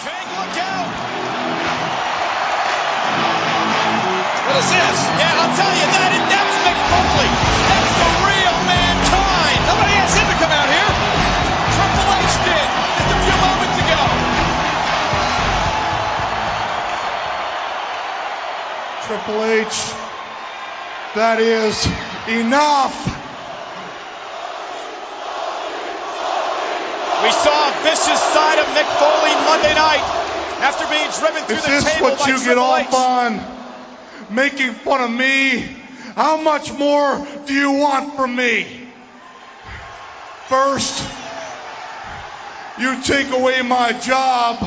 King, 0.00 0.28
look 0.32 0.56
out! 0.56 0.88
What 4.48 4.56
is 4.56 4.68
this? 4.72 4.98
Yeah, 5.20 5.44
I'll 5.44 5.52
tell 5.52 5.74
you 5.76 5.86
that. 5.92 6.08
That 6.24 6.40
was 6.48 6.56
Mick 6.64 6.80
Foley. 6.88 7.28
That's 7.28 7.92
the 8.00 8.08
real 8.24 8.56
mankind. 8.64 9.60
Nobody 9.68 9.92
asked 10.00 10.16
him 10.16 10.24
to 10.24 10.38
come 10.40 10.52
out 10.56 10.72
here. 10.72 10.88
Triple 11.76 12.16
H 12.16 12.32
did 12.48 12.68
just 12.96 13.12
a 13.12 13.18
few 13.28 13.36
moments 13.44 13.76
ago. 13.76 14.00
Triple 19.04 19.44
H, 19.52 19.76
that 21.12 21.44
is 21.44 21.76
enough. 22.40 22.96
We 27.20 27.30
saw 27.36 27.59
vicious 27.82 28.20
side 28.20 28.58
of 28.58 28.66
Mick 28.76 28.88
Foley 28.98 29.34
Monday 29.44 29.74
night 29.74 30.04
after 30.60 30.86
being 30.86 31.10
driven 31.18 31.42
through 31.44 31.56
Is 31.56 31.64
the 31.64 31.70
this 31.70 31.84
table 31.94 32.10
what 32.10 32.18
by 32.18 32.26
you 32.26 32.36
get 32.36 32.44
Triple 32.44 32.62
off 32.62 32.88
H. 32.88 32.94
on? 32.94 34.34
Making 34.34 34.72
fun 34.72 35.00
of 35.00 35.10
me? 35.10 35.76
How 36.14 36.40
much 36.40 36.72
more 36.72 37.26
do 37.46 37.54
you 37.54 37.72
want 37.72 38.14
from 38.14 38.36
me? 38.36 38.88
First, 40.48 41.08
you 42.78 43.02
take 43.02 43.30
away 43.30 43.62
my 43.62 43.92
job. 43.92 44.58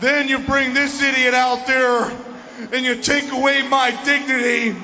Then 0.00 0.28
you 0.28 0.38
bring 0.38 0.74
this 0.74 1.02
idiot 1.02 1.34
out 1.34 1.66
there 1.66 2.10
and 2.72 2.84
you 2.84 2.96
take 2.96 3.32
away 3.32 3.66
my 3.66 3.90
dignity. 4.04 4.76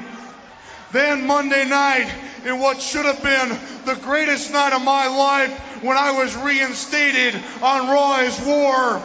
Then 0.93 1.27
Monday 1.27 1.65
night, 1.65 2.13
in 2.45 2.61
what 2.61 2.81
should 2.81 3.07
have 3.07 3.23
been 3.23 3.59
the 3.85 4.01
greatest 4.03 4.53
night 4.53 4.73
of 4.73 4.83
my 4.83 5.09
life 5.09 5.83
when 5.83 5.97
I 5.97 6.13
was 6.13 6.35
reinstated 6.37 7.35
on 7.61 7.89
Raw 7.89 8.21
is 8.21 8.41
War, 8.41 9.03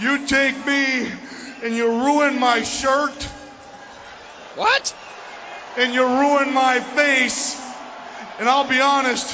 you 0.00 0.26
take 0.26 0.66
me 0.66 1.12
and 1.62 1.74
you 1.74 1.88
ruin 1.88 2.38
my 2.38 2.62
shirt 2.62 3.22
What? 4.56 4.94
and 5.76 5.92
you 5.92 6.04
ruin 6.04 6.52
my 6.52 6.80
face. 6.80 7.60
And 8.38 8.48
I'll 8.48 8.68
be 8.68 8.80
honest, 8.80 9.30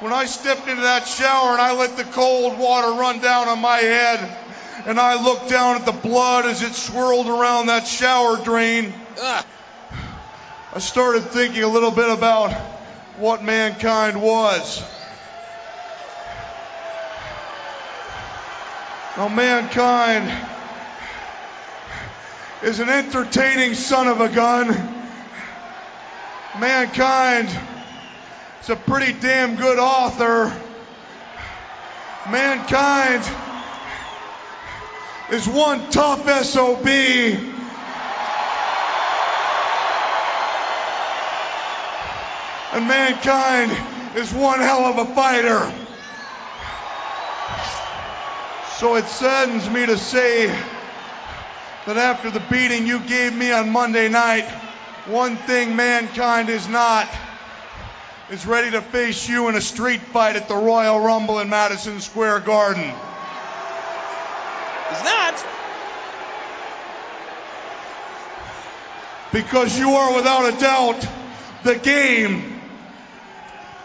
when 0.00 0.12
I 0.12 0.24
stepped 0.24 0.66
into 0.66 0.82
that 0.82 1.06
shower 1.06 1.52
and 1.52 1.60
I 1.60 1.74
let 1.74 1.96
the 1.96 2.04
cold 2.04 2.58
water 2.58 2.92
run 2.92 3.20
down 3.20 3.48
on 3.48 3.60
my 3.60 3.78
head 3.78 4.49
and 4.86 4.98
I 4.98 5.22
looked 5.22 5.50
down 5.50 5.76
at 5.76 5.86
the 5.86 5.92
blood 5.92 6.46
as 6.46 6.62
it 6.62 6.74
swirled 6.74 7.28
around 7.28 7.66
that 7.66 7.86
shower 7.86 8.42
drain, 8.42 8.92
Ugh. 9.20 9.44
I 10.72 10.78
started 10.78 11.24
thinking 11.24 11.62
a 11.62 11.68
little 11.68 11.90
bit 11.90 12.08
about 12.08 12.52
what 13.18 13.42
mankind 13.42 14.22
was. 14.22 14.82
Now, 19.16 19.28
mankind 19.28 20.32
is 22.62 22.78
an 22.78 22.88
entertaining 22.88 23.74
son 23.74 24.06
of 24.06 24.20
a 24.20 24.28
gun. 24.28 24.68
Mankind 26.58 27.48
is 28.62 28.70
a 28.70 28.76
pretty 28.76 29.12
damn 29.12 29.56
good 29.56 29.78
author. 29.78 30.52
Mankind 32.30 33.24
is 35.32 35.48
one 35.48 35.90
tough 35.90 36.28
SOB. 36.44 36.86
And 42.72 42.86
mankind 42.86 43.70
is 44.16 44.32
one 44.32 44.60
hell 44.60 44.84
of 44.86 44.98
a 44.98 45.14
fighter. 45.14 45.72
So 48.78 48.96
it 48.96 49.04
saddens 49.06 49.68
me 49.68 49.86
to 49.86 49.98
say 49.98 50.46
that 51.86 51.96
after 51.96 52.30
the 52.30 52.40
beating 52.40 52.86
you 52.86 52.98
gave 53.00 53.34
me 53.34 53.52
on 53.52 53.70
Monday 53.70 54.08
night, 54.08 54.48
one 55.06 55.36
thing 55.36 55.76
mankind 55.76 56.48
is 56.48 56.66
not 56.68 57.08
is 58.30 58.46
ready 58.46 58.70
to 58.70 58.80
face 58.80 59.28
you 59.28 59.48
in 59.48 59.56
a 59.56 59.60
street 59.60 60.00
fight 60.00 60.36
at 60.36 60.48
the 60.48 60.54
Royal 60.54 61.00
Rumble 61.00 61.40
in 61.40 61.50
Madison 61.50 62.00
Square 62.00 62.40
Garden. 62.40 62.94
He's 64.90 65.04
not. 65.04 65.44
Because 69.32 69.78
you 69.78 69.90
are 69.90 70.14
without 70.16 70.52
a 70.52 70.58
doubt 70.58 71.06
the 71.62 71.76
game. 71.76 72.60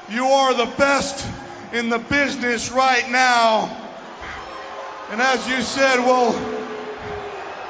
You 0.09 0.25
are 0.25 0.53
the 0.53 0.71
best 0.77 1.27
in 1.73 1.89
the 1.89 1.99
business 1.99 2.71
right 2.71 3.09
now. 3.09 3.81
And 5.11 5.21
as 5.21 5.47
you 5.47 5.61
said, 5.61 5.99
well, 5.99 6.33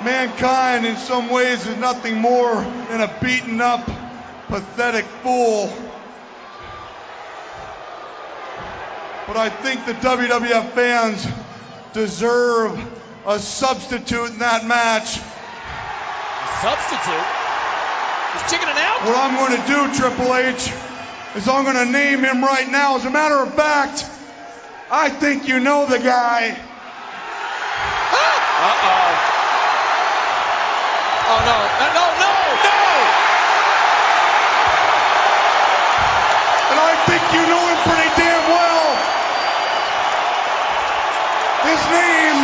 mankind 0.03 0.85
in 0.85 0.95
some 0.97 1.29
ways 1.29 1.65
is 1.67 1.77
nothing 1.77 2.15
more 2.15 2.55
than 2.89 3.01
a 3.01 3.17
beaten 3.21 3.59
up, 3.59 3.85
pathetic 4.47 5.05
fool. 5.23 5.67
But 9.27 9.37
I 9.37 9.49
think 9.49 9.85
the 9.85 9.93
WWF 9.93 10.71
fans 10.71 11.27
deserve 11.93 12.77
a 13.25 13.39
substitute 13.39 14.29
in 14.31 14.39
that 14.39 14.65
match. 14.65 15.17
A 15.17 15.21
Substitute? 16.61 17.25
He's 18.33 18.45
chickening 18.51 18.77
out? 18.77 19.01
What 19.01 19.17
I'm 19.17 19.33
going 19.33 19.57
to 19.57 19.65
do, 19.65 19.89
Triple 19.97 20.35
H, 20.35 20.71
is 21.35 21.47
I'm 21.47 21.63
going 21.65 21.75
to 21.75 21.91
name 21.91 22.23
him 22.23 22.43
right 22.43 22.69
now. 22.69 22.97
As 22.97 23.05
a 23.05 23.09
matter 23.09 23.35
of 23.35 23.53
fact, 23.55 24.05
I 24.91 25.09
think 25.09 25.47
you 25.47 25.59
know 25.59 25.85
the 25.85 25.97
guy. 25.99 26.51
Uh-oh. 28.55 29.33
Oh, 31.25 31.41
no. 31.41 31.57
No, 31.81 31.87
no, 31.97 32.05
no! 32.21 32.29
No! 32.61 32.77
And 36.69 36.79
I 36.79 36.93
think 37.09 37.23
you 37.33 37.43
know 37.49 37.63
him 37.65 37.79
pretty 37.89 38.11
damn 38.13 38.45
well. 38.45 38.85
His 41.65 41.81
name 41.89 42.34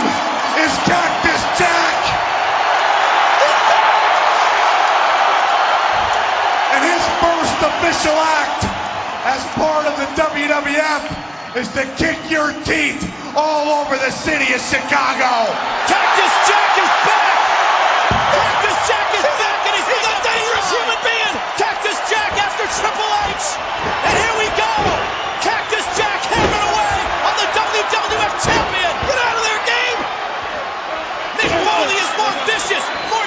first 7.62 7.78
official 7.78 8.18
act 8.18 8.66
as 9.30 9.42
part 9.54 9.86
of 9.86 9.94
the 9.94 10.10
WWF 10.18 11.04
is 11.58 11.68
to 11.78 11.86
kick 11.98 12.18
your 12.32 12.50
teeth 12.66 13.06
all 13.38 13.86
over 13.86 13.94
the 13.98 14.10
city 14.10 14.50
of 14.54 14.62
Chicago. 14.62 15.46
Cactus 15.86 16.34
Jack 16.50 16.74
is 16.82 16.94
back! 17.06 17.38
Cactus 18.34 18.78
Jack 18.90 19.10
is 19.14 19.28
back 19.38 19.62
and 19.70 19.74
he's, 19.78 19.90
he's 19.94 20.10
a 20.10 20.18
dangerous 20.26 20.68
human 20.74 21.00
being! 21.06 21.36
Cactus 21.62 22.00
Jack 22.10 22.34
after 22.42 22.66
Triple 22.82 23.12
H! 23.30 23.46
And 24.10 24.14
here 24.18 24.36
we 24.42 24.48
go! 24.58 24.74
Cactus 25.46 25.86
Jack 25.94 26.18
hammering 26.34 26.66
away 26.66 26.98
on 27.30 27.34
the 27.38 27.48
WWF 27.62 28.34
champion! 28.42 28.94
Get 29.06 29.18
out 29.22 29.38
of 29.38 29.44
there, 29.46 29.62
Gabe! 29.70 30.02
Mick 31.38 31.54
Foley 31.62 31.98
is 32.00 32.12
more 32.18 32.34
vicious, 32.50 32.86
more 33.14 33.21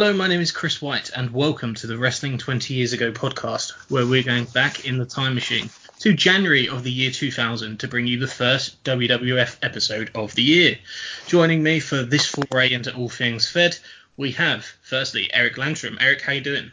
Hello, 0.00 0.14
my 0.14 0.28
name 0.28 0.40
is 0.40 0.50
Chris 0.50 0.80
White, 0.80 1.10
and 1.14 1.30
welcome 1.30 1.74
to 1.74 1.86
the 1.86 1.98
Wrestling 1.98 2.38
20 2.38 2.72
Years 2.72 2.94
Ago 2.94 3.12
podcast, 3.12 3.72
where 3.90 4.06
we're 4.06 4.22
going 4.22 4.46
back 4.46 4.86
in 4.86 4.96
the 4.96 5.04
time 5.04 5.34
machine 5.34 5.68
to 5.98 6.14
January 6.14 6.70
of 6.70 6.82
the 6.82 6.90
year 6.90 7.10
2000 7.10 7.78
to 7.80 7.86
bring 7.86 8.06
you 8.06 8.18
the 8.18 8.26
first 8.26 8.82
WWF 8.82 9.58
episode 9.62 10.10
of 10.14 10.34
the 10.34 10.42
year. 10.42 10.78
Joining 11.26 11.62
me 11.62 11.80
for 11.80 12.02
this 12.02 12.24
foray 12.24 12.72
into 12.72 12.96
all 12.96 13.10
things 13.10 13.46
Fed, 13.46 13.76
we 14.16 14.32
have 14.32 14.64
firstly 14.80 15.28
Eric 15.34 15.58
Landrum. 15.58 15.98
Eric, 16.00 16.22
how 16.22 16.32
you 16.32 16.40
doing? 16.40 16.72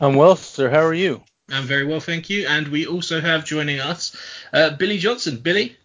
I'm 0.00 0.16
well, 0.16 0.34
sir. 0.34 0.68
How 0.68 0.80
are 0.80 0.92
you? 0.92 1.22
I'm 1.50 1.66
very 1.66 1.86
well, 1.86 2.00
thank 2.00 2.30
you. 2.30 2.48
And 2.48 2.66
we 2.66 2.84
also 2.84 3.20
have 3.20 3.44
joining 3.44 3.78
us 3.78 4.16
uh, 4.52 4.70
Billy 4.70 4.98
Johnson. 4.98 5.36
Billy. 5.36 5.76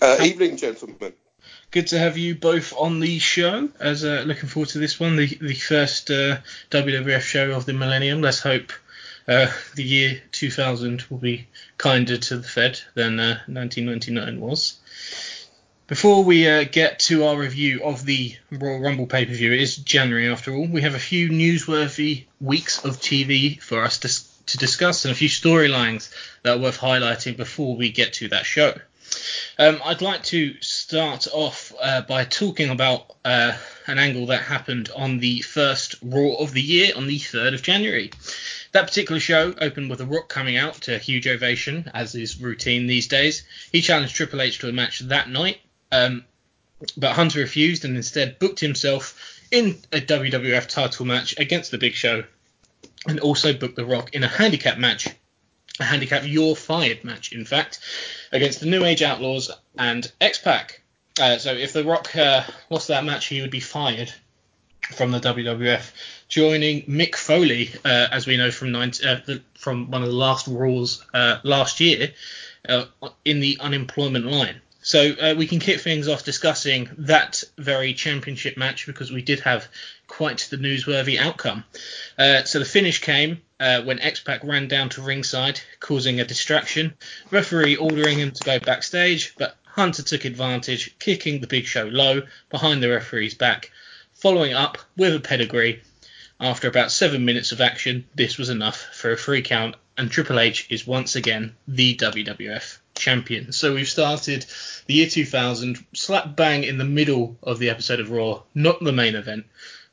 Uh, 0.00 0.16
evening, 0.22 0.56
gentlemen. 0.56 1.12
Good 1.70 1.88
to 1.88 1.98
have 1.98 2.16
you 2.16 2.34
both 2.34 2.72
on 2.74 2.98
the 3.00 3.18
show. 3.18 3.68
As 3.78 4.02
uh, 4.02 4.24
looking 4.26 4.48
forward 4.48 4.70
to 4.70 4.78
this 4.78 4.98
one, 4.98 5.16
the 5.16 5.26
the 5.26 5.52
first 5.54 6.10
uh, 6.10 6.38
WWF 6.70 7.20
show 7.20 7.50
of 7.50 7.66
the 7.66 7.74
millennium. 7.74 8.22
Let's 8.22 8.40
hope 8.40 8.72
uh, 9.28 9.52
the 9.74 9.84
year 9.84 10.22
2000 10.32 11.04
will 11.10 11.18
be 11.18 11.46
kinder 11.76 12.16
to 12.16 12.38
the 12.38 12.48
Fed 12.48 12.80
than 12.94 13.18
1999 13.18 14.38
uh, 14.38 14.40
was. 14.40 14.78
Before 15.88 16.24
we 16.24 16.48
uh, 16.48 16.64
get 16.64 17.00
to 17.00 17.26
our 17.26 17.36
review 17.36 17.82
of 17.84 18.06
the 18.06 18.34
Royal 18.50 18.80
Rumble 18.80 19.06
pay 19.06 19.26
per 19.26 19.34
view, 19.34 19.52
it 19.52 19.60
is 19.60 19.76
January 19.76 20.30
after 20.30 20.54
all. 20.54 20.66
We 20.66 20.80
have 20.80 20.94
a 20.94 20.98
few 20.98 21.28
newsworthy 21.28 22.24
weeks 22.40 22.82
of 22.82 22.96
TV 22.96 23.60
for 23.60 23.82
us 23.82 23.98
to, 23.98 24.46
to 24.46 24.56
discuss 24.56 25.04
and 25.04 25.12
a 25.12 25.14
few 25.14 25.28
storylines 25.28 26.10
that 26.44 26.56
are 26.56 26.60
worth 26.60 26.78
highlighting 26.78 27.36
before 27.36 27.76
we 27.76 27.90
get 27.90 28.14
to 28.14 28.28
that 28.28 28.46
show. 28.46 28.74
Um, 29.60 29.80
I'd 29.84 30.02
like 30.02 30.22
to 30.24 30.54
start 30.60 31.26
off 31.32 31.72
uh, 31.82 32.02
by 32.02 32.24
talking 32.24 32.70
about 32.70 33.16
uh, 33.24 33.54
an 33.88 33.98
angle 33.98 34.26
that 34.26 34.42
happened 34.42 34.88
on 34.94 35.18
the 35.18 35.40
first 35.40 35.96
Raw 36.00 36.34
of 36.34 36.52
the 36.52 36.62
year 36.62 36.92
on 36.94 37.08
the 37.08 37.18
3rd 37.18 37.54
of 37.54 37.62
January. 37.62 38.12
That 38.70 38.86
particular 38.86 39.18
show 39.18 39.52
opened 39.60 39.90
with 39.90 39.98
The 39.98 40.06
Rock 40.06 40.28
coming 40.28 40.56
out 40.56 40.74
to 40.82 40.94
a 40.94 40.98
huge 40.98 41.26
ovation, 41.26 41.90
as 41.92 42.14
is 42.14 42.40
routine 42.40 42.86
these 42.86 43.08
days. 43.08 43.42
He 43.72 43.80
challenged 43.80 44.14
Triple 44.14 44.42
H 44.42 44.60
to 44.60 44.68
a 44.68 44.72
match 44.72 45.00
that 45.00 45.28
night, 45.28 45.58
um, 45.90 46.24
but 46.96 47.14
Hunter 47.14 47.40
refused 47.40 47.84
and 47.84 47.96
instead 47.96 48.38
booked 48.38 48.60
himself 48.60 49.40
in 49.50 49.76
a 49.92 50.00
WWF 50.00 50.68
title 50.68 51.04
match 51.04 51.34
against 51.36 51.72
The 51.72 51.78
Big 51.78 51.94
Show, 51.94 52.22
and 53.08 53.18
also 53.18 53.52
booked 53.52 53.74
The 53.74 53.86
Rock 53.86 54.14
in 54.14 54.22
a 54.22 54.28
handicap 54.28 54.78
match 54.78 55.08
a 55.80 55.84
handicap 55.84 56.22
you're 56.26 56.56
fired 56.56 57.04
match, 57.04 57.32
in 57.32 57.44
fact, 57.44 57.80
against 58.32 58.60
the 58.60 58.66
New 58.66 58.84
Age 58.84 59.02
Outlaws 59.02 59.50
and 59.76 60.10
X 60.20 60.38
Pac. 60.38 60.82
Uh, 61.20 61.38
so 61.38 61.52
if 61.52 61.72
The 61.72 61.84
Rock 61.84 62.14
uh, 62.16 62.44
lost 62.70 62.88
that 62.88 63.04
match, 63.04 63.26
he 63.26 63.40
would 63.40 63.50
be 63.50 63.60
fired 63.60 64.12
from 64.92 65.10
the 65.10 65.20
WWF, 65.20 65.90
joining 66.28 66.82
Mick 66.82 67.14
Foley, 67.14 67.70
uh, 67.84 68.08
as 68.10 68.26
we 68.26 68.36
know 68.36 68.50
from 68.50 68.72
19, 68.72 69.06
uh, 69.06 69.20
the, 69.26 69.42
from 69.54 69.90
one 69.90 70.02
of 70.02 70.08
the 70.08 70.14
last 70.14 70.46
rules 70.46 71.04
uh, 71.12 71.38
last 71.42 71.80
year, 71.80 72.12
uh, 72.68 72.84
in 73.24 73.40
the 73.40 73.58
unemployment 73.60 74.24
line. 74.26 74.60
So 74.80 75.34
we 75.34 75.46
can 75.46 75.58
kick 75.58 75.80
things 75.80 76.08
off 76.08 76.24
discussing 76.24 76.88
that 76.98 77.42
very 77.58 77.92
championship 77.92 78.56
match 78.56 78.86
because 78.86 79.12
we 79.12 79.20
did 79.20 79.40
have 79.40 79.68
quite 80.08 80.48
the 80.50 80.56
newsworthy 80.56 81.18
outcome. 81.18 81.62
Uh, 82.18 82.42
so 82.42 82.58
the 82.58 82.64
finish 82.64 83.00
came 83.00 83.40
uh, 83.60 83.82
when 83.82 84.00
X-Pac 84.00 84.42
ran 84.42 84.66
down 84.66 84.88
to 84.90 85.02
ringside, 85.02 85.60
causing 85.78 86.18
a 86.18 86.24
distraction. 86.24 86.94
Referee 87.30 87.76
ordering 87.76 88.18
him 88.18 88.32
to 88.32 88.44
go 88.44 88.58
backstage, 88.58 89.34
but 89.38 89.56
Hunter 89.64 90.02
took 90.02 90.24
advantage, 90.24 90.98
kicking 90.98 91.40
the 91.40 91.46
Big 91.46 91.66
Show 91.66 91.84
low 91.84 92.22
behind 92.50 92.82
the 92.82 92.88
referee's 92.88 93.34
back. 93.34 93.70
Following 94.14 94.54
up 94.54 94.78
with 94.96 95.14
a 95.14 95.20
pedigree. 95.20 95.82
After 96.40 96.68
about 96.68 96.92
seven 96.92 97.24
minutes 97.24 97.52
of 97.52 97.60
action, 97.60 98.04
this 98.14 98.38
was 98.38 98.48
enough 98.48 98.80
for 98.92 99.12
a 99.12 99.16
free 99.16 99.42
count, 99.42 99.76
and 99.96 100.10
Triple 100.10 100.38
H 100.38 100.66
is 100.70 100.86
once 100.86 101.16
again 101.16 101.54
the 101.66 101.96
WWF 101.96 102.78
champion. 102.94 103.52
So 103.52 103.74
we've 103.74 103.88
started 103.88 104.46
the 104.86 104.94
year 104.94 105.08
2000 105.08 105.84
slap 105.94 106.36
bang 106.36 106.64
in 106.64 106.78
the 106.78 106.84
middle 106.84 107.36
of 107.42 107.58
the 107.58 107.70
episode 107.70 108.00
of 108.00 108.10
Raw, 108.10 108.42
not 108.54 108.82
the 108.82 108.92
main 108.92 109.16
event, 109.16 109.46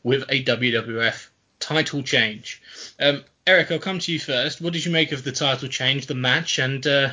with 0.05 0.21
a 0.29 0.43
WWF 0.43 1.29
title 1.59 2.03
change. 2.03 2.61
Um, 2.99 3.23
Eric, 3.47 3.71
I'll 3.71 3.79
come 3.79 3.97
to 3.97 4.11
you 4.11 4.19
first. 4.19 4.61
What 4.61 4.71
did 4.71 4.85
you 4.85 4.91
make 4.91 5.11
of 5.11 5.23
the 5.23 5.31
title 5.31 5.67
change, 5.67 6.05
the 6.05 6.13
match, 6.13 6.59
and 6.59 6.85
uh, 6.85 7.09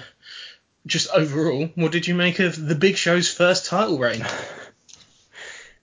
just 0.86 1.10
overall, 1.10 1.70
what 1.74 1.90
did 1.90 2.06
you 2.06 2.14
make 2.14 2.38
of 2.38 2.54
the 2.54 2.74
Big 2.74 2.96
Show's 2.96 3.32
first 3.32 3.66
title 3.66 3.98
reign? 3.98 4.24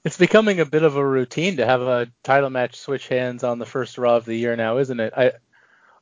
It's 0.01 0.17
becoming 0.17 0.61
a 0.61 0.65
bit 0.65 0.83
of 0.83 0.95
a 0.95 1.06
routine 1.06 1.57
to 1.57 1.65
have 1.65 1.81
a 1.81 2.07
title 2.23 2.50
match 2.50 2.77
switch 2.77 3.09
hands 3.09 3.44
on 3.44 3.59
the 3.59 3.65
first 3.65 3.97
Raw 3.97 4.15
of 4.15 4.23
the 4.23 4.33
year 4.33 4.55
now, 4.55 4.77
isn't 4.77 4.97
it? 4.97 5.12
I 5.15 5.33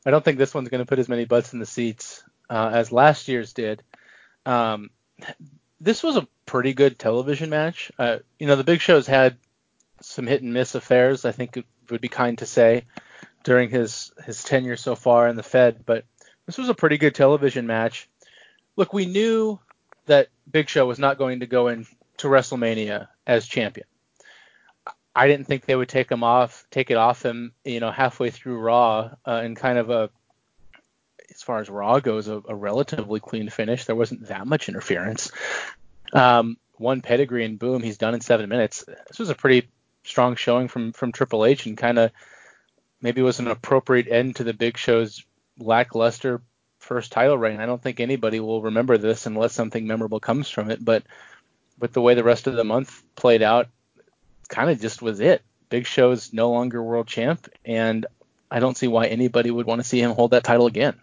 I 0.05 0.11
don't 0.11 0.23
think 0.23 0.37
this 0.37 0.53
one's 0.53 0.69
going 0.69 0.83
to 0.83 0.85
put 0.85 0.99
as 0.99 1.09
many 1.09 1.25
butts 1.25 1.51
in 1.53 1.59
the 1.59 1.65
seats 1.65 2.23
uh, 2.47 2.69
as 2.71 2.91
last 2.91 3.27
year's 3.27 3.53
did. 3.53 3.81
Um, 4.45 4.91
this 5.81 6.03
was 6.03 6.15
a 6.15 6.27
pretty 6.45 6.75
good 6.75 6.99
television 6.99 7.49
match. 7.49 7.91
Uh, 7.97 8.19
you 8.37 8.45
know, 8.45 8.55
the 8.55 8.63
Big 8.63 8.81
Show's 8.81 9.07
had 9.07 9.35
some 10.01 10.27
hit 10.27 10.41
and 10.41 10.53
miss 10.53 10.75
affairs. 10.75 11.25
I 11.25 11.31
think 11.31 11.57
it 11.57 11.65
would 11.89 12.01
be 12.01 12.09
kind 12.09 12.37
to 12.39 12.45
say 12.45 12.85
during 13.43 13.69
his 13.69 14.11
his 14.25 14.43
tenure 14.43 14.77
so 14.77 14.95
far 14.95 15.27
in 15.27 15.35
the 15.35 15.43
Fed, 15.43 15.83
but 15.85 16.05
this 16.45 16.57
was 16.57 16.69
a 16.69 16.73
pretty 16.73 16.97
good 16.97 17.15
television 17.15 17.67
match. 17.67 18.09
Look, 18.75 18.93
we 18.93 19.05
knew 19.05 19.59
that 20.05 20.29
Big 20.49 20.69
Show 20.69 20.85
was 20.85 20.99
not 20.99 21.17
going 21.17 21.41
to 21.41 21.47
go 21.47 21.67
into 21.67 21.87
WrestleMania 22.21 23.07
as 23.25 23.47
champion. 23.47 23.87
I 25.15 25.27
didn't 25.27 25.47
think 25.47 25.65
they 25.65 25.75
would 25.75 25.89
take 25.89 26.11
him 26.11 26.23
off, 26.23 26.65
take 26.69 26.91
it 26.91 26.97
off 26.97 27.25
him, 27.25 27.51
you 27.65 27.79
know, 27.79 27.89
halfway 27.89 28.29
through 28.29 28.59
Raw 28.59 29.15
uh, 29.25 29.41
in 29.43 29.55
kind 29.55 29.77
of 29.77 29.89
a 29.89 30.09
as 31.29 31.41
far 31.41 31.59
as 31.59 31.69
Raw 31.69 31.99
goes, 31.99 32.27
a, 32.27 32.41
a 32.47 32.55
relatively 32.55 33.19
clean 33.19 33.49
finish. 33.49 33.85
There 33.85 33.95
wasn't 33.95 34.27
that 34.27 34.47
much 34.47 34.69
interference. 34.69 35.31
Um, 36.13 36.57
one 36.75 37.01
pedigree 37.01 37.45
and 37.45 37.59
boom, 37.59 37.81
he's 37.81 37.97
done 37.97 38.13
in 38.13 38.21
seven 38.21 38.49
minutes. 38.49 38.85
This 39.07 39.19
was 39.19 39.29
a 39.29 39.35
pretty 39.35 39.69
strong 40.07 40.35
showing 40.35 40.67
from 40.67 40.93
from 40.93 41.11
Triple 41.11 41.45
H 41.45 41.65
and 41.65 41.77
kind 41.77 41.99
of 41.99 42.11
maybe 43.01 43.21
was 43.21 43.39
an 43.39 43.47
appropriate 43.47 44.07
end 44.07 44.37
to 44.37 44.43
the 44.43 44.53
Big 44.53 44.77
Show's 44.77 45.23
lackluster 45.59 46.41
first 46.79 47.11
title 47.11 47.37
reign. 47.37 47.59
I 47.59 47.65
don't 47.65 47.81
think 47.81 47.99
anybody 47.99 48.39
will 48.39 48.61
remember 48.61 48.97
this 48.97 49.25
unless 49.25 49.53
something 49.53 49.85
memorable 49.85 50.19
comes 50.19 50.49
from 50.49 50.71
it. 50.71 50.83
But 50.83 51.03
with 51.79 51.93
the 51.93 52.01
way 52.01 52.15
the 52.15 52.23
rest 52.23 52.47
of 52.47 52.55
the 52.55 52.63
month 52.63 53.03
played 53.15 53.41
out, 53.41 53.67
kind 54.47 54.69
of 54.69 54.79
just 54.79 55.01
was 55.01 55.19
it. 55.19 55.41
Big 55.69 55.85
Show's 55.85 56.31
no 56.31 56.51
longer 56.51 56.81
world 56.81 57.07
champ, 57.07 57.49
and 57.65 58.05
I 58.49 58.59
don't 58.59 58.77
see 58.77 58.87
why 58.87 59.07
anybody 59.07 59.51
would 59.51 59.65
want 59.65 59.81
to 59.81 59.87
see 59.87 60.01
him 60.01 60.11
hold 60.11 60.31
that 60.31 60.45
title 60.45 60.67
again. 60.67 60.95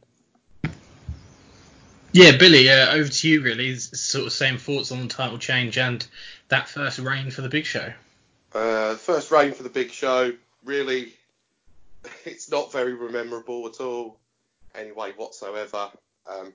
Yeah, 2.13 2.37
Billy, 2.37 2.71
uh, 2.71 2.95
over 2.95 3.09
to 3.09 3.29
you. 3.29 3.43
Really, 3.43 3.75
sort 3.77 4.27
of 4.27 4.33
same 4.33 4.57
thoughts 4.57 4.91
on 4.91 5.03
the 5.03 5.09
title 5.09 5.37
change 5.37 5.77
and 5.77 6.07
that 6.49 6.69
first 6.69 6.99
reign 6.99 7.31
for 7.31 7.43
the 7.43 7.49
Big 7.49 7.67
Show. 7.67 7.93
Uh, 8.55 8.95
first 8.95 9.33
reign 9.33 9.53
for 9.53 9.65
the 9.65 9.69
Big 9.69 9.91
Show, 9.91 10.33
really, 10.65 11.13
it's 12.25 12.49
not 12.49 12.71
very 12.71 12.95
memorable 13.11 13.67
at 13.67 13.81
all, 13.81 14.21
anyway 14.77 15.13
whatsoever. 15.17 15.91
Um, 16.31 16.55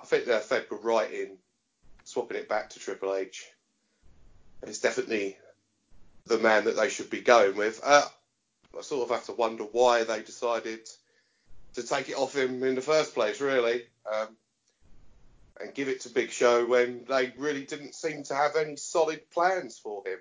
I 0.00 0.06
think 0.06 0.26
the 0.26 0.38
Fed 0.38 0.66
were 0.70 0.78
right 0.78 1.12
in 1.12 1.36
swapping 2.04 2.36
it 2.36 2.48
back 2.48 2.70
to 2.70 2.78
Triple 2.78 3.16
H. 3.16 3.46
It's 4.62 4.78
definitely 4.78 5.36
the 6.26 6.38
man 6.38 6.64
that 6.64 6.76
they 6.76 6.88
should 6.88 7.10
be 7.10 7.20
going 7.20 7.56
with. 7.56 7.80
Uh, 7.82 8.06
I 8.78 8.82
sort 8.82 9.10
of 9.10 9.16
have 9.16 9.26
to 9.26 9.32
wonder 9.32 9.64
why 9.64 10.04
they 10.04 10.22
decided 10.22 10.88
to 11.74 11.82
take 11.82 12.08
it 12.08 12.16
off 12.16 12.36
him 12.36 12.62
in 12.62 12.76
the 12.76 12.80
first 12.80 13.14
place, 13.14 13.40
really. 13.40 13.82
Um, 14.10 14.36
and 15.60 15.74
give 15.74 15.88
it 15.88 16.00
to 16.02 16.10
Big 16.10 16.30
Show 16.30 16.64
when 16.66 17.04
they 17.08 17.32
really 17.36 17.64
didn't 17.64 17.94
seem 17.94 18.22
to 18.24 18.34
have 18.34 18.56
any 18.56 18.76
solid 18.76 19.28
plans 19.30 19.78
for 19.78 20.06
him. 20.06 20.18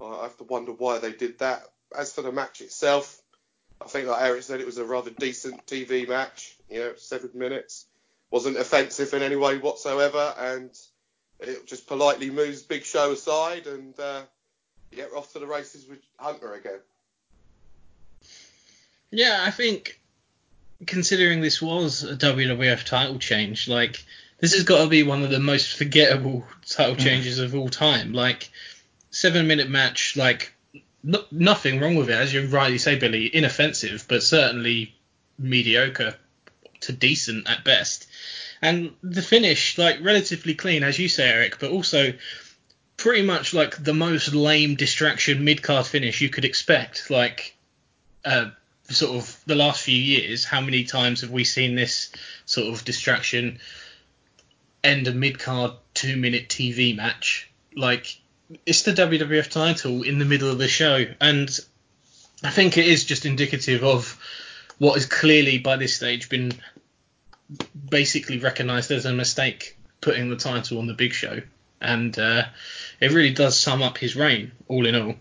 I 0.00 0.22
have 0.22 0.36
to 0.38 0.44
wonder 0.44 0.72
why 0.72 0.98
they 0.98 1.12
did 1.12 1.38
that. 1.38 1.62
As 1.96 2.12
for 2.12 2.22
the 2.22 2.32
match 2.32 2.60
itself, 2.60 3.20
I 3.80 3.88
think 3.88 4.08
like 4.08 4.22
Eric 4.22 4.42
said, 4.42 4.60
it 4.60 4.66
was 4.66 4.78
a 4.78 4.84
rather 4.84 5.10
decent 5.10 5.66
TV 5.66 6.08
match. 6.08 6.56
You 6.70 6.80
know, 6.80 6.92
seven 6.96 7.30
minutes, 7.34 7.86
wasn't 8.30 8.56
offensive 8.56 9.12
in 9.12 9.22
any 9.22 9.36
way 9.36 9.58
whatsoever, 9.58 10.34
and 10.38 10.70
it 11.40 11.66
just 11.66 11.86
politely 11.86 12.30
moves 12.30 12.62
Big 12.62 12.84
Show 12.84 13.12
aside 13.12 13.66
and 13.66 13.98
uh, 14.00 14.22
get 14.90 15.12
off 15.12 15.32
to 15.32 15.38
the 15.38 15.46
races 15.46 15.86
with 15.86 16.00
Hunter 16.18 16.54
again. 16.54 16.80
Yeah, 19.10 19.42
I 19.46 19.50
think 19.50 20.00
considering 20.86 21.40
this 21.40 21.60
was 21.60 22.02
a 22.02 22.16
WWF 22.16 22.84
title 22.84 23.18
change, 23.18 23.68
like 23.68 24.02
this 24.38 24.54
has 24.54 24.64
got 24.64 24.82
to 24.82 24.88
be 24.88 25.02
one 25.02 25.22
of 25.22 25.30
the 25.30 25.38
most 25.38 25.76
forgettable 25.76 26.44
title 26.66 26.96
mm. 26.96 27.00
changes 27.00 27.38
of 27.38 27.54
all 27.54 27.68
time. 27.68 28.12
Like 28.12 28.50
seven 29.12 29.46
minute 29.46 29.70
match, 29.70 30.16
like 30.16 30.52
no, 31.04 31.24
nothing 31.30 31.78
wrong 31.78 31.94
with 31.94 32.10
it, 32.10 32.14
as 32.14 32.34
you 32.34 32.46
rightly 32.46 32.78
say, 32.78 32.96
Billy. 32.96 33.30
Inoffensive, 33.32 34.06
but 34.08 34.22
certainly 34.22 34.94
mediocre 35.38 36.16
to 36.80 36.92
decent 36.92 37.48
at 37.48 37.64
best. 37.64 38.08
And 38.60 38.92
the 39.02 39.22
finish, 39.22 39.78
like 39.78 40.02
relatively 40.02 40.54
clean, 40.54 40.82
as 40.82 40.98
you 40.98 41.08
say, 41.08 41.28
Eric, 41.28 41.58
but 41.60 41.70
also 41.70 42.12
pretty 42.96 43.22
much 43.22 43.54
like 43.54 43.82
the 43.82 43.94
most 43.94 44.34
lame 44.34 44.74
distraction 44.74 45.44
mid 45.44 45.62
card 45.62 45.86
finish 45.86 46.20
you 46.20 46.28
could 46.28 46.44
expect. 46.44 47.10
Like, 47.10 47.56
uh, 48.24 48.50
sort 48.88 49.16
of 49.16 49.40
the 49.46 49.54
last 49.54 49.82
few 49.82 49.96
years, 49.96 50.44
how 50.44 50.60
many 50.60 50.84
times 50.84 51.20
have 51.20 51.30
we 51.30 51.44
seen 51.44 51.76
this 51.76 52.12
sort 52.44 52.72
of 52.72 52.84
distraction? 52.84 53.60
end 54.84 55.06
a 55.06 55.12
mid 55.12 55.38
card 55.38 55.72
two 55.94 56.16
minute 56.16 56.48
TV 56.48 56.96
match. 56.96 57.50
Like 57.74 58.18
it's 58.66 58.82
the 58.82 58.92
WWF 58.92 59.50
title 59.50 60.02
in 60.02 60.18
the 60.18 60.24
middle 60.24 60.50
of 60.50 60.58
the 60.58 60.68
show, 60.68 61.04
and 61.20 61.50
I 62.42 62.50
think 62.50 62.76
it 62.76 62.86
is 62.86 63.04
just 63.04 63.26
indicative 63.26 63.84
of 63.84 64.18
what 64.78 64.94
has 64.94 65.06
clearly 65.06 65.58
by 65.58 65.76
this 65.76 65.94
stage 65.94 66.28
been 66.28 66.52
basically 67.88 68.38
recognised 68.38 68.90
as 68.90 69.04
a 69.04 69.12
mistake 69.12 69.78
putting 70.00 70.28
the 70.28 70.36
title 70.36 70.78
on 70.78 70.86
the 70.86 70.94
Big 70.94 71.12
Show, 71.12 71.40
and 71.80 72.18
uh, 72.18 72.44
it 73.00 73.12
really 73.12 73.32
does 73.32 73.58
sum 73.58 73.82
up 73.82 73.98
his 73.98 74.16
reign 74.16 74.52
all 74.68 74.86
in 74.86 74.94
all. 74.94 75.14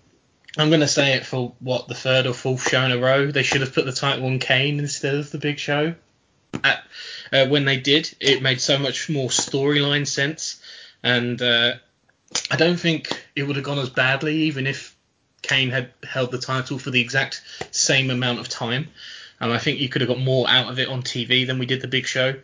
I'm 0.58 0.70
going 0.70 0.82
to 0.82 0.88
say 0.88 1.14
it 1.14 1.26
for 1.26 1.54
what 1.60 1.88
the 1.88 1.94
third 1.94 2.26
or 2.26 2.34
fourth 2.34 2.68
show 2.68 2.84
in 2.84 2.92
a 2.92 2.98
row. 2.98 3.32
They 3.32 3.44
should 3.44 3.62
have 3.62 3.74
put 3.74 3.86
the 3.86 3.94
title 3.94 4.26
on 4.26 4.40
Kane 4.40 4.80
instead 4.80 5.16
of 5.16 5.32
the 5.32 5.38
Big 5.38 5.60
Show. 5.60 5.96
At, 6.64 6.84
uh, 7.32 7.46
when 7.48 7.64
they 7.64 7.78
did, 7.78 8.14
it 8.20 8.42
made 8.42 8.60
so 8.60 8.78
much 8.78 9.10
more 9.10 9.30
storyline 9.30 10.06
sense, 10.06 10.62
and 11.04 11.42
uh, 11.42 11.76
I 12.50 12.56
don't 12.56 12.80
think 12.80 13.26
it 13.36 13.44
would 13.44 13.56
have 13.56 13.66
gone 13.66 13.80
as 13.80 13.90
badly 13.90 14.44
even 14.44 14.68
if 14.68 14.96
Kane 15.42 15.70
had 15.70 15.92
held 16.04 16.32
the 16.32 16.38
title 16.38 16.78
for 16.78 16.92
the 16.92 17.02
exact 17.02 17.42
same 17.72 18.10
amount 18.10 18.40
of 18.40 18.50
time. 18.50 18.90
I 19.40 19.58
think 19.58 19.80
you 19.80 19.90
could 19.90 20.02
have 20.02 20.10
got 20.10 20.20
more 20.20 20.48
out 20.48 20.70
of 20.70 20.78
it 20.78 20.88
on 20.88 21.02
TV 21.02 21.48
than 21.48 21.58
we 21.58 21.66
did 21.66 21.82
the 21.82 21.88
Big 21.88 22.06
Show. 22.06 22.36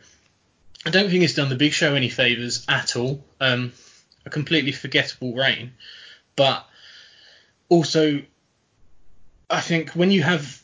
I 0.86 0.90
don't 0.90 1.10
think 1.10 1.24
it's 1.24 1.36
done 1.36 1.50
the 1.50 1.56
Big 1.56 1.74
Show 1.74 1.94
any 1.94 2.10
favors 2.10 2.66
at 2.68 2.96
all. 2.96 3.24
Um, 3.40 3.74
a 4.26 4.30
completely 4.30 4.72
forgettable 4.72 5.36
reign, 5.36 5.74
but 6.36 6.66
also 7.70 8.22
I 9.50 9.62
think 9.62 9.92
when 9.92 10.12
you 10.12 10.24
have 10.24 10.62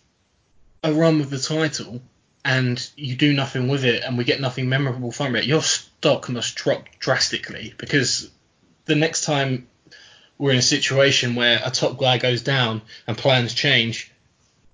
a 0.84 0.94
run 0.94 1.20
with 1.20 1.30
the 1.30 1.39
title 1.39 2.01
and 2.44 2.89
you 2.98 3.15
do 3.15 3.32
nothing 3.32 3.70
with 3.70 3.86
it 3.86 4.03
and 4.03 4.18
we 4.18 4.24
get 4.24 4.42
nothing 4.42 4.68
memorable 4.68 5.12
from 5.12 5.36
it, 5.36 5.46
your 5.46 5.62
stock 5.62 6.27
must 6.30 6.56
drop 6.56 6.88
drastically 7.00 7.74
because 7.77 8.30
the 8.85 8.95
next 8.95 9.23
time 9.23 9.67
we're 10.37 10.51
in 10.51 10.57
a 10.57 10.61
situation 10.61 11.35
where 11.35 11.61
a 11.63 11.71
top 11.71 11.97
guy 11.97 12.17
goes 12.17 12.41
down 12.41 12.81
and 13.07 13.17
plans 13.17 13.53
change 13.53 14.11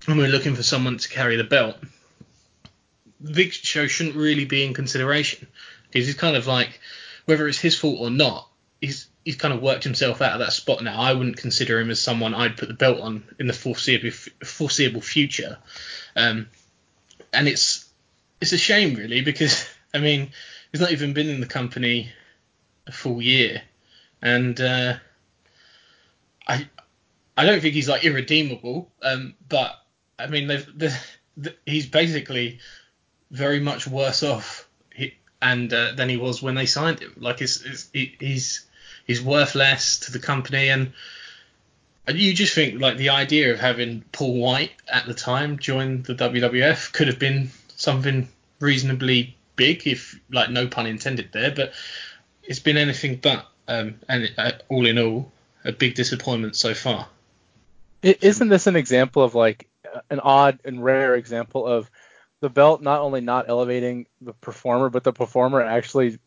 and 0.07 0.17
we're 0.17 0.27
looking 0.27 0.55
for 0.55 0.63
someone 0.63 0.97
to 0.97 1.09
carry 1.09 1.35
the 1.35 1.43
belt, 1.43 1.75
Big 3.21 3.51
Show 3.51 3.87
shouldn't 3.87 4.15
really 4.15 4.45
be 4.45 4.63
in 4.63 4.73
consideration. 4.73 5.47
Because 5.91 6.07
he's 6.07 6.15
kind 6.15 6.37
of 6.37 6.47
like, 6.47 6.79
whether 7.25 7.47
it's 7.47 7.59
his 7.59 7.77
fault 7.77 7.99
or 7.99 8.09
not, 8.09 8.47
he's 8.81 9.07
he's 9.25 9.35
kind 9.35 9.53
of 9.53 9.61
worked 9.61 9.83
himself 9.83 10.21
out 10.21 10.33
of 10.33 10.39
that 10.39 10.53
spot 10.53 10.83
now. 10.83 10.99
I 10.99 11.13
wouldn't 11.13 11.37
consider 11.37 11.79
him 11.79 11.89
as 11.89 11.99
someone 11.99 12.33
I'd 12.33 12.57
put 12.57 12.67
the 12.67 12.73
belt 12.73 13.01
on 13.01 13.23
in 13.39 13.47
the 13.47 13.53
foreseeable 13.53 14.11
foreseeable 14.43 15.01
future, 15.01 15.57
um, 16.15 16.47
and 17.33 17.47
it's 17.47 17.87
it's 18.41 18.53
a 18.53 18.57
shame 18.57 18.95
really 18.95 19.21
because 19.21 19.67
I 19.93 19.99
mean 19.99 20.31
he's 20.71 20.81
not 20.81 20.91
even 20.91 21.13
been 21.13 21.29
in 21.29 21.41
the 21.41 21.47
company 21.47 22.11
a 22.87 22.91
full 22.91 23.21
year, 23.21 23.61
and 24.21 24.59
uh, 24.59 24.95
I 26.47 26.67
I 27.37 27.45
don't 27.45 27.61
think 27.61 27.73
he's 27.73 27.89
like 27.89 28.03
irredeemable, 28.03 28.91
um, 29.01 29.35
but 29.47 29.79
I 30.17 30.27
mean 30.27 30.47
they've, 30.47 30.67
they've, 30.75 31.17
he's 31.65 31.87
basically 31.87 32.59
very 33.31 33.59
much 33.59 33.87
worse 33.87 34.23
off 34.23 34.67
he, 34.93 35.13
and 35.41 35.71
uh, 35.73 35.93
than 35.93 36.09
he 36.09 36.17
was 36.17 36.41
when 36.41 36.55
they 36.55 36.65
signed 36.65 36.99
him. 36.99 37.13
Like 37.17 37.41
it's, 37.41 37.61
it's, 37.63 37.89
he's 37.93 38.65
he's 39.05 39.21
worth 39.21 39.55
less 39.55 39.99
to 40.01 40.11
the 40.11 40.19
company, 40.19 40.69
and 40.69 40.91
you 42.07 42.33
just 42.33 42.53
think 42.53 42.81
like 42.81 42.97
the 42.97 43.09
idea 43.09 43.53
of 43.53 43.59
having 43.59 44.03
Paul 44.11 44.39
White 44.39 44.71
at 44.91 45.05
the 45.05 45.13
time 45.13 45.59
join 45.59 46.03
the 46.03 46.15
WWF 46.15 46.91
could 46.91 47.07
have 47.07 47.19
been 47.19 47.51
something 47.75 48.27
reasonably 48.59 49.37
big, 49.55 49.87
if 49.87 50.19
like 50.31 50.49
no 50.49 50.67
pun 50.67 50.87
intended 50.87 51.31
there, 51.31 51.51
but 51.51 51.73
it's 52.43 52.59
been 52.59 52.77
anything 52.77 53.17
but. 53.17 53.45
Um, 53.69 53.99
and 54.09 54.31
uh, 54.37 54.51
all 54.67 54.85
in 54.87 54.97
all, 54.97 55.31
a 55.63 55.71
big 55.71 55.93
disappointment 55.93 56.55
so 56.55 56.73
far. 56.73 57.07
Isn't 58.01 58.49
this 58.49 58.65
an 58.65 58.75
example 58.75 59.23
of 59.23 59.35
like 59.35 59.69
an 60.09 60.19
odd 60.19 60.59
and 60.65 60.83
rare 60.83 61.15
example 61.15 61.67
of 61.67 61.89
the 62.41 62.49
belt 62.49 62.81
not 62.81 63.01
only 63.01 63.21
not 63.21 63.47
elevating 63.47 64.07
the 64.21 64.33
performer, 64.33 64.89
but 64.89 65.03
the 65.03 65.13
performer 65.13 65.61
actually 65.61 66.17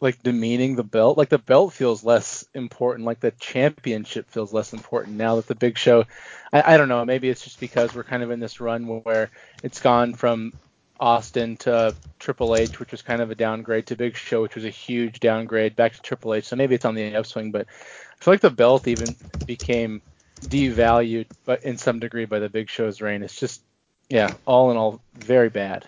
like 0.00 0.22
demeaning 0.22 0.76
the 0.76 0.84
belt. 0.84 1.18
Like 1.18 1.28
the 1.28 1.38
belt 1.38 1.72
feels 1.72 2.04
less 2.04 2.46
important. 2.54 3.06
Like 3.06 3.20
the 3.20 3.32
championship 3.32 4.30
feels 4.30 4.52
less 4.52 4.72
important 4.72 5.16
now 5.16 5.36
that 5.36 5.46
the 5.48 5.54
Big 5.54 5.76
Show. 5.76 6.04
I, 6.52 6.74
I 6.74 6.76
don't 6.76 6.88
know. 6.88 7.04
Maybe 7.04 7.28
it's 7.28 7.42
just 7.42 7.60
because 7.60 7.94
we're 7.94 8.04
kind 8.04 8.22
of 8.22 8.30
in 8.30 8.40
this 8.40 8.60
run 8.60 8.86
where 8.86 9.30
it's 9.62 9.80
gone 9.80 10.14
from 10.14 10.52
Austin 10.98 11.56
to 11.58 11.94
Triple 12.18 12.56
H, 12.56 12.80
which 12.80 12.90
was 12.90 13.02
kind 13.02 13.20
of 13.20 13.30
a 13.30 13.34
downgrade, 13.34 13.86
to 13.86 13.96
Big 13.96 14.16
Show, 14.16 14.42
which 14.42 14.54
was 14.54 14.64
a 14.64 14.70
huge 14.70 15.20
downgrade, 15.20 15.76
back 15.76 15.94
to 15.94 16.02
Triple 16.02 16.34
H. 16.34 16.44
So 16.44 16.56
maybe 16.56 16.74
it's 16.74 16.84
on 16.84 16.94
the 16.94 17.14
upswing, 17.14 17.50
but 17.50 17.66
I 17.68 18.24
feel 18.24 18.34
like 18.34 18.40
the 18.40 18.50
belt 18.50 18.88
even 18.88 19.14
became 19.46 20.02
devalued, 20.40 21.26
but 21.44 21.64
in 21.64 21.78
some 21.78 21.98
degree 21.98 22.24
by 22.24 22.38
the 22.38 22.48
Big 22.48 22.70
Show's 22.70 23.00
reign. 23.00 23.22
It's 23.22 23.38
just, 23.38 23.62
yeah, 24.08 24.34
all 24.46 24.70
in 24.70 24.76
all, 24.76 25.00
very 25.14 25.48
bad. 25.48 25.86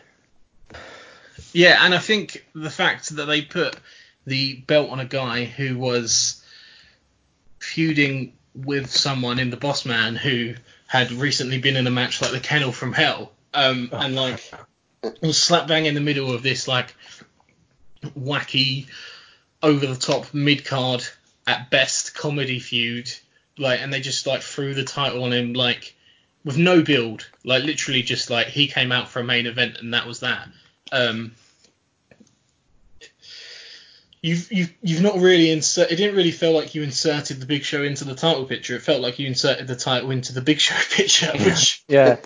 Yeah, 1.52 1.84
and 1.84 1.94
I 1.94 1.98
think 1.98 2.46
the 2.54 2.70
fact 2.70 3.10
that 3.16 3.24
they 3.24 3.42
put 3.42 3.76
the 4.26 4.56
belt 4.56 4.90
on 4.90 5.00
a 5.00 5.04
guy 5.04 5.44
who 5.44 5.78
was 5.78 6.42
feuding 7.58 8.34
with 8.54 8.90
someone 8.90 9.38
in 9.38 9.50
the 9.50 9.56
Boss 9.56 9.84
Man 9.84 10.16
who 10.16 10.54
had 10.86 11.12
recently 11.12 11.58
been 11.58 11.76
in 11.76 11.86
a 11.86 11.90
match 11.90 12.20
like 12.20 12.32
the 12.32 12.40
Kennel 12.40 12.72
from 12.72 12.92
Hell, 12.92 13.32
um, 13.54 13.90
and 13.92 14.14
like 14.14 14.50
was 15.22 15.42
slap 15.42 15.68
bang 15.68 15.86
in 15.86 15.94
the 15.94 16.00
middle 16.00 16.32
of 16.32 16.42
this 16.42 16.68
like 16.68 16.94
wacky, 18.16 18.86
over 19.62 19.86
the 19.86 19.96
top 19.96 20.32
mid 20.34 20.64
card 20.64 21.06
at 21.46 21.70
best 21.70 22.14
comedy 22.14 22.58
feud, 22.58 23.10
like, 23.56 23.80
and 23.80 23.92
they 23.92 24.00
just 24.00 24.26
like 24.26 24.42
threw 24.42 24.74
the 24.74 24.84
title 24.84 25.24
on 25.24 25.32
him 25.32 25.52
like 25.52 25.94
with 26.44 26.56
no 26.56 26.82
build, 26.82 27.28
like 27.44 27.64
literally 27.64 28.02
just 28.02 28.30
like 28.30 28.46
he 28.46 28.68
came 28.68 28.92
out 28.92 29.08
for 29.08 29.20
a 29.20 29.24
main 29.24 29.46
event 29.46 29.78
and 29.80 29.94
that 29.94 30.06
was 30.06 30.20
that. 30.20 30.48
Um, 30.92 31.32
you've 34.22 34.50
you've 34.50 34.72
you've 34.82 35.02
not 35.02 35.16
really 35.16 35.50
insert. 35.50 35.90
It 35.90 35.96
didn't 35.96 36.16
really 36.16 36.30
feel 36.30 36.52
like 36.52 36.74
you 36.74 36.82
inserted 36.82 37.40
the 37.40 37.46
Big 37.46 37.64
Show 37.64 37.82
into 37.82 38.04
the 38.04 38.14
title 38.14 38.44
picture. 38.44 38.76
It 38.76 38.82
felt 38.82 39.00
like 39.00 39.18
you 39.18 39.26
inserted 39.26 39.66
the 39.66 39.76
title 39.76 40.10
into 40.10 40.32
the 40.32 40.40
Big 40.40 40.60
Show 40.60 40.76
picture, 40.94 41.32
which 41.32 41.82
yeah, 41.88 42.16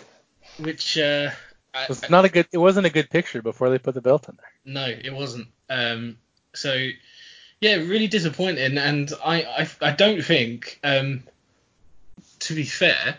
which 0.59 0.99
uh, 0.99 1.31
it's 1.75 2.11
not 2.11 2.25
a 2.25 2.29
good. 2.29 2.47
It 2.53 2.59
wasn't 2.59 2.87
a 2.87 2.91
good 2.91 3.11
picture 3.11 3.43
before 3.43 3.71
they 3.71 3.79
put 3.79 3.95
the 3.95 4.01
belt 4.01 4.29
in 4.29 4.37
there. 4.37 4.75
No, 4.75 4.87
it 4.87 5.13
wasn't. 5.13 5.49
Um, 5.71 6.19
so 6.55 6.89
yeah, 7.61 7.77
really 7.77 8.09
disappointing, 8.09 8.77
and 8.77 9.13
I 9.25 9.43
I, 9.43 9.69
I 9.81 9.91
don't 9.93 10.23
think 10.23 10.79
um, 10.83 11.23
to 12.41 12.55
be 12.55 12.65
fair, 12.65 13.17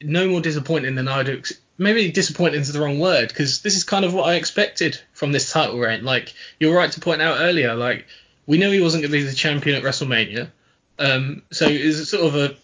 no 0.00 0.28
more 0.28 0.40
disappointing 0.40 0.96
than 0.96 1.08
I'd 1.08 1.28
ex- 1.28 1.60
maybe 1.78 2.10
disappointing 2.10 2.60
is 2.60 2.72
the 2.72 2.80
wrong 2.80 2.98
word 2.98 3.28
because 3.28 3.62
this 3.62 3.76
is 3.76 3.84
kind 3.84 4.04
of 4.04 4.12
what 4.12 4.28
I 4.28 4.34
expected 4.34 5.00
from 5.12 5.32
this 5.32 5.50
title 5.50 5.78
reign. 5.78 6.04
Like 6.04 6.34
you're 6.60 6.76
right 6.76 6.92
to 6.92 7.00
point 7.00 7.22
out 7.22 7.40
earlier, 7.40 7.74
like 7.74 8.06
we 8.46 8.58
knew 8.58 8.70
he 8.70 8.80
wasn't 8.80 9.02
going 9.02 9.12
to 9.12 9.18
be 9.18 9.24
the 9.24 9.34
champion 9.34 9.76
at 9.76 9.82
WrestleMania, 9.82 10.50
um, 10.98 11.42
so 11.50 11.66
it's 11.68 12.10
sort 12.10 12.24
of 12.24 12.34
a 12.34 12.56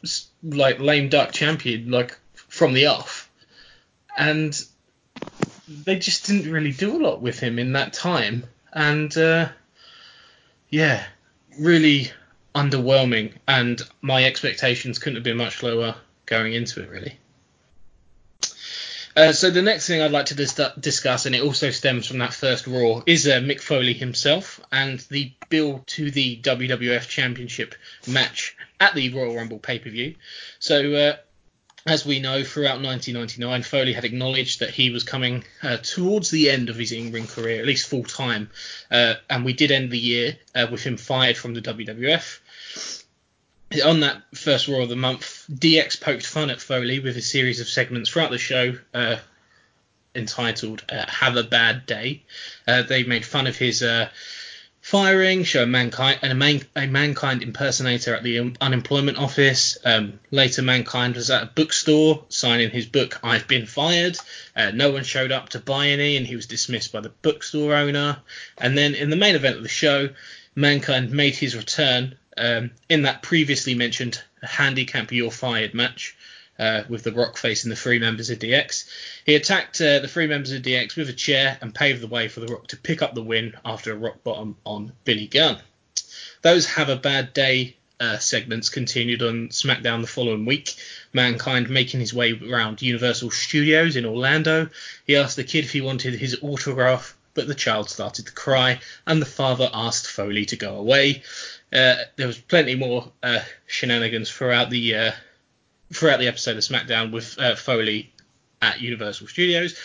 like 0.42 0.80
lame 0.80 1.08
duck 1.08 1.32
champion 1.32 1.90
like 1.90 2.18
from 2.34 2.72
the 2.72 2.86
off, 2.86 3.30
and 4.16 4.60
they 5.68 5.98
just 5.98 6.26
didn't 6.26 6.50
really 6.50 6.72
do 6.72 6.96
a 6.96 7.02
lot 7.02 7.20
with 7.20 7.38
him 7.38 7.58
in 7.58 7.72
that 7.72 7.92
time, 7.92 8.44
and 8.72 9.16
uh, 9.16 9.48
yeah, 10.70 11.04
really 11.58 12.10
underwhelming, 12.54 13.32
and 13.46 13.80
my 14.00 14.24
expectations 14.24 14.98
couldn't 14.98 15.16
have 15.16 15.24
been 15.24 15.36
much 15.36 15.62
lower 15.62 15.94
going 16.26 16.52
into 16.52 16.82
it 16.82 16.90
really. 16.90 17.18
Uh, 19.16 19.32
so 19.32 19.50
the 19.50 19.62
next 19.62 19.88
thing 19.88 20.00
I'd 20.00 20.12
like 20.12 20.26
to 20.26 20.36
dis- 20.36 20.60
discuss, 20.78 21.26
and 21.26 21.34
it 21.34 21.42
also 21.42 21.70
stems 21.72 22.06
from 22.06 22.18
that 22.18 22.32
first 22.32 22.68
Raw, 22.68 23.02
is 23.04 23.26
uh, 23.26 23.40
Mick 23.40 23.60
Foley 23.60 23.92
himself 23.92 24.60
and 24.70 25.00
the 25.10 25.32
build 25.48 25.88
to 25.88 26.12
the 26.12 26.36
WWF 26.40 27.08
Championship 27.08 27.74
match 28.06 28.56
at 28.78 28.94
the 28.94 29.12
Royal 29.12 29.34
Rumble 29.34 29.58
pay-per-view. 29.58 30.14
So 30.60 30.94
uh, 30.94 31.16
as 31.88 32.04
we 32.04 32.20
know, 32.20 32.44
throughout 32.44 32.82
1999, 32.82 33.62
Foley 33.62 33.92
had 33.92 34.04
acknowledged 34.04 34.60
that 34.60 34.70
he 34.70 34.90
was 34.90 35.02
coming 35.02 35.44
uh, 35.62 35.78
towards 35.78 36.30
the 36.30 36.50
end 36.50 36.68
of 36.68 36.76
his 36.76 36.92
in-ring 36.92 37.26
career, 37.26 37.60
at 37.60 37.66
least 37.66 37.88
full 37.88 38.04
time, 38.04 38.50
uh, 38.90 39.14
and 39.30 39.44
we 39.44 39.52
did 39.52 39.70
end 39.70 39.90
the 39.90 39.98
year 39.98 40.36
uh, 40.54 40.66
with 40.70 40.82
him 40.82 40.96
fired 40.96 41.36
from 41.36 41.54
the 41.54 41.62
WWF 41.62 42.40
on 43.84 44.00
that 44.00 44.22
first 44.34 44.68
Raw 44.68 44.82
of 44.82 44.88
the 44.88 44.96
month, 44.96 45.44
DX 45.50 46.00
poked 46.00 46.26
fun 46.26 46.50
at 46.50 46.60
Foley 46.60 47.00
with 47.00 47.16
a 47.16 47.22
series 47.22 47.60
of 47.60 47.68
segments 47.68 48.10
throughout 48.10 48.30
the 48.30 48.38
show 48.38 48.78
uh, 48.94 49.16
entitled 50.14 50.84
uh, 50.88 51.04
"Have 51.06 51.36
a 51.36 51.42
Bad 51.42 51.84
Day." 51.86 52.22
Uh, 52.66 52.82
they 52.82 53.04
made 53.04 53.26
fun 53.26 53.46
of 53.46 53.56
his 53.56 53.82
firing, 54.88 55.44
show 55.44 55.66
mankind 55.66 56.18
and 56.22 56.32
a, 56.32 56.34
man, 56.34 56.62
a 56.74 56.86
mankind 56.86 57.42
impersonator 57.42 58.14
at 58.14 58.22
the 58.22 58.54
unemployment 58.58 59.18
office. 59.18 59.76
Um, 59.84 60.18
later, 60.30 60.62
mankind 60.62 61.14
was 61.14 61.28
at 61.30 61.42
a 61.42 61.46
bookstore 61.46 62.24
signing 62.30 62.70
his 62.70 62.86
book 62.86 63.20
"I've 63.22 63.46
Been 63.46 63.66
Fired." 63.66 64.16
Uh, 64.56 64.70
no 64.70 64.90
one 64.90 65.04
showed 65.04 65.30
up 65.30 65.50
to 65.50 65.58
buy 65.58 65.88
any, 65.88 66.16
and 66.16 66.26
he 66.26 66.36
was 66.36 66.46
dismissed 66.46 66.90
by 66.90 67.00
the 67.00 67.10
bookstore 67.10 67.74
owner. 67.74 68.16
And 68.56 68.78
then 68.78 68.94
in 68.94 69.10
the 69.10 69.16
main 69.16 69.34
event 69.34 69.58
of 69.58 69.62
the 69.62 69.68
show, 69.68 70.08
mankind 70.54 71.10
made 71.10 71.36
his 71.36 71.54
return 71.54 72.16
um, 72.38 72.70
in 72.88 73.02
that 73.02 73.20
previously 73.20 73.74
mentioned 73.74 74.22
handicap 74.42 75.12
you're 75.12 75.30
fired 75.30 75.74
match 75.74 76.16
uh, 76.58 76.82
with 76.88 77.04
The 77.04 77.12
Rock 77.12 77.36
facing 77.36 77.70
the 77.70 77.76
three 77.76 77.98
members 77.98 78.30
of 78.30 78.38
DX. 78.38 78.88
He 79.24 79.34
attacked 79.34 79.80
uh, 79.80 80.00
the 80.00 80.08
three 80.08 80.26
members 80.26 80.52
of 80.52 80.62
DX 80.62 80.96
with 80.96 81.08
a 81.08 81.14
chair 81.14 81.58
and 81.60 81.74
paved 81.74 82.00
the 82.00 82.08
way 82.08 82.28
for 82.28 82.40
The 82.40 82.48
Rock 82.48 82.68
to 82.68 82.76
pick 82.76 83.02
up 83.02 83.14
the 83.14 83.22
win 83.22 83.54
after 83.64 83.92
a 83.92 83.96
rock 83.96 84.22
bottom 84.24 84.56
on 84.64 84.92
Billy 85.04 85.26
Gunn. 85.26 85.58
Those 86.42 86.66
Have 86.66 86.88
a 86.88 86.96
Bad 86.96 87.32
Day 87.32 87.76
uh, 88.00 88.18
segments 88.18 88.68
continued 88.68 89.22
on 89.22 89.48
SmackDown 89.48 90.00
the 90.00 90.06
following 90.06 90.44
week. 90.44 90.74
Mankind 91.12 91.68
making 91.68 92.00
his 92.00 92.14
way 92.14 92.38
around 92.48 92.82
Universal 92.82 93.30
Studios 93.30 93.96
in 93.96 94.04
Orlando. 94.04 94.68
He 95.06 95.16
asked 95.16 95.36
the 95.36 95.44
kid 95.44 95.64
if 95.64 95.72
he 95.72 95.80
wanted 95.80 96.14
his 96.14 96.38
autograph, 96.42 97.16
but 97.34 97.48
the 97.48 97.54
child 97.54 97.90
started 97.90 98.26
to 98.26 98.32
cry, 98.32 98.80
and 99.06 99.20
the 99.20 99.26
father 99.26 99.70
asked 99.72 100.06
Foley 100.06 100.44
to 100.46 100.56
go 100.56 100.76
away. 100.76 101.22
Uh, 101.72 101.96
there 102.16 102.26
was 102.26 102.38
plenty 102.38 102.74
more 102.74 103.10
uh, 103.22 103.40
shenanigans 103.66 104.30
throughout 104.30 104.70
the 104.70 104.94
uh, 104.94 105.12
throughout 105.92 106.20
the 106.20 106.28
episode 106.28 106.56
of 106.56 106.62
SmackDown 106.62 107.12
with 107.12 107.38
uh, 107.38 107.54
Foley 107.54 108.12
at 108.60 108.80
Universal 108.80 109.28
Studios, 109.28 109.78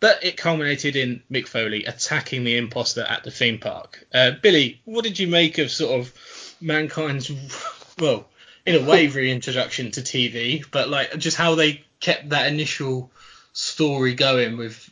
but 0.00 0.22
it 0.24 0.36
culminated 0.36 0.96
in 0.96 1.22
Mick 1.30 1.48
Foley 1.48 1.84
attacking 1.84 2.44
the 2.44 2.56
imposter 2.56 3.02
at 3.02 3.24
the 3.24 3.30
theme 3.30 3.58
park. 3.58 4.06
Uh, 4.12 4.32
Billy, 4.42 4.80
what 4.84 5.04
did 5.04 5.18
you 5.18 5.26
make 5.26 5.58
of 5.58 5.70
sort 5.70 6.00
of 6.00 6.56
mankind's, 6.60 7.30
well, 7.98 8.28
in 8.66 8.74
a 8.74 8.88
way, 8.88 9.06
reintroduction 9.06 9.90
to 9.92 10.02
TV, 10.02 10.64
but 10.70 10.88
like 10.88 11.16
just 11.18 11.36
how 11.36 11.54
they 11.54 11.84
kept 12.00 12.30
that 12.30 12.52
initial 12.52 13.10
story 13.52 14.14
going 14.14 14.58
with 14.58 14.90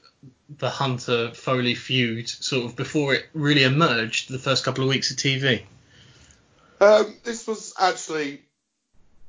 the 0.59 0.71
Hunter 0.71 1.33
Foley 1.33 1.75
feud 1.75 2.29
sort 2.29 2.65
of 2.65 2.77
before 2.77 3.15
it 3.15 3.27
really 3.35 3.65
emerged 3.65 4.31
the 4.31 4.39
first 4.39 4.65
couple 4.65 4.85
of 4.85 4.91
weeks 4.91 5.11
of 5.11 5.17
TV? 5.17 5.63
Um, 6.81 7.15
this 7.25 7.47
was 7.47 7.75
actually 7.79 8.43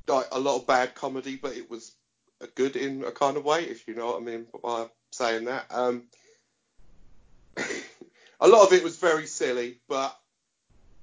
like 0.08 0.26
a 0.32 0.38
lot 0.38 0.56
of 0.56 0.66
bad 0.66 0.94
comedy, 0.94 1.36
but 1.36 1.56
it 1.56 1.70
was 1.70 1.92
good 2.54 2.76
in 2.76 3.04
a 3.04 3.10
kind 3.10 3.36
of 3.36 3.44
way, 3.44 3.64
if 3.64 3.86
you 3.88 3.94
know 3.94 4.06
what 4.06 4.22
I 4.22 4.24
mean 4.24 4.46
by 4.62 4.86
saying 5.10 5.46
that. 5.46 5.66
Um, 5.70 6.04
a 8.40 8.48
lot 8.48 8.66
of 8.66 8.72
it 8.72 8.82
was 8.82 8.96
very 8.96 9.26
silly, 9.26 9.78
but 9.88 10.16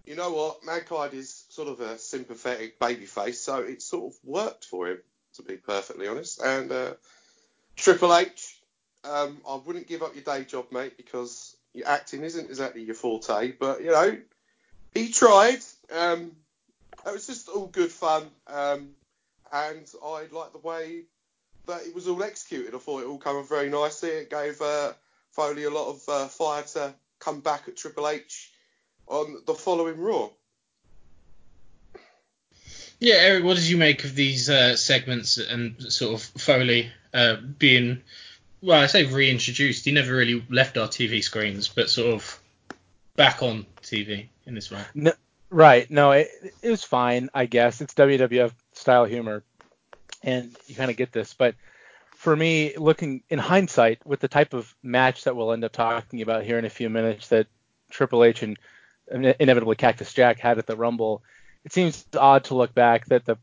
you 0.05 0.15
know 0.15 0.31
what? 0.31 0.65
Mankind 0.65 1.13
is 1.13 1.45
sort 1.49 1.67
of 1.67 1.79
a 1.79 1.97
sympathetic 1.97 2.79
babyface, 2.79 3.35
so 3.35 3.59
it 3.59 3.81
sort 3.81 4.13
of 4.13 4.19
worked 4.23 4.65
for 4.65 4.89
him, 4.89 4.99
to 5.35 5.43
be 5.43 5.55
perfectly 5.55 6.07
honest. 6.07 6.41
And 6.41 6.71
uh, 6.71 6.93
Triple 7.75 8.15
H, 8.15 8.59
um, 9.03 9.41
I 9.47 9.55
wouldn't 9.55 9.87
give 9.87 10.03
up 10.03 10.15
your 10.15 10.23
day 10.23 10.43
job, 10.43 10.67
mate, 10.71 10.97
because 10.97 11.55
your 11.73 11.87
acting 11.87 12.23
isn't 12.23 12.49
exactly 12.49 12.83
your 12.83 12.95
forte, 12.95 13.53
but 13.59 13.81
you 13.81 13.91
know, 13.91 14.17
he 14.93 15.09
tried. 15.09 15.59
Um, 15.91 16.33
it 17.05 17.13
was 17.13 17.27
just 17.27 17.49
all 17.49 17.67
good 17.67 17.91
fun, 17.91 18.23
um, 18.47 18.89
and 19.51 19.87
I 20.03 20.25
liked 20.31 20.53
the 20.53 20.59
way 20.59 21.03
that 21.65 21.85
it 21.85 21.95
was 21.95 22.07
all 22.07 22.23
executed. 22.23 22.75
I 22.75 22.77
thought 22.77 23.03
it 23.03 23.07
all 23.07 23.17
came 23.17 23.35
off 23.35 23.49
very 23.49 23.69
nicely. 23.69 24.09
It 24.09 24.29
gave 24.29 24.61
uh, 24.61 24.93
Foley 25.31 25.63
a 25.63 25.69
lot 25.69 25.89
of 25.89 26.09
uh, 26.09 26.27
fire 26.27 26.63
to 26.73 26.93
come 27.19 27.39
back 27.41 27.67
at 27.67 27.77
Triple 27.77 28.07
H 28.07 28.51
on 29.07 29.37
the 29.45 29.53
following 29.53 29.99
Raw. 29.99 30.29
Yeah, 32.99 33.15
Eric, 33.15 33.43
what 33.43 33.57
did 33.57 33.67
you 33.67 33.77
make 33.77 34.05
of 34.05 34.15
these 34.15 34.49
uh, 34.49 34.77
segments 34.77 35.37
and 35.37 35.75
sort 35.91 36.15
of 36.15 36.41
Foley 36.41 36.89
uh, 37.13 37.35
being, 37.35 38.01
well, 38.61 38.81
I 38.81 38.87
say 38.87 39.05
reintroduced. 39.05 39.83
He 39.83 39.91
never 39.91 40.13
really 40.15 40.45
left 40.49 40.77
our 40.77 40.87
TV 40.87 41.21
screens, 41.21 41.67
but 41.67 41.89
sort 41.89 42.13
of 42.13 42.39
back 43.15 43.43
on 43.43 43.65
TV 43.81 44.27
in 44.45 44.55
this 44.55 44.71
way. 44.71 44.81
No, 44.93 45.11
right. 45.53 45.89
No, 45.89 46.11
it, 46.11 46.29
it 46.61 46.69
was 46.69 46.83
fine, 46.83 47.29
I 47.33 47.45
guess. 47.45 47.81
It's 47.81 47.93
WWF 47.93 48.51
style 48.73 49.05
humor, 49.05 49.43
and 50.21 50.55
you 50.67 50.75
kind 50.75 50.91
of 50.91 50.97
get 50.97 51.11
this. 51.11 51.33
But 51.33 51.55
for 52.15 52.35
me, 52.35 52.75
looking 52.77 53.23
in 53.29 53.39
hindsight, 53.39 54.05
with 54.05 54.19
the 54.19 54.27
type 54.27 54.53
of 54.53 54.73
match 54.81 55.25
that 55.25 55.35
we'll 55.35 55.53
end 55.53 55.63
up 55.63 55.71
talking 55.71 56.21
about 56.21 56.43
here 56.43 56.57
in 56.57 56.65
a 56.65 56.69
few 56.69 56.89
minutes 56.89 57.29
that 57.29 57.47
Triple 57.89 58.23
H 58.23 58.43
and 58.43 58.57
inevitably 59.11 59.75
Cactus 59.75 60.13
Jack 60.13 60.39
had 60.39 60.57
at 60.57 60.65
the 60.65 60.75
Rumble, 60.75 61.23
it 61.63 61.73
seems 61.73 62.05
odd 62.17 62.45
to 62.45 62.55
look 62.55 62.73
back 62.73 63.05
that 63.07 63.25
the 63.25 63.37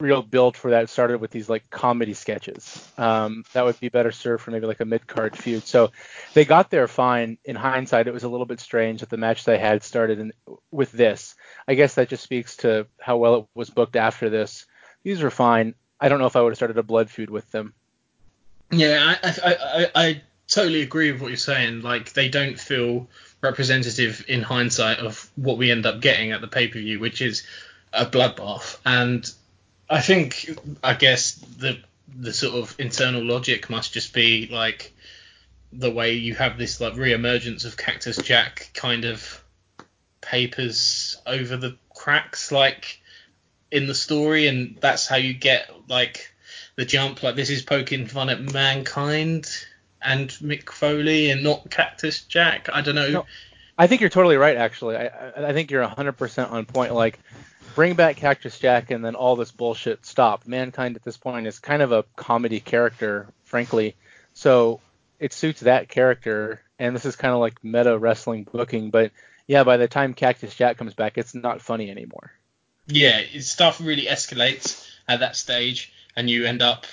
real 0.00 0.22
build 0.22 0.56
for 0.56 0.72
that 0.72 0.90
started 0.90 1.20
with 1.20 1.30
these 1.30 1.48
like 1.48 1.70
comedy 1.70 2.14
sketches. 2.14 2.86
Um, 2.98 3.44
that 3.52 3.64
would 3.64 3.78
be 3.80 3.88
better 3.88 4.12
served 4.12 4.42
for 4.42 4.50
maybe 4.50 4.66
like 4.66 4.80
a 4.80 4.84
mid 4.84 5.06
card 5.06 5.36
feud. 5.36 5.64
So 5.64 5.92
they 6.34 6.44
got 6.44 6.70
there 6.70 6.88
fine. 6.88 7.38
In 7.44 7.56
hindsight, 7.56 8.08
it 8.08 8.14
was 8.14 8.24
a 8.24 8.28
little 8.28 8.46
bit 8.46 8.60
strange 8.60 9.00
that 9.00 9.10
the 9.10 9.16
match 9.16 9.44
they 9.44 9.58
had 9.58 9.82
started 9.82 10.18
in, 10.18 10.32
with 10.70 10.90
this. 10.92 11.34
I 11.66 11.74
guess 11.74 11.94
that 11.94 12.08
just 12.08 12.22
speaks 12.22 12.56
to 12.58 12.86
how 13.00 13.16
well 13.16 13.34
it 13.36 13.46
was 13.54 13.70
booked 13.70 13.96
after 13.96 14.30
this. 14.30 14.66
These 15.02 15.22
were 15.22 15.30
fine. 15.30 15.74
I 16.00 16.08
don't 16.08 16.18
know 16.18 16.26
if 16.26 16.36
I 16.36 16.42
would 16.42 16.50
have 16.50 16.56
started 16.56 16.78
a 16.78 16.82
blood 16.82 17.10
feud 17.10 17.30
with 17.30 17.50
them. 17.50 17.74
Yeah, 18.70 19.16
I, 19.22 19.28
I, 19.28 19.56
I, 19.60 19.90
I 19.94 20.22
totally 20.48 20.82
agree 20.82 21.12
with 21.12 21.20
what 21.20 21.28
you're 21.28 21.36
saying. 21.36 21.82
Like 21.82 22.12
they 22.12 22.28
don't 22.28 22.58
feel 22.58 23.08
representative 23.40 24.24
in 24.28 24.42
hindsight 24.42 24.98
of 24.98 25.30
what 25.36 25.58
we 25.58 25.70
end 25.70 25.86
up 25.86 26.00
getting 26.00 26.32
at 26.32 26.40
the 26.40 26.48
pay 26.48 26.68
per 26.68 26.78
view, 26.78 26.98
which 26.98 27.22
is 27.22 27.46
a 27.92 28.06
bloodbath. 28.06 28.78
And 28.84 29.30
I 29.88 30.00
think, 30.00 30.58
I 30.82 30.94
guess 30.94 31.32
the 31.32 31.78
the 32.16 32.32
sort 32.32 32.54
of 32.54 32.76
internal 32.78 33.24
logic 33.24 33.68
must 33.70 33.92
just 33.92 34.12
be 34.12 34.48
like 34.50 34.92
the 35.72 35.90
way 35.90 36.12
you 36.12 36.34
have 36.34 36.56
this 36.56 36.80
like 36.80 36.96
re-emergence 36.96 37.64
of 37.64 37.76
Cactus 37.76 38.16
Jack 38.18 38.70
kind 38.74 39.04
of 39.04 39.43
papers 40.24 41.20
over 41.26 41.56
the 41.56 41.76
cracks, 41.94 42.50
like 42.50 43.00
in 43.70 43.86
the 43.86 43.94
story, 43.94 44.46
and 44.46 44.78
that's 44.80 45.06
how 45.06 45.16
you 45.16 45.34
get 45.34 45.70
like 45.88 46.32
the 46.76 46.84
jump. 46.84 47.22
Like 47.22 47.36
this 47.36 47.50
is 47.50 47.62
poking 47.62 48.06
fun 48.06 48.30
at 48.30 48.40
mankind 48.40 49.48
and 50.02 50.28
Mick 50.28 50.70
Foley 50.70 51.30
and 51.30 51.42
not 51.42 51.70
Cactus 51.70 52.22
Jack. 52.22 52.68
I 52.72 52.82
don't 52.82 52.94
know. 52.94 53.10
No, 53.10 53.26
I 53.78 53.86
think 53.86 54.00
you're 54.00 54.10
totally 54.10 54.36
right. 54.36 54.56
Actually, 54.56 54.96
I 54.96 55.48
I 55.48 55.52
think 55.52 55.70
you're 55.70 55.86
100% 55.86 56.50
on 56.50 56.66
point. 56.66 56.94
Like 56.94 57.18
bring 57.74 57.94
back 57.94 58.16
Cactus 58.16 58.58
Jack 58.58 58.90
and 58.90 59.04
then 59.04 59.14
all 59.14 59.36
this 59.36 59.50
bullshit 59.50 60.06
stop. 60.06 60.46
Mankind 60.46 60.96
at 60.96 61.02
this 61.02 61.16
point 61.16 61.46
is 61.46 61.58
kind 61.58 61.82
of 61.82 61.92
a 61.92 62.04
comedy 62.16 62.60
character, 62.60 63.28
frankly. 63.44 63.96
So 64.34 64.80
it 65.18 65.32
suits 65.32 65.60
that 65.60 65.88
character, 65.88 66.62
and 66.78 66.94
this 66.94 67.04
is 67.04 67.16
kind 67.16 67.34
of 67.34 67.40
like 67.40 67.62
meta 67.64 67.98
wrestling 67.98 68.46
booking. 68.50 68.90
But 68.90 69.12
yeah, 69.46 69.64
by 69.64 69.76
the 69.76 69.88
time 69.88 70.14
Cactus 70.14 70.54
Jack 70.54 70.78
comes 70.78 70.94
back, 70.94 71.18
it's 71.18 71.34
not 71.34 71.60
funny 71.60 71.90
anymore. 71.90 72.32
Yeah, 72.86 73.22
stuff 73.40 73.80
really 73.80 74.06
escalates 74.06 74.88
at 75.08 75.20
that 75.20 75.36
stage, 75.36 75.92
and 76.16 76.28
you 76.28 76.44
end 76.44 76.62
up. 76.62 76.86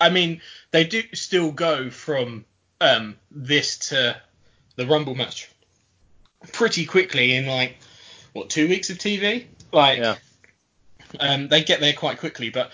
I 0.00 0.10
mean, 0.10 0.40
they 0.70 0.84
do 0.84 1.02
still 1.14 1.50
go 1.50 1.90
from 1.90 2.44
um, 2.80 3.16
this 3.30 3.78
to 3.90 4.20
the 4.76 4.86
Rumble 4.86 5.14
match 5.14 5.50
pretty 6.52 6.84
quickly 6.84 7.34
in 7.34 7.46
like 7.46 7.76
what 8.32 8.50
two 8.50 8.68
weeks 8.68 8.90
of 8.90 8.98
TV. 8.98 9.46
Like, 9.72 9.98
yeah. 9.98 10.16
um, 11.18 11.48
they 11.48 11.64
get 11.64 11.80
there 11.80 11.92
quite 11.92 12.18
quickly, 12.18 12.50
but 12.50 12.70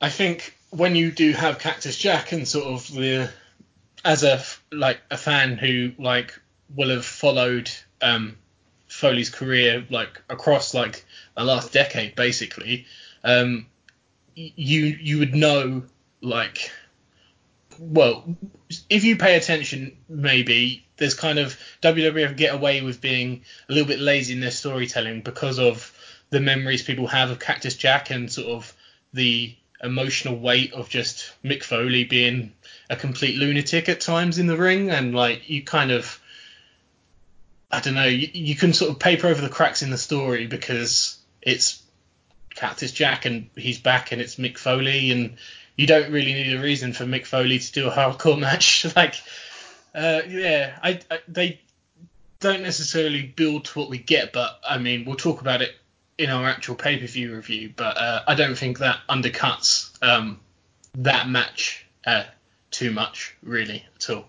I 0.00 0.08
think 0.08 0.56
when 0.70 0.96
you 0.96 1.10
do 1.10 1.32
have 1.32 1.58
Cactus 1.58 1.96
Jack 1.96 2.32
and 2.32 2.46
sort 2.46 2.66
of 2.66 2.88
the 2.94 3.30
as 4.04 4.22
a 4.22 4.42
like 4.72 5.00
a 5.10 5.16
fan 5.16 5.58
who 5.58 5.92
like 5.98 6.38
will 6.74 6.88
have 6.90 7.04
followed 7.04 7.70
um, 8.02 8.36
Foley's 8.88 9.30
career 9.30 9.86
like 9.90 10.20
across 10.28 10.74
like 10.74 11.04
the 11.36 11.44
last 11.44 11.72
decade 11.72 12.14
basically, 12.14 12.86
um, 13.24 13.66
you 14.34 14.84
you 14.84 15.18
would 15.18 15.34
know 15.34 15.82
like 16.20 16.70
well, 17.80 18.36
if 18.90 19.04
you 19.04 19.16
pay 19.16 19.36
attention, 19.36 19.96
maybe 20.08 20.86
there's 20.98 21.14
kind 21.14 21.38
of 21.38 21.58
WWF 21.80 22.36
get 22.36 22.54
away 22.54 22.82
with 22.82 23.00
being 23.00 23.42
a 23.68 23.72
little 23.72 23.88
bit 23.88 23.98
lazy 23.98 24.34
in 24.34 24.40
their 24.40 24.50
storytelling 24.50 25.22
because 25.22 25.58
of 25.58 25.92
the 26.28 26.40
memories 26.40 26.82
people 26.82 27.06
have 27.06 27.30
of 27.30 27.38
Cactus 27.38 27.74
Jack 27.74 28.10
and 28.10 28.30
sort 28.30 28.48
of 28.48 28.76
the 29.14 29.56
emotional 29.82 30.36
weight 30.36 30.74
of 30.74 30.90
just 30.90 31.32
Mick 31.42 31.64
Foley 31.64 32.04
being 32.04 32.52
a 32.90 32.96
complete 32.96 33.36
lunatic 33.36 33.88
at 33.88 34.00
times 34.00 34.38
in 34.38 34.46
the 34.46 34.58
ring, 34.58 34.90
and 34.90 35.14
like 35.14 35.48
you 35.48 35.64
kind 35.64 35.90
of, 35.90 36.19
I 37.72 37.80
don't 37.80 37.94
know, 37.94 38.06
you, 38.06 38.28
you 38.32 38.56
can 38.56 38.72
sort 38.72 38.90
of 38.90 38.98
paper 38.98 39.28
over 39.28 39.40
the 39.40 39.48
cracks 39.48 39.82
in 39.82 39.90
the 39.90 39.98
story 39.98 40.46
because 40.46 41.18
it's 41.40 41.82
Cactus 42.54 42.92
Jack 42.92 43.26
and 43.26 43.48
he's 43.56 43.78
back 43.78 44.12
and 44.12 44.20
it's 44.20 44.36
Mick 44.36 44.58
Foley 44.58 45.10
and 45.10 45.36
you 45.76 45.86
don't 45.86 46.12
really 46.12 46.34
need 46.34 46.54
a 46.54 46.60
reason 46.60 46.92
for 46.92 47.04
Mick 47.04 47.26
Foley 47.26 47.58
to 47.58 47.72
do 47.72 47.88
a 47.88 47.90
hardcore 47.90 48.38
match. 48.40 48.86
like, 48.96 49.14
uh, 49.94 50.22
yeah, 50.28 50.78
I, 50.82 51.00
I, 51.10 51.18
they 51.28 51.60
don't 52.40 52.62
necessarily 52.62 53.22
build 53.22 53.66
to 53.66 53.78
what 53.78 53.88
we 53.88 53.98
get, 53.98 54.32
but 54.32 54.60
I 54.68 54.78
mean, 54.78 55.04
we'll 55.04 55.16
talk 55.16 55.40
about 55.40 55.62
it 55.62 55.72
in 56.18 56.30
our 56.30 56.46
actual 56.46 56.74
pay 56.74 56.98
per 56.98 57.06
view 57.06 57.34
review. 57.34 57.72
But 57.74 57.96
uh, 57.96 58.22
I 58.26 58.34
don't 58.34 58.56
think 58.56 58.78
that 58.78 58.98
undercuts 59.08 59.90
um, 60.02 60.40
that 60.96 61.28
match 61.28 61.86
uh, 62.06 62.24
too 62.70 62.90
much, 62.90 63.36
really, 63.42 63.84
at 63.96 64.10
all. 64.10 64.26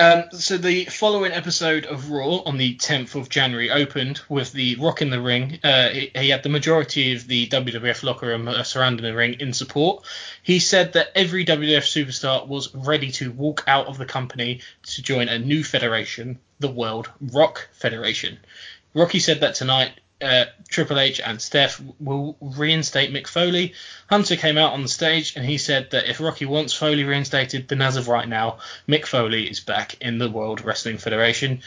Um, 0.00 0.24
so 0.32 0.56
the 0.56 0.86
following 0.86 1.32
episode 1.32 1.84
of 1.84 2.10
Raw 2.10 2.36
on 2.46 2.56
the 2.56 2.74
10th 2.76 3.16
of 3.16 3.28
January 3.28 3.70
opened 3.70 4.22
with 4.30 4.50
the 4.50 4.76
Rock 4.76 5.02
in 5.02 5.10
the 5.10 5.20
ring. 5.20 5.58
Uh, 5.62 5.90
he, 5.90 6.10
he, 6.14 6.30
had 6.30 6.42
the 6.42 6.48
majority 6.48 7.14
of 7.14 7.26
the 7.26 7.46
WWF 7.48 8.02
locker 8.02 8.28
room 8.28 8.48
uh, 8.48 8.62
surrounding 8.62 9.04
the 9.04 9.14
ring 9.14 9.34
in 9.40 9.52
support. 9.52 10.06
He 10.42 10.58
said 10.58 10.94
that 10.94 11.08
every 11.14 11.44
WWF 11.44 11.82
superstar 11.82 12.48
was 12.48 12.74
ready 12.74 13.10
to 13.12 13.30
walk 13.30 13.62
out 13.66 13.88
of 13.88 13.98
the 13.98 14.06
company 14.06 14.62
to 14.84 15.02
join 15.02 15.28
a 15.28 15.38
new 15.38 15.62
federation, 15.62 16.38
the 16.60 16.70
World 16.70 17.10
Rock 17.20 17.68
Federation. 17.72 18.38
Rocky 18.94 19.18
said 19.18 19.40
that 19.40 19.54
tonight 19.54 19.92
uh, 20.22 20.46
Triple 20.68 20.98
H 20.98 21.20
and 21.20 21.40
Steph 21.40 21.80
will 21.98 22.36
reinstate 22.40 23.12
Mick 23.12 23.26
Foley. 23.26 23.74
Hunter 24.08 24.36
came 24.36 24.58
out 24.58 24.72
on 24.72 24.82
the 24.82 24.88
stage 24.88 25.36
and 25.36 25.44
he 25.44 25.58
said 25.58 25.90
that 25.90 26.08
if 26.08 26.20
Rocky 26.20 26.46
wants 26.46 26.74
Foley 26.74 27.04
reinstated, 27.04 27.68
then 27.68 27.82
as 27.82 27.96
of 27.96 28.08
right 28.08 28.28
now, 28.28 28.58
Mick 28.88 29.06
Foley 29.06 29.48
is 29.48 29.60
back 29.60 29.96
in 30.00 30.18
the 30.18 30.30
World 30.30 30.64
Wrestling 30.64 30.98
Federation. 30.98 31.62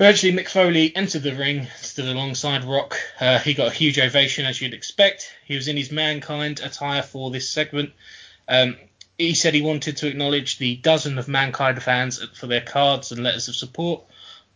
Eventually, 0.00 0.32
Mick 0.32 0.48
Foley 0.48 0.96
entered 0.96 1.22
the 1.22 1.34
ring, 1.34 1.66
stood 1.76 2.06
alongside 2.06 2.64
Rock. 2.64 2.96
Uh, 3.20 3.38
he 3.38 3.52
got 3.52 3.68
a 3.68 3.74
huge 3.74 3.98
ovation, 3.98 4.46
as 4.46 4.58
you'd 4.58 4.72
expect. 4.72 5.30
He 5.44 5.56
was 5.56 5.68
in 5.68 5.76
his 5.76 5.92
Mankind 5.92 6.60
attire 6.60 7.02
for 7.02 7.30
this 7.30 7.50
segment. 7.50 7.92
Um, 8.48 8.78
he 9.18 9.34
said 9.34 9.52
he 9.52 9.60
wanted 9.60 9.98
to 9.98 10.06
acknowledge 10.06 10.56
the 10.56 10.76
dozen 10.76 11.18
of 11.18 11.28
Mankind 11.28 11.82
fans 11.82 12.24
for 12.32 12.46
their 12.46 12.62
cards 12.62 13.12
and 13.12 13.22
letters 13.22 13.48
of 13.48 13.56
support. 13.56 14.02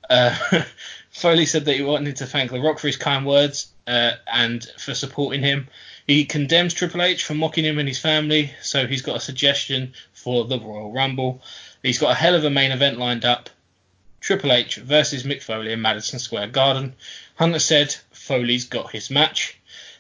Uh, 0.09 0.35
Foley 1.15 1.47
said 1.47 1.65
that 1.65 1.77
he 1.77 1.83
wanted 1.83 2.17
to 2.17 2.27
thank 2.27 2.51
The 2.51 2.61
Rock 2.61 2.81
for 2.81 2.89
his 2.89 2.97
kind 2.97 3.25
words 3.25 3.69
uh, 3.87 4.13
and 4.27 4.65
for 4.77 4.95
supporting 4.95 5.43
him. 5.43 5.69
He 6.09 6.25
condemns 6.25 6.75
Triple 6.75 7.03
H 7.03 7.25
for 7.25 7.35
mocking 7.35 7.65
him 7.65 7.79
and 7.79 7.89
his 7.89 8.01
family, 8.01 8.53
so 8.61 8.89
he's 8.89 9.01
got 9.01 9.17
a 9.17 9.21
suggestion 9.21 9.95
for 10.13 10.45
the 10.45 10.59
Royal 10.59 10.93
Rumble. 10.93 11.41
He's 11.85 12.01
got 12.01 12.11
a 12.11 12.15
hell 12.17 12.35
of 12.35 12.45
a 12.45 12.51
main 12.51 12.73
event 12.73 12.99
lined 12.99 13.25
up. 13.25 13.49
Triple 14.21 14.53
H 14.53 14.75
versus 14.77 15.23
Mick 15.23 15.41
Foley 15.41 15.73
in 15.73 15.81
Madison 15.81 16.19
Square 16.19 16.49
Garden. 16.49 16.97
Hunter 17.37 17.61
said 17.61 17.95
Foley's 18.11 18.65
got 18.65 18.91
his 18.91 19.09
match. 19.09 19.57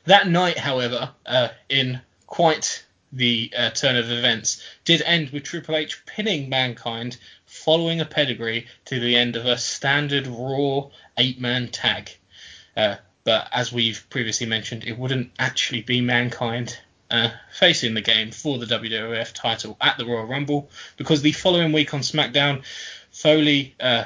That 0.06 0.26
night, 0.26 0.58
however, 0.58 1.12
uh, 1.24 1.48
in 1.68 2.00
quite 2.26 2.84
the 3.12 3.52
uh, 3.56 3.70
turn 3.70 3.94
of 3.94 4.10
events, 4.10 4.60
did 4.84 5.00
end 5.02 5.30
with 5.30 5.44
Triple 5.44 5.76
H 5.76 6.04
pinning 6.06 6.48
Mankind 6.48 7.18
following 7.64 8.00
a 8.00 8.04
pedigree 8.04 8.66
to 8.84 9.00
the 9.00 9.16
end 9.16 9.36
of 9.36 9.46
a 9.46 9.56
standard 9.56 10.26
Raw 10.26 10.90
eight 11.16 11.40
man 11.40 11.68
tag. 11.68 12.10
Uh, 12.76 12.96
but 13.24 13.48
as 13.52 13.72
we've 13.72 14.04
previously 14.10 14.46
mentioned, 14.46 14.84
it 14.84 14.98
wouldn't 14.98 15.32
actually 15.38 15.80
be 15.80 16.02
Mankind 16.02 16.78
uh, 17.10 17.30
facing 17.52 17.94
the 17.94 18.02
game 18.02 18.30
for 18.32 18.58
the 18.58 18.66
WWF 18.66 19.32
title 19.32 19.76
at 19.80 19.96
the 19.96 20.04
Royal 20.04 20.26
Rumble 20.26 20.68
because 20.98 21.22
the 21.22 21.32
following 21.32 21.72
week 21.72 21.94
on 21.94 22.00
SmackDown, 22.00 22.64
Foley 23.10 23.74
uh, 23.80 24.04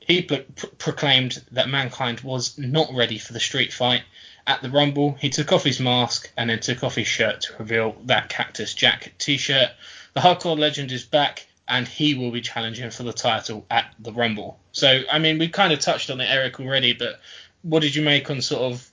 he 0.00 0.22
pr- 0.22 0.66
proclaimed 0.78 1.44
that 1.52 1.68
Mankind 1.68 2.20
was 2.20 2.58
not 2.58 2.92
ready 2.92 3.18
for 3.18 3.32
the 3.32 3.40
street 3.40 3.72
fight 3.72 4.02
at 4.46 4.62
the 4.62 4.70
Rumble. 4.70 5.16
He 5.20 5.30
took 5.30 5.52
off 5.52 5.64
his 5.64 5.80
mask 5.80 6.30
and 6.36 6.50
then 6.50 6.60
took 6.60 6.82
off 6.82 6.94
his 6.94 7.08
shirt 7.08 7.42
to 7.42 7.54
reveal 7.58 7.96
that 8.04 8.28
Cactus 8.28 8.74
Jack 8.74 9.12
T-shirt. 9.18 9.70
The 10.14 10.20
Hardcore 10.20 10.58
Legend 10.58 10.92
is 10.92 11.04
back 11.04 11.45
and 11.68 11.86
he 11.86 12.14
will 12.14 12.30
be 12.30 12.40
challenging 12.40 12.90
for 12.90 13.02
the 13.02 13.12
title 13.12 13.66
at 13.70 13.92
the 13.98 14.12
Rumble. 14.12 14.58
So, 14.72 15.02
I 15.10 15.18
mean, 15.18 15.38
we 15.38 15.48
kind 15.48 15.72
of 15.72 15.80
touched 15.80 16.10
on 16.10 16.20
it, 16.20 16.30
Eric, 16.30 16.60
already, 16.60 16.92
but 16.92 17.20
what 17.62 17.80
did 17.80 17.94
you 17.94 18.02
make 18.02 18.30
on 18.30 18.40
sort 18.40 18.72
of? 18.72 18.90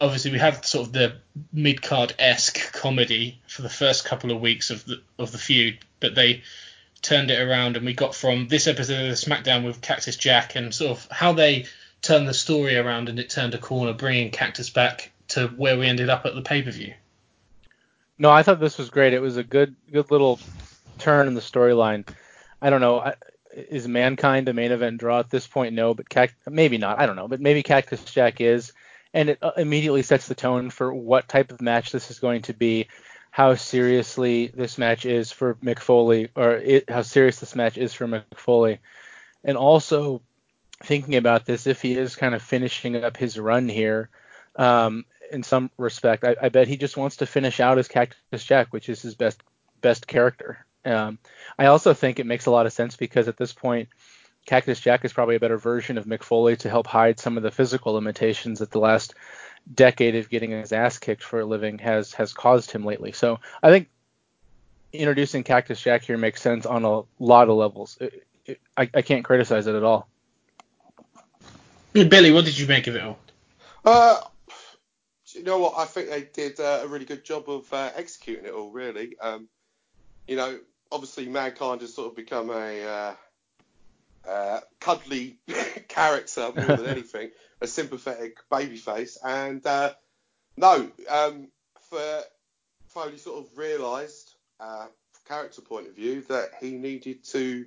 Obviously, 0.00 0.30
we 0.30 0.38
have 0.38 0.64
sort 0.64 0.86
of 0.86 0.92
the 0.92 1.16
mid 1.52 1.82
card 1.82 2.14
esque 2.20 2.72
comedy 2.72 3.40
for 3.48 3.62
the 3.62 3.68
first 3.68 4.04
couple 4.04 4.30
of 4.30 4.40
weeks 4.40 4.70
of 4.70 4.84
the 4.84 5.02
of 5.18 5.32
the 5.32 5.38
feud, 5.38 5.78
but 5.98 6.14
they 6.14 6.42
turned 7.02 7.30
it 7.30 7.40
around, 7.40 7.76
and 7.76 7.84
we 7.84 7.94
got 7.94 8.14
from 8.14 8.46
this 8.46 8.68
episode 8.68 9.10
of 9.10 9.16
SmackDown 9.16 9.64
with 9.64 9.80
Cactus 9.80 10.16
Jack 10.16 10.54
and 10.54 10.72
sort 10.72 10.92
of 10.92 11.08
how 11.10 11.32
they 11.32 11.66
turned 12.00 12.28
the 12.28 12.34
story 12.34 12.76
around 12.76 13.08
and 13.08 13.18
it 13.18 13.28
turned 13.28 13.54
a 13.54 13.58
corner, 13.58 13.92
bringing 13.92 14.30
Cactus 14.30 14.70
back 14.70 15.10
to 15.28 15.48
where 15.48 15.76
we 15.76 15.86
ended 15.86 16.08
up 16.08 16.26
at 16.26 16.34
the 16.34 16.42
pay 16.42 16.62
per 16.62 16.70
view. 16.70 16.94
No, 18.18 18.30
I 18.30 18.42
thought 18.42 18.60
this 18.60 18.78
was 18.78 18.90
great. 18.90 19.14
It 19.14 19.20
was 19.20 19.36
a 19.36 19.44
good 19.44 19.74
good 19.92 20.10
little 20.10 20.38
turn 20.98 21.26
in 21.28 21.34
the 21.34 21.40
storyline. 21.40 22.06
I 22.60 22.70
don't 22.70 22.80
know. 22.80 23.12
Is 23.54 23.88
Mankind 23.88 24.48
a 24.48 24.52
main 24.52 24.72
event 24.72 24.98
draw 24.98 25.20
at 25.20 25.30
this 25.30 25.46
point? 25.46 25.74
No, 25.74 25.94
but 25.94 26.08
Cact- 26.08 26.34
maybe 26.46 26.78
not. 26.78 26.98
I 26.98 27.06
don't 27.06 27.16
know, 27.16 27.28
but 27.28 27.40
maybe 27.40 27.62
Cactus 27.62 28.04
Jack 28.04 28.40
is, 28.40 28.72
and 29.14 29.30
it 29.30 29.38
uh, 29.42 29.52
immediately 29.56 30.02
sets 30.02 30.28
the 30.28 30.34
tone 30.34 30.70
for 30.70 30.92
what 30.92 31.28
type 31.28 31.50
of 31.50 31.60
match 31.60 31.90
this 31.90 32.10
is 32.10 32.18
going 32.18 32.42
to 32.42 32.52
be, 32.52 32.88
how 33.30 33.54
seriously 33.54 34.48
this 34.48 34.78
match 34.78 35.06
is 35.06 35.32
for 35.32 35.54
Mick 35.56 35.78
Foley, 35.78 36.28
or 36.36 36.56
it, 36.56 36.90
how 36.90 37.02
serious 37.02 37.40
this 37.40 37.56
match 37.56 37.78
is 37.78 37.94
for 37.94 38.06
Mick 38.06 38.24
Foley, 38.34 38.80
and 39.44 39.56
also 39.56 40.20
thinking 40.82 41.16
about 41.16 41.44
this, 41.44 41.66
if 41.66 41.82
he 41.82 41.96
is 41.96 42.16
kind 42.16 42.34
of 42.34 42.42
finishing 42.42 43.02
up 43.02 43.16
his 43.16 43.38
run 43.38 43.68
here, 43.68 44.10
um, 44.56 45.04
in 45.32 45.42
some 45.42 45.70
respect, 45.78 46.24
I, 46.24 46.36
I 46.40 46.48
bet 46.48 46.68
he 46.68 46.76
just 46.76 46.96
wants 46.96 47.16
to 47.16 47.26
finish 47.26 47.60
out 47.60 47.78
as 47.78 47.88
Cactus 47.88 48.44
Jack, 48.44 48.68
which 48.72 48.88
is 48.88 49.02
his 49.02 49.14
best 49.14 49.42
best 49.80 50.06
character. 50.06 50.64
Um, 50.88 51.18
I 51.58 51.66
also 51.66 51.94
think 51.94 52.18
it 52.18 52.26
makes 52.26 52.46
a 52.46 52.50
lot 52.50 52.66
of 52.66 52.72
sense 52.72 52.96
because 52.96 53.28
at 53.28 53.36
this 53.36 53.52
point, 53.52 53.88
Cactus 54.46 54.80
Jack 54.80 55.04
is 55.04 55.12
probably 55.12 55.36
a 55.36 55.40
better 55.40 55.58
version 55.58 55.98
of 55.98 56.06
Mick 56.06 56.22
Foley 56.22 56.56
to 56.56 56.70
help 56.70 56.86
hide 56.86 57.20
some 57.20 57.36
of 57.36 57.42
the 57.42 57.50
physical 57.50 57.92
limitations 57.92 58.60
that 58.60 58.70
the 58.70 58.78
last 58.78 59.14
decade 59.72 60.14
of 60.16 60.30
getting 60.30 60.52
his 60.52 60.72
ass 60.72 60.98
kicked 60.98 61.22
for 61.22 61.40
a 61.40 61.44
living 61.44 61.78
has 61.78 62.14
has 62.14 62.32
caused 62.32 62.70
him 62.70 62.84
lately. 62.84 63.12
So 63.12 63.40
I 63.62 63.70
think 63.70 63.88
introducing 64.92 65.44
Cactus 65.44 65.80
Jack 65.80 66.02
here 66.02 66.16
makes 66.16 66.40
sense 66.40 66.64
on 66.64 66.84
a 66.84 67.02
lot 67.18 67.48
of 67.48 67.56
levels. 67.56 67.98
It, 68.00 68.26
it, 68.46 68.60
I, 68.76 68.88
I, 68.94 69.02
can't 69.02 69.24
criticize 69.24 69.66
it 69.66 69.74
at 69.74 69.82
all. 69.82 70.08
Billy, 71.92 72.32
what 72.32 72.46
did 72.46 72.58
you 72.58 72.66
make 72.66 72.86
of 72.86 72.96
it 72.96 73.02
all? 73.02 73.18
Uh, 73.84 74.20
you 75.26 75.44
know 75.44 75.58
what? 75.58 75.74
I 75.76 75.84
think 75.84 76.08
they 76.08 76.22
did 76.22 76.58
uh, 76.60 76.80
a 76.84 76.88
really 76.88 77.04
good 77.04 77.24
job 77.24 77.48
of 77.48 77.70
uh, 77.72 77.90
executing 77.94 78.46
it 78.46 78.52
all. 78.52 78.70
Really, 78.70 79.18
um, 79.20 79.48
you 80.26 80.36
know, 80.36 80.58
obviously 80.90 81.28
mankind 81.28 81.80
has 81.80 81.94
sort 81.94 82.08
of 82.10 82.16
become 82.16 82.50
a 82.50 82.84
uh, 82.84 83.14
uh, 84.28 84.60
cuddly 84.80 85.38
character 85.88 86.52
more 86.54 86.76
than 86.76 86.86
anything, 86.96 87.30
a 87.60 87.66
sympathetic 87.66 88.38
babyface, 88.50 89.16
and 89.24 89.64
uh, 89.66 89.92
no, 90.56 90.90
um, 91.08 91.48
for 91.88 92.22
Foley 92.88 93.18
sort 93.18 93.44
of 93.44 93.58
realised, 93.58 94.34
uh, 94.60 94.86
from 95.12 95.36
character 95.36 95.62
point 95.62 95.86
of 95.86 95.94
view, 95.94 96.22
that 96.22 96.50
he 96.60 96.72
needed 96.72 97.24
to 97.24 97.66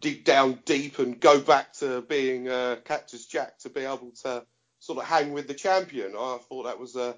dig 0.00 0.24
down 0.24 0.58
deep 0.64 0.98
and 0.98 1.18
go 1.18 1.40
back 1.40 1.72
to 1.72 2.02
being 2.02 2.48
uh, 2.48 2.76
Cactus 2.84 3.26
Jack 3.26 3.58
to 3.60 3.70
be 3.70 3.80
able 3.80 4.12
to 4.22 4.44
sort 4.78 4.98
of 4.98 5.04
hang 5.04 5.32
with 5.32 5.48
the 5.48 5.54
champion. 5.54 6.14
I 6.16 6.38
thought 6.48 6.64
that 6.64 6.78
was 6.78 6.96
a, 6.96 7.16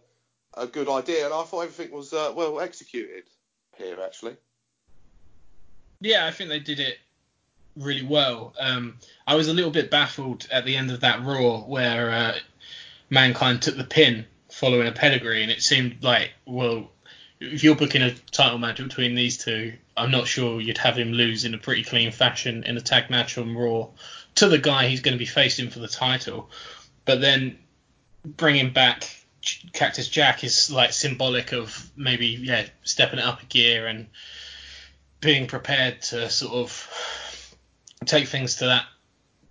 a 0.55 0.67
good 0.67 0.89
idea, 0.89 1.25
and 1.25 1.35
I 1.35 1.43
thought 1.43 1.63
everything 1.63 1.95
was 1.95 2.13
uh, 2.13 2.33
well 2.35 2.61
executed 2.61 3.25
here 3.77 3.99
actually. 4.05 4.37
Yeah, 6.01 6.27
I 6.27 6.31
think 6.31 6.51
they 6.51 6.61
did 6.61 6.81
it 6.81 6.99
really 7.77 8.05
well. 8.05 8.55
Um, 8.59 8.97
I 9.27 9.35
was 9.35 9.49
a 9.49 9.55
little 9.55 9.71
bit 9.71 9.91
baffled 9.91 10.47
at 10.51 10.65
the 10.65 10.77
end 10.77 10.91
of 10.91 11.01
that 11.01 11.25
Raw 11.25 11.61
where 11.61 12.11
uh, 12.11 12.35
Mankind 13.11 13.63
took 13.63 13.77
the 13.77 13.85
pin 13.85 14.27
following 14.51 14.89
a 14.89 14.93
pedigree, 14.93 15.43
and 15.43 15.51
it 15.51 15.63
seemed 15.63 16.03
like, 16.03 16.31
well, 16.47 16.91
if 17.41 17.63
you're 17.63 17.77
booking 17.77 18.03
a 18.03 18.15
title 18.33 18.59
match 18.59 18.79
between 18.79 19.15
these 19.15 19.39
two, 19.39 19.75
I'm 19.97 20.11
not 20.11 20.27
sure 20.27 20.61
you'd 20.61 20.79
have 20.79 20.97
him 20.97 21.13
lose 21.13 21.45
in 21.45 21.55
a 21.55 21.59
pretty 21.59 21.85
clean 21.85 22.11
fashion 22.11 22.65
in 22.65 22.77
a 22.77 22.81
tag 22.81 23.11
match 23.11 23.39
on 23.39 23.57
Raw 23.57 23.89
to 24.37 24.49
the 24.49 24.59
guy 24.59 24.89
he's 24.89 25.01
going 25.01 25.15
to 25.15 25.19
be 25.19 25.27
facing 25.27 25.71
for 25.71 25.79
the 25.79 25.89
title. 25.89 26.51
But 27.05 27.21
then 27.21 27.59
bringing 28.25 28.73
back 28.73 29.05
Cactus 29.73 30.09
Jack 30.09 30.45
is 30.45 30.71
like 30.71 30.93
symbolic 30.93 31.53
of 31.53 31.91
maybe 31.97 32.27
yeah 32.27 32.67
stepping 32.83 33.19
it 33.19 33.25
up 33.25 33.43
a 33.43 33.47
gear 33.47 33.87
and 33.87 34.07
being 35.21 35.47
prepared 35.47 36.03
to 36.03 36.31
sort 36.31 36.53
of 36.55 37.25
take 38.05 38.29
things 38.29 38.57
to 38.57 38.67
that 38.67 38.85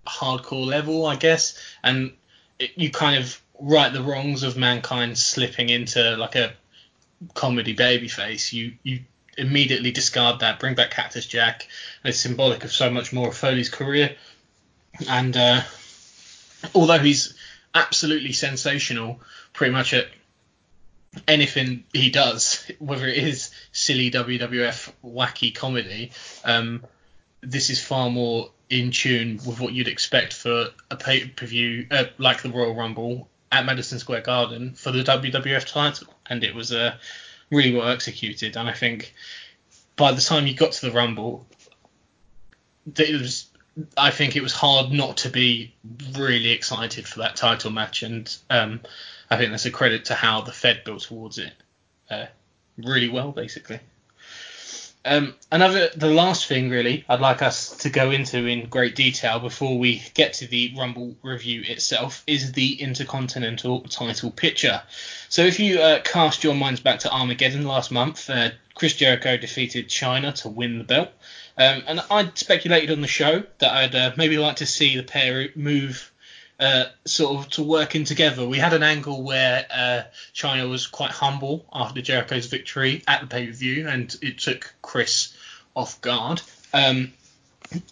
hardcore 0.06 0.65
level, 0.65 1.06
I 1.06 1.15
guess, 1.15 1.58
and 1.84 2.13
it, 2.60 2.71
you 2.75 2.89
kind 2.89 3.21
of 3.21 3.41
right 3.60 3.91
the 3.91 4.01
wrongs 4.01 4.43
of 4.43 4.58
mankind 4.58 5.17
slipping 5.17 5.69
into 5.69 6.15
like 6.17 6.36
a 6.36 6.53
comedy 7.34 7.75
babyface. 7.75 8.53
You 8.53 8.73
you 8.84 9.01
immediately 9.38 9.91
discard 9.91 10.39
that, 10.39 10.60
bring 10.60 10.75
back 10.75 10.91
Cactus 10.91 11.25
Jack, 11.25 11.67
and 12.03 12.10
it's 12.10 12.19
symbolic 12.19 12.63
of 12.63 12.71
so 12.71 12.89
much 12.89 13.13
more 13.13 13.30
of 13.30 13.38
Foley's 13.38 13.69
career. 13.69 14.15
And 15.08 15.36
uh, 15.38 15.62
although 16.73 16.99
he's 16.99 17.36
absolutely 17.75 18.34
sensational, 18.34 19.19
pretty 19.53 19.71
much 19.71 19.93
at 19.93 20.08
anything 21.27 21.84
he 21.93 22.10
does, 22.10 22.69
whether 22.80 23.08
it 23.08 23.17
is 23.17 23.51
silly 23.77 24.09
WWF 24.09 24.91
wacky 25.05 25.53
comedy, 25.53 26.11
um, 26.43 26.83
this 27.41 27.69
is 27.69 27.81
far 27.81 28.09
more 28.09 28.49
in 28.69 28.91
tune 28.91 29.39
with 29.45 29.59
what 29.59 29.71
you'd 29.71 29.87
expect 29.87 30.33
for 30.33 30.67
a 30.89 30.95
pay 30.95 31.27
per 31.27 31.45
view 31.45 31.87
uh, 31.91 32.05
like 32.17 32.41
the 32.41 32.49
Royal 32.49 32.75
Rumble 32.75 33.29
at 33.51 33.65
Madison 33.65 33.99
Square 33.99 34.21
Garden 34.21 34.73
for 34.73 34.91
the 34.91 35.03
WWF 35.03 35.65
title, 35.71 36.13
and 36.25 36.43
it 36.43 36.53
was 36.53 36.71
uh, 36.71 36.95
really 37.51 37.73
well 37.73 37.87
executed. 37.87 38.57
And 38.57 38.67
I 38.67 38.73
think 38.73 39.13
by 39.95 40.11
the 40.11 40.21
time 40.21 40.47
you 40.47 40.55
got 40.55 40.73
to 40.73 40.85
the 40.87 40.91
Rumble, 40.91 41.45
it 42.97 43.21
was 43.21 43.47
I 43.95 44.09
think 44.09 44.35
it 44.35 44.41
was 44.41 44.53
hard 44.53 44.91
not 44.91 45.17
to 45.17 45.29
be 45.29 45.75
really 46.13 46.49
excited 46.49 47.07
for 47.07 47.19
that 47.19 47.35
title 47.35 47.71
match, 47.71 48.01
and 48.01 48.35
um, 48.49 48.81
I 49.29 49.37
think 49.37 49.51
that's 49.51 49.65
a 49.65 49.71
credit 49.71 50.05
to 50.05 50.15
how 50.15 50.41
the 50.41 50.51
Fed 50.51 50.81
built 50.83 51.03
towards 51.03 51.37
it. 51.37 51.53
Uh, 52.09 52.25
really 52.77 53.09
well, 53.09 53.31
basically. 53.31 53.79
Um, 55.07 55.35
another, 55.51 55.89
the 55.95 56.09
last 56.09 56.47
thing 56.47 56.69
really, 56.69 57.05
I'd 57.07 57.21
like 57.21 57.41
us 57.41 57.77
to 57.77 57.89
go 57.89 58.11
into 58.11 58.45
in 58.45 58.67
great 58.67 58.93
detail 58.93 59.39
before 59.39 59.77
we 59.79 60.03
get 60.13 60.33
to 60.33 60.47
the 60.47 60.73
Rumble 60.77 61.15
review 61.23 61.63
itself 61.65 62.23
is 62.27 62.51
the 62.51 62.73
Intercontinental 62.81 63.81
title 63.81 64.31
picture. 64.31 64.81
So 65.29 65.43
if 65.43 65.61
you 65.61 65.79
uh, 65.79 66.01
cast 66.01 66.43
your 66.43 66.55
minds 66.55 66.81
back 66.81 66.99
to 66.99 67.11
Armageddon 67.11 67.63
last 67.65 67.89
month, 67.89 68.29
uh, 68.29 68.49
Chris 68.75 68.95
Jericho 68.95 69.37
defeated 69.37 69.87
Chyna 69.87 70.33
to 70.41 70.49
win 70.49 70.77
the 70.77 70.83
belt. 70.83 71.09
Um, 71.57 71.83
and 71.87 72.01
I 72.11 72.29
speculated 72.35 72.91
on 72.91 72.99
the 73.01 73.07
show 73.07 73.43
that 73.59 73.71
I'd 73.71 73.95
uh, 73.95 74.11
maybe 74.17 74.37
like 74.37 74.57
to 74.57 74.65
see 74.65 74.97
the 74.97 75.03
pair 75.03 75.47
move 75.55 76.11
uh, 76.60 76.86
sort 77.06 77.38
of 77.38 77.50
to 77.52 77.63
working 77.63 78.04
together. 78.04 78.48
We 78.48 78.58
had 78.58 78.74
an 78.74 78.84
angle 78.84 79.24
where 79.24 79.65
uh, 79.72 80.02
Chyna 80.34 80.70
was 80.70 80.88
quite 80.88 81.12
humble 81.12 81.65
after 81.72 82.02
Jericho's 82.02 82.48
victory 82.48 83.04
at 83.08 83.22
the 83.22 83.28
pay 83.28 83.46
per 83.46 83.54
view, 83.54 83.88
and 83.88 84.15
it 84.22 84.39
took 84.39 84.74
Chris 84.82 85.36
off 85.76 86.02
guard. 86.02 86.41
Um, 86.74 87.13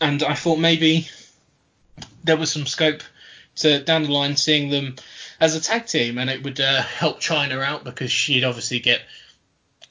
and 0.02 0.24
I 0.24 0.34
thought 0.34 0.58
maybe 0.58 1.08
there 2.24 2.38
was 2.38 2.52
some 2.52 2.66
scope 2.66 3.04
to 3.58 3.84
down 3.84 4.04
the 4.04 4.12
line 4.12 4.36
seeing 4.36 4.70
them 4.70 4.96
as 5.40 5.56
a 5.56 5.62
tag 5.62 5.86
team, 5.86 6.18
and 6.18 6.30
it 6.30 6.44
would 6.44 6.60
uh, 6.60 6.82
help 6.82 7.20
Chyna 7.20 7.64
out 7.64 7.84
because 7.84 8.12
she'd 8.12 8.44
obviously 8.44 8.80
get 8.80 9.02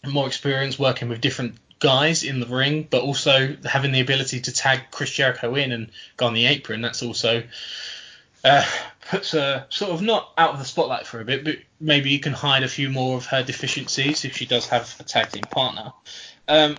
more 0.06 0.26
experience 0.26 0.78
working 0.78 1.08
with 1.08 1.20
different 1.20 1.56
guys 1.78 2.24
in 2.24 2.40
the 2.40 2.46
ring, 2.46 2.86
but 2.90 3.02
also 3.02 3.56
having 3.64 3.92
the 3.92 4.00
ability 4.00 4.40
to 4.40 4.52
tag 4.52 4.80
Chris 4.90 5.10
Jericho 5.10 5.54
in 5.54 5.72
and 5.72 5.90
go 6.16 6.26
on 6.26 6.34
the 6.34 6.46
apron. 6.46 6.80
That's 6.80 7.02
also 7.02 7.42
uh, 8.44 8.64
puts 9.08 9.32
her 9.32 9.66
sort 9.68 9.90
of 9.92 10.02
not 10.02 10.32
out 10.36 10.50
of 10.50 10.58
the 10.58 10.64
spotlight 10.64 11.06
for 11.06 11.20
a 11.20 11.24
bit, 11.24 11.44
but 11.44 11.56
maybe 11.80 12.10
you 12.10 12.20
can 12.20 12.32
hide 12.32 12.62
a 12.62 12.68
few 12.68 12.90
more 12.90 13.16
of 13.16 13.26
her 13.26 13.42
deficiencies 13.42 14.24
if 14.24 14.36
she 14.36 14.46
does 14.46 14.66
have 14.68 14.94
a 15.00 15.02
tag 15.02 15.30
team 15.30 15.44
partner. 15.44 15.92
Um, 16.46 16.76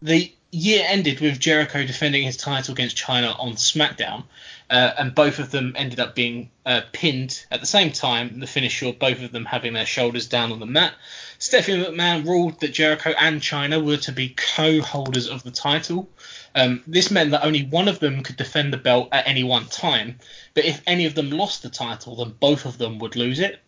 the 0.00 0.32
year 0.50 0.84
ended 0.86 1.20
with 1.20 1.38
Jericho 1.38 1.84
defending 1.86 2.24
his 2.24 2.36
title 2.36 2.74
against 2.74 2.96
Chyna 2.96 3.38
on 3.38 3.52
SmackDown, 3.52 4.24
uh, 4.68 4.92
and 4.98 5.14
both 5.14 5.38
of 5.38 5.50
them 5.50 5.74
ended 5.76 6.00
up 6.00 6.14
being 6.14 6.50
uh, 6.66 6.82
pinned 6.92 7.44
at 7.50 7.60
the 7.60 7.66
same 7.66 7.92
time. 7.92 8.40
The 8.40 8.46
finish 8.46 8.78
saw 8.78 8.92
both 8.92 9.22
of 9.22 9.32
them 9.32 9.44
having 9.44 9.72
their 9.72 9.86
shoulders 9.86 10.26
down 10.26 10.52
on 10.52 10.60
the 10.60 10.66
mat. 10.66 10.94
Stephanie 11.42 11.82
McMahon 11.82 12.24
ruled 12.24 12.60
that 12.60 12.72
Jericho 12.72 13.12
and 13.18 13.40
Chyna 13.40 13.84
were 13.84 13.96
to 13.96 14.12
be 14.12 14.28
co-holders 14.28 15.28
of 15.28 15.42
the 15.42 15.50
title. 15.50 16.08
Um, 16.54 16.84
this 16.86 17.10
meant 17.10 17.32
that 17.32 17.44
only 17.44 17.64
one 17.64 17.88
of 17.88 17.98
them 17.98 18.22
could 18.22 18.36
defend 18.36 18.72
the 18.72 18.76
belt 18.76 19.08
at 19.10 19.26
any 19.26 19.42
one 19.42 19.66
time, 19.66 20.20
but 20.54 20.64
if 20.64 20.80
any 20.86 21.04
of 21.04 21.16
them 21.16 21.30
lost 21.30 21.64
the 21.64 21.68
title, 21.68 22.14
then 22.14 22.36
both 22.38 22.64
of 22.64 22.78
them 22.78 23.00
would 23.00 23.16
lose 23.16 23.40
it. 23.40 23.58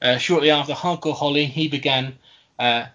Uh, 0.00 0.16
shortly 0.16 0.52
after 0.52 0.74
Hardcore 0.74 1.16
Holly, 1.16 1.46
he 1.46 1.66
began 1.66 2.16
uh, 2.60 2.86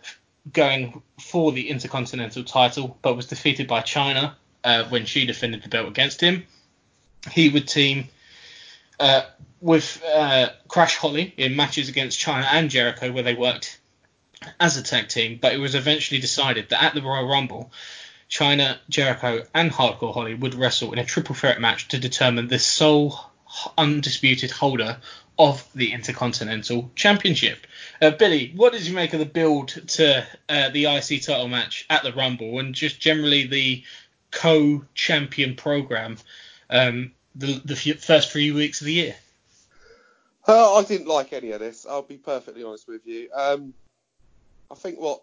going 0.53 1.01
for 1.19 1.51
the 1.51 1.69
Intercontinental 1.69 2.45
title, 2.45 2.97
but 3.01 3.17
was 3.17 3.25
defeated 3.25 3.67
by 3.67 3.81
Chyna 3.81 4.35
uh, 4.63 4.85
when 4.85 5.05
she 5.05 5.25
defended 5.25 5.63
the 5.63 5.69
belt 5.69 5.89
against 5.89 6.21
him. 6.21 6.45
He 7.29 7.49
would 7.49 7.67
team 7.67 8.07
uh, 9.01 9.23
with 9.59 10.01
uh, 10.05 10.47
Crash 10.69 10.95
Holly 10.95 11.33
in 11.35 11.57
matches 11.57 11.89
against 11.89 12.17
Chyna 12.17 12.45
and 12.53 12.69
Jericho, 12.69 13.11
where 13.11 13.23
they 13.23 13.35
worked 13.35 13.78
as 14.59 14.77
a 14.77 14.83
tag 14.83 15.07
team, 15.07 15.39
but 15.41 15.53
it 15.53 15.59
was 15.59 15.75
eventually 15.75 16.19
decided 16.19 16.69
that 16.69 16.83
at 16.83 16.93
the 16.93 17.01
Royal 17.01 17.27
Rumble, 17.27 17.71
Chyna, 18.29 18.77
Jericho, 18.89 19.45
and 19.53 19.71
Hardcore 19.71 20.13
Holly 20.13 20.33
would 20.33 20.55
wrestle 20.55 20.93
in 20.93 20.99
a 20.99 21.05
triple 21.05 21.35
threat 21.35 21.59
match 21.59 21.87
to 21.89 21.99
determine 21.99 22.47
the 22.47 22.59
sole 22.59 23.19
undisputed 23.77 24.51
holder 24.51 24.97
of 25.37 25.67
the 25.73 25.93
Intercontinental 25.93 26.91
Championship. 26.95 27.65
Uh, 28.01 28.11
Billy, 28.11 28.51
what 28.55 28.73
did 28.73 28.85
you 28.85 28.93
make 28.93 29.13
of 29.13 29.19
the 29.19 29.25
build 29.25 29.69
to 29.69 30.25
uh, 30.49 30.69
the 30.69 30.85
IC 30.85 31.23
title 31.23 31.47
match 31.47 31.85
at 31.89 32.03
the 32.03 32.13
Rumble 32.13 32.59
and 32.59 32.75
just 32.75 32.99
generally 32.99 33.47
the 33.47 33.83
co-champion 34.31 35.55
program 35.55 36.17
um, 36.69 37.13
the, 37.35 37.61
the 37.65 37.75
first 37.75 38.31
three 38.31 38.51
weeks 38.51 38.81
of 38.81 38.85
the 38.85 38.93
year? 38.93 39.15
Uh, 40.47 40.75
I 40.75 40.83
didn't 40.83 41.07
like 41.07 41.33
any 41.33 41.51
of 41.51 41.59
this. 41.59 41.85
I'll 41.85 42.01
be 42.01 42.17
perfectly 42.17 42.63
honest 42.63 42.87
with 42.87 43.05
you. 43.05 43.29
Um, 43.33 43.73
I 44.71 44.75
think 44.75 44.99
what 44.99 45.21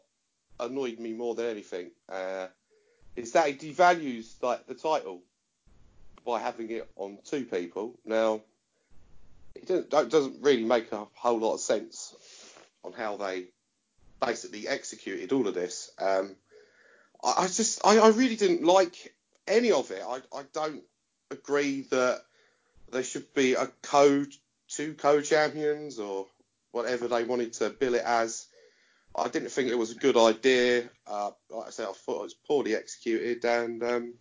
annoyed 0.59 0.99
me 0.99 1.13
more 1.13 1.35
than 1.35 1.47
anything 1.47 1.91
uh, 2.09 2.49
is 3.15 3.33
that 3.33 3.49
he 3.49 3.55
devalues 3.55 4.35
like 4.43 4.67
the 4.67 4.75
title 4.75 5.21
by 6.25 6.41
having 6.41 6.71
it 6.71 6.89
on 6.97 7.19
two 7.25 7.45
people. 7.45 7.95
Now, 8.05 8.41
it 9.55 9.67
doesn't, 9.67 10.11
doesn't 10.11 10.43
really 10.43 10.65
make 10.65 10.93
a 10.93 11.07
whole 11.15 11.39
lot 11.39 11.55
of 11.55 11.61
sense 11.61 12.15
on 12.85 12.93
how 12.93 13.17
they 13.17 13.47
basically 14.25 14.67
executed 14.67 15.33
all 15.33 15.47
of 15.47 15.55
this. 15.55 15.91
Um, 15.99 16.37
I, 17.23 17.35
I, 17.39 17.47
just, 17.47 17.81
I, 17.85 17.99
I, 17.99 18.09
really 18.09 18.37
didn't 18.37 18.65
like 18.65 19.15
any 19.47 19.73
of 19.73 19.91
it. 19.91 20.03
I, 20.07 20.19
I 20.37 20.43
don't 20.53 20.83
agree 21.31 21.83
that 21.91 22.23
there 22.93 23.03
should 23.03 23.33
be 23.35 23.55
a 23.55 23.67
code, 23.83 24.33
two 24.69 24.95
co-champions 24.95 25.99
or 25.99 26.27
whatever 26.73 27.09
they 27.09 27.25
wanted 27.25 27.53
to 27.55 27.71
bill 27.71 27.95
it 27.95 28.05
as. 28.05 28.47
I 29.17 29.29
didn't 29.29 29.49
think 29.49 29.71
it 29.71 29.79
was 29.79 29.93
a 29.93 29.97
good 29.97 30.17
idea. 30.17 30.91
Uh, 31.07 31.31
like 31.49 31.69
I 31.69 31.71
said, 31.71 31.87
I 31.89 31.93
thought 31.93 32.21
it 32.21 32.25
was 32.25 32.35
poorly 32.35 32.75
executed, 32.75 33.45
and 33.45 33.83
um, 33.83 34.15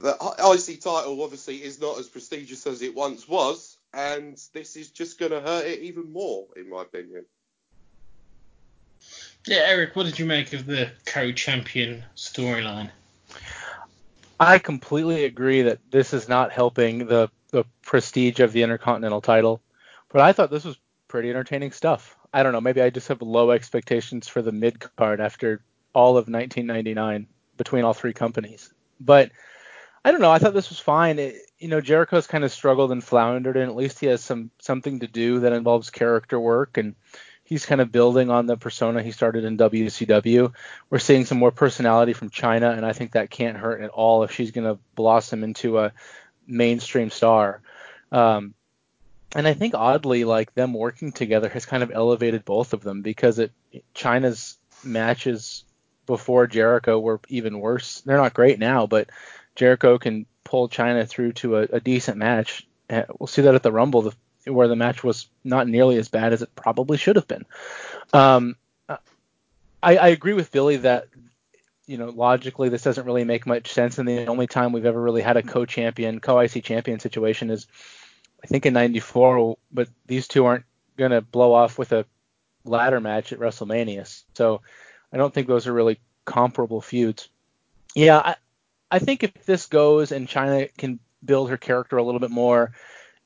the 0.00 0.10
IC 0.10 0.82
title 0.82 1.22
obviously 1.22 1.62
is 1.62 1.80
not 1.80 1.98
as 1.98 2.08
prestigious 2.08 2.66
as 2.66 2.82
it 2.82 2.94
once 2.94 3.26
was, 3.26 3.78
and 3.94 4.40
this 4.52 4.76
is 4.76 4.90
just 4.90 5.18
going 5.18 5.32
to 5.32 5.40
hurt 5.40 5.66
it 5.66 5.80
even 5.80 6.12
more, 6.12 6.46
in 6.56 6.68
my 6.68 6.82
opinion. 6.82 7.24
Yeah, 9.46 9.62
Eric, 9.66 9.96
what 9.96 10.04
did 10.04 10.18
you 10.18 10.26
make 10.26 10.52
of 10.52 10.66
the 10.66 10.90
co-champion 11.06 12.04
storyline? 12.14 12.90
I 14.38 14.58
completely 14.58 15.24
agree 15.24 15.62
that 15.62 15.78
this 15.90 16.12
is 16.12 16.28
not 16.28 16.52
helping 16.52 17.06
the 17.06 17.30
the 17.50 17.64
prestige 17.82 18.38
of 18.38 18.52
the 18.52 18.62
Intercontinental 18.62 19.20
title, 19.20 19.60
but 20.08 20.20
I 20.20 20.32
thought 20.32 20.50
this 20.50 20.64
was 20.64 20.78
pretty 21.08 21.30
entertaining 21.30 21.72
stuff. 21.72 22.16
I 22.32 22.42
don't 22.42 22.52
know. 22.52 22.60
Maybe 22.60 22.80
I 22.80 22.90
just 22.90 23.08
have 23.08 23.22
low 23.22 23.50
expectations 23.50 24.28
for 24.28 24.42
the 24.42 24.52
mid 24.52 24.78
card 24.96 25.20
after 25.20 25.62
all 25.92 26.16
of 26.16 26.28
1999 26.28 27.26
between 27.56 27.84
all 27.84 27.92
three 27.92 28.12
companies. 28.12 28.72
But 29.00 29.30
I 30.04 30.12
don't 30.12 30.20
know. 30.20 30.30
I 30.30 30.38
thought 30.38 30.54
this 30.54 30.70
was 30.70 30.78
fine. 30.78 31.18
It, 31.18 31.36
you 31.58 31.68
know, 31.68 31.80
Jericho's 31.80 32.26
kind 32.26 32.44
of 32.44 32.52
struggled 32.52 32.92
and 32.92 33.04
floundered, 33.04 33.56
and 33.56 33.68
at 33.68 33.76
least 33.76 34.00
he 34.00 34.06
has 34.06 34.22
some 34.22 34.50
something 34.58 35.00
to 35.00 35.06
do 35.06 35.40
that 35.40 35.52
involves 35.52 35.90
character 35.90 36.40
work, 36.40 36.78
and 36.78 36.94
he's 37.44 37.66
kind 37.66 37.80
of 37.80 37.92
building 37.92 38.30
on 38.30 38.46
the 38.46 38.56
persona 38.56 39.02
he 39.02 39.10
started 39.10 39.44
in 39.44 39.58
WCW. 39.58 40.52
We're 40.88 40.98
seeing 40.98 41.26
some 41.26 41.38
more 41.38 41.50
personality 41.50 42.12
from 42.12 42.30
Chyna, 42.30 42.76
and 42.76 42.86
I 42.86 42.92
think 42.92 43.12
that 43.12 43.30
can't 43.30 43.58
hurt 43.58 43.82
at 43.82 43.90
all 43.90 44.22
if 44.22 44.32
she's 44.32 44.52
going 44.52 44.66
to 44.66 44.80
blossom 44.94 45.44
into 45.44 45.78
a 45.78 45.92
mainstream 46.46 47.10
star. 47.10 47.60
Um, 48.10 48.54
and 49.34 49.46
I 49.46 49.54
think 49.54 49.74
oddly, 49.74 50.24
like 50.24 50.54
them 50.54 50.74
working 50.74 51.12
together 51.12 51.48
has 51.48 51.66
kind 51.66 51.82
of 51.82 51.92
elevated 51.92 52.44
both 52.44 52.72
of 52.72 52.82
them 52.82 53.02
because 53.02 53.38
it 53.38 53.52
Chyna's 53.94 54.58
matches 54.82 55.64
before 56.06 56.46
Jericho 56.46 56.98
were 56.98 57.20
even 57.28 57.60
worse. 57.60 58.00
They're 58.00 58.16
not 58.16 58.34
great 58.34 58.58
now, 58.58 58.86
but 58.86 59.10
Jericho 59.54 59.98
can 59.98 60.26
pull 60.42 60.68
Chyna 60.68 61.08
through 61.08 61.32
to 61.34 61.58
a, 61.58 61.62
a 61.62 61.80
decent 61.80 62.16
match. 62.16 62.66
We'll 62.90 63.28
see 63.28 63.42
that 63.42 63.54
at 63.54 63.62
the 63.62 63.70
Rumble, 63.70 64.02
the, 64.02 64.52
where 64.52 64.66
the 64.66 64.74
match 64.74 65.04
was 65.04 65.28
not 65.44 65.68
nearly 65.68 65.96
as 65.96 66.08
bad 66.08 66.32
as 66.32 66.42
it 66.42 66.54
probably 66.56 66.96
should 66.96 67.16
have 67.16 67.28
been. 67.28 67.46
Um, 68.12 68.56
I, 68.88 69.96
I 69.96 70.08
agree 70.08 70.32
with 70.32 70.50
Billy 70.50 70.78
that 70.78 71.06
you 71.86 71.98
know 71.98 72.10
logically 72.10 72.68
this 72.68 72.82
doesn't 72.82 73.06
really 73.06 73.24
make 73.24 73.46
much 73.46 73.72
sense, 73.72 73.98
and 73.98 74.08
the 74.08 74.26
only 74.26 74.48
time 74.48 74.72
we've 74.72 74.86
ever 74.86 75.00
really 75.00 75.22
had 75.22 75.36
a 75.36 75.42
co-champion, 75.42 76.20
co-IC 76.20 76.64
champion 76.64 76.98
situation 76.98 77.50
is 77.50 77.66
I 78.42 78.46
think 78.46 78.66
in 78.66 78.74
'94, 78.74 79.56
but 79.72 79.88
these 80.06 80.28
two 80.28 80.46
aren't 80.46 80.64
going 80.96 81.10
to 81.10 81.20
blow 81.20 81.52
off 81.52 81.78
with 81.78 81.92
a 81.92 82.04
ladder 82.64 83.00
match 83.00 83.32
at 83.32 83.38
WrestleMania. 83.38 84.22
So 84.34 84.62
I 85.12 85.16
don't 85.16 85.32
think 85.32 85.46
those 85.46 85.66
are 85.66 85.72
really 85.72 86.00
comparable 86.24 86.80
feuds. 86.80 87.28
Yeah, 87.94 88.18
I, 88.18 88.36
I 88.90 88.98
think 88.98 89.22
if 89.22 89.32
this 89.44 89.66
goes 89.66 90.12
and 90.12 90.28
Chyna 90.28 90.74
can 90.76 91.00
build 91.24 91.50
her 91.50 91.56
character 91.56 91.96
a 91.96 92.02
little 92.02 92.20
bit 92.20 92.30
more 92.30 92.72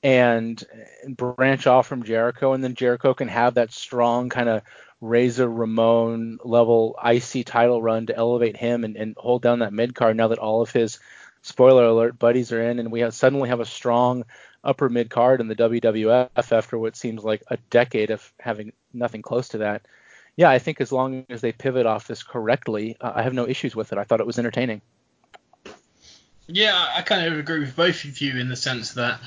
and, 0.03 0.62
and 1.03 1.16
branch 1.16 1.66
off 1.66 1.87
from 1.87 2.03
Jericho, 2.03 2.53
and 2.53 2.62
then 2.62 2.74
Jericho 2.74 3.14
can 3.14 3.29
have 3.29 3.55
that 3.55 3.72
strong 3.72 4.29
kind 4.29 4.48
of 4.48 4.62
Razor 5.00 5.48
Ramon 5.48 6.38
level 6.44 6.98
IC 7.05 7.46
title 7.46 7.83
run 7.83 8.07
to 8.07 8.16
elevate 8.16 8.57
him 8.57 8.85
and, 8.85 8.96
and 8.96 9.14
hold 9.18 9.42
down 9.42 9.59
that 9.59 9.72
mid 9.72 9.94
card 9.94 10.16
now 10.16 10.29
that 10.29 10.38
all 10.38 10.62
of 10.62 10.70
his 10.70 10.98
spoiler 11.42 11.85
alert, 11.85 12.18
buddies 12.18 12.53
are 12.53 12.62
in, 12.62 12.79
and 12.79 12.90
we 12.90 13.00
have, 13.00 13.14
suddenly 13.14 13.50
have 13.50 13.61
a 13.61 13.66
strong 13.66 14.24
upper 14.64 14.88
mid 14.88 15.11
card 15.11 15.40
in 15.40 15.48
the 15.48 15.55
WWF 15.55 16.53
after 16.53 16.79
what 16.79 16.96
seems 16.96 17.22
like 17.22 17.42
a 17.48 17.57
decade 17.70 18.11
of 18.11 18.33
having 18.40 18.72
nothing 18.92 19.22
close 19.22 19.48
to 19.48 19.59
that. 19.59 19.87
Yeah, 20.37 20.50
I 20.50 20.59
think 20.59 20.81
as 20.81 20.90
long 20.90 21.27
as 21.29 21.40
they 21.40 21.53
pivot 21.53 21.87
off 21.87 22.09
this 22.09 22.22
correctly, 22.22 22.96
uh, 23.00 23.12
I 23.14 23.22
have 23.22 23.35
no 23.35 23.46
issues 23.46 23.77
with 23.77 23.92
it. 23.92 23.98
I 23.98 24.05
thought 24.05 24.20
it 24.20 24.27
was 24.27 24.38
entertaining. 24.38 24.81
Yeah, 26.46 26.87
I 26.94 27.03
kind 27.03 27.27
of 27.27 27.38
agree 27.38 27.61
with 27.61 27.77
both 27.77 28.05
of 28.05 28.20
you 28.20 28.38
in 28.38 28.48
the 28.48 28.57
sense 28.57 28.94
that 28.94 29.20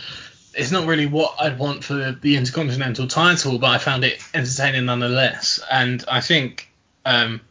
it's 0.54 0.72
not 0.72 0.86
really 0.86 1.06
what 1.06 1.36
I'd 1.40 1.58
want 1.58 1.84
for 1.84 2.12
the 2.12 2.36
Intercontinental 2.36 3.08
title, 3.08 3.58
but 3.60 3.70
I 3.70 3.78
found 3.78 4.04
it 4.04 4.22
entertaining 4.34 4.86
nonetheless. 4.86 5.60
And 5.72 6.04
I 6.10 6.22
think, 6.22 6.72
um, 7.06 7.42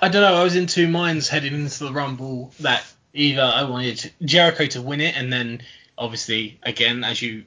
I 0.00 0.08
don't 0.08 0.22
know, 0.22 0.34
I 0.34 0.44
was 0.44 0.56
in 0.56 0.66
two 0.66 0.88
minds 0.88 1.28
heading 1.28 1.54
into 1.54 1.84
the 1.84 1.92
Rumble 1.92 2.52
that 2.60 2.84
either 3.12 3.42
I 3.42 3.64
wanted 3.64 4.12
Jericho 4.22 4.66
to 4.66 4.82
win 4.82 5.00
it, 5.00 5.16
and 5.16 5.32
then 5.32 5.60
obviously, 5.98 6.58
again, 6.62 7.04
as 7.04 7.20
you 7.20 7.44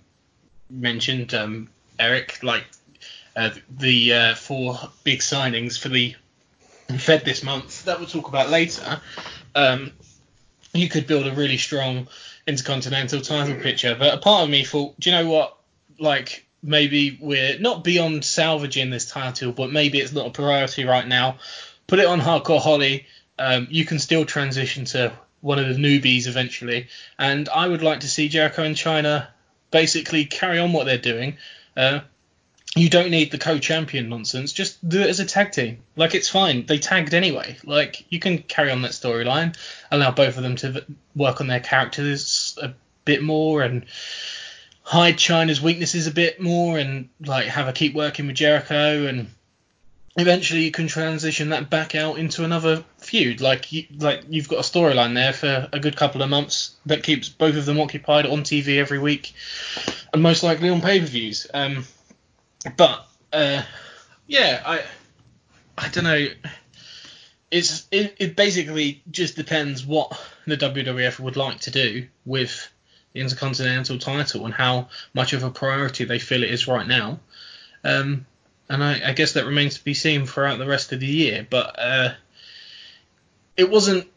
mentioned, 0.69 1.33
um, 1.33 1.69
Eric, 1.97 2.43
like 2.43 2.65
uh, 3.35 3.51
the 3.69 4.13
uh, 4.13 4.35
four 4.35 4.77
big 5.03 5.19
signings 5.19 5.79
for 5.79 5.89
the 5.89 6.15
Fed 6.97 7.23
this 7.23 7.43
month 7.43 7.85
that 7.85 7.99
we'll 7.99 8.07
talk 8.07 8.27
about 8.27 8.49
later. 8.49 9.01
Um, 9.55 9.91
you 10.73 10.89
could 10.89 11.07
build 11.07 11.27
a 11.27 11.31
really 11.31 11.57
strong 11.57 12.07
intercontinental 12.47 13.21
title 13.21 13.55
picture. 13.55 13.95
But 13.97 14.13
a 14.13 14.17
part 14.17 14.43
of 14.43 14.49
me 14.49 14.63
thought, 14.63 14.99
do 14.99 15.09
you 15.09 15.15
know 15.15 15.29
what? 15.29 15.57
Like 15.99 16.45
maybe 16.63 17.17
we're 17.21 17.59
not 17.59 17.83
beyond 17.83 18.25
salvaging 18.25 18.89
this 18.89 19.09
title, 19.09 19.51
but 19.51 19.71
maybe 19.71 19.99
it's 19.99 20.13
not 20.13 20.27
a 20.27 20.31
priority 20.31 20.85
right 20.85 21.07
now. 21.07 21.37
Put 21.87 21.99
it 21.99 22.05
on 22.05 22.19
Hardcore 22.19 22.61
Holly. 22.61 23.05
Um, 23.39 23.67
you 23.69 23.85
can 23.85 23.99
still 23.99 24.25
transition 24.25 24.85
to 24.85 25.13
one 25.41 25.59
of 25.59 25.67
the 25.67 25.81
newbies 25.81 26.27
eventually, 26.27 26.87
and 27.19 27.49
I 27.49 27.67
would 27.67 27.83
like 27.83 28.01
to 28.01 28.07
see 28.07 28.29
Jericho 28.29 28.63
and 28.63 28.75
Chyna 28.75 29.27
basically 29.71 30.25
carry 30.25 30.59
on 30.59 30.73
what 30.73 30.85
they're 30.85 30.97
doing. 30.97 31.37
Uh, 31.75 32.01
you 32.75 32.89
don't 32.89 33.09
need 33.09 33.31
the 33.31 33.37
co-champion 33.37 34.07
nonsense. 34.07 34.53
Just 34.53 34.87
do 34.87 35.01
it 35.01 35.09
as 35.09 35.19
a 35.19 35.25
tag 35.25 35.51
team. 35.51 35.79
Like 35.97 36.15
it's 36.15 36.29
fine. 36.29 36.65
They 36.65 36.77
tagged 36.77 37.13
anyway. 37.13 37.57
Like 37.65 38.05
you 38.09 38.19
can 38.19 38.37
carry 38.37 38.71
on 38.71 38.81
that 38.83 38.91
storyline, 38.91 39.57
allow 39.91 40.11
both 40.11 40.37
of 40.37 40.43
them 40.43 40.55
to 40.57 40.85
work 41.15 41.41
on 41.41 41.47
their 41.47 41.59
characters 41.59 42.57
a 42.61 42.73
bit 43.03 43.21
more 43.21 43.61
and 43.61 43.85
hide 44.83 45.17
Chyna's 45.17 45.61
weaknesses 45.61 46.07
a 46.07 46.11
bit 46.11 46.41
more 46.41 46.77
and 46.77 47.09
like 47.19 47.45
have 47.47 47.65
her 47.65 47.71
keep 47.71 47.93
working 47.93 48.27
with 48.27 48.35
Jericho 48.35 49.05
and 49.05 49.27
eventually 50.17 50.63
you 50.63 50.71
can 50.71 50.87
transition 50.87 51.49
that 51.49 51.69
back 51.69 51.95
out 51.95 52.17
into 52.17 52.43
another 52.43 52.83
feud. 53.11 53.41
Like 53.41 53.73
you, 53.73 53.85
like 53.97 54.23
you've 54.29 54.47
got 54.47 54.59
a 54.59 54.61
storyline 54.61 55.15
there 55.15 55.33
for 55.33 55.67
a 55.73 55.79
good 55.79 55.97
couple 55.97 56.21
of 56.21 56.29
months 56.29 56.77
that 56.85 57.03
keeps 57.03 57.27
both 57.27 57.57
of 57.57 57.65
them 57.65 57.79
occupied 57.79 58.25
on 58.25 58.43
TV 58.43 58.77
every 58.77 58.99
week 58.99 59.33
and 60.13 60.23
most 60.23 60.43
likely 60.43 60.69
on 60.69 60.79
pay-per-views. 60.79 61.47
Um, 61.53 61.85
but 62.77 63.05
uh, 63.33 63.63
yeah, 64.27 64.63
I 64.65 64.81
I 65.77 65.89
don't 65.89 66.05
know. 66.05 66.27
It's 67.51 67.85
it, 67.91 68.15
it 68.17 68.35
basically 68.37 69.03
just 69.11 69.35
depends 69.35 69.85
what 69.85 70.17
the 70.47 70.55
WWF 70.55 71.19
would 71.19 71.35
like 71.35 71.59
to 71.61 71.71
do 71.71 72.07
with 72.25 72.71
the 73.11 73.19
Intercontinental 73.19 73.99
title 73.99 74.45
and 74.45 74.53
how 74.53 74.87
much 75.13 75.33
of 75.33 75.43
a 75.43 75.51
priority 75.51 76.05
they 76.05 76.19
feel 76.19 76.43
it 76.43 76.49
is 76.49 76.65
right 76.65 76.87
now. 76.87 77.19
Um, 77.83 78.25
and 78.69 78.81
I, 78.81 79.09
I, 79.09 79.11
guess 79.11 79.33
that 79.33 79.45
remains 79.45 79.77
to 79.79 79.83
be 79.83 79.95
seen 79.95 80.25
throughout 80.25 80.59
the 80.59 80.67
rest 80.67 80.93
of 80.93 81.01
the 81.01 81.07
year. 81.07 81.45
But 81.49 81.75
uh, 81.77 82.13
it 83.61 83.69
wasn't 83.69 84.07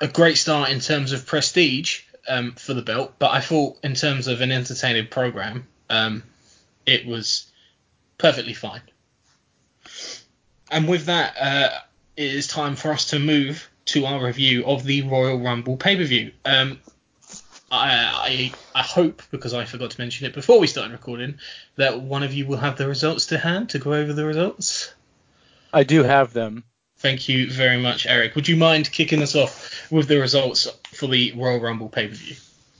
a 0.00 0.06
great 0.06 0.38
start 0.38 0.70
in 0.70 0.78
terms 0.78 1.10
of 1.10 1.26
prestige 1.26 2.02
um, 2.28 2.52
for 2.52 2.74
the 2.74 2.82
belt, 2.82 3.14
but 3.18 3.32
I 3.32 3.40
thought 3.40 3.78
in 3.82 3.94
terms 3.94 4.28
of 4.28 4.40
an 4.40 4.52
entertaining 4.52 5.08
program, 5.08 5.66
um, 5.90 6.22
it 6.86 7.06
was 7.06 7.50
perfectly 8.18 8.54
fine. 8.54 8.82
And 10.70 10.86
with 10.86 11.06
that, 11.06 11.36
uh, 11.40 11.70
it 12.16 12.32
is 12.32 12.46
time 12.46 12.76
for 12.76 12.92
us 12.92 13.06
to 13.06 13.18
move 13.18 13.68
to 13.86 14.06
our 14.06 14.24
review 14.24 14.64
of 14.64 14.84
the 14.84 15.02
Royal 15.02 15.40
Rumble 15.40 15.76
pay 15.76 15.96
per 15.96 16.04
view. 16.04 16.30
Um, 16.44 16.78
I, 17.72 18.52
I, 18.74 18.78
I 18.78 18.82
hope 18.82 19.22
because 19.32 19.54
I 19.54 19.64
forgot 19.64 19.90
to 19.90 20.00
mention 20.00 20.24
it 20.28 20.34
before 20.34 20.60
we 20.60 20.68
started 20.68 20.92
recording 20.92 21.40
that 21.74 22.00
one 22.00 22.22
of 22.22 22.32
you 22.32 22.46
will 22.46 22.58
have 22.58 22.78
the 22.78 22.86
results 22.86 23.26
to 23.26 23.38
hand 23.38 23.70
to 23.70 23.80
go 23.80 23.92
over 23.92 24.12
the 24.12 24.24
results. 24.24 24.94
I 25.72 25.82
do 25.82 26.04
have 26.04 26.32
them. 26.32 26.62
Thank 27.00 27.30
you 27.30 27.50
very 27.50 27.78
much, 27.78 28.06
Eric. 28.06 28.34
Would 28.34 28.46
you 28.46 28.56
mind 28.56 28.92
kicking 28.92 29.22
us 29.22 29.34
off 29.34 29.90
with 29.90 30.06
the 30.06 30.18
results 30.18 30.68
for 30.92 31.06
the 31.06 31.32
Royal 31.32 31.58
Rumble 31.58 31.88
pay 31.88 32.08
per 32.08 32.14
view? 32.14 32.36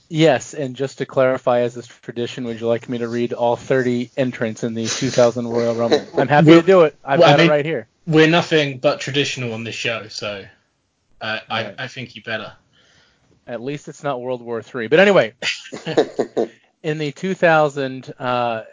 Yes, 0.09 0.53
and 0.53 0.75
just 0.75 0.99
to 0.99 1.07
clarify, 1.07 1.61
as 1.61 1.75
is 1.75 1.87
tradition, 1.87 2.43
would 2.43 2.59
you 2.59 2.67
like 2.67 2.87
me 2.87 2.99
to 2.99 3.07
read 3.07 3.33
all 3.33 3.55
30 3.55 4.11
entrants 4.15 4.63
in 4.63 4.75
the 4.75 4.85
2000 4.85 5.47
Royal 5.47 5.73
Rumble? 5.73 6.05
I'm 6.15 6.27
happy 6.27 6.51
to 6.51 6.61
do 6.61 6.81
it. 6.81 6.95
I've 7.03 7.19
well, 7.19 7.29
got 7.29 7.39
I 7.39 7.43
mean, 7.43 7.47
it 7.47 7.49
right 7.49 7.65
here. 7.65 7.87
We're 8.05 8.29
nothing 8.29 8.77
but 8.77 8.99
traditional 8.99 9.53
on 9.53 9.63
this 9.63 9.73
show, 9.73 10.07
so 10.09 10.45
uh, 11.19 11.39
right. 11.49 11.73
I, 11.79 11.85
I 11.85 11.87
think 11.87 12.15
you 12.15 12.21
better. 12.21 12.53
At 13.47 13.59
least 13.59 13.87
it's 13.87 14.03
not 14.03 14.21
World 14.21 14.43
War 14.43 14.61
III. 14.61 14.87
But 14.87 14.99
anyway, 14.99 15.33
in 16.83 16.99
the 16.99 17.11
2000 17.11 18.13
uh, 18.19 18.63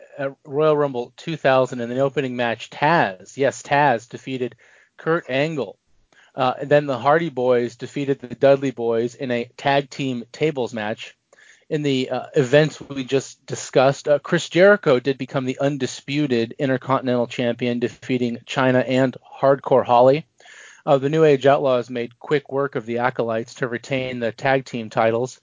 Royal 0.44 0.76
Rumble 0.76 1.14
2000, 1.16 1.80
in 1.80 1.88
the 1.88 2.00
opening 2.00 2.36
match, 2.36 2.68
Taz, 2.68 3.38
yes, 3.38 3.62
Taz 3.62 4.06
defeated 4.08 4.56
Kurt 4.98 5.30
Angle. 5.30 5.78
Uh, 6.34 6.54
then 6.62 6.86
the 6.86 6.98
Hardy 6.98 7.30
Boys 7.30 7.76
defeated 7.76 8.20
the 8.20 8.34
Dudley 8.34 8.70
Boys 8.70 9.14
in 9.14 9.30
a 9.30 9.50
tag 9.56 9.88
team 9.88 10.24
tables 10.30 10.74
match 10.74 11.16
in 11.68 11.82
the 11.82 12.10
uh, 12.10 12.26
events 12.34 12.80
we 12.80 13.04
just 13.04 13.44
discussed, 13.44 14.08
uh, 14.08 14.18
Chris 14.18 14.48
Jericho 14.48 14.98
did 15.00 15.18
become 15.18 15.44
the 15.44 15.58
undisputed 15.58 16.54
Intercontinental 16.58 17.26
Champion, 17.26 17.78
defeating 17.78 18.38
Chyna 18.46 18.84
and 18.88 19.16
Hardcore 19.40 19.84
Holly. 19.84 20.26
Uh, 20.86 20.96
the 20.96 21.10
New 21.10 21.24
Age 21.24 21.44
Outlaws 21.44 21.90
made 21.90 22.18
quick 22.18 22.50
work 22.50 22.74
of 22.74 22.86
the 22.86 22.98
Acolytes 22.98 23.56
to 23.56 23.68
retain 23.68 24.20
the 24.20 24.32
tag 24.32 24.64
team 24.64 24.88
titles. 24.88 25.40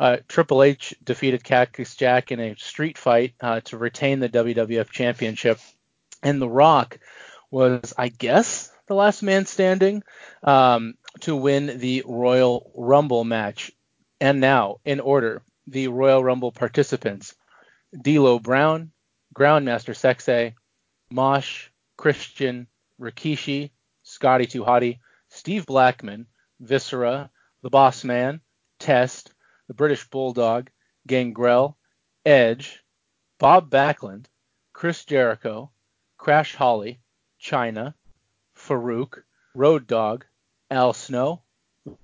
Uh, 0.00 0.18
Triple 0.28 0.62
H 0.62 0.94
defeated 1.04 1.44
Cactus 1.44 1.94
Jack 1.94 2.32
in 2.32 2.40
a 2.40 2.56
street 2.56 2.96
fight 2.96 3.34
uh, 3.40 3.60
to 3.64 3.76
retain 3.76 4.20
the 4.20 4.28
WWF 4.28 4.90
Championship. 4.90 5.58
And 6.22 6.40
The 6.40 6.48
Rock 6.48 6.98
was, 7.50 7.92
I 7.98 8.08
guess, 8.08 8.70
the 8.86 8.94
last 8.94 9.22
man 9.22 9.46
standing 9.46 10.02
um, 10.42 10.94
to 11.20 11.34
win 11.34 11.78
the 11.78 12.04
Royal 12.06 12.70
Rumble 12.74 13.24
match. 13.24 13.72
And 14.20 14.40
now, 14.40 14.76
in 14.84 15.00
order, 15.00 15.42
the 15.66 15.88
Royal 15.88 16.22
Rumble 16.22 16.52
participants 16.52 17.34
D'Lo 18.00 18.38
Brown, 18.38 18.92
Grandmaster 19.34 19.94
Sexay, 19.94 20.54
Mosh, 21.10 21.68
Christian, 21.96 22.66
Rikishi, 23.00 23.70
Scotty 24.02 24.46
2 24.46 24.64
Hotty, 24.64 25.00
Steve 25.28 25.66
Blackman, 25.66 26.26
Viscera, 26.60 27.30
The 27.62 27.70
Boss 27.70 28.04
Man, 28.04 28.40
Test, 28.78 29.32
The 29.68 29.74
British 29.74 30.08
Bulldog, 30.08 30.70
Gangrel, 31.06 31.76
Edge, 32.24 32.82
Bob 33.38 33.70
Backlund, 33.70 34.26
Chris 34.72 35.04
Jericho, 35.04 35.70
Crash 36.16 36.54
Holly, 36.54 37.00
Chyna, 37.40 37.94
Farouk, 38.66 39.22
Road 39.54 39.86
Dog, 39.86 40.24
Al 40.70 40.92
Snow, 40.92 41.42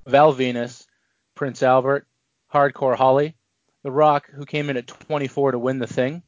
Val 0.07 0.35
Venis, 0.35 0.87
Prince 1.35 1.63
Albert, 1.63 2.07
Hardcore 2.53 2.97
Holly, 2.97 3.35
the 3.83 3.91
Rock, 3.91 4.31
who 4.31 4.45
came 4.45 4.71
in 4.71 4.77
at 4.77 4.87
24 4.87 5.53
to 5.53 5.59
win 5.59 5.79
the 5.79 5.87
thing, 5.87 6.23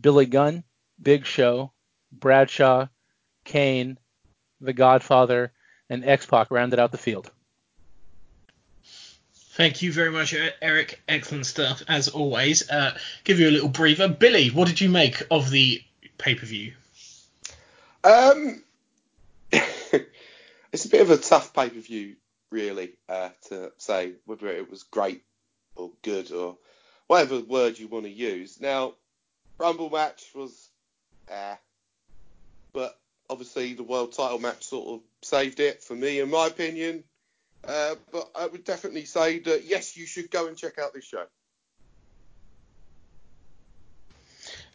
Billy 0.00 0.26
Gunn, 0.26 0.64
Big 1.00 1.26
Show, 1.26 1.72
Bradshaw, 2.10 2.88
Kane, 3.44 3.98
The 4.60 4.72
Godfather, 4.72 5.52
and 5.90 6.04
X 6.04 6.26
Pac 6.26 6.50
rounded 6.50 6.78
out 6.78 6.92
the 6.92 6.98
field. 6.98 7.30
Thank 9.56 9.80
you 9.80 9.90
very 9.90 10.10
much, 10.10 10.34
Eric. 10.60 11.00
Excellent 11.08 11.46
stuff 11.46 11.82
as 11.88 12.08
always. 12.08 12.68
Uh, 12.68 12.96
give 13.24 13.40
you 13.40 13.48
a 13.48 13.50
little 13.50 13.68
breather. 13.70 14.06
Billy, 14.06 14.48
what 14.48 14.68
did 14.68 14.82
you 14.82 14.90
make 14.90 15.22
of 15.30 15.50
the 15.50 15.82
pay 16.18 16.34
per 16.34 16.44
view? 16.44 16.74
Um, 18.04 18.62
it's 20.72 20.84
a 20.84 20.88
bit 20.88 21.02
of 21.02 21.10
a 21.10 21.16
tough 21.16 21.54
pay 21.54 21.70
per 21.70 21.80
view, 21.80 22.16
really, 22.50 22.92
uh, 23.08 23.30
to 23.48 23.72
say 23.78 24.12
whether 24.24 24.48
it 24.48 24.70
was 24.70 24.82
great 24.84 25.22
or 25.74 25.90
good 26.02 26.32
or 26.32 26.56
whatever 27.06 27.40
word 27.40 27.78
you 27.78 27.88
want 27.88 28.04
to 28.04 28.10
use. 28.10 28.60
Now, 28.60 28.94
Rumble 29.58 29.90
match 29.90 30.24
was, 30.34 30.68
uh, 31.30 31.56
but 32.72 32.98
obviously 33.30 33.74
the 33.74 33.82
world 33.82 34.12
title 34.12 34.38
match 34.38 34.64
sort 34.64 34.88
of 34.88 35.00
saved 35.22 35.60
it 35.60 35.82
for 35.82 35.94
me, 35.94 36.20
in 36.20 36.30
my 36.30 36.46
opinion. 36.46 37.04
Uh, 37.66 37.96
but 38.12 38.30
I 38.34 38.46
would 38.46 38.64
definitely 38.64 39.06
say 39.06 39.40
that 39.40 39.64
yes, 39.64 39.96
you 39.96 40.06
should 40.06 40.30
go 40.30 40.46
and 40.46 40.56
check 40.56 40.78
out 40.78 40.94
this 40.94 41.04
show. 41.04 41.24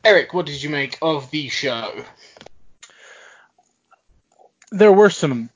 Eric, 0.04 0.34
what 0.34 0.48
did 0.48 0.62
you 0.62 0.70
make 0.70 0.98
of 1.02 1.30
the 1.30 1.48
show? 1.48 2.04
There 4.72 4.92
were 4.92 5.10
some 5.10 5.50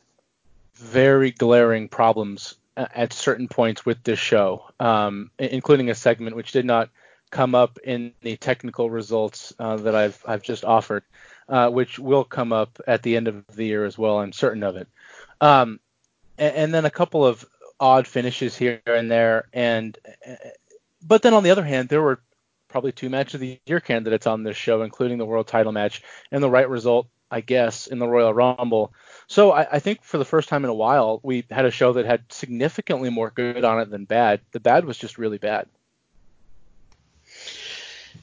very 0.76 1.32
glaring 1.32 1.88
problems 1.88 2.55
at 2.76 3.13
certain 3.13 3.47
points 3.47 3.86
with 3.86 4.03
this 4.03 4.20
show, 4.20 4.66
um, 4.80 5.32
including 5.39 5.89
a 5.89 5.95
segment 5.95 6.36
which 6.36 6.51
did 6.51 6.66
not 6.66 6.89
come 7.32 7.55
up 7.55 7.80
in 7.84 8.13
the 8.22 8.38
technical 8.38 8.89
results 8.89 9.53
uh, 9.59 9.78
that 9.78 9.95
I've 9.95 10.22
I've 10.26 10.43
just 10.43 10.63
offered, 10.63 11.03
uh, 11.49 11.70
which 11.70 11.97
will 11.97 12.24
come 12.24 12.53
up 12.53 12.80
at 12.88 13.03
the 13.03 13.16
end 13.16 13.28
of 13.28 13.45
the 13.47 13.66
year 13.66 13.86
as 13.86 13.97
well. 13.97 14.20
I'm 14.20 14.34
certain 14.34 14.63
of 14.63 14.76
it. 14.76 14.88
Um, 15.41 15.80
and, 16.38 16.55
and, 16.55 16.74
then 16.74 16.86
a 16.86 16.89
couple 16.89 17.26
of 17.26 17.45
odd 17.80 18.07
finishes 18.07 18.57
here 18.57 18.82
and 18.86 19.09
there, 19.11 19.47
and 19.53 19.97
but 21.05 21.22
then 21.22 21.34
on 21.34 21.43
the 21.43 21.51
other 21.51 21.63
hand, 21.63 21.89
there 21.89 22.01
were 22.01 22.20
probably 22.68 22.91
two 22.91 23.09
match 23.09 23.34
of 23.34 23.39
the 23.39 23.59
year 23.66 23.80
candidates 23.80 24.28
on 24.28 24.43
this 24.43 24.57
show, 24.57 24.82
including 24.82 25.18
the 25.18 25.26
world 25.26 25.47
title 25.47 25.72
match 25.72 26.01
and 26.32 26.43
the 26.43 26.49
right 26.49 26.70
result, 26.70 27.07
I 27.36 27.41
guess, 27.41 27.88
in 27.88 27.99
the 27.99 28.07
Royal 28.07 28.33
Rumble. 28.33 28.93
So 29.27 29.51
I, 29.51 29.67
I, 29.73 29.79
think 29.79 30.03
for 30.03 30.17
the 30.17 30.23
first 30.23 30.47
time 30.47 30.63
in 30.63 30.69
a 30.69 30.73
while, 30.73 31.19
we 31.21 31.43
had 31.51 31.65
a 31.65 31.71
show 31.71 31.91
that 31.91 32.05
had 32.05 32.23
significantly 32.31 33.09
more 33.09 33.29
good 33.29 33.65
on 33.65 33.81
it 33.81 33.89
than 33.89 34.05
bad. 34.05 34.39
The 34.53 34.61
bad 34.61 34.86
was 34.86 34.97
just 34.97 35.17
really 35.17 35.38
bad. 35.38 35.67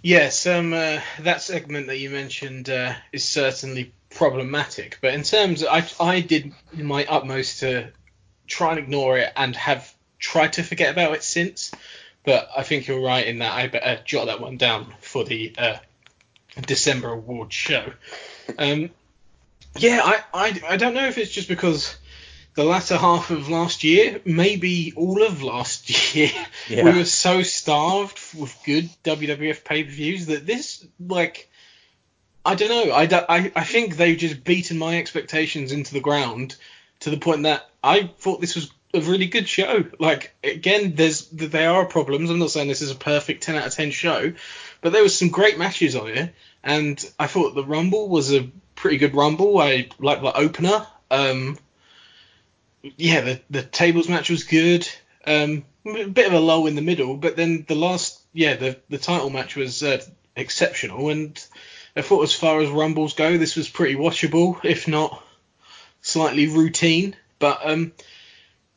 Yes, 0.02 0.46
um, 0.46 0.72
uh, 0.72 1.00
that 1.20 1.42
segment 1.42 1.88
that 1.88 1.98
you 1.98 2.08
mentioned 2.08 2.70
uh, 2.70 2.94
is 3.12 3.22
certainly 3.22 3.92
problematic. 4.08 4.96
But 5.02 5.12
in 5.12 5.24
terms, 5.24 5.62
of, 5.62 5.68
I 5.68 5.86
I 6.00 6.20
did 6.20 6.54
my 6.72 7.04
utmost 7.04 7.60
to 7.60 7.90
try 8.46 8.70
and 8.70 8.78
ignore 8.78 9.18
it 9.18 9.30
and 9.36 9.54
have 9.56 9.94
tried 10.18 10.54
to 10.54 10.62
forget 10.62 10.90
about 10.90 11.12
it 11.12 11.22
since. 11.22 11.70
But 12.24 12.48
I 12.56 12.62
think 12.62 12.86
you're 12.86 13.04
right 13.04 13.26
in 13.26 13.40
that 13.40 13.52
I 13.52 13.66
better 13.66 14.00
jot 14.06 14.28
that 14.28 14.40
one 14.40 14.56
down 14.56 14.94
for 15.00 15.22
the 15.22 15.54
uh, 15.58 15.76
December 16.62 17.10
award 17.10 17.52
show. 17.52 17.92
Um, 18.58 18.90
yeah, 19.76 20.00
I, 20.02 20.22
I, 20.34 20.60
I 20.70 20.76
don't 20.76 20.94
know 20.94 21.06
if 21.06 21.18
it's 21.18 21.30
just 21.30 21.48
because 21.48 21.96
the 22.54 22.64
latter 22.64 22.96
half 22.96 23.30
of 23.30 23.48
last 23.48 23.84
year, 23.84 24.20
maybe 24.24 24.92
all 24.96 25.22
of 25.22 25.42
last 25.42 26.14
year, 26.14 26.30
yeah. 26.68 26.84
we 26.84 26.98
were 26.98 27.04
so 27.04 27.42
starved 27.42 28.18
with 28.34 28.56
good 28.64 28.90
WWF 29.04 29.64
pay 29.64 29.84
per 29.84 29.90
views 29.90 30.26
that 30.26 30.46
this, 30.46 30.86
like, 31.00 31.48
I 32.44 32.54
don't 32.54 32.68
know. 32.68 32.92
I, 32.92 33.04
I, 33.28 33.52
I 33.54 33.64
think 33.64 33.96
they've 33.96 34.18
just 34.18 34.44
beaten 34.44 34.76
my 34.76 34.98
expectations 34.98 35.72
into 35.72 35.94
the 35.94 36.00
ground 36.00 36.56
to 37.00 37.10
the 37.10 37.16
point 37.16 37.44
that 37.44 37.68
I 37.82 38.10
thought 38.18 38.40
this 38.40 38.54
was 38.54 38.70
a 38.94 39.00
really 39.00 39.26
good 39.26 39.48
show. 39.48 39.84
Like, 39.98 40.34
again, 40.44 40.94
there's 40.94 41.28
there 41.28 41.70
are 41.70 41.86
problems. 41.86 42.30
I'm 42.30 42.38
not 42.38 42.50
saying 42.50 42.68
this 42.68 42.82
is 42.82 42.90
a 42.90 42.96
perfect 42.96 43.44
10 43.44 43.56
out 43.56 43.66
of 43.66 43.74
10 43.74 43.90
show, 43.92 44.32
but 44.80 44.92
there 44.92 45.02
was 45.02 45.16
some 45.16 45.28
great 45.28 45.58
matches 45.58 45.96
on 45.96 46.08
it, 46.08 46.34
and 46.62 47.12
I 47.18 47.26
thought 47.28 47.54
the 47.54 47.64
Rumble 47.64 48.08
was 48.08 48.32
a 48.32 48.50
pretty 48.82 48.98
good 48.98 49.14
Rumble. 49.14 49.60
I 49.60 49.88
like 50.00 50.20
the 50.22 50.36
opener. 50.36 50.84
Um, 51.08 51.56
yeah, 52.82 53.20
the 53.20 53.40
the 53.48 53.62
tables 53.62 54.08
match 54.08 54.28
was 54.28 54.42
good. 54.42 54.86
Um, 55.24 55.64
a 55.86 56.08
bit 56.08 56.26
of 56.26 56.32
a 56.32 56.40
lull 56.40 56.66
in 56.66 56.74
the 56.74 56.82
middle, 56.82 57.16
but 57.16 57.36
then 57.36 57.64
the 57.68 57.76
last, 57.76 58.20
yeah, 58.32 58.56
the 58.56 58.76
the 58.90 58.98
title 58.98 59.30
match 59.30 59.54
was 59.54 59.84
uh, 59.84 60.02
exceptional, 60.34 61.10
and 61.10 61.42
I 61.94 62.02
thought 62.02 62.24
as 62.24 62.34
far 62.34 62.60
as 62.60 62.70
rumbles 62.70 63.14
go, 63.14 63.38
this 63.38 63.54
was 63.54 63.68
pretty 63.68 63.94
watchable, 63.94 64.62
if 64.64 64.88
not 64.88 65.22
slightly 66.00 66.48
routine. 66.48 67.14
But 67.38 67.60
um, 67.64 67.92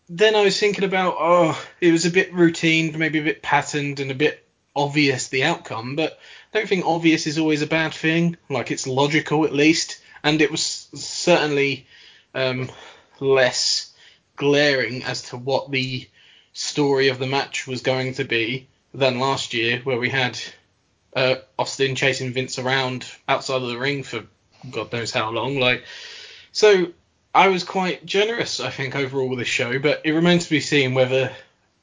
then 0.08 0.36
I 0.36 0.44
was 0.44 0.60
thinking 0.60 0.84
about, 0.84 1.16
oh, 1.18 1.60
it 1.82 1.92
was 1.92 2.06
a 2.06 2.12
bit 2.12 2.32
routine, 2.32 2.98
maybe 2.98 3.20
a 3.20 3.24
bit 3.24 3.42
patterned, 3.42 4.00
and 4.00 4.12
a 4.12 4.16
bit 4.16 4.45
obvious 4.76 5.30
the 5.30 5.44
outcome, 5.44 5.96
but 5.96 6.20
I 6.54 6.58
don't 6.58 6.68
think 6.68 6.86
obvious 6.86 7.28
is 7.28 7.38
always 7.38 7.62
a 7.62 7.68
bad 7.68 7.94
thing. 7.94 8.38
Like 8.50 8.72
it's 8.72 8.88
logical 8.88 9.46
at 9.46 9.54
least, 9.54 10.02
and 10.24 10.42
it 10.42 10.52
was 10.52 10.62
certainly 10.94 11.88
um, 12.34 12.70
less 13.20 13.94
glaring 14.36 15.04
as 15.04 15.24
to 15.24 15.38
what 15.38 15.72
the 15.72 16.08
story 16.54 17.10
of 17.10 17.20
the 17.20 17.28
match 17.28 17.68
was 17.68 17.82
going 17.82 18.14
to 18.16 18.24
be 18.24 18.68
than 18.94 19.20
last 19.20 19.54
year, 19.54 19.82
where 19.84 20.00
we 20.00 20.10
had 20.10 20.40
uh, 21.16 21.36
Austin 21.58 21.96
chasing 21.96 22.34
Vince 22.34 22.60
around 22.60 23.06
outside 23.28 23.62
of 23.62 23.68
the 23.68 23.78
ring 23.78 24.04
for 24.04 24.26
God 24.72 24.92
knows 24.92 25.12
how 25.12 25.32
long. 25.32 25.60
Like, 25.60 25.84
so 26.52 26.88
I 27.34 27.50
was 27.50 27.64
quite 27.64 28.06
generous, 28.06 28.60
I 28.60 28.70
think, 28.70 28.96
overall 28.96 29.30
with 29.30 29.40
this 29.40 29.48
show, 29.48 29.80
but 29.80 30.02
it 30.06 30.12
remains 30.12 30.46
to 30.46 30.50
be 30.50 30.62
seen 30.62 30.94
whether 30.94 31.32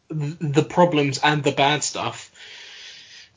the 0.09 0.65
problems 0.65 1.19
and 1.23 1.43
the 1.43 1.53
bad 1.53 1.83
stuff 1.83 2.32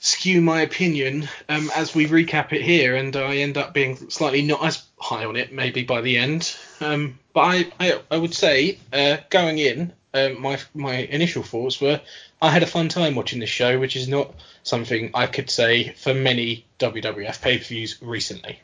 skew 0.06 0.39
my 0.39 0.62
opinion 0.62 1.28
um, 1.49 1.72
as 1.76 1.95
we 1.95 2.06
recap 2.06 2.53
it 2.53 2.62
here, 2.62 2.95
and 2.95 3.16
I 3.16 3.38
end 3.38 3.58
up 3.58 3.74
being 3.74 4.10
slightly 4.12 4.43
not 4.43 4.64
as 4.64 4.86
high 4.99 5.26
on 5.26 5.36
it 5.36 5.51
maybe 5.51 5.84
by 5.84 6.01
the 6.01 6.18
end. 6.18 6.56
Um, 6.80 7.18
but 7.34 7.41
I, 7.41 7.72
I, 7.80 7.99
I, 8.12 8.18
would 8.18 8.34
say 8.34 8.78
uh, 8.93 9.18
going 9.32 9.58
in, 9.58 9.93
uh, 10.14 10.30
my 10.38 10.60
my 10.76 10.93
initial 10.93 11.41
thoughts 11.41 11.82
were 11.82 11.99
I 12.39 12.51
had 12.51 12.62
a 12.62 12.68
fun 12.68 12.88
time 12.88 13.16
watching 13.16 13.39
this 13.39 13.49
show, 13.49 13.80
which 13.80 13.95
is 13.95 14.08
not 14.08 14.34
something 14.62 15.10
I 15.16 15.26
could 15.26 15.49
say 15.49 15.89
for 15.93 16.14
many 16.14 16.66
WWF 16.78 17.41
pay-per-views 17.41 18.01
recently. 18.01 18.60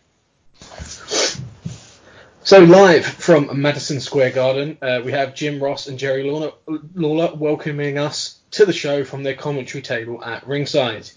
So 2.43 2.59
live 2.59 3.05
from 3.05 3.61
Madison 3.61 3.99
Square 3.99 4.31
Garden, 4.31 4.77
uh, 4.81 5.01
we 5.03 5.11
have 5.11 5.35
Jim 5.35 5.61
Ross 5.61 5.87
and 5.87 5.97
Jerry 5.97 6.23
Lawler, 6.23 6.51
Lawler 6.95 7.33
welcoming 7.35 7.97
us 7.97 8.40
to 8.51 8.65
the 8.65 8.73
show 8.73 9.03
from 9.03 9.23
their 9.23 9.35
commentary 9.35 9.81
table 9.81 10.23
at 10.23 10.47
ringside. 10.47 11.09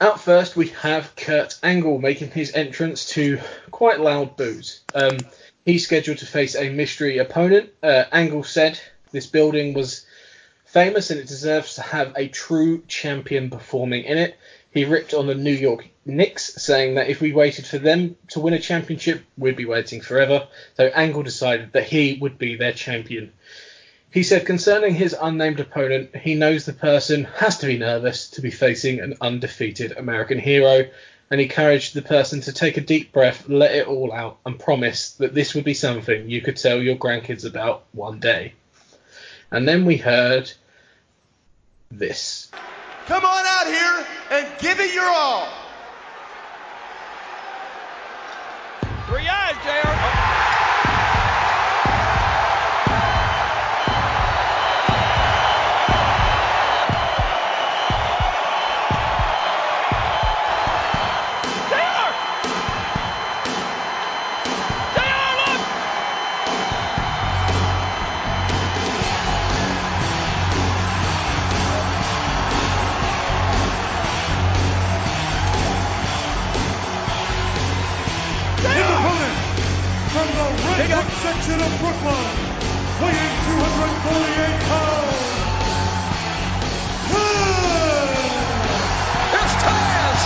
Out 0.00 0.20
first, 0.20 0.56
we 0.56 0.68
have 0.68 1.16
Kurt 1.16 1.58
Angle 1.62 1.98
making 1.98 2.30
his 2.30 2.54
entrance 2.54 3.08
to 3.10 3.40
quite 3.70 4.00
loud 4.00 4.36
boos. 4.36 4.80
Um, 4.94 5.18
he's 5.64 5.84
scheduled 5.84 6.18
to 6.18 6.26
face 6.26 6.54
a 6.54 6.68
mystery 6.68 7.18
opponent. 7.18 7.70
Uh, 7.82 8.04
Angle 8.12 8.44
said 8.44 8.78
this 9.12 9.26
building 9.26 9.72
was 9.72 10.04
famous 10.66 11.10
and 11.10 11.18
it 11.18 11.28
deserves 11.28 11.76
to 11.76 11.82
have 11.82 12.12
a 12.16 12.28
true 12.28 12.82
champion 12.88 13.48
performing 13.48 14.04
in 14.04 14.18
it. 14.18 14.36
He 14.70 14.84
ripped 14.84 15.14
on 15.14 15.26
the 15.26 15.34
New 15.34 15.54
York 15.54 15.88
Knicks, 16.04 16.62
saying 16.62 16.96
that 16.96 17.08
if 17.08 17.22
we 17.22 17.32
waited 17.32 17.66
for 17.66 17.78
them 17.78 18.16
to 18.28 18.40
win 18.40 18.52
a 18.52 18.58
championship, 18.58 19.22
we'd 19.38 19.56
be 19.56 19.64
waiting 19.64 20.02
forever. 20.02 20.46
So 20.76 20.88
Angle 20.88 21.22
decided 21.22 21.72
that 21.72 21.84
he 21.84 22.18
would 22.20 22.36
be 22.36 22.56
their 22.56 22.74
champion. 22.74 23.32
He 24.16 24.22
said 24.22 24.46
concerning 24.46 24.94
his 24.94 25.14
unnamed 25.20 25.60
opponent, 25.60 26.16
he 26.16 26.36
knows 26.36 26.64
the 26.64 26.72
person 26.72 27.24
has 27.36 27.58
to 27.58 27.66
be 27.66 27.76
nervous 27.76 28.30
to 28.30 28.40
be 28.40 28.50
facing 28.50 29.00
an 29.00 29.18
undefeated 29.20 29.92
American 29.92 30.38
hero, 30.38 30.88
and 31.30 31.38
he 31.38 31.44
encouraged 31.44 31.92
the 31.92 32.00
person 32.00 32.40
to 32.40 32.52
take 32.54 32.78
a 32.78 32.80
deep 32.80 33.12
breath, 33.12 33.46
let 33.46 33.74
it 33.74 33.86
all 33.86 34.14
out, 34.14 34.38
and 34.46 34.58
promise 34.58 35.10
that 35.16 35.34
this 35.34 35.54
would 35.54 35.64
be 35.64 35.74
something 35.74 36.30
you 36.30 36.40
could 36.40 36.56
tell 36.56 36.80
your 36.80 36.96
grandkids 36.96 37.44
about 37.44 37.84
one 37.92 38.18
day. 38.18 38.54
And 39.50 39.68
then 39.68 39.84
we 39.84 39.98
heard 39.98 40.50
this. 41.90 42.50
Come 43.04 43.22
on 43.22 43.44
out 43.46 43.66
here 43.66 44.06
and 44.30 44.58
give 44.60 44.80
it 44.80 44.94
your 44.94 45.04
all. 45.04 45.46
Three 49.08 49.28
eyes, 49.28 49.56
JR. 49.62 50.15
section 82.02 82.36
weighing 83.00 83.36
248 83.46 84.60
pounds, 84.68 85.16
It's 89.32 89.54
Taz! 89.62 90.20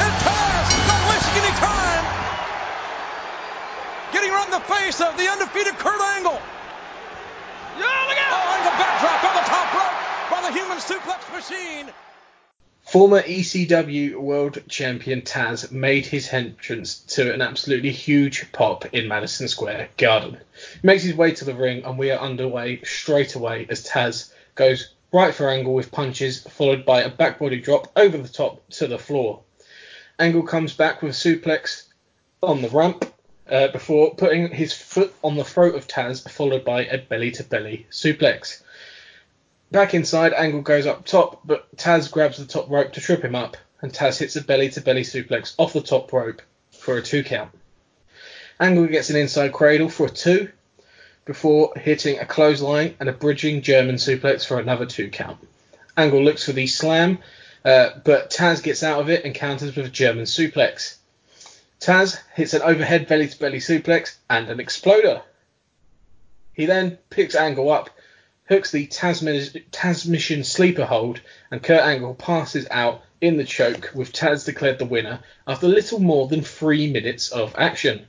And 0.00 0.14
Taz, 0.24 0.66
not 0.88 1.02
wasting 1.10 1.36
any 1.42 1.54
time, 1.56 2.04
getting 4.12 4.30
right 4.30 4.46
in 4.46 4.52
the 4.52 4.60
face 4.60 5.00
of 5.00 5.16
the 5.16 5.28
undefeated 5.28 5.74
Kurt 5.78 6.00
Angle. 6.16 6.40
Yeah, 7.78 8.06
look 8.08 8.18
out! 8.18 8.32
Oh, 8.32 8.56
and 8.56 8.66
the 8.66 8.74
backdrop 8.76 9.24
on 9.24 9.34
the 9.34 9.46
top 9.48 9.68
rope 9.74 9.96
by 10.30 10.40
the 10.48 10.52
human 10.52 10.78
suplex 10.78 11.20
machine. 11.32 11.92
Former 12.90 13.22
ECW 13.22 14.16
World 14.16 14.64
Champion 14.68 15.22
Taz 15.22 15.70
made 15.70 16.06
his 16.06 16.32
entrance 16.32 16.98
to 17.14 17.32
an 17.32 17.40
absolutely 17.40 17.92
huge 17.92 18.50
pop 18.50 18.84
in 18.92 19.06
Madison 19.06 19.46
Square 19.46 19.90
Garden. 19.96 20.38
He 20.82 20.86
makes 20.88 21.04
his 21.04 21.14
way 21.14 21.30
to 21.34 21.44
the 21.44 21.54
ring, 21.54 21.84
and 21.84 21.96
we 21.96 22.10
are 22.10 22.18
underway 22.18 22.82
straight 22.82 23.36
away 23.36 23.68
as 23.70 23.86
Taz 23.86 24.32
goes 24.56 24.92
right 25.12 25.32
for 25.32 25.48
Angle 25.48 25.72
with 25.72 25.92
punches, 25.92 26.42
followed 26.42 26.84
by 26.84 27.02
a 27.02 27.10
backbody 27.12 27.62
drop 27.62 27.92
over 27.94 28.18
the 28.18 28.28
top 28.28 28.68
to 28.70 28.88
the 28.88 28.98
floor. 28.98 29.42
Angle 30.18 30.42
comes 30.42 30.74
back 30.74 31.00
with 31.00 31.12
a 31.12 31.14
suplex 31.14 31.84
on 32.42 32.60
the 32.60 32.70
ramp. 32.70 33.04
uh, 33.50 33.68
before 33.68 34.14
putting 34.14 34.48
his 34.48 34.72
foot 34.72 35.12
on 35.22 35.36
the 35.36 35.44
throat 35.44 35.74
of 35.74 35.86
Taz, 35.86 36.28
followed 36.28 36.64
by 36.64 36.86
a 36.86 36.98
belly 36.98 37.30
to 37.32 37.44
belly 37.44 37.86
suplex. 37.90 38.62
Back 39.70 39.94
inside, 39.94 40.32
Angle 40.32 40.62
goes 40.62 40.86
up 40.86 41.04
top, 41.04 41.40
but 41.44 41.74
Taz 41.76 42.10
grabs 42.10 42.38
the 42.38 42.44
top 42.44 42.68
rope 42.68 42.92
to 42.92 43.00
trip 43.00 43.24
him 43.24 43.36
up, 43.36 43.56
and 43.80 43.92
Taz 43.92 44.18
hits 44.18 44.34
a 44.36 44.42
belly 44.42 44.68
to 44.70 44.80
belly 44.80 45.02
suplex 45.02 45.54
off 45.58 45.72
the 45.72 45.80
top 45.80 46.12
rope 46.12 46.42
for 46.72 46.96
a 46.96 47.02
two 47.02 47.22
count. 47.22 47.50
Angle 48.58 48.88
gets 48.88 49.10
an 49.10 49.16
inside 49.16 49.52
cradle 49.52 49.88
for 49.88 50.06
a 50.06 50.10
two, 50.10 50.50
before 51.24 51.72
hitting 51.76 52.18
a 52.18 52.26
clothesline 52.26 52.96
and 52.98 53.08
a 53.08 53.12
bridging 53.12 53.62
German 53.62 53.94
suplex 53.94 54.44
for 54.44 54.58
another 54.58 54.86
two 54.86 55.08
count. 55.08 55.38
Angle 55.96 56.24
looks 56.24 56.44
for 56.44 56.52
the 56.52 56.66
slam, 56.66 57.18
uh, 57.64 57.90
but 58.04 58.30
Taz 58.30 58.62
gets 58.62 58.82
out 58.82 59.00
of 59.00 59.08
it 59.08 59.24
and 59.24 59.34
counters 59.34 59.76
with 59.76 59.86
a 59.86 59.90
German 59.90 60.24
suplex. 60.24 60.96
Taz 61.78 62.18
hits 62.34 62.54
an 62.54 62.62
overhead 62.62 63.06
belly 63.06 63.28
to 63.28 63.38
belly 63.38 63.58
suplex 63.58 64.16
and 64.28 64.48
an 64.48 64.58
exploder. 64.58 65.22
He 66.52 66.66
then 66.66 66.98
picks 67.10 67.36
Angle 67.36 67.70
up, 67.70 67.90
hooks 68.50 68.72
the 68.72 68.88
Tazmission 68.88 70.44
sleeper 70.44 70.84
hold, 70.84 71.20
and 71.52 71.62
Kurt 71.62 71.82
Angle 71.82 72.14
passes 72.16 72.66
out 72.68 73.02
in 73.20 73.36
the 73.36 73.44
choke 73.44 73.92
with 73.94 74.12
Taz 74.12 74.44
declared 74.44 74.80
the 74.80 74.84
winner 74.84 75.20
after 75.46 75.68
little 75.68 76.00
more 76.00 76.26
than 76.26 76.42
three 76.42 76.90
minutes 76.90 77.30
of 77.30 77.54
action. 77.56 78.04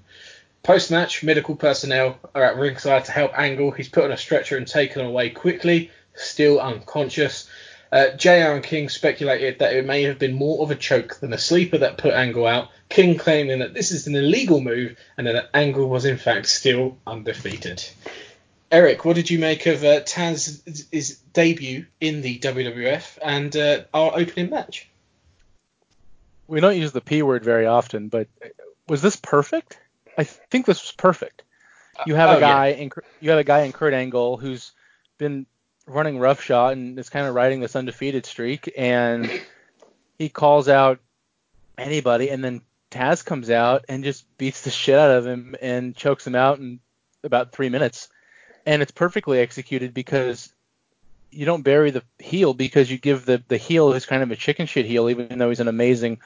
Post 0.64 0.90
match, 0.90 1.24
medical 1.24 1.56
personnel 1.56 2.18
are 2.34 2.44
at 2.44 2.58
ringside 2.58 3.06
to 3.06 3.12
help 3.12 3.38
Angle. 3.38 3.70
He's 3.70 3.90
put 3.90 4.06
on 4.06 4.12
a 4.12 4.18
stretcher 4.18 4.58
and 4.58 4.68
taken 4.68 5.06
away 5.06 5.30
quickly, 5.30 5.92
still 6.16 6.60
unconscious. 6.60 7.48
Uh, 7.92 8.10
JR 8.16 8.54
and 8.54 8.64
King 8.64 8.90
speculated 8.90 9.60
that 9.60 9.76
it 9.76 9.86
may 9.86 10.04
have 10.04 10.18
been 10.18 10.34
more 10.34 10.64
of 10.64 10.72
a 10.72 10.76
choke 10.76 11.20
than 11.20 11.34
a 11.34 11.38
sleeper 11.38 11.78
that 11.78 11.98
put 11.98 12.14
Angle 12.14 12.48
out. 12.48 12.70
King 12.90 13.18
claiming 13.18 13.60
that 13.60 13.76
this 13.76 13.92
is 13.92 14.08
an 14.08 14.16
illegal 14.16 14.60
move 14.60 14.96
and 15.18 15.28
that 15.28 15.50
Angle 15.54 15.88
was 15.88 16.06
in 16.06 16.18
fact 16.18 16.48
still 16.48 16.98
undefeated. 17.06 17.84
Eric, 18.72 19.04
what 19.04 19.16
did 19.16 19.30
you 19.30 19.38
make 19.38 19.66
of 19.66 19.84
uh, 19.84 20.00
Taz's 20.02 21.18
debut 21.34 21.86
in 22.00 22.22
the 22.22 22.40
WWF 22.40 23.18
and 23.22 23.56
uh, 23.56 23.82
our 23.94 24.14
opening 24.18 24.50
match? 24.50 24.88
We 26.48 26.62
don't 26.62 26.78
use 26.78 26.92
the 26.94 27.02
P 27.02 27.22
word 27.22 27.44
very 27.44 27.66
often, 27.66 28.08
but 28.08 28.28
was 28.88 29.02
this 29.02 29.16
perfect? 29.18 29.78
I 30.18 30.24
think 30.24 30.66
this 30.66 30.82
was 30.82 30.92
perfect. 30.94 31.44
You 32.06 32.16
have 32.16 32.30
Oh, 32.30 32.38
a 32.38 32.40
guy 32.40 32.68
in 32.68 32.92
you 33.20 33.30
have 33.32 33.40
a 33.40 33.44
guy 33.44 33.62
in 33.62 33.74
Kurt 33.74 33.94
Angle 33.94 34.38
who's 34.38 34.72
been 35.18 35.46
running 35.86 36.18
roughshod 36.20 36.78
and 36.78 36.98
is 36.98 37.10
kind 37.10 37.28
of 37.28 37.36
riding 37.36 37.60
this 37.60 37.76
undefeated 37.76 38.26
streak, 38.26 38.72
and 38.78 39.30
he 40.18 40.30
calls 40.30 40.68
out 40.70 41.00
anybody, 41.78 42.30
and 42.30 42.44
then 42.44 42.62
Taz 42.90 43.24
comes 43.24 43.50
out 43.50 43.86
and 43.90 44.04
just 44.04 44.26
beats 44.38 44.62
the 44.62 44.70
shit 44.72 44.98
out 44.98 45.12
of 45.12 45.28
him 45.28 45.56
and 45.62 45.96
chokes 45.96 46.26
him 46.26 46.36
out 46.36 46.60
in 46.60 46.80
about 47.24 47.52
three 47.52 47.70
minutes, 47.70 48.10
and 48.66 48.82
it's 48.82 48.92
perfectly 48.92 49.40
executed 49.40 49.94
because 49.94 50.54
you 51.32 51.46
don't 51.46 51.64
bury 51.64 51.92
the 51.92 52.04
heel 52.20 52.54
because 52.54 52.92
you 52.92 52.98
give 52.98 53.26
the 53.26 53.42
the 53.48 53.58
heel 53.58 53.92
who's 53.92 54.06
kind 54.06 54.24
of 54.24 54.32
a 54.32 54.36
chicken 54.36 54.66
shit 54.66 54.86
heel, 54.86 55.10
even 55.10 55.38
though 55.38 55.50
he's 55.50 55.60
an 55.60 55.68
amazing 55.68 56.20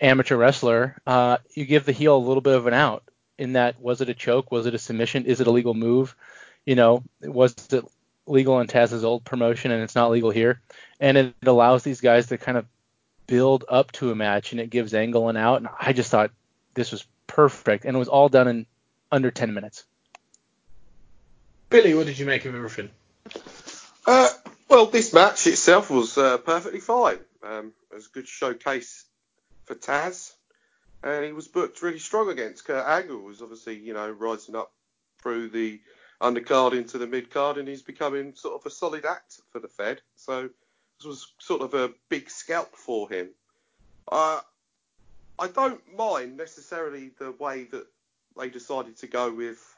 amateur 0.00 0.36
wrestler, 0.36 0.96
uh, 1.06 1.36
you 1.54 1.64
give 1.64 1.84
the 1.84 1.92
heel 1.92 2.16
a 2.16 2.18
little 2.18 2.40
bit 2.40 2.54
of 2.54 2.66
an 2.66 2.74
out 2.74 3.04
in 3.38 3.52
that 3.52 3.80
was 3.80 4.00
it 4.00 4.08
a 4.08 4.14
choke, 4.14 4.50
was 4.50 4.66
it 4.66 4.74
a 4.74 4.78
submission, 4.78 5.26
is 5.26 5.40
it 5.40 5.46
a 5.46 5.50
legal 5.50 5.74
move, 5.74 6.16
you 6.64 6.74
know, 6.74 7.02
was 7.22 7.54
it 7.70 7.84
legal 8.26 8.60
in 8.60 8.66
Taz's 8.66 9.04
old 9.04 9.24
promotion 9.24 9.70
and 9.70 9.82
it's 9.82 9.94
not 9.94 10.10
legal 10.10 10.30
here, 10.30 10.60
and 10.98 11.16
it 11.16 11.34
allows 11.44 11.82
these 11.82 12.00
guys 12.00 12.28
to 12.28 12.38
kind 12.38 12.58
of 12.58 12.66
build 13.26 13.64
up 13.68 13.92
to 13.92 14.10
a 14.10 14.14
match 14.14 14.52
and 14.52 14.60
it 14.60 14.70
gives 14.70 14.94
Angle 14.94 15.28
an 15.28 15.36
out, 15.36 15.58
and 15.58 15.68
I 15.78 15.92
just 15.92 16.10
thought 16.10 16.30
this 16.74 16.90
was 16.90 17.06
perfect 17.26 17.84
and 17.84 17.94
it 17.94 17.98
was 17.98 18.08
all 18.08 18.28
done 18.28 18.48
in 18.48 18.66
under 19.12 19.30
10 19.30 19.54
minutes. 19.54 19.84
Billy, 21.68 21.94
what 21.94 22.06
did 22.06 22.18
you 22.18 22.26
make 22.26 22.44
of 22.44 22.54
everything? 22.54 22.90
Uh, 24.06 24.28
well, 24.68 24.86
this 24.86 25.12
match 25.12 25.46
itself 25.46 25.90
was 25.90 26.16
uh, 26.16 26.38
perfectly 26.38 26.78
fine. 26.78 27.18
Um, 27.42 27.72
it 27.90 27.94
was 27.94 28.06
a 28.06 28.10
good 28.10 28.28
showcase 28.28 29.04
for 29.64 29.74
Taz, 29.74 30.32
and 31.02 31.24
he 31.24 31.32
was 31.32 31.48
booked 31.48 31.82
really 31.82 31.98
strong 31.98 32.30
against 32.30 32.64
Kurt 32.64 32.86
Angle, 32.86 33.20
who's 33.20 33.42
obviously 33.42 33.76
you 33.76 33.94
know 33.94 34.08
rising 34.08 34.54
up 34.54 34.70
through 35.20 35.48
the 35.48 35.80
undercard 36.20 36.72
into 36.72 36.98
the 36.98 37.06
mid 37.06 37.30
card, 37.30 37.58
and 37.58 37.66
he's 37.66 37.82
becoming 37.82 38.34
sort 38.34 38.54
of 38.54 38.64
a 38.64 38.70
solid 38.70 39.04
act 39.04 39.40
for 39.50 39.58
the 39.58 39.68
Fed. 39.68 40.00
So 40.14 40.48
this 40.98 41.06
was 41.06 41.32
sort 41.38 41.62
of 41.62 41.74
a 41.74 41.90
big 42.08 42.30
scalp 42.30 42.76
for 42.76 43.08
him. 43.08 43.30
Uh, 44.10 44.40
I 45.38 45.48
don't 45.48 45.80
mind 45.96 46.36
necessarily 46.36 47.10
the 47.18 47.32
way 47.32 47.64
that 47.64 47.86
they 48.38 48.50
decided 48.50 48.96
to 48.98 49.06
go 49.08 49.32
with 49.32 49.75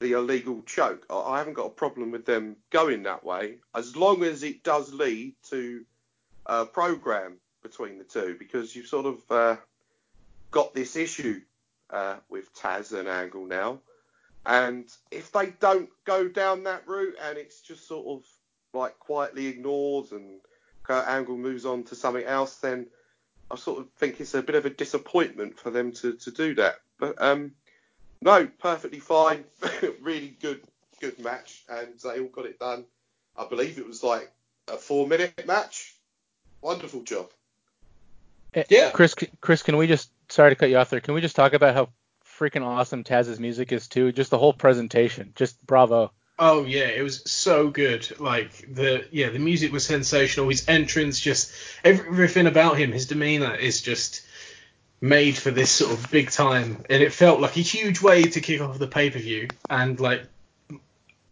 the 0.00 0.12
illegal 0.12 0.62
choke. 0.62 1.06
I 1.10 1.38
haven't 1.38 1.54
got 1.54 1.66
a 1.66 1.70
problem 1.70 2.10
with 2.10 2.26
them 2.26 2.56
going 2.70 3.04
that 3.04 3.24
way, 3.24 3.58
as 3.74 3.96
long 3.96 4.24
as 4.24 4.42
it 4.42 4.62
does 4.62 4.92
lead 4.92 5.34
to 5.50 5.84
a 6.46 6.66
program 6.66 7.38
between 7.62 7.98
the 7.98 8.04
two, 8.04 8.36
because 8.38 8.74
you've 8.74 8.86
sort 8.86 9.06
of 9.06 9.18
uh, 9.30 9.56
got 10.50 10.74
this 10.74 10.96
issue 10.96 11.40
uh, 11.90 12.16
with 12.28 12.54
Taz 12.54 12.92
and 12.98 13.08
Angle 13.08 13.46
now. 13.46 13.80
And 14.46 14.86
if 15.10 15.32
they 15.32 15.46
don't 15.58 15.88
go 16.04 16.28
down 16.28 16.64
that 16.64 16.86
route 16.86 17.16
and 17.22 17.38
it's 17.38 17.62
just 17.62 17.88
sort 17.88 18.06
of 18.06 18.26
like 18.74 18.98
quietly 18.98 19.46
ignored 19.46 20.12
and 20.12 20.40
Kurt 20.82 21.06
Angle 21.08 21.38
moves 21.38 21.64
on 21.64 21.84
to 21.84 21.94
something 21.94 22.24
else, 22.24 22.56
then 22.56 22.86
I 23.50 23.56
sort 23.56 23.80
of 23.80 23.90
think 23.92 24.20
it's 24.20 24.34
a 24.34 24.42
bit 24.42 24.54
of 24.54 24.66
a 24.66 24.70
disappointment 24.70 25.58
for 25.58 25.70
them 25.70 25.92
to, 25.92 26.14
to 26.14 26.30
do 26.30 26.54
that. 26.56 26.76
But 26.98 27.20
um, 27.22 27.52
no, 28.24 28.48
perfectly 28.58 29.00
fine, 29.00 29.44
really 30.00 30.36
good 30.40 30.62
good 31.00 31.18
match, 31.18 31.62
and 31.68 31.88
they 32.02 32.20
all 32.20 32.28
got 32.28 32.46
it 32.46 32.58
done. 32.58 32.84
I 33.36 33.46
believe 33.46 33.78
it 33.78 33.86
was 33.86 34.02
like 34.02 34.32
a 34.66 34.76
four 34.78 35.06
minute 35.06 35.46
match. 35.46 35.94
Wonderful 36.62 37.02
job. 37.02 37.30
Eh, 38.54 38.64
yeah. 38.70 38.90
Chris, 38.90 39.14
Chris, 39.42 39.62
can 39.62 39.76
we 39.76 39.86
just 39.86 40.10
sorry 40.30 40.50
to 40.50 40.56
cut 40.56 40.70
you 40.70 40.78
off 40.78 40.88
there? 40.88 41.00
Can 41.00 41.12
we 41.12 41.20
just 41.20 41.36
talk 41.36 41.52
about 41.52 41.74
how 41.74 41.90
freaking 42.38 42.64
awesome 42.64 43.04
Taz's 43.04 43.38
music 43.38 43.72
is 43.72 43.88
too? 43.88 44.10
Just 44.10 44.30
the 44.30 44.38
whole 44.38 44.54
presentation, 44.54 45.32
just 45.34 45.64
bravo. 45.66 46.10
Oh 46.38 46.64
yeah, 46.64 46.86
it 46.86 47.02
was 47.02 47.30
so 47.30 47.68
good. 47.68 48.18
Like 48.18 48.74
the 48.74 49.04
yeah, 49.10 49.28
the 49.28 49.38
music 49.38 49.70
was 49.70 49.84
sensational. 49.84 50.48
His 50.48 50.66
entrance, 50.66 51.20
just 51.20 51.52
everything 51.84 52.46
about 52.46 52.78
him, 52.78 52.90
his 52.90 53.06
demeanor 53.06 53.54
is 53.54 53.82
just 53.82 54.22
made 55.04 55.36
for 55.36 55.50
this 55.50 55.70
sort 55.70 55.92
of 55.92 56.10
big 56.10 56.30
time, 56.30 56.82
and 56.88 57.02
it 57.02 57.12
felt 57.12 57.38
like 57.38 57.56
a 57.58 57.60
huge 57.60 58.00
way 58.00 58.22
to 58.22 58.40
kick 58.40 58.62
off 58.62 58.78
the 58.78 58.86
pay 58.86 59.10
per 59.10 59.18
view. 59.18 59.48
And 59.68 60.00
like, 60.00 60.22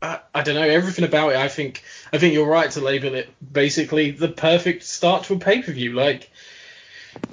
I, 0.02 0.20
I 0.34 0.42
don't 0.42 0.56
know, 0.56 0.62
everything 0.62 1.06
about 1.06 1.30
it. 1.30 1.36
I 1.36 1.48
think 1.48 1.82
I 2.12 2.18
think 2.18 2.34
you're 2.34 2.48
right 2.48 2.70
to 2.72 2.80
label 2.82 3.14
it 3.14 3.30
basically 3.52 4.10
the 4.10 4.28
perfect 4.28 4.82
start 4.82 5.24
to 5.24 5.34
a 5.34 5.38
pay 5.38 5.62
per 5.62 5.72
view. 5.72 5.94
Like 5.94 6.30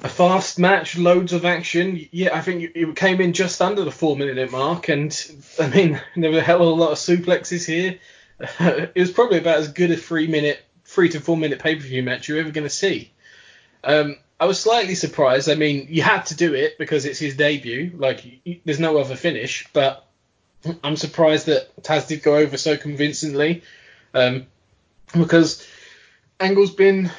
a 0.02 0.08
fast 0.08 0.58
match, 0.58 0.96
loads 0.96 1.34
of 1.34 1.44
action. 1.44 2.08
Yeah, 2.10 2.34
I 2.34 2.40
think 2.40 2.72
it 2.74 2.96
came 2.96 3.20
in 3.20 3.34
just 3.34 3.60
under 3.60 3.84
the 3.84 3.92
four 3.92 4.16
minute 4.16 4.50
mark, 4.50 4.88
and 4.88 5.14
I 5.60 5.68
mean 5.68 6.00
there 6.16 6.30
were 6.30 6.38
a 6.38 6.42
hell 6.42 6.62
of 6.62 6.68
a 6.68 6.70
lot 6.70 6.92
of 6.92 6.98
suplexes 6.98 7.66
here. 7.66 7.98
it 8.60 8.96
was 8.96 9.10
probably 9.10 9.38
about 9.38 9.58
as 9.58 9.68
good 9.68 9.90
a 9.90 9.96
three 9.96 10.26
minute, 10.26 10.58
three 10.86 11.10
to 11.10 11.20
four 11.20 11.36
minute 11.36 11.58
pay 11.58 11.74
per 11.76 11.82
view 11.82 12.02
match 12.02 12.28
you're 12.28 12.40
ever 12.40 12.50
going 12.50 12.66
to 12.66 12.74
see. 12.74 13.12
Um, 13.84 14.16
I 14.40 14.46
was 14.46 14.58
slightly 14.58 14.94
surprised. 14.94 15.50
I 15.50 15.54
mean, 15.54 15.88
you 15.90 16.00
had 16.02 16.26
to 16.26 16.34
do 16.34 16.54
it 16.54 16.78
because 16.78 17.04
it's 17.04 17.18
his 17.18 17.36
debut. 17.36 17.92
Like, 17.94 18.24
there's 18.64 18.80
no 18.80 18.96
other 18.96 19.14
finish. 19.14 19.68
But 19.74 20.06
I'm 20.82 20.96
surprised 20.96 21.46
that 21.46 21.82
Taz 21.82 22.08
did 22.08 22.22
go 22.22 22.36
over 22.36 22.56
so 22.56 22.78
convincingly, 22.78 23.62
um, 24.14 24.46
because 25.12 25.66
Angle's 26.40 26.74
been 26.74 27.10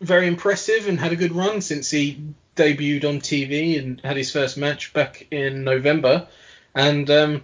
very 0.00 0.28
impressive 0.28 0.86
and 0.86 1.00
had 1.00 1.12
a 1.12 1.16
good 1.16 1.32
run 1.32 1.60
since 1.60 1.90
he 1.90 2.22
debuted 2.54 3.04
on 3.04 3.20
TV 3.20 3.78
and 3.78 4.00
had 4.00 4.16
his 4.16 4.30
first 4.32 4.56
match 4.56 4.92
back 4.92 5.26
in 5.32 5.64
November. 5.64 6.28
And 6.76 7.10
um, 7.10 7.42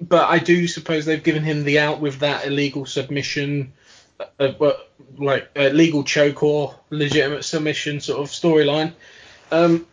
but 0.00 0.28
I 0.28 0.38
do 0.38 0.66
suppose 0.66 1.04
they've 1.04 1.22
given 1.22 1.42
him 1.42 1.64
the 1.64 1.78
out 1.78 2.00
with 2.00 2.20
that 2.20 2.46
illegal 2.46 2.86
submission, 2.86 3.72
uh, 4.38 4.52
like 5.16 5.48
uh, 5.56 5.68
legal 5.68 6.04
choke 6.04 6.42
or 6.42 6.74
legitimate 6.90 7.44
submission 7.44 8.00
sort 8.00 8.20
of 8.20 8.28
storyline. 8.28 8.92
Um, 9.50 9.86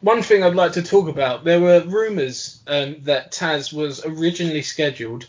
one 0.00 0.22
thing 0.22 0.42
I'd 0.42 0.54
like 0.54 0.72
to 0.72 0.82
talk 0.82 1.08
about: 1.08 1.44
there 1.44 1.60
were 1.60 1.80
rumours 1.80 2.60
um, 2.66 2.96
that 3.02 3.32
Taz 3.32 3.72
was 3.72 4.04
originally 4.04 4.62
scheduled 4.62 5.26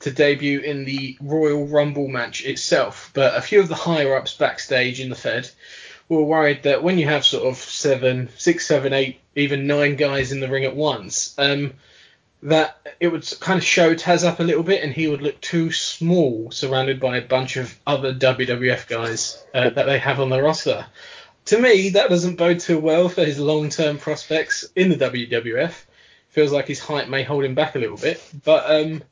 to 0.00 0.10
debut 0.10 0.60
in 0.60 0.84
the 0.84 1.16
Royal 1.20 1.66
Rumble 1.66 2.08
match 2.08 2.44
itself, 2.44 3.10
but 3.14 3.36
a 3.36 3.40
few 3.40 3.60
of 3.60 3.68
the 3.68 3.74
higher 3.74 4.16
ups 4.16 4.34
backstage 4.34 5.00
in 5.00 5.08
the 5.08 5.14
Fed 5.14 5.50
were 6.08 6.22
worried 6.22 6.64
that 6.64 6.82
when 6.82 6.98
you 6.98 7.06
have 7.06 7.24
sort 7.24 7.44
of 7.44 7.56
seven, 7.56 8.28
six, 8.36 8.66
seven, 8.66 8.92
eight, 8.92 9.20
even 9.34 9.66
nine 9.66 9.96
guys 9.96 10.32
in 10.32 10.40
the 10.40 10.48
ring 10.48 10.64
at 10.64 10.76
once, 10.76 11.34
um, 11.38 11.72
that 12.44 12.76
it 13.00 13.08
would 13.08 13.26
kind 13.40 13.58
of 13.58 13.64
show 13.64 13.94
Taz 13.94 14.22
up 14.22 14.38
a 14.38 14.42
little 14.42 14.62
bit 14.62 14.82
and 14.82 14.92
he 14.92 15.08
would 15.08 15.22
look 15.22 15.40
too 15.40 15.72
small 15.72 16.50
surrounded 16.50 17.00
by 17.00 17.16
a 17.16 17.26
bunch 17.26 17.56
of 17.56 17.76
other 17.86 18.12
WWF 18.14 18.86
guys 18.86 19.42
uh, 19.54 19.70
that 19.70 19.86
they 19.86 19.98
have 19.98 20.20
on 20.20 20.28
the 20.28 20.42
roster. 20.42 20.86
to 21.46 21.58
me, 21.58 21.90
that 21.90 22.10
doesn't 22.10 22.36
bode 22.36 22.60
too 22.60 22.78
well 22.78 23.08
for 23.08 23.24
his 23.24 23.38
long-term 23.38 23.96
prospects 23.96 24.66
in 24.76 24.90
the 24.90 24.96
WWF. 24.96 25.72
Feels 26.28 26.52
like 26.52 26.68
his 26.68 26.80
height 26.80 27.08
may 27.08 27.22
hold 27.22 27.44
him 27.44 27.54
back 27.54 27.76
a 27.76 27.78
little 27.78 27.96
bit, 27.96 28.22
but 28.44 28.70
um, 28.70 29.02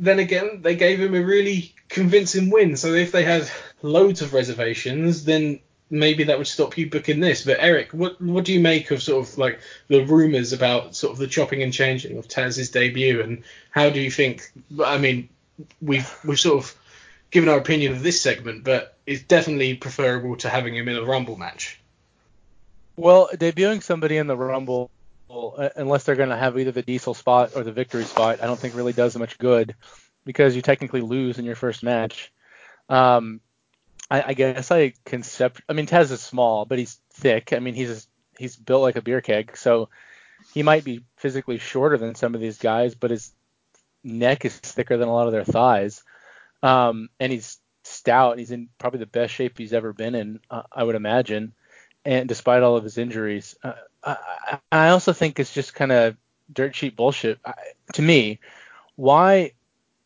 then 0.00 0.18
again, 0.18 0.62
they 0.62 0.74
gave 0.74 1.00
him 1.00 1.14
a 1.14 1.22
really 1.22 1.72
convincing 1.88 2.50
win. 2.50 2.76
So 2.76 2.94
if 2.94 3.12
they 3.12 3.22
had 3.22 3.48
loads 3.82 4.20
of 4.20 4.34
reservations, 4.34 5.24
then 5.24 5.60
maybe 5.90 6.24
that 6.24 6.38
would 6.38 6.46
stop 6.46 6.78
you 6.78 6.88
booking 6.88 7.20
this. 7.20 7.44
But 7.44 7.58
Eric, 7.60 7.92
what 7.92 8.20
what 8.20 8.44
do 8.44 8.52
you 8.52 8.60
make 8.60 8.90
of 8.90 9.02
sort 9.02 9.26
of 9.26 9.38
like 9.38 9.60
the 9.88 10.04
rumours 10.04 10.52
about 10.52 10.94
sort 10.94 11.12
of 11.12 11.18
the 11.18 11.26
chopping 11.26 11.62
and 11.62 11.72
changing 11.72 12.16
of 12.16 12.28
Taz's 12.28 12.70
debut, 12.70 13.20
and 13.20 13.42
how 13.70 13.90
do 13.90 14.00
you 14.00 14.10
think? 14.10 14.52
I 14.84 14.98
mean, 14.98 15.28
we've 15.82 16.12
we've 16.24 16.40
sort 16.40 16.64
of 16.64 16.74
given 17.30 17.48
our 17.48 17.58
opinion 17.58 17.92
of 17.92 18.02
this 18.02 18.20
segment, 18.20 18.64
but 18.64 18.96
it's 19.06 19.22
definitely 19.22 19.74
preferable 19.74 20.36
to 20.36 20.48
having 20.48 20.74
him 20.74 20.88
in 20.88 20.96
a 20.96 21.04
Rumble 21.04 21.36
match. 21.36 21.80
Well, 22.96 23.30
debuting 23.32 23.82
somebody 23.82 24.16
in 24.16 24.26
the 24.26 24.36
Rumble, 24.36 24.90
uh, 25.30 25.70
unless 25.76 26.04
they're 26.04 26.16
going 26.16 26.28
to 26.30 26.36
have 26.36 26.58
either 26.58 26.72
the 26.72 26.82
Diesel 26.82 27.14
spot 27.14 27.52
or 27.54 27.62
the 27.62 27.72
Victory 27.72 28.04
spot, 28.04 28.42
I 28.42 28.46
don't 28.46 28.58
think 28.58 28.74
really 28.74 28.92
does 28.92 29.16
much 29.16 29.38
good 29.38 29.74
because 30.24 30.54
you 30.54 30.62
technically 30.62 31.00
lose 31.00 31.38
in 31.38 31.44
your 31.44 31.54
first 31.54 31.82
match. 31.82 32.32
Um, 32.88 33.40
I, 34.10 34.22
I 34.28 34.34
guess 34.34 34.70
I 34.70 34.94
concept. 35.04 35.62
I 35.68 35.72
mean, 35.72 35.86
Taz 35.86 36.10
is 36.10 36.20
small, 36.20 36.64
but 36.64 36.78
he's 36.78 36.98
thick. 37.12 37.52
I 37.52 37.58
mean, 37.60 37.74
he's 37.74 38.08
he's 38.38 38.56
built 38.56 38.82
like 38.82 38.96
a 38.96 39.02
beer 39.02 39.20
keg, 39.20 39.56
so 39.56 39.88
he 40.52 40.62
might 40.62 40.84
be 40.84 41.04
physically 41.16 41.58
shorter 41.58 41.96
than 41.96 42.14
some 42.14 42.34
of 42.34 42.40
these 42.40 42.58
guys, 42.58 42.94
but 42.94 43.10
his 43.10 43.32
neck 44.02 44.44
is 44.44 44.56
thicker 44.56 44.96
than 44.96 45.08
a 45.08 45.12
lot 45.12 45.26
of 45.26 45.32
their 45.32 45.44
thighs. 45.44 46.02
Um, 46.62 47.08
and 47.18 47.32
he's 47.32 47.58
stout. 47.84 48.38
He's 48.38 48.50
in 48.50 48.68
probably 48.78 49.00
the 49.00 49.06
best 49.06 49.34
shape 49.34 49.58
he's 49.58 49.72
ever 49.72 49.92
been 49.92 50.14
in, 50.14 50.40
uh, 50.50 50.62
I 50.72 50.84
would 50.84 50.94
imagine. 50.94 51.52
And 52.04 52.28
despite 52.28 52.62
all 52.62 52.76
of 52.76 52.84
his 52.84 52.98
injuries, 52.98 53.56
uh, 53.62 53.74
I, 54.02 54.58
I, 54.72 54.88
also 54.88 55.12
think 55.12 55.38
it's 55.38 55.52
just 55.52 55.74
kind 55.74 55.92
of 55.92 56.16
dirt 56.52 56.72
cheap 56.72 56.96
bullshit 56.96 57.38
I, 57.44 57.52
to 57.94 58.02
me. 58.02 58.38
Why, 58.96 59.52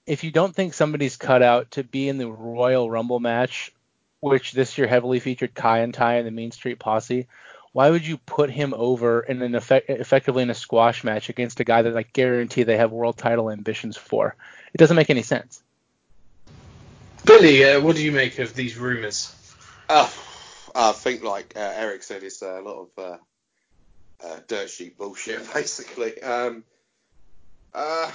if 0.07 0.25
you 0.25 0.33
don't 0.33 0.55
think 0.55 0.75
somebody's 0.75 1.17
cut 1.17 1.43
out 1.43 1.73
to 1.73 1.85
be 1.85 2.09
in 2.09 2.19
the 2.19 2.29
Royal 2.29 2.91
Rumble 2.91 3.21
match, 3.21 3.73
which 4.31 4.53
this 4.53 4.77
year 4.79 4.87
heavily 4.87 5.21
featured 5.21 5.55
Kaientai 5.55 6.19
in 6.19 6.25
the 6.25 6.31
Mean 6.31 6.51
Street 6.51 6.79
Posse, 6.79 7.27
why 7.73 7.91
would 7.91 8.07
you 8.07 8.19
put 8.19 8.51
him 8.51 8.73
over 8.77 9.21
in 9.21 9.43
an 9.43 9.55
effect, 9.55 9.91
effectively 9.91 10.43
in 10.43 10.51
a 10.51 10.55
squash 10.55 11.03
match 11.05 11.29
against 11.29 11.61
a 11.61 11.65
guy 11.65 11.83
that 11.83 11.97
I 11.97 12.03
guarantee 12.03 12.63
they 12.63 12.77
have 12.77 12.93
world 12.93 13.17
title 13.17 13.51
ambitions 13.51 13.97
for? 13.97 14.37
It 14.73 14.79
doesn't 14.79 14.97
make 14.97 15.11
any 15.11 15.23
sense. 15.23 15.63
Billy, 17.25 17.65
uh, 17.65 17.81
what 17.81 17.97
do 17.97 18.05
you 18.05 18.13
make 18.13 18.39
of 18.39 18.55
these 18.55 18.77
rumours? 18.77 19.35
Uh, 19.89 20.09
I 20.75 20.93
think, 20.93 21.23
like 21.23 21.55
uh, 21.57 21.73
Eric 21.75 22.03
said, 22.03 22.23
it's 22.23 22.43
a 22.43 22.61
lot 22.61 22.83
of 22.83 22.89
uh, 22.99 23.17
uh, 24.25 24.41
dirt 24.47 24.71
sheet 24.71 24.99
bullshit, 24.99 25.53
basically. 25.55 26.21
Um, 26.23 26.65
uh, 27.73 28.11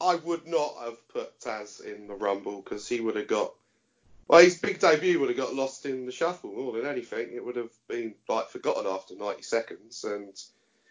I 0.00 0.14
would 0.16 0.46
not 0.46 0.74
have 0.84 1.08
put 1.08 1.40
Taz 1.40 1.84
in 1.84 2.06
the 2.06 2.14
Rumble 2.14 2.62
because 2.62 2.88
he 2.88 3.00
would 3.00 3.16
have 3.16 3.28
got. 3.28 3.54
Well, 4.26 4.40
his 4.40 4.58
big 4.58 4.78
debut 4.80 5.20
would 5.20 5.28
have 5.28 5.38
got 5.38 5.54
lost 5.54 5.84
in 5.84 6.06
the 6.06 6.12
shuffle 6.12 6.52
more 6.52 6.72
than 6.72 6.86
anything. 6.86 7.30
It 7.34 7.44
would 7.44 7.56
have 7.56 7.72
been 7.88 8.14
like 8.28 8.48
forgotten 8.48 8.86
after 8.86 9.14
90 9.16 9.42
seconds, 9.42 10.04
and 10.04 10.34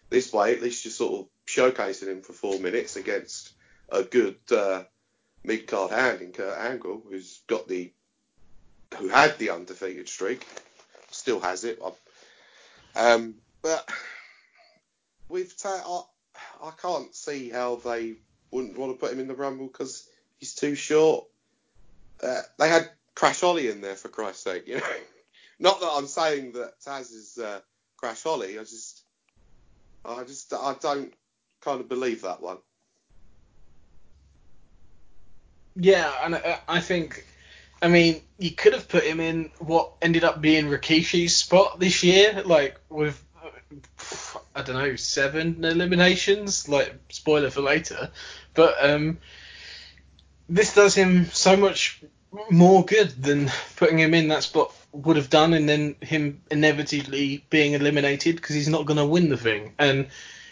this 0.09 0.31
way, 0.31 0.53
at 0.53 0.61
least 0.61 0.86
you're 0.86 0.91
sort 0.91 1.21
of 1.21 1.27
showcasing 1.47 2.07
him 2.07 2.21
for 2.21 2.34
four 2.34 2.59
minutes 2.59 2.95
against 2.95 3.51
a 3.89 4.03
good 4.03 4.38
uh, 4.51 4.84
mid 5.43 5.67
card 5.67 5.91
hand 5.91 6.21
in 6.21 6.31
Kurt 6.31 6.57
Angle, 6.57 7.03
who's 7.09 7.41
got 7.47 7.67
the 7.67 7.91
who 8.97 9.07
had 9.07 9.38
the 9.39 9.49
undefeated 9.49 10.07
streak, 10.07 10.45
still 11.09 11.39
has 11.39 11.63
it. 11.63 11.81
Um, 12.95 13.36
but 13.63 13.89
with 15.29 15.57
Ta- 15.57 16.05
I, 16.61 16.67
I 16.67 16.71
can't 16.79 17.13
see 17.15 17.49
how 17.49 17.77
they 17.77 18.15
wouldn't 18.51 18.77
want 18.77 18.93
to 18.93 18.99
put 18.99 19.11
him 19.11 19.19
in 19.19 19.27
the 19.27 19.34
Rumble 19.34 19.65
because 19.65 20.07
he's 20.38 20.53
too 20.53 20.75
short. 20.75 21.25
Uh, 22.21 22.41
they 22.59 22.69
had 22.69 22.91
Crash 23.16 23.41
Holly 23.41 23.70
in 23.70 23.82
there 23.82 23.95
for 23.95 24.09
Christ's 24.09 24.43
sake, 24.43 24.68
you 24.68 24.78
know. 24.78 24.84
Not 25.59 25.80
that 25.80 25.91
I'm 25.93 26.07
saying 26.07 26.53
that 26.53 26.82
Taz 26.82 27.14
is 27.14 27.38
uh, 27.41 27.59
Crash 27.97 28.24
Holly. 28.24 28.59
I 28.59 28.64
just, 28.64 29.03
I 30.03 30.24
just, 30.24 30.53
I 30.53 30.76
don't 30.82 31.14
kind 31.61 31.80
of 31.80 31.88
believe 31.88 32.24
that 32.24 32.41
one. 32.41 32.57
Yeah, 35.76 36.11
and 36.24 36.36
I, 36.36 36.59
I 36.68 36.80
think, 36.80 37.26
I 37.82 37.88
mean, 37.88 38.22
you 38.38 38.51
could 38.51 38.74
have 38.74 38.88
put 38.88 39.03
him 39.03 39.20
in 39.20 39.51
what 39.59 39.93
ended 40.01 40.24
up 40.24 40.41
being 40.41 40.66
Rikishi's 40.66 41.36
spot 41.36 41.80
this 41.80 42.03
year, 42.03 42.43
like 42.45 42.80
with 42.89 43.24
I 44.55 44.61
don't 44.61 44.76
know 44.76 44.95
seven 44.95 45.64
eliminations. 45.64 46.68
Like 46.70 46.95
spoiler 47.09 47.49
for 47.49 47.61
later, 47.61 48.11
but 48.53 48.76
um, 48.82 49.20
this 50.47 50.76
does 50.76 50.95
him 50.95 51.26
so 51.28 51.57
much 51.57 52.03
more 52.49 52.84
good 52.86 53.09
than 53.21 53.51
putting 53.75 53.99
him 53.99 54.13
in 54.13 54.29
that 54.29 54.43
spot 54.43 54.73
would 54.91 55.17
have 55.17 55.29
done, 55.29 55.53
and 55.53 55.67
then 55.67 55.95
him 56.01 56.41
inevitably 56.51 57.43
being 57.49 57.73
eliminated 57.73 58.36
because 58.36 58.55
he's 58.55 58.69
not 58.69 58.86
going 58.86 58.97
to 58.97 59.05
win 59.05 59.29
the 59.29 59.38
thing. 59.38 59.73
And 59.77 60.07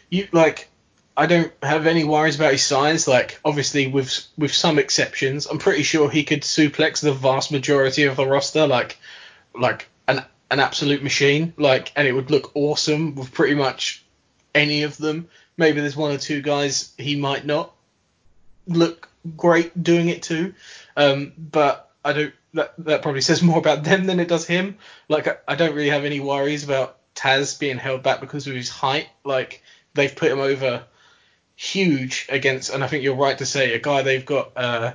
you 0.10 0.28
like 0.32 0.70
I 1.16 1.26
don't 1.26 1.52
have 1.62 1.88
any 1.88 2.04
worries 2.04 2.36
about 2.36 2.54
his 2.54 2.64
size. 2.64 3.08
Like 3.08 3.40
obviously 3.44 3.88
with 3.88 4.26
with 4.38 4.54
some 4.54 4.80
exceptions, 4.80 5.46
I'm 5.46 5.60
pretty 5.60 5.84
sure 5.84 6.10
he 6.10 6.24
could 6.24 6.42
suplex 6.42 7.02
the 7.02 7.14
vast 7.14 7.52
majority 7.52 8.04
of 8.04 8.16
the 8.16 8.26
roster 8.26 8.68
like 8.68 8.98
like 9.54 9.88
an 10.08 10.24
an 10.50 10.60
absolute 10.60 11.04
machine. 11.04 11.54
Like 11.58 11.92
and 11.96 12.08
it 12.08 12.14
would 12.14 12.32
look 12.32 12.56
awesome 12.56 13.16
with 13.16 13.34
pretty 13.34 13.56
much 13.56 14.04
any 14.56 14.84
of 14.84 14.98
them. 14.98 15.28
Maybe 15.58 15.82
there's 15.82 15.98
one 15.98 16.12
or 16.12 16.18
two 16.18 16.42
guys 16.42 16.94
he 16.98 17.16
might 17.16 17.46
not 17.46 17.74
look 18.68 19.10
great 19.38 19.84
doing 19.84 20.10
it 20.10 20.24
too. 20.24 20.54
Um, 20.96 21.34
but 21.38 21.92
I 22.04 22.14
don't. 22.14 22.34
That 22.54 22.74
that 22.80 23.02
probably 23.02 23.22
says 23.22 23.42
more 23.44 23.60
about 23.60 23.84
them 23.84 24.06
than 24.06 24.20
it 24.20 24.28
does 24.28 24.46
him. 24.46 24.78
Like 25.08 25.28
I, 25.28 25.38
I 25.48 25.56
don't 25.56 25.76
really 25.76 25.90
have 25.90 26.06
any 26.06 26.20
worries 26.20 26.64
about 26.64 26.98
Taz 27.16 27.60
being 27.60 27.78
held 27.78 28.04
back 28.04 28.20
because 28.20 28.48
of 28.48 28.56
his 28.56 28.70
height. 28.70 29.08
Like 29.24 29.64
they've 29.94 30.16
put 30.16 30.32
him 30.32 30.40
over 30.40 30.84
huge 31.56 32.26
against, 32.30 32.72
and 32.72 32.84
I 32.84 32.88
think 32.88 33.04
you're 33.04 33.16
right 33.16 33.38
to 33.38 33.46
say, 33.46 33.74
a 33.74 33.80
guy 33.80 34.02
they've 34.02 34.26
got 34.26 34.52
uh, 34.56 34.94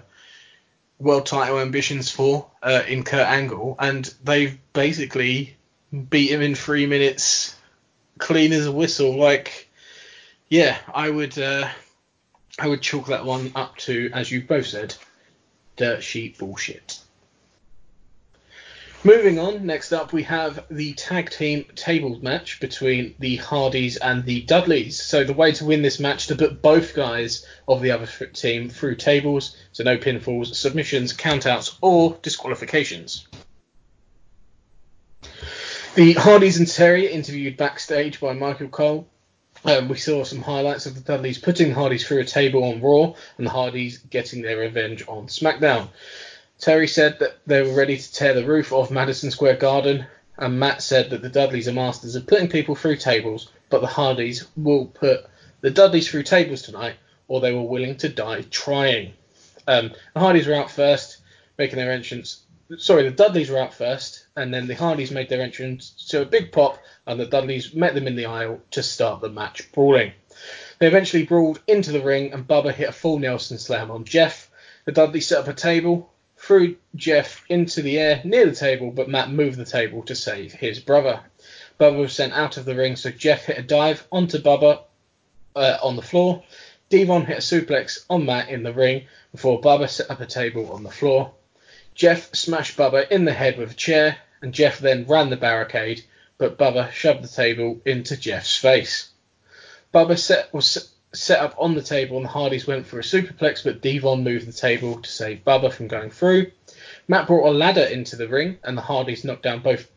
world 0.98 1.26
title 1.26 1.60
ambitions 1.60 2.10
for 2.10 2.50
uh, 2.62 2.82
in 2.88 3.04
Kurt 3.04 3.26
Angle, 3.26 3.76
and 3.78 4.12
they've 4.24 4.58
basically 4.72 5.56
beat 6.10 6.30
him 6.30 6.42
in 6.42 6.54
three 6.54 6.86
minutes, 6.86 7.56
clean 8.18 8.52
as 8.52 8.66
a 8.66 8.72
whistle. 8.72 9.16
Like, 9.16 9.70
yeah, 10.48 10.76
I 10.92 11.08
would, 11.08 11.38
uh, 11.38 11.68
I 12.58 12.66
would 12.66 12.82
chalk 12.82 13.06
that 13.06 13.24
one 13.24 13.52
up 13.54 13.76
to, 13.78 14.10
as 14.12 14.30
you 14.30 14.42
both 14.42 14.66
said, 14.66 14.94
dirt 15.76 16.02
sheet 16.02 16.38
bullshit. 16.38 17.00
Moving 19.04 19.38
on, 19.38 19.64
next 19.64 19.92
up 19.92 20.12
we 20.12 20.24
have 20.24 20.64
the 20.68 20.94
tag 20.94 21.30
team 21.30 21.64
tables 21.76 22.20
match 22.22 22.58
between 22.58 23.14
the 23.20 23.36
Hardys 23.36 23.98
and 23.98 24.24
the 24.24 24.42
Dudleys. 24.42 25.00
So 25.00 25.22
the 25.22 25.32
way 25.32 25.52
to 25.52 25.64
win 25.64 25.82
this 25.82 26.00
match 26.00 26.26
to 26.26 26.34
put 26.34 26.60
both 26.60 26.92
guys 26.92 27.46
of 27.68 27.82
the 27.82 27.92
other 27.92 28.06
team 28.32 28.68
through 28.68 28.96
tables, 28.96 29.56
so 29.70 29.84
no 29.84 29.96
pinfalls, 29.96 30.56
submissions, 30.56 31.12
countouts, 31.12 31.76
or 31.82 32.18
disqualifications. 32.20 33.28
The 35.94 36.14
Hardys 36.14 36.58
and 36.58 36.66
Terri 36.66 37.08
interviewed 37.08 37.56
backstage 37.56 38.18
by 38.20 38.32
Michael 38.32 38.68
Cole. 38.68 39.08
Um, 39.64 39.88
we 39.88 39.96
saw 39.96 40.22
some 40.22 40.42
highlights 40.42 40.86
of 40.86 40.94
the 40.94 41.00
Dudleys 41.00 41.38
putting 41.38 41.68
the 41.68 41.74
Hardys 41.74 42.06
through 42.06 42.20
a 42.20 42.24
table 42.24 42.62
on 42.64 42.80
Raw 42.80 43.14
and 43.38 43.46
the 43.46 43.50
Hardys 43.50 43.98
getting 43.98 44.42
their 44.42 44.58
revenge 44.58 45.04
on 45.08 45.26
SmackDown. 45.26 45.88
Terri 46.60 46.88
said 46.88 47.18
that 47.18 47.38
they 47.46 47.62
were 47.62 47.74
ready 47.74 47.98
to 47.98 48.12
tear 48.12 48.34
the 48.34 48.46
roof 48.46 48.72
off 48.72 48.90
Madison 48.90 49.30
Square 49.30 49.56
Garden, 49.56 50.06
and 50.38 50.60
Matt 50.60 50.82
said 50.82 51.10
that 51.10 51.22
the 51.22 51.28
Dudleys 51.28 51.68
are 51.68 51.72
masters 51.72 52.14
of 52.14 52.26
putting 52.26 52.48
people 52.48 52.74
through 52.74 52.96
tables, 52.96 53.50
but 53.68 53.80
the 53.80 53.86
Hardys 53.86 54.46
will 54.56 54.86
put 54.86 55.26
the 55.60 55.70
Dudleys 55.70 56.08
through 56.08 56.22
tables 56.22 56.62
tonight, 56.62 56.96
or 57.28 57.40
they 57.40 57.52
were 57.52 57.62
willing 57.62 57.96
to 57.98 58.08
die 58.08 58.42
trying. 58.50 59.12
Um, 59.66 59.92
the 60.14 60.20
Hardys 60.20 60.46
were 60.46 60.54
out 60.54 60.70
first, 60.70 61.18
making 61.58 61.78
their 61.78 61.90
entrance. 61.90 62.42
Sorry, 62.78 63.02
the 63.02 63.10
Dudleys 63.10 63.50
were 63.50 63.58
out 63.58 63.74
first, 63.74 64.25
and 64.36 64.52
then 64.52 64.66
the 64.66 64.74
Hardys 64.74 65.10
made 65.10 65.28
their 65.28 65.40
entrance 65.40 65.90
to 66.10 66.22
a 66.22 66.26
big 66.26 66.52
pop, 66.52 66.78
and 67.06 67.18
the 67.18 67.26
Dudleys 67.26 67.74
met 67.74 67.94
them 67.94 68.06
in 68.06 68.16
the 68.16 68.26
aisle 68.26 68.60
to 68.72 68.82
start 68.82 69.20
the 69.20 69.30
match 69.30 69.72
brawling. 69.72 70.12
They 70.78 70.86
eventually 70.86 71.24
brawled 71.24 71.60
into 71.66 71.90
the 71.90 72.02
ring, 72.02 72.32
and 72.32 72.46
Bubba 72.46 72.72
hit 72.72 72.90
a 72.90 72.92
full 72.92 73.18
Nelson 73.18 73.58
slam 73.58 73.90
on 73.90 74.04
Jeff. 74.04 74.50
The 74.84 74.92
Dudleys 74.92 75.26
set 75.26 75.38
up 75.38 75.48
a 75.48 75.54
table, 75.54 76.12
threw 76.36 76.76
Jeff 76.94 77.44
into 77.48 77.80
the 77.80 77.98
air 77.98 78.20
near 78.24 78.46
the 78.46 78.54
table, 78.54 78.90
but 78.90 79.08
Matt 79.08 79.30
moved 79.30 79.56
the 79.56 79.64
table 79.64 80.02
to 80.02 80.14
save 80.14 80.52
his 80.52 80.80
brother. 80.80 81.20
Bubba 81.80 81.98
was 81.98 82.12
sent 82.12 82.34
out 82.34 82.58
of 82.58 82.66
the 82.66 82.74
ring, 82.74 82.96
so 82.96 83.10
Jeff 83.10 83.46
hit 83.46 83.58
a 83.58 83.62
dive 83.62 84.06
onto 84.12 84.38
Bubba 84.38 84.82
uh, 85.54 85.78
on 85.82 85.96
the 85.96 86.02
floor. 86.02 86.42
D-Von 86.88 87.24
hit 87.24 87.38
a 87.38 87.40
suplex 87.40 88.04
on 88.08 88.26
Matt 88.26 88.50
in 88.50 88.62
the 88.62 88.72
ring 88.72 89.06
before 89.32 89.60
Bubba 89.60 89.88
set 89.88 90.10
up 90.10 90.20
a 90.20 90.26
table 90.26 90.72
on 90.72 90.82
the 90.82 90.90
floor. 90.90 91.32
Jeff 91.94 92.34
smashed 92.34 92.76
Bubba 92.76 93.10
in 93.10 93.24
the 93.24 93.32
head 93.32 93.58
with 93.58 93.72
a 93.72 93.74
chair, 93.74 94.18
and 94.46 94.54
Jeff 94.54 94.78
then 94.78 95.06
ran 95.08 95.28
the 95.28 95.36
barricade, 95.36 96.04
but 96.38 96.56
Bubba 96.56 96.92
shoved 96.92 97.24
the 97.24 97.28
table 97.28 97.80
into 97.84 98.16
Jeff's 98.16 98.56
face. 98.56 99.10
Bubba 99.92 100.16
set, 100.16 100.54
was 100.54 100.94
set 101.12 101.40
up 101.40 101.56
on 101.58 101.74
the 101.74 101.82
table 101.82 102.16
and 102.16 102.26
the 102.26 102.30
Hardys 102.30 102.64
went 102.64 102.86
for 102.86 103.00
a 103.00 103.02
superplex, 103.02 103.64
but 103.64 103.82
D-Von 103.82 104.22
moved 104.22 104.46
the 104.46 104.52
table 104.52 105.02
to 105.02 105.10
save 105.10 105.44
Bubba 105.44 105.72
from 105.72 105.88
going 105.88 106.10
through. 106.10 106.52
Matt 107.08 107.26
brought 107.26 107.48
a 107.48 107.50
ladder 107.50 107.82
into 107.82 108.14
the 108.14 108.28
ring 108.28 108.58
and 108.62 108.78
the 108.78 108.82
Hardys 108.82 109.24
knocked 109.24 109.42
down 109.42 109.62
both 109.62 109.90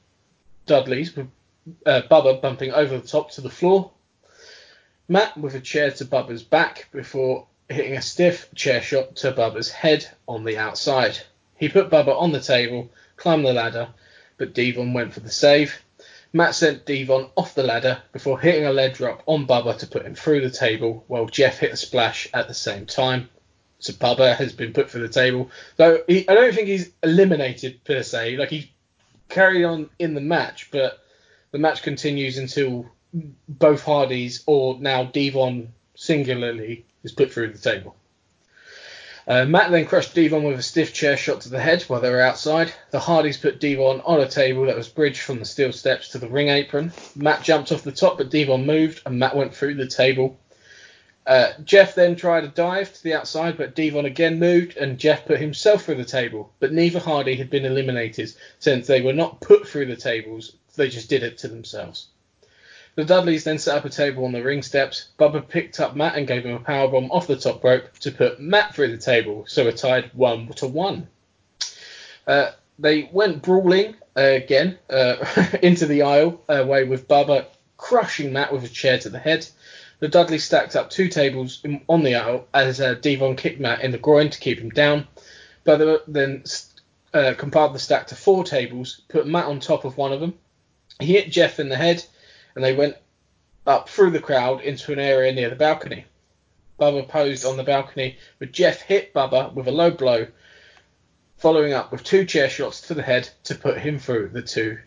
Dudleys, 0.66 1.16
with 1.16 1.28
uh, 1.86 2.02
Bubba 2.10 2.42
bumping 2.42 2.72
over 2.72 2.98
the 2.98 3.08
top 3.08 3.30
to 3.34 3.42
the 3.42 3.52
floor. 3.52 3.92
Matt 5.08 5.38
with 5.38 5.54
a 5.54 5.60
chair 5.60 5.92
to 5.92 6.06
Bubba's 6.06 6.42
back 6.42 6.90
before 6.92 7.46
hitting 7.70 7.96
a 7.96 8.02
stiff 8.02 8.50
chair 8.56 8.82
shot 8.82 9.16
to 9.18 9.32
Bubba's 9.32 9.70
head 9.70 10.10
on 10.28 10.44
the 10.44 10.58
outside. 10.58 11.20
He 11.56 11.70
put 11.70 11.92
Bubba 11.92 12.20
on 12.20 12.32
the 12.32 12.42
table, 12.42 12.90
climbed 13.16 13.46
the 13.46 13.54
ladder, 13.54 13.90
but 14.40 14.56
D-Von 14.56 14.94
went 14.94 15.14
for 15.14 15.20
the 15.20 15.30
save. 15.30 15.80
Matt 16.34 16.56
sent 16.56 16.86
D-Von 16.86 17.30
off 17.36 17.54
the 17.54 17.64
ladder 17.64 18.02
before 18.12 18.40
hitting 18.40 18.66
a 18.66 18.74
leg 18.74 18.94
drop 18.94 19.22
on 19.28 19.46
Bubba 19.46 19.78
to 19.80 19.88
put 19.88 20.06
him 20.06 20.16
through 20.16 20.42
the 20.42 20.50
table, 20.50 21.04
while 21.08 21.28
Jeff 21.28 21.60
hit 21.60 21.74
a 21.74 21.78
splash 21.78 22.28
at 22.34 22.48
the 22.48 22.54
same 22.54 22.88
time. 22.88 23.30
So 23.80 23.94
Bubba 23.94 24.36
has 24.36 24.54
been 24.54 24.74
put 24.74 24.90
through 24.90 25.08
the 25.08 25.14
table. 25.14 25.52
Though 25.78 26.04
he, 26.08 26.28
I 26.28 26.34
don't 26.34 26.54
think 26.54 26.68
he's 26.68 26.92
eliminated 27.04 27.84
per 27.84 28.02
se. 28.02 28.38
Like 28.38 28.50
he 28.50 28.72
carried 29.28 29.64
on 29.64 29.90
in 30.00 30.14
the 30.14 30.22
match, 30.22 30.70
but 30.72 31.00
the 31.52 31.60
match 31.60 31.82
continues 31.82 32.38
until 32.38 32.90
both 33.48 33.84
Hardys 33.84 34.44
or 34.46 34.78
now 34.80 35.04
D-Von 35.04 35.74
singularly 35.96 36.86
is 37.04 37.12
put 37.12 37.32
through 37.32 37.54
the 37.54 37.58
table. 37.58 37.96
Uh, 39.30 39.46
Matt 39.46 39.70
then 39.70 39.86
crushed 39.86 40.16
D-Von 40.16 40.44
with 40.44 40.58
a 40.58 40.64
stiff 40.64 40.92
chair 40.92 41.16
shot 41.16 41.42
to 41.42 41.50
the 41.50 41.60
head 41.60 41.84
while 41.84 42.02
they 42.02 42.10
were 42.10 42.20
outside. 42.20 42.74
The 42.90 43.00
Hardys 43.00 43.38
put 43.38 43.60
D-Von 43.60 44.02
on 44.02 44.22
a 44.22 44.28
table 44.28 44.66
that 44.66 44.76
was 44.76 44.90
bridged 44.90 45.22
from 45.22 45.38
the 45.38 45.46
steel 45.46 45.72
steps 45.72 46.10
to 46.10 46.18
the 46.18 46.28
ring 46.28 46.48
apron. 46.48 46.92
Matt 47.16 47.44
jumped 47.44 47.72
off 47.72 47.84
the 47.84 47.92
top, 47.92 48.18
but 48.18 48.32
D-Von 48.32 48.66
moved, 48.66 49.04
and 49.06 49.20
Matt 49.20 49.36
went 49.36 49.56
through 49.56 49.76
the 49.76 49.86
table. 49.86 50.40
Uh, 51.28 51.52
Jeff 51.64 51.94
then 51.94 52.16
tried 52.16 52.44
a 52.44 52.48
dive 52.48 52.92
to 52.92 53.04
the 53.04 53.14
outside, 53.14 53.56
but 53.56 53.76
D-Von 53.76 54.06
again 54.06 54.40
moved, 54.40 54.78
and 54.78 54.98
Jeff 54.98 55.28
put 55.28 55.40
himself 55.40 55.84
through 55.84 55.96
the 55.96 56.06
table. 56.06 56.52
But 56.60 56.74
neither 56.74 56.98
Hardy 56.98 57.36
had 57.36 57.52
been 57.52 57.66
eliminated 57.66 58.34
since 58.58 58.88
they 58.88 59.02
were 59.02 59.14
not 59.14 59.42
put 59.42 59.68
through 59.68 59.86
the 59.86 59.96
tables, 59.96 60.56
they 60.76 60.90
just 60.90 61.08
did 61.08 61.22
it 61.22 61.38
to 61.40 61.48
themselves. 61.48 62.08
The 63.00 63.06
Dudleys 63.06 63.46
then 63.46 63.60
set 63.60 63.78
up 63.78 63.86
a 63.86 63.90
table 63.90 64.26
on 64.26 64.34
the 64.34 64.44
ring 64.44 64.62
steps. 64.62 65.08
Bubba 65.18 65.48
picked 65.48 65.80
up 65.80 65.96
Matt 65.96 66.18
and 66.18 66.28
gave 66.28 66.46
him 66.46 66.58
a 66.58 66.60
powerbomb 66.60 67.10
off 67.12 67.28
the 67.28 67.38
top 67.38 67.64
rope 67.64 67.98
to 68.00 68.12
put 68.12 68.42
Matt 68.42 68.76
through 68.76 68.92
the 68.92 68.98
table, 68.98 69.46
so 69.48 69.68
it 69.68 69.78
tied 69.78 70.14
one 70.14 70.50
to 70.56 70.68
one. 70.68 71.08
Uh, 72.28 72.52
they 72.78 73.10
went 73.14 73.42
brawling 73.42 73.96
uh, 74.18 74.20
again 74.20 74.78
uh, 74.90 75.16
into 75.64 75.86
the 75.86 76.02
aisle 76.02 76.42
away 76.50 76.84
with 76.84 77.08
Bubba 77.08 77.46
crushing 77.78 78.34
Matt 78.34 78.52
with 78.52 78.66
a 78.66 78.68
chair 78.68 79.00
to 79.00 79.10
the 79.10 79.18
head. 79.18 79.48
The 80.00 80.10
Dudleys 80.10 80.44
stacked 80.44 80.76
up 80.76 80.90
two 80.90 81.08
tables 81.08 81.66
on 81.88 82.04
the 82.04 82.16
aisle 82.16 82.50
as 82.54 82.82
uh, 82.82 82.96
D-Von 82.96 83.38
kicked 83.38 83.62
Matt 83.62 83.80
in 83.80 83.92
the 83.92 83.98
groin 83.98 84.30
to 84.30 84.40
keep 84.40 84.60
him 84.60 84.72
down. 84.72 85.08
Bubba 85.66 86.02
then 86.06 86.44
uh, 87.14 87.34
compiled 87.38 87.74
the 87.74 87.80
stack 87.80 88.08
to 88.08 88.16
four 88.16 88.44
tables, 88.44 89.04
put 89.08 89.26
Matt 89.26 89.46
on 89.46 89.62
top 89.62 89.86
of 89.86 89.96
one 89.96 90.12
of 90.12 90.20
them. 90.20 90.34
He 91.00 91.14
hit 91.14 91.32
Jeff 91.32 91.62
in 91.62 91.70
the 91.70 91.78
head 91.78 92.04
and 92.60 92.66
they 92.66 92.76
went 92.76 92.98
up 93.66 93.88
through 93.88 94.10
the 94.10 94.20
crowd 94.20 94.60
into 94.60 94.92
an 94.92 95.00
area 95.00 95.32
near 95.32 95.50
the 95.50 95.56
balcony. 95.56 96.04
Bubba 96.78 97.08
posed 97.08 97.46
on 97.46 97.56
the 97.56 97.64
balcony, 97.64 98.18
but 98.38 98.52
Jeff 98.52 98.82
hit 98.82 99.14
Bubba 99.14 99.54
with 99.54 99.70
a 99.70 99.72
low 99.72 99.92
blow, 99.92 100.28
following 101.38 101.72
up 101.72 101.90
with 101.90 102.04
two 102.04 102.26
chair 102.26 102.50
shots 102.50 102.82
to 102.82 102.94
the 102.94 103.02
head 103.02 103.30
to 103.46 103.56
put 103.56 103.78
him 103.78 103.98
through 103.98 104.32
the 104.34 104.42
two 104.42 104.78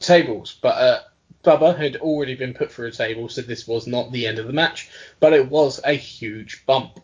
tables. 0.00 0.58
But 0.60 0.76
uh, 0.76 1.00
Bubba 1.44 1.78
had 1.78 1.98
already 1.98 2.34
been 2.34 2.52
put 2.52 2.72
through 2.72 2.88
a 2.88 2.90
table, 2.90 3.28
so 3.28 3.42
this 3.42 3.68
was 3.68 3.86
not 3.86 4.10
the 4.10 4.26
end 4.26 4.40
of 4.40 4.48
the 4.48 4.52
match, 4.52 4.90
but 5.20 5.32
it 5.32 5.48
was 5.48 5.80
a 5.84 5.92
huge 5.92 6.66
bump. 6.66 6.98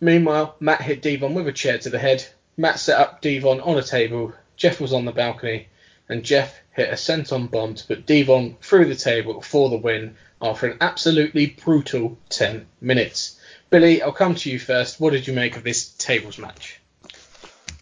Meanwhile, 0.00 0.56
Matt 0.58 0.80
hit 0.80 1.02
D-Von 1.02 1.34
with 1.34 1.48
a 1.48 1.52
chair 1.52 1.76
to 1.76 1.90
the 1.90 1.98
head. 1.98 2.26
Matt 2.56 2.80
set 2.80 2.98
up 2.98 3.20
D-Von 3.20 3.60
on 3.60 3.76
a 3.76 3.82
table. 3.82 4.32
Jeff 4.56 4.80
was 4.80 4.94
on 4.94 5.04
the 5.04 5.12
balcony, 5.12 5.68
and 6.08 6.24
Jeff 6.24 6.58
hit 6.78 6.90
a 6.90 6.94
senton 6.94 7.50
bomb 7.50 7.74
to 7.74 7.86
put 7.86 8.06
D-Von 8.06 8.56
through 8.60 8.86
the 8.86 8.94
table 8.94 9.40
for 9.40 9.68
the 9.68 9.76
win 9.76 10.16
after 10.40 10.68
an 10.68 10.78
absolutely 10.80 11.46
brutal 11.46 12.16
10 12.28 12.66
minutes. 12.80 13.40
Billy, 13.68 14.00
I'll 14.00 14.12
come 14.12 14.36
to 14.36 14.50
you 14.50 14.60
first. 14.60 15.00
What 15.00 15.12
did 15.12 15.26
you 15.26 15.34
make 15.34 15.56
of 15.56 15.64
this 15.64 15.90
tables 15.90 16.38
match? 16.38 16.80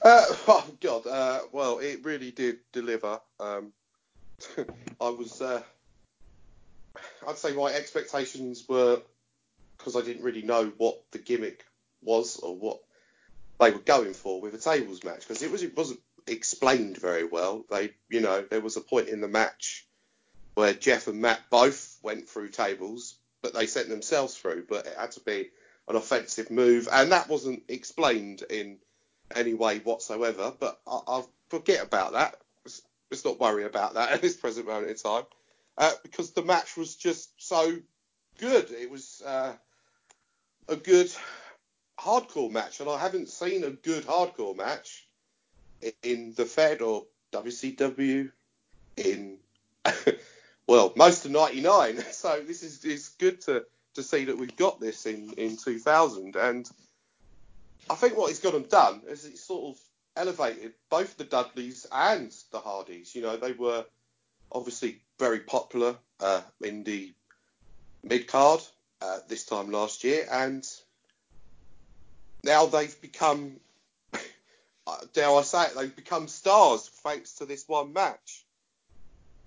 Uh, 0.01 0.25
oh 0.49 0.67
God, 0.81 1.07
uh, 1.07 1.41
well, 1.53 1.79
it 1.79 2.05
really 2.05 2.31
did 2.31 2.59
deliver. 2.73 3.21
Um, 3.39 3.73
I 5.01 5.11
was, 5.11 5.43
uh, 5.43 5.63
I'd 7.29 7.37
say 7.37 7.53
my 7.53 7.73
expectations 7.73 8.65
were 8.67 9.03
because 9.77 9.95
I 9.95 10.01
didn't 10.01 10.23
really 10.23 10.43
know 10.43 10.73
what 10.79 11.03
the 11.11 11.19
gimmick 11.19 11.67
was 12.03 12.39
or 12.39 12.57
what 12.57 12.79
they 13.61 13.71
were 13.71 13.79
going 13.79 14.15
for 14.15 14.41
with 14.41 14.55
a 14.55 14.59
tables 14.59 15.05
match 15.05 15.21
because 15.21 15.43
it 15.43 15.51
was 15.51 15.63
it 15.63 15.77
wasn't 15.77 16.01
explained 16.27 16.97
very 16.97 17.25
well. 17.25 17.65
They, 17.71 17.93
you 18.09 18.21
know, 18.21 18.43
there 18.43 18.61
was 18.61 18.77
a 18.77 18.81
point 18.81 19.09
in 19.09 19.21
the 19.21 19.29
match 19.29 19.87
where 20.55 20.73
Jeff 20.73 21.07
and 21.07 21.21
Matt 21.21 21.41
both 21.51 21.99
went 22.03 22.29
through 22.29 22.49
tables, 22.49 23.17
but 23.43 23.55
they 23.55 23.67
sent 23.67 23.89
themselves 23.89 24.37
through. 24.37 24.67
But 24.69 24.87
it 24.87 24.97
had 24.97 25.13
to 25.13 25.21
be 25.21 25.51
an 25.89 25.97
offensive 25.97 26.51
move, 26.51 26.89
and 26.91 27.13
that 27.13 27.29
wasn't 27.29 27.63
explained 27.69 28.43
in 28.51 28.79
any 29.35 29.55
way 29.55 29.79
whatsoever. 29.79 30.53
But 30.59 30.81
I, 30.87 31.01
will 31.07 31.31
forget 31.49 31.85
about 31.85 32.13
that. 32.13 32.37
Let's, 32.65 32.83
let's, 33.11 33.25
not 33.25 33.41
worry 33.41 33.65
about 33.65 33.95
that 33.95 34.11
at 34.13 34.23
this 34.23 34.37
present 34.37 34.67
moment 34.67 34.91
in 34.91 34.97
time, 34.97 35.25
uh, 35.79 35.93
because 36.03 36.33
the 36.33 36.43
match 36.43 36.77
was 36.77 36.97
just 36.97 37.31
so 37.39 37.77
good. 38.39 38.71
It 38.71 38.91
was 38.91 39.23
uh, 39.25 39.53
a 40.69 40.77
good 40.77 41.11
hardcore 41.99 42.51
match, 42.51 42.81
and 42.81 42.89
I 42.89 42.99
haven't 42.99 43.29
seen 43.29 43.65
a 43.65 43.71
good 43.71 44.07
hardcore 44.07 44.57
match 44.57 45.06
in 46.03 46.35
the 46.37 46.45
Fed 46.45 46.83
or 46.83 47.07
WCW 47.33 48.31
in 48.97 49.39
well 50.67 50.93
most 50.97 51.25
of 51.25 51.31
'99. 51.31 52.03
So 52.13 52.41
this 52.47 52.63
is 52.63 52.85
it's 52.85 53.11
good 53.11 53.41
to 53.43 53.65
to 53.95 54.03
see 54.03 54.27
that 54.27 54.39
we've 54.39 54.57
got 54.57 54.81
this 54.81 55.07
in 55.07 55.33
in 55.35 55.57
2000, 55.57 56.37
and 56.37 56.69
I 57.89 57.95
think 57.95 58.17
what 58.17 58.29
he's 58.29 58.41
got 58.41 58.53
them 58.53 58.65
done 58.65 59.03
is 59.09 59.25
it's 59.25 59.43
sort 59.43 59.77
of 59.77 59.81
elevated 60.17 60.73
both 60.91 61.17
the 61.17 61.25
Dudleys 61.25 61.87
and 61.93 62.35
the 62.51 62.59
Hardys. 62.59 63.15
You 63.15 63.23
know 63.23 63.37
they 63.37 63.53
were 63.53 63.85
obviously 64.51 65.01
very 65.19 65.41
popular 65.41 65.97
uh, 66.21 66.43
in 66.61 66.85
the 66.85 67.13
mid 68.03 68.27
card 68.27 68.61
uh, 69.03 69.19
this 69.29 69.45
time 69.45 69.71
last 69.71 70.05
year, 70.05 70.27
and 70.31 70.67
now 72.43 72.67
they've 72.67 73.01
become 73.01 73.61
dare 75.13 75.31
I 75.31 75.43
say 75.43 75.65
it, 75.65 75.75
they've 75.77 75.95
become 75.95 76.29
stars 76.29 76.89
thanks 77.03 77.35
to 77.35 77.47
this 77.47 77.69
one 77.69 77.93
match. 77.93 78.45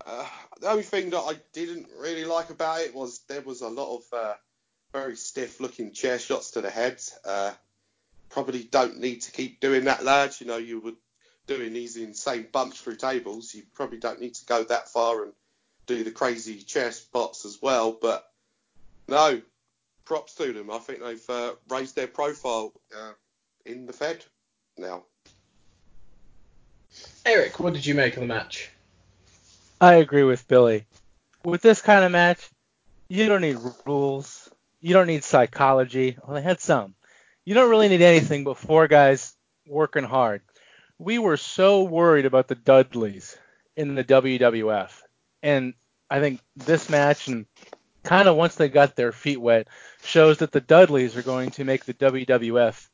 Uh, 0.05 0.25
the 0.59 0.69
only 0.69 0.83
thing 0.83 1.09
that 1.11 1.19
I 1.19 1.33
didn't 1.53 1.87
really 1.97 2.25
like 2.25 2.49
about 2.49 2.81
it 2.81 2.95
was 2.95 3.19
there 3.27 3.41
was 3.41 3.61
a 3.61 3.67
lot 3.69 3.97
of 3.97 4.03
uh, 4.13 4.33
very 4.93 5.15
stiff 5.15 5.59
looking 5.59 5.91
chair 5.91 6.19
shots 6.19 6.51
to 6.51 6.61
the 6.61 6.69
head. 6.69 7.01
Uh, 7.25 7.51
probably 8.29 8.63
don't 8.63 8.99
need 8.99 9.21
to 9.23 9.31
keep 9.31 9.59
doing 9.59 9.85
that, 9.85 10.03
lads. 10.03 10.41
You 10.41 10.47
know, 10.47 10.57
you 10.57 10.79
were 10.79 10.93
doing 11.47 11.73
these 11.73 11.97
insane 11.97 12.47
bumps 12.51 12.79
through 12.79 12.95
tables. 12.95 13.53
You 13.53 13.63
probably 13.73 13.99
don't 13.99 14.21
need 14.21 14.35
to 14.35 14.45
go 14.45 14.63
that 14.63 14.89
far 14.89 15.23
and 15.23 15.33
do 15.87 16.03
the 16.03 16.11
crazy 16.11 16.61
chair 16.61 16.91
spots 16.91 17.45
as 17.45 17.61
well. 17.61 17.91
But 17.91 18.29
no, 19.07 19.41
props 20.05 20.35
to 20.35 20.53
them. 20.53 20.71
I 20.71 20.79
think 20.79 21.01
they've 21.01 21.29
uh, 21.29 21.53
raised 21.69 21.95
their 21.95 22.07
profile 22.07 22.73
uh, 22.95 23.13
in 23.65 23.85
the 23.85 23.93
Fed 23.93 24.23
now. 24.77 25.03
Eric, 27.25 27.59
what 27.59 27.73
did 27.73 27.85
you 27.85 27.93
make 27.95 28.15
of 28.15 28.21
the 28.21 28.27
match? 28.27 28.69
I 29.81 29.95
agree 29.95 30.23
with 30.23 30.47
Billy. 30.47 30.85
With 31.43 31.61
this 31.61 31.81
kind 31.81 32.03
of 32.03 32.11
match, 32.11 32.49
you 33.07 33.27
don't 33.27 33.41
need 33.41 33.57
rules. 33.85 34.49
You 34.81 34.93
don't 34.93 35.07
need 35.07 35.23
psychology. 35.23 36.17
Well, 36.23 36.35
they 36.35 36.41
had 36.41 36.59
some. 36.59 36.95
You 37.45 37.53
don't 37.53 37.69
really 37.69 37.89
need 37.89 38.01
anything 38.01 38.43
but 38.43 38.57
four 38.57 38.87
guys 38.87 39.33
working 39.67 40.03
hard. 40.03 40.41
We 40.97 41.19
were 41.19 41.37
so 41.37 41.83
worried 41.83 42.25
about 42.25 42.47
the 42.47 42.55
Dudleys 42.55 43.37
in 43.75 43.95
the 43.95 44.03
WWF. 44.03 44.91
And 45.41 45.73
I 46.09 46.19
think 46.19 46.41
this 46.55 46.89
match 46.89 47.27
and 47.27 47.45
kind 48.03 48.27
of 48.27 48.35
once 48.35 48.55
they 48.55 48.69
got 48.69 48.95
their 48.95 49.11
feet 49.11 49.39
wet 49.39 49.67
shows 50.03 50.39
that 50.39 50.51
the 50.51 50.61
Dudleys 50.61 51.15
are 51.15 51.21
going 51.21 51.51
to 51.51 51.63
make 51.63 51.85
the 51.85 51.93
WWF 51.93 52.87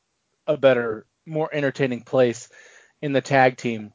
a 0.47 0.57
better, 0.57 1.05
more 1.25 1.49
entertaining 1.51 2.01
place 2.01 2.49
in 3.01 3.13
the 3.13 3.21
tag 3.21 3.57
team 3.57 3.93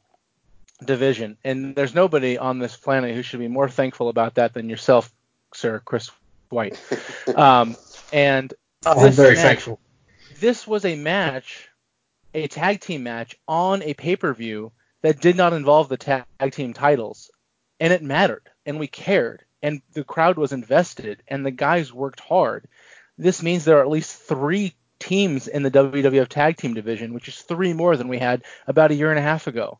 division. 0.83 1.37
And 1.43 1.75
there's 1.75 1.95
nobody 1.95 2.37
on 2.37 2.59
this 2.59 2.75
planet 2.75 3.15
who 3.15 3.21
should 3.21 3.39
be 3.39 3.47
more 3.47 3.69
thankful 3.69 4.09
about 4.09 4.35
that 4.35 4.53
than 4.53 4.69
yourself, 4.69 5.11
sir, 5.53 5.81
Chris 5.83 6.11
White. 6.49 6.79
Um, 7.35 7.77
and 8.11 8.53
oh, 8.85 9.05
I'm 9.05 9.11
very 9.13 9.35
match, 9.35 9.43
thankful. 9.43 9.79
This 10.39 10.67
was 10.67 10.83
a 10.85 10.95
match, 10.95 11.69
a 12.33 12.47
tag 12.47 12.81
team 12.81 13.03
match 13.03 13.37
on 13.47 13.83
a 13.83 13.93
pay 13.93 14.15
per 14.15 14.33
view 14.33 14.71
that 15.01 15.21
did 15.21 15.37
not 15.37 15.53
involve 15.53 15.87
the 15.87 15.97
tag 15.97 16.25
team 16.51 16.73
titles, 16.73 17.31
and 17.79 17.93
it 17.93 18.01
mattered, 18.01 18.49
and 18.65 18.79
we 18.79 18.87
cared, 18.87 19.45
and 19.61 19.81
the 19.93 20.03
crowd 20.03 20.37
was 20.37 20.51
invested, 20.51 21.23
and 21.27 21.45
the 21.45 21.51
guys 21.51 21.93
worked 21.93 22.19
hard. 22.19 22.67
This 23.17 23.41
means 23.43 23.63
there 23.63 23.77
are 23.77 23.83
at 23.83 23.89
least 23.89 24.15
three 24.15 24.73
teams 24.99 25.47
in 25.47 25.63
the 25.63 25.71
WWF 25.71 26.27
tag 26.27 26.57
team 26.57 26.73
division, 26.73 27.13
which 27.13 27.27
is 27.27 27.41
three 27.41 27.73
more 27.73 27.95
than 27.95 28.07
we 28.07 28.17
had 28.17 28.43
about 28.67 28.91
a 28.91 28.95
year 28.95 29.09
and 29.09 29.19
a 29.19 29.23
half 29.23 29.47
ago. 29.47 29.79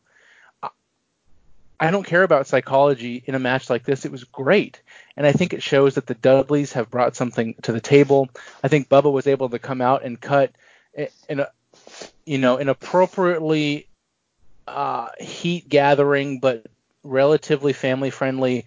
I 1.82 1.90
don't 1.90 2.06
care 2.06 2.22
about 2.22 2.46
psychology 2.46 3.24
in 3.26 3.34
a 3.34 3.40
match 3.40 3.68
like 3.68 3.82
this. 3.82 4.04
It 4.04 4.12
was 4.12 4.22
great. 4.22 4.80
And 5.16 5.26
I 5.26 5.32
think 5.32 5.52
it 5.52 5.64
shows 5.64 5.96
that 5.96 6.06
the 6.06 6.14
Dudleys 6.14 6.74
have 6.74 6.92
brought 6.92 7.16
something 7.16 7.56
to 7.62 7.72
the 7.72 7.80
table. 7.80 8.28
I 8.62 8.68
think 8.68 8.88
Bubba 8.88 9.10
was 9.10 9.26
able 9.26 9.48
to 9.48 9.58
come 9.58 9.80
out 9.80 10.04
and 10.04 10.20
cut 10.20 10.52
in 11.28 11.40
a, 11.40 11.48
you 12.24 12.38
know, 12.38 12.58
an 12.58 12.68
appropriately 12.68 13.88
uh, 14.68 15.08
heat 15.18 15.68
gathering 15.68 16.38
but 16.38 16.66
relatively 17.02 17.72
family 17.72 18.10
friendly 18.10 18.64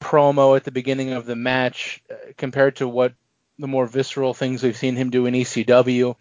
promo 0.00 0.56
at 0.56 0.64
the 0.64 0.70
beginning 0.70 1.12
of 1.12 1.26
the 1.26 1.36
match 1.36 2.02
uh, 2.10 2.14
compared 2.38 2.76
to 2.76 2.88
what 2.88 3.12
the 3.58 3.68
more 3.68 3.86
visceral 3.86 4.32
things 4.32 4.62
we've 4.62 4.74
seen 4.76 4.96
him 4.96 5.10
do 5.10 5.26
in 5.26 5.34
ECW. 5.34 6.16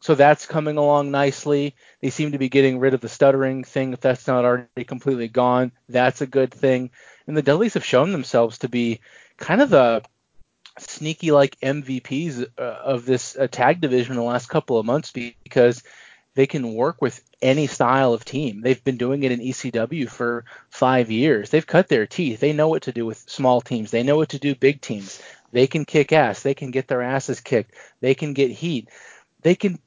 So 0.00 0.14
that's 0.14 0.46
coming 0.46 0.76
along 0.76 1.10
nicely. 1.10 1.74
They 2.00 2.10
seem 2.10 2.32
to 2.32 2.38
be 2.38 2.48
getting 2.48 2.78
rid 2.78 2.94
of 2.94 3.00
the 3.00 3.08
stuttering 3.08 3.64
thing. 3.64 3.92
If 3.92 4.00
that's 4.00 4.26
not 4.26 4.44
already 4.44 4.84
completely 4.86 5.28
gone, 5.28 5.72
that's 5.88 6.20
a 6.20 6.26
good 6.26 6.52
thing. 6.52 6.90
And 7.26 7.36
the 7.36 7.42
Dudleys 7.42 7.74
have 7.74 7.84
shown 7.84 8.12
themselves 8.12 8.58
to 8.58 8.68
be 8.68 9.00
kind 9.36 9.60
of 9.60 9.70
the 9.70 10.02
sneaky 10.78 11.32
like 11.32 11.58
MVPs 11.60 12.46
uh, 12.58 12.62
of 12.62 13.04
this 13.04 13.36
uh, 13.36 13.48
tag 13.50 13.80
division 13.80 14.12
in 14.12 14.18
the 14.18 14.22
last 14.22 14.48
couple 14.48 14.78
of 14.78 14.86
months 14.86 15.12
because 15.12 15.82
they 16.34 16.46
can 16.46 16.74
work 16.74 17.02
with 17.02 17.20
any 17.42 17.66
style 17.66 18.12
of 18.12 18.24
team. 18.24 18.60
They've 18.60 18.82
been 18.82 18.96
doing 18.96 19.24
it 19.24 19.32
in 19.32 19.40
ECW 19.40 20.08
for 20.08 20.44
five 20.70 21.10
years. 21.10 21.50
They've 21.50 21.66
cut 21.66 21.88
their 21.88 22.06
teeth. 22.06 22.38
They 22.38 22.52
know 22.52 22.68
what 22.68 22.82
to 22.82 22.92
do 22.92 23.04
with 23.04 23.28
small 23.28 23.60
teams. 23.60 23.90
They 23.90 24.04
know 24.04 24.16
what 24.16 24.28
to 24.30 24.38
do 24.38 24.54
big 24.54 24.80
teams. 24.80 25.20
They 25.50 25.66
can 25.66 25.84
kick 25.84 26.12
ass. 26.12 26.42
They 26.42 26.54
can 26.54 26.70
get 26.70 26.86
their 26.86 27.02
asses 27.02 27.40
kicked. 27.40 27.74
They 28.00 28.14
can 28.14 28.34
get 28.34 28.52
heat. 28.52 28.88
They 29.42 29.56
can 29.56 29.80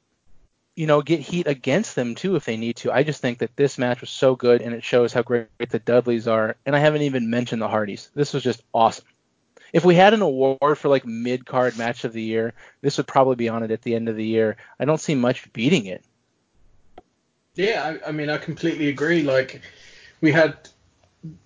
you 0.74 0.86
know, 0.86 1.02
get 1.02 1.20
heat 1.20 1.46
against 1.46 1.94
them 1.94 2.14
too 2.14 2.36
if 2.36 2.44
they 2.44 2.56
need 2.56 2.76
to. 2.76 2.92
I 2.92 3.02
just 3.02 3.20
think 3.20 3.38
that 3.38 3.56
this 3.56 3.78
match 3.78 4.00
was 4.00 4.10
so 4.10 4.34
good 4.34 4.62
and 4.62 4.74
it 4.74 4.82
shows 4.82 5.12
how 5.12 5.22
great 5.22 5.48
the 5.68 5.78
Dudleys 5.78 6.26
are. 6.26 6.56
And 6.64 6.74
I 6.74 6.78
haven't 6.78 7.02
even 7.02 7.30
mentioned 7.30 7.60
the 7.60 7.68
Hardys. 7.68 8.10
This 8.14 8.32
was 8.32 8.42
just 8.42 8.62
awesome. 8.72 9.04
If 9.72 9.84
we 9.84 9.94
had 9.94 10.14
an 10.14 10.22
award 10.22 10.78
for 10.78 10.88
like 10.88 11.06
mid 11.06 11.46
card 11.46 11.76
match 11.76 12.04
of 12.04 12.12
the 12.12 12.22
year, 12.22 12.54
this 12.80 12.96
would 12.96 13.06
probably 13.06 13.36
be 13.36 13.48
on 13.48 13.62
it 13.62 13.70
at 13.70 13.82
the 13.82 13.94
end 13.94 14.08
of 14.08 14.16
the 14.16 14.24
year. 14.24 14.56
I 14.78 14.84
don't 14.84 15.00
see 15.00 15.14
much 15.14 15.52
beating 15.52 15.86
it. 15.86 16.04
Yeah, 17.54 17.98
I, 18.04 18.08
I 18.08 18.12
mean, 18.12 18.30
I 18.30 18.38
completely 18.38 18.88
agree. 18.88 19.22
Like, 19.22 19.60
we 20.20 20.32
had 20.32 20.56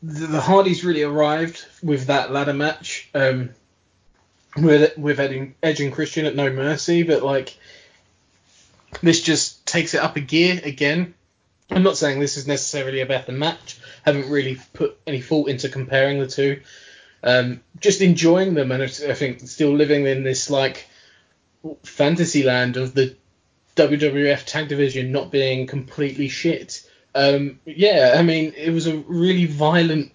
the, 0.02 0.26
the 0.26 0.40
Hardys 0.40 0.84
really 0.84 1.02
arrived 1.02 1.64
with 1.82 2.06
that 2.06 2.32
ladder 2.32 2.54
match 2.54 3.08
um, 3.14 3.50
with 4.56 4.96
with 4.96 5.18
Edge 5.18 5.80
and 5.80 5.92
Christian 5.92 6.26
at 6.26 6.36
No 6.36 6.50
Mercy, 6.50 7.02
but 7.02 7.22
like 7.22 7.56
this 9.02 9.20
just 9.20 9.66
takes 9.66 9.94
it 9.94 10.00
up 10.00 10.16
a 10.16 10.20
gear 10.20 10.60
again. 10.64 11.14
I'm 11.70 11.82
not 11.82 11.96
saying 11.96 12.20
this 12.20 12.36
is 12.36 12.46
necessarily 12.46 13.00
a 13.00 13.06
better 13.06 13.32
match. 13.32 13.78
Haven't 14.04 14.30
really 14.30 14.58
put 14.72 14.98
any 15.06 15.20
thought 15.20 15.48
into 15.48 15.68
comparing 15.68 16.20
the 16.20 16.26
two. 16.26 16.60
Um, 17.22 17.60
just 17.80 18.02
enjoying 18.02 18.54
them, 18.54 18.70
and 18.70 18.82
I 18.82 18.86
think 18.86 19.40
still 19.40 19.74
living 19.74 20.06
in 20.06 20.22
this 20.22 20.48
like 20.48 20.86
fantasy 21.82 22.44
land 22.44 22.76
of 22.76 22.94
the 22.94 23.16
WWF 23.74 24.44
tag 24.44 24.68
division 24.68 25.12
not 25.12 25.30
being 25.30 25.66
completely 25.66 26.28
shit. 26.28 26.88
Um, 27.14 27.60
yeah, 27.64 28.14
I 28.16 28.22
mean, 28.22 28.52
it 28.56 28.70
was 28.70 28.86
a 28.86 28.96
really 28.96 29.46
violent, 29.46 30.12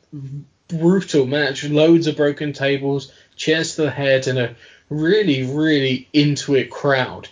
brutal 0.67 1.25
match. 1.25 1.63
Loads 1.63 2.07
of 2.07 2.15
broken 2.15 2.53
tables, 2.53 3.11
chairs 3.35 3.75
to 3.75 3.83
the 3.83 3.91
head, 3.91 4.27
and 4.27 4.39
a 4.39 4.55
really, 4.89 5.43
really 5.43 6.07
into 6.13 6.55
it 6.55 6.69
crowd. 6.69 7.27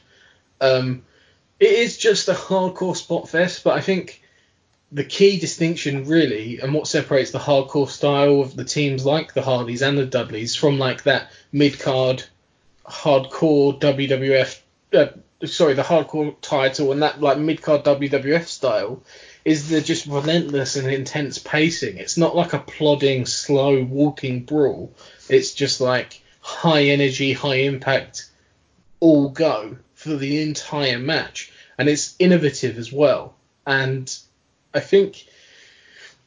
Um, 0.59 1.03
it 1.59 1.71
is 1.71 1.97
just 1.97 2.27
a 2.29 2.33
hardcore 2.33 2.95
spot 2.95 3.29
fest, 3.29 3.63
but 3.63 3.77
I 3.77 3.81
think 3.81 4.21
the 4.91 5.03
key 5.03 5.39
distinction 5.39 6.05
really 6.05 6.59
and 6.59 6.73
what 6.73 6.87
separates 6.87 7.31
the 7.31 7.39
hardcore 7.39 7.89
style 7.89 8.41
of 8.41 8.55
the 8.55 8.65
teams 8.65 9.05
like 9.05 9.33
the 9.33 9.41
Hardys 9.41 9.83
and 9.83 9.97
the 9.97 10.05
Dudleys 10.05 10.55
from 10.55 10.79
like 10.79 11.03
that 11.03 11.31
mid 11.51 11.79
card 11.79 12.23
hardcore 12.87 13.79
WWF 13.79 14.59
uh, 14.93 15.45
sorry 15.45 15.75
the 15.75 15.83
hardcore 15.83 16.35
title 16.41 16.91
and 16.91 17.03
that 17.03 17.21
like 17.21 17.37
mid 17.37 17.61
card 17.61 17.83
WWF 17.83 18.45
style 18.45 19.03
is 19.45 19.69
the 19.69 19.79
just 19.79 20.05
relentless 20.07 20.75
and 20.75 20.87
intense 20.87 21.37
pacing. 21.37 21.97
It's 21.97 22.17
not 22.17 22.35
like 22.35 22.53
a 22.53 22.59
plodding 22.59 23.25
slow 23.25 23.83
walking 23.83 24.43
brawl. 24.43 24.93
It's 25.29 25.53
just 25.53 25.81
like 25.81 26.21
high 26.41 26.85
energy, 26.85 27.33
high 27.33 27.61
impact 27.61 28.29
all 28.99 29.29
go 29.29 29.77
for 29.99 30.15
the 30.15 30.41
entire 30.41 30.97
match, 30.97 31.51
and 31.77 31.89
it's 31.89 32.15
innovative 32.19 32.77
as 32.77 32.89
well. 32.89 33.35
And 33.67 34.09
I 34.73 34.79
think 34.79 35.25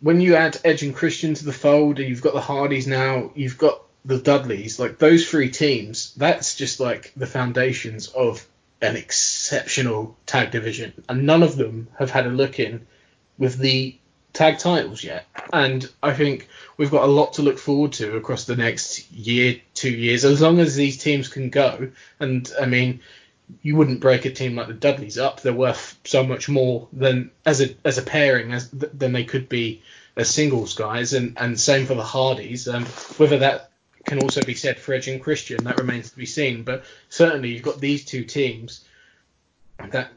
when 0.02 0.20
you 0.20 0.34
add 0.34 0.60
Edge 0.62 0.82
and 0.82 0.94
Christian 0.94 1.32
to 1.32 1.44
the 1.46 1.54
fold, 1.54 1.98
and 1.98 2.06
you've 2.06 2.20
got 2.20 2.34
the 2.34 2.42
Hardys 2.42 2.86
now, 2.86 3.30
you've 3.34 3.56
got 3.56 3.80
the 4.04 4.18
Dudleys, 4.18 4.78
like 4.78 4.98
those 4.98 5.26
three 5.26 5.50
teams, 5.50 6.12
that's 6.16 6.54
just 6.54 6.80
like 6.80 7.12
the 7.16 7.26
foundations 7.26 8.08
of 8.08 8.46
an 8.82 8.94
exceptional 8.96 10.18
tag 10.26 10.50
division, 10.50 10.92
and 11.08 11.24
none 11.24 11.42
of 11.42 11.56
them 11.56 11.88
have 11.98 12.10
had 12.10 12.26
a 12.26 12.30
look 12.30 12.60
in 12.60 12.86
with 13.38 13.56
the 13.56 13.96
tag 14.34 14.58
titles 14.58 15.02
yet. 15.02 15.24
And 15.50 15.90
I 16.02 16.12
think 16.12 16.46
we've 16.76 16.90
got 16.90 17.04
a 17.04 17.10
lot 17.20 17.34
to 17.34 17.42
look 17.42 17.58
forward 17.58 17.92
to 17.94 18.16
across 18.16 18.44
the 18.44 18.56
next 18.56 19.10
year, 19.12 19.62
two 19.72 19.90
years, 19.90 20.26
as 20.26 20.42
long 20.42 20.58
as 20.58 20.76
these 20.76 20.98
teams 20.98 21.28
can 21.28 21.48
go. 21.48 21.90
And 22.20 22.52
I 22.60 22.66
mean, 22.66 23.00
you 23.62 23.76
wouldn't 23.76 24.00
break 24.00 24.24
a 24.24 24.30
team 24.30 24.56
like 24.56 24.68
the 24.68 24.74
Dudleys 24.74 25.18
up. 25.18 25.40
They're 25.40 25.52
worth 25.52 25.98
so 26.04 26.24
much 26.24 26.48
more 26.48 26.88
than 26.92 27.30
as 27.44 27.60
a 27.60 27.74
as 27.84 27.98
a 27.98 28.02
pairing 28.02 28.52
as 28.52 28.70
than 28.70 29.12
they 29.12 29.24
could 29.24 29.48
be 29.48 29.82
as 30.16 30.30
singles 30.30 30.74
guys, 30.74 31.12
and 31.12 31.36
and 31.38 31.58
same 31.58 31.86
for 31.86 31.94
the 31.94 32.02
Hardys. 32.02 32.68
Um, 32.68 32.86
whether 33.16 33.38
that 33.38 33.70
can 34.04 34.20
also 34.20 34.42
be 34.42 34.54
said 34.54 34.78
for 34.78 34.94
Edge 34.94 35.08
and 35.08 35.22
Christian, 35.22 35.64
that 35.64 35.78
remains 35.78 36.10
to 36.10 36.16
be 36.16 36.26
seen. 36.26 36.62
But 36.62 36.84
certainly 37.08 37.50
you've 37.50 37.62
got 37.62 37.80
these 37.80 38.04
two 38.04 38.24
teams 38.24 38.84
that 39.90 40.10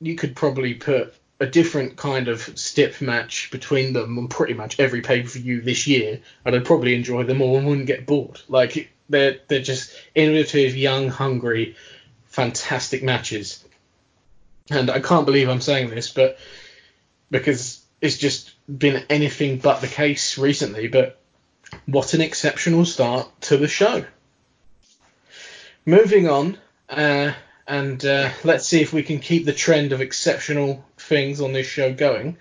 you 0.00 0.16
could 0.16 0.36
probably 0.36 0.74
put 0.74 1.14
a 1.40 1.46
different 1.46 1.96
kind 1.96 2.28
of 2.28 2.42
stip 2.58 3.00
match 3.00 3.50
between 3.50 3.94
them 3.94 4.18
on 4.18 4.28
pretty 4.28 4.54
much 4.54 4.78
every 4.78 5.00
pay 5.00 5.22
per 5.22 5.28
view 5.28 5.60
this 5.60 5.86
year, 5.86 6.20
and 6.44 6.54
I'd 6.54 6.64
probably 6.64 6.94
enjoy 6.94 7.24
them 7.24 7.40
all 7.40 7.56
and 7.56 7.66
wouldn't 7.66 7.86
get 7.86 8.06
bored. 8.06 8.40
Like 8.48 8.90
they're 9.08 9.38
they're 9.48 9.60
just 9.60 9.94
innovative, 10.14 10.76
young, 10.76 11.08
hungry 11.08 11.76
fantastic 12.30 13.02
matches. 13.02 13.64
And 14.70 14.90
I 14.90 15.00
can't 15.00 15.26
believe 15.26 15.48
I'm 15.48 15.60
saying 15.60 15.90
this, 15.90 16.10
but 16.10 16.38
because 17.30 17.84
it's 18.00 18.18
just 18.18 18.52
been 18.66 19.04
anything 19.10 19.58
but 19.58 19.80
the 19.80 19.86
case 19.86 20.38
recently. 20.38 20.88
But 20.88 21.20
what 21.86 22.14
an 22.14 22.20
exceptional 22.20 22.84
start 22.84 23.28
to 23.42 23.56
the 23.56 23.68
show. 23.68 24.04
Moving 25.84 26.28
on, 26.28 26.58
uh, 26.88 27.32
and 27.66 28.04
uh, 28.04 28.30
let's 28.44 28.66
see 28.66 28.80
if 28.80 28.92
we 28.92 29.02
can 29.02 29.20
keep 29.20 29.44
the 29.44 29.52
trend 29.52 29.92
of 29.92 30.00
exceptional 30.00 30.84
things 30.98 31.40
on 31.40 31.52
this 31.52 31.66
show 31.66 31.92
going. 31.92 32.36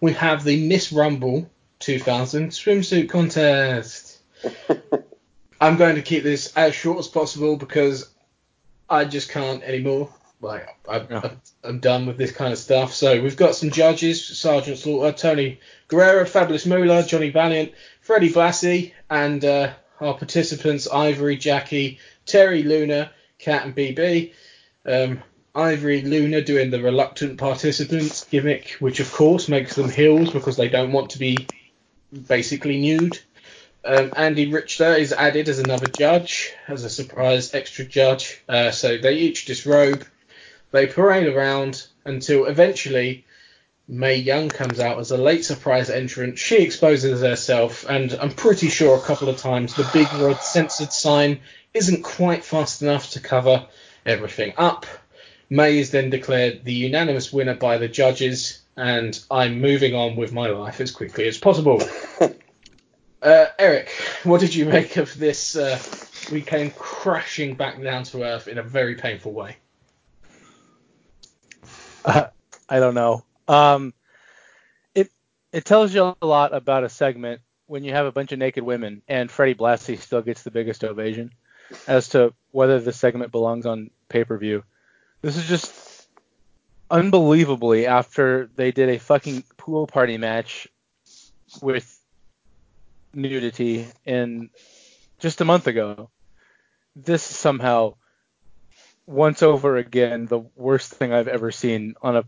We 0.00 0.12
have 0.14 0.44
the 0.44 0.66
Miss 0.68 0.92
Rumble 0.92 1.50
2000 1.80 2.50
swimsuit 2.50 3.08
contest. 3.08 4.18
I'm 5.60 5.76
going 5.76 5.96
to 5.96 6.02
keep 6.02 6.22
this 6.22 6.54
as 6.56 6.74
short 6.74 6.98
as 6.98 7.08
possible 7.08 7.56
because 7.56 8.13
I 8.88 9.04
just 9.04 9.30
can't 9.30 9.62
anymore. 9.62 10.12
Like 10.40 10.68
I'm, 10.88 11.06
yeah. 11.10 11.30
I'm, 11.64 11.78
done 11.78 12.06
with 12.06 12.18
this 12.18 12.32
kind 12.32 12.52
of 12.52 12.58
stuff. 12.58 12.92
So 12.92 13.22
we've 13.22 13.36
got 13.36 13.54
some 13.54 13.70
judges: 13.70 14.24
Sergeant 14.24 14.78
Slaughter, 14.78 15.16
Tony 15.16 15.60
Garea, 15.88 16.28
Fabulous 16.28 16.66
Moolah, 16.66 17.04
Johnny 17.04 17.30
Valiant, 17.30 17.72
Freddie 18.02 18.30
Blassie, 18.32 18.92
and 19.08 19.42
uh, 19.44 19.72
our 20.00 20.14
participants: 20.14 20.86
Ivory, 20.86 21.36
Jackie, 21.36 21.98
Terri 22.26 22.62
Luna, 22.64 23.10
Kat, 23.38 23.64
and 23.64 23.74
BB. 23.74 24.32
Um, 24.84 25.22
Ivory 25.54 26.02
Luna 26.02 26.42
doing 26.42 26.70
the 26.70 26.82
reluctant 26.82 27.38
participants 27.38 28.24
gimmick, 28.24 28.76
which 28.80 29.00
of 29.00 29.10
course 29.12 29.48
makes 29.48 29.76
them 29.76 29.88
heels 29.88 30.30
because 30.30 30.56
they 30.56 30.68
don't 30.68 30.92
want 30.92 31.10
to 31.10 31.18
be 31.18 31.46
basically 32.26 32.80
nude. 32.80 33.18
Um, 33.84 34.12
Andy 34.16 34.50
Richter 34.50 34.94
is 34.94 35.12
added 35.12 35.48
as 35.48 35.58
another 35.58 35.86
judge, 35.86 36.52
as 36.68 36.84
a 36.84 36.90
surprise 36.90 37.54
extra 37.54 37.84
judge. 37.84 38.42
Uh, 38.48 38.70
so 38.70 38.96
they 38.96 39.16
each 39.16 39.44
disrobe. 39.44 40.06
They 40.70 40.86
parade 40.86 41.26
around 41.26 41.86
until 42.04 42.46
eventually 42.46 43.24
Mae 43.86 44.16
Young 44.16 44.48
comes 44.48 44.80
out 44.80 44.98
as 44.98 45.10
a 45.10 45.18
late 45.18 45.44
surprise 45.44 45.90
entrant. 45.90 46.38
She 46.38 46.62
exposes 46.62 47.20
herself, 47.20 47.84
and 47.88 48.14
I'm 48.14 48.30
pretty 48.30 48.70
sure 48.70 48.96
a 48.96 49.02
couple 49.02 49.28
of 49.28 49.36
times 49.36 49.74
the 49.74 49.88
big 49.92 50.10
red 50.14 50.40
censored 50.40 50.92
sign 50.92 51.40
isn't 51.74 52.02
quite 52.02 52.44
fast 52.44 52.80
enough 52.80 53.10
to 53.10 53.20
cover 53.20 53.66
everything 54.06 54.54
up. 54.56 54.86
Mae 55.50 55.78
is 55.78 55.90
then 55.90 56.08
declared 56.08 56.64
the 56.64 56.72
unanimous 56.72 57.30
winner 57.32 57.54
by 57.54 57.76
the 57.76 57.88
judges, 57.88 58.62
and 58.76 59.22
I'm 59.30 59.60
moving 59.60 59.94
on 59.94 60.16
with 60.16 60.32
my 60.32 60.48
life 60.48 60.80
as 60.80 60.90
quickly 60.90 61.28
as 61.28 61.36
possible. 61.36 61.82
Uh, 63.24 63.46
Eric, 63.58 63.88
what 64.22 64.40
did 64.40 64.54
you 64.54 64.66
make 64.66 64.96
of 64.96 65.16
this? 65.18 65.56
Uh, 65.56 65.78
we 66.30 66.42
came 66.42 66.70
crashing 66.70 67.54
back 67.54 67.82
down 67.82 68.04
to 68.04 68.22
earth 68.22 68.48
in 68.48 68.58
a 68.58 68.62
very 68.62 68.94
painful 68.94 69.32
way. 69.32 69.56
Uh, 72.04 72.26
I 72.68 72.80
don't 72.80 72.94
know. 72.94 73.24
Um, 73.48 73.94
it 74.94 75.10
it 75.52 75.64
tells 75.64 75.94
you 75.94 76.16
a 76.20 76.26
lot 76.26 76.54
about 76.54 76.84
a 76.84 76.88
segment 76.88 77.40
when 77.66 77.82
you 77.82 77.92
have 77.92 78.06
a 78.06 78.12
bunch 78.12 78.32
of 78.32 78.38
naked 78.38 78.62
women 78.62 79.02
and 79.08 79.30
Freddie 79.30 79.54
Blassie 79.54 79.98
still 79.98 80.22
gets 80.22 80.42
the 80.42 80.50
biggest 80.50 80.84
ovation 80.84 81.32
as 81.86 82.10
to 82.10 82.34
whether 82.50 82.78
the 82.78 82.92
segment 82.92 83.32
belongs 83.32 83.64
on 83.64 83.90
pay 84.08 84.24
per 84.24 84.36
view. 84.36 84.62
This 85.22 85.36
is 85.36 85.48
just 85.48 86.06
unbelievably 86.90 87.86
after 87.86 88.50
they 88.54 88.70
did 88.70 88.90
a 88.90 88.98
fucking 88.98 89.44
pool 89.56 89.86
party 89.86 90.18
match 90.18 90.68
with 91.62 91.93
nudity 93.16 93.86
in 94.04 94.50
just 95.18 95.40
a 95.40 95.44
month 95.44 95.66
ago. 95.66 96.10
This 96.96 97.30
is 97.30 97.36
somehow 97.36 97.94
once 99.06 99.42
over 99.42 99.76
again 99.76 100.26
the 100.26 100.40
worst 100.56 100.92
thing 100.92 101.12
I've 101.12 101.28
ever 101.28 101.50
seen 101.50 101.94
on 102.02 102.16
a 102.16 102.24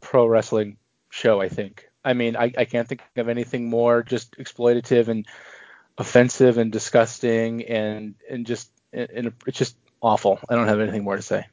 pro 0.00 0.26
wrestling 0.26 0.76
show, 1.10 1.40
I 1.40 1.48
think. 1.48 1.88
I 2.04 2.14
mean, 2.14 2.36
I, 2.36 2.52
I 2.56 2.64
can't 2.64 2.88
think 2.88 3.02
of 3.16 3.28
anything 3.28 3.70
more 3.70 4.02
just 4.02 4.36
exploitative 4.36 5.08
and 5.08 5.26
offensive 5.98 6.58
and 6.58 6.72
disgusting 6.72 7.64
and 7.64 8.14
and 8.28 8.46
just 8.46 8.70
and 8.92 9.32
it's 9.46 9.58
just 9.58 9.76
awful. 10.00 10.40
I 10.48 10.54
don't 10.54 10.68
have 10.68 10.80
anything 10.80 11.04
more 11.04 11.16
to 11.16 11.22
say. 11.22 11.46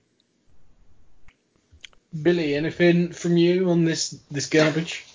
Billy, 2.21 2.55
anything 2.55 3.11
from 3.11 3.37
you 3.37 3.69
on 3.69 3.85
this 3.85 4.09
this 4.31 4.47
garbage? 4.47 5.05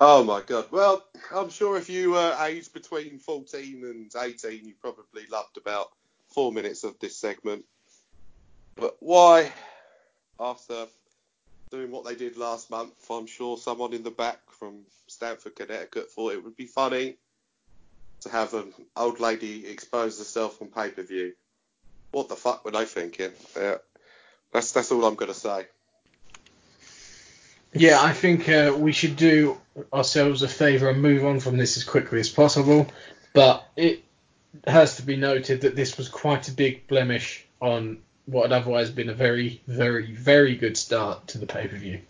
Oh 0.00 0.24
my 0.24 0.40
god. 0.40 0.66
Well, 0.70 1.04
I'm 1.32 1.50
sure 1.50 1.76
if 1.76 1.88
you 1.88 2.12
were 2.12 2.36
aged 2.42 2.72
between 2.72 3.18
14 3.18 3.84
and 3.84 4.12
18, 4.16 4.64
you 4.66 4.74
probably 4.80 5.26
loved 5.30 5.56
about 5.56 5.88
four 6.28 6.52
minutes 6.52 6.84
of 6.84 6.98
this 6.98 7.16
segment. 7.16 7.64
But 8.76 8.96
why, 9.00 9.52
after 10.40 10.86
doing 11.70 11.90
what 11.90 12.04
they 12.04 12.16
did 12.16 12.36
last 12.36 12.70
month, 12.70 12.92
I'm 13.08 13.26
sure 13.26 13.56
someone 13.56 13.92
in 13.92 14.02
the 14.02 14.10
back 14.10 14.40
from 14.50 14.80
Stamford, 15.06 15.56
Connecticut 15.56 16.10
thought 16.10 16.32
it 16.32 16.44
would 16.44 16.56
be 16.56 16.66
funny 16.66 17.16
to 18.22 18.28
have 18.30 18.54
an 18.54 18.72
old 18.96 19.20
lady 19.20 19.66
expose 19.66 20.18
herself 20.18 20.60
on 20.60 20.68
pay 20.68 20.90
per 20.90 21.02
view. 21.02 21.34
What 22.10 22.28
the 22.28 22.36
fuck 22.36 22.64
were 22.64 22.70
they 22.72 22.84
thinking? 22.84 23.32
Yeah, 23.56 23.76
that's 24.52 24.72
that's 24.72 24.90
all 24.90 25.04
I'm 25.04 25.14
gonna 25.14 25.34
say. 25.34 25.66
Yeah, 27.74 27.98
I 28.00 28.12
think 28.12 28.48
uh, 28.48 28.72
we 28.76 28.92
should 28.92 29.16
do 29.16 29.60
ourselves 29.92 30.42
a 30.42 30.48
favour 30.48 30.88
and 30.88 31.02
move 31.02 31.24
on 31.24 31.40
from 31.40 31.56
this 31.56 31.76
as 31.76 31.82
quickly 31.82 32.20
as 32.20 32.28
possible. 32.28 32.86
But 33.32 33.66
it 33.76 34.04
has 34.66 34.96
to 34.96 35.02
be 35.02 35.16
noted 35.16 35.62
that 35.62 35.74
this 35.74 35.98
was 35.98 36.08
quite 36.08 36.48
a 36.48 36.52
big 36.52 36.86
blemish 36.86 37.44
on 37.60 37.98
what 38.26 38.44
had 38.44 38.52
otherwise 38.52 38.90
been 38.90 39.10
a 39.10 39.14
very, 39.14 39.60
very, 39.66 40.12
very 40.12 40.54
good 40.54 40.76
start 40.76 41.26
to 41.28 41.38
the 41.38 41.46
pay 41.46 41.66
per 41.66 41.76
view. 41.76 42.00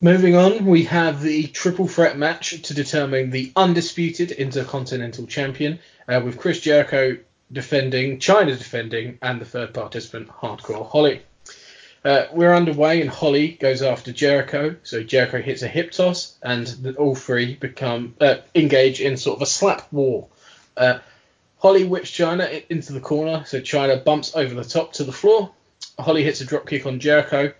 Moving 0.00 0.36
on, 0.36 0.66
we 0.66 0.84
have 0.84 1.20
the 1.20 1.48
triple 1.48 1.88
threat 1.88 2.16
match 2.16 2.62
to 2.62 2.74
determine 2.74 3.30
the 3.30 3.50
undisputed 3.56 4.30
Intercontinental 4.30 5.26
Champion, 5.26 5.80
uh, 6.06 6.20
with 6.22 6.38
Chris 6.38 6.60
Jericho 6.60 7.16
defending, 7.50 8.18
Chyna 8.18 8.56
defending, 8.56 9.18
and 9.22 9.40
the 9.40 9.44
third 9.44 9.74
participant, 9.74 10.28
Hardcore 10.28 10.88
Holly. 10.88 11.22
Uh, 12.06 12.28
we're 12.32 12.54
underway, 12.54 13.00
and 13.00 13.10
Holly 13.10 13.48
goes 13.48 13.82
after 13.82 14.12
Jericho. 14.12 14.76
So 14.84 15.02
Jericho 15.02 15.42
hits 15.42 15.62
a 15.62 15.68
hip 15.68 15.90
toss, 15.90 16.38
and 16.40 16.64
the, 16.64 16.94
all 16.94 17.16
three 17.16 17.56
become 17.56 18.14
uh, 18.20 18.36
engage 18.54 19.00
in 19.00 19.16
sort 19.16 19.38
of 19.38 19.42
a 19.42 19.46
slap 19.46 19.92
war. 19.92 20.28
Uh, 20.76 21.00
Holly 21.58 21.82
whips 21.82 22.12
Chyna 22.12 22.64
into 22.70 22.92
the 22.92 23.00
corner, 23.00 23.42
so 23.44 23.60
Chyna 23.60 24.04
bumps 24.04 24.36
over 24.36 24.54
the 24.54 24.62
top 24.62 24.92
to 24.92 25.04
the 25.04 25.10
floor. 25.10 25.50
Holly 25.98 26.22
hits 26.22 26.40
a 26.40 26.44
drop 26.44 26.68
kick 26.68 26.86
on 26.86 27.00
Jericho 27.00 27.52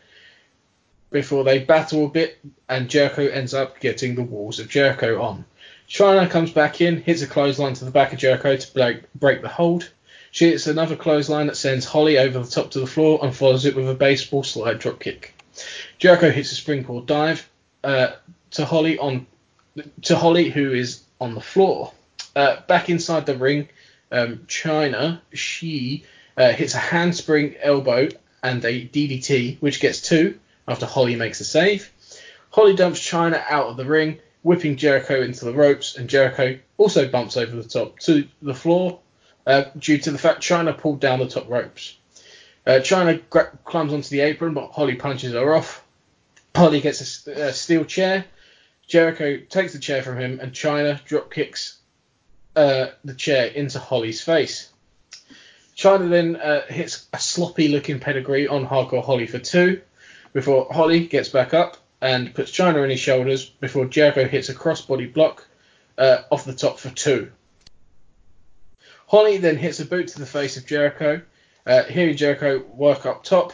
before 1.10 1.42
they 1.42 1.58
battle 1.58 2.04
a 2.04 2.08
bit, 2.08 2.38
and 2.68 2.88
Jericho 2.88 3.26
ends 3.26 3.52
up 3.52 3.80
getting 3.80 4.14
the 4.14 4.22
walls 4.22 4.60
of 4.60 4.68
Jericho 4.68 5.20
on. 5.22 5.44
Chyna 5.88 6.30
comes 6.30 6.52
back 6.52 6.80
in, 6.80 7.02
hits 7.02 7.22
a 7.22 7.26
clothesline 7.26 7.74
to 7.74 7.84
the 7.84 7.90
back 7.90 8.12
of 8.12 8.20
Jericho 8.20 8.56
to 8.56 8.72
break, 8.72 9.12
break 9.14 9.42
the 9.42 9.48
hold. 9.48 9.90
She 10.36 10.50
hits 10.50 10.66
another 10.66 10.96
clothesline 10.96 11.46
that 11.46 11.56
sends 11.56 11.86
Holly 11.86 12.18
over 12.18 12.40
the 12.40 12.50
top 12.50 12.72
to 12.72 12.80
the 12.80 12.86
floor 12.86 13.20
and 13.22 13.34
follows 13.34 13.64
it 13.64 13.74
with 13.74 13.88
a 13.88 13.94
baseball 13.94 14.42
slide 14.42 14.78
drop 14.78 15.00
kick. 15.00 15.32
Jericho 15.98 16.30
hits 16.30 16.52
a 16.52 16.54
springboard 16.56 17.06
dive 17.06 17.48
uh, 17.82 18.08
to 18.50 18.66
Holly 18.66 18.98
on 18.98 19.26
to 20.02 20.14
Holly 20.14 20.50
who 20.50 20.74
is 20.74 21.00
on 21.22 21.34
the 21.34 21.40
floor. 21.40 21.90
Uh, 22.34 22.60
back 22.66 22.90
inside 22.90 23.24
the 23.24 23.34
ring, 23.34 23.70
um, 24.12 24.40
Chyna 24.46 25.22
she 25.32 26.04
uh, 26.36 26.52
hits 26.52 26.74
a 26.74 26.80
handspring 26.80 27.56
elbow 27.62 28.10
and 28.42 28.62
a 28.62 28.86
DDT, 28.86 29.56
which 29.62 29.80
gets 29.80 30.02
two 30.02 30.38
after 30.68 30.84
Holly 30.84 31.16
makes 31.16 31.40
a 31.40 31.44
save. 31.44 31.90
Holly 32.50 32.76
dumps 32.76 33.00
Chyna 33.00 33.42
out 33.48 33.68
of 33.68 33.78
the 33.78 33.86
ring, 33.86 34.18
whipping 34.42 34.76
Jericho 34.76 35.22
into 35.22 35.46
the 35.46 35.54
ropes, 35.54 35.96
and 35.96 36.10
Jericho 36.10 36.58
also 36.76 37.08
bumps 37.08 37.38
over 37.38 37.56
the 37.56 37.66
top 37.66 37.98
to 38.00 38.28
the 38.42 38.52
floor 38.52 39.00
uh, 39.46 39.64
due 39.78 39.98
to 39.98 40.10
the 40.10 40.18
fact 40.18 40.40
Chyna 40.40 40.76
pulled 40.76 41.00
down 41.00 41.18
the 41.18 41.28
top 41.28 41.48
ropes. 41.48 41.96
Uh, 42.66 42.80
Chyna 42.80 43.22
gra- 43.30 43.56
climbs 43.64 43.92
onto 43.92 44.08
the 44.08 44.20
apron, 44.20 44.54
but 44.54 44.72
Holly 44.72 44.96
punches 44.96 45.32
her 45.32 45.54
off. 45.54 45.84
Holly 46.54 46.80
gets 46.80 47.26
a, 47.26 47.46
a, 47.48 47.52
steel 47.52 47.84
chair. 47.84 48.24
Jericho 48.88 49.38
takes 49.48 49.72
the 49.72 49.78
chair 49.78 50.02
from 50.02 50.18
him, 50.18 50.40
and 50.40 50.52
Chyna 50.52 51.02
drop 51.04 51.32
kicks 51.32 51.78
uh, 52.56 52.86
the 53.04 53.14
chair 53.14 53.46
into 53.46 53.78
Holly's 53.78 54.20
face. 54.20 54.70
Chyna 55.76 56.08
then 56.08 56.36
uh, 56.36 56.62
hits 56.66 57.06
a 57.12 57.18
sloppy 57.18 57.68
looking 57.68 58.00
pedigree 58.00 58.48
on 58.48 58.66
Hardcore 58.66 59.04
Holly 59.04 59.26
for 59.26 59.38
two, 59.38 59.82
before 60.32 60.66
Holly 60.70 61.06
gets 61.06 61.28
back 61.28 61.54
up 61.54 61.76
and 62.00 62.34
puts 62.34 62.50
Chyna 62.50 62.82
on 62.82 62.90
his 62.90 63.00
shoulders 63.00 63.44
before 63.44 63.86
Jericho 63.86 64.26
hits 64.26 64.48
a 64.48 64.54
crossbody 64.54 65.12
block 65.12 65.46
uh, 65.98 66.22
off 66.30 66.44
the 66.44 66.52
top 66.54 66.78
for 66.78 66.90
two. 66.90 67.30
Holly 69.06 69.38
then 69.38 69.56
hits 69.56 69.80
a 69.80 69.84
boot 69.84 70.08
to 70.08 70.18
the 70.18 70.26
face 70.26 70.56
of 70.56 70.66
Jericho. 70.66 71.22
Uh, 71.64 71.84
hearing 71.84 72.16
Jericho 72.16 72.62
work 72.74 73.06
up 73.06 73.24
top, 73.24 73.52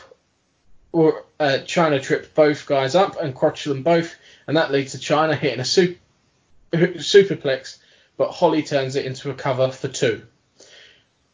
or 0.92 1.24
uh, 1.40 1.58
Chyna 1.64 2.02
trips 2.02 2.28
both 2.28 2.66
guys 2.66 2.94
up 2.94 3.20
and 3.20 3.34
crotch 3.34 3.64
them 3.64 3.82
both, 3.82 4.14
and 4.46 4.56
that 4.56 4.70
leads 4.70 4.92
to 4.92 4.98
Chyna 4.98 5.34
hitting 5.36 5.60
a 5.60 5.64
super, 5.64 5.98
superplex, 6.72 7.78
but 8.16 8.30
Holly 8.30 8.62
turns 8.62 8.96
it 8.96 9.06
into 9.06 9.30
a 9.30 9.34
cover 9.34 9.70
for 9.70 9.88
two. 9.88 10.22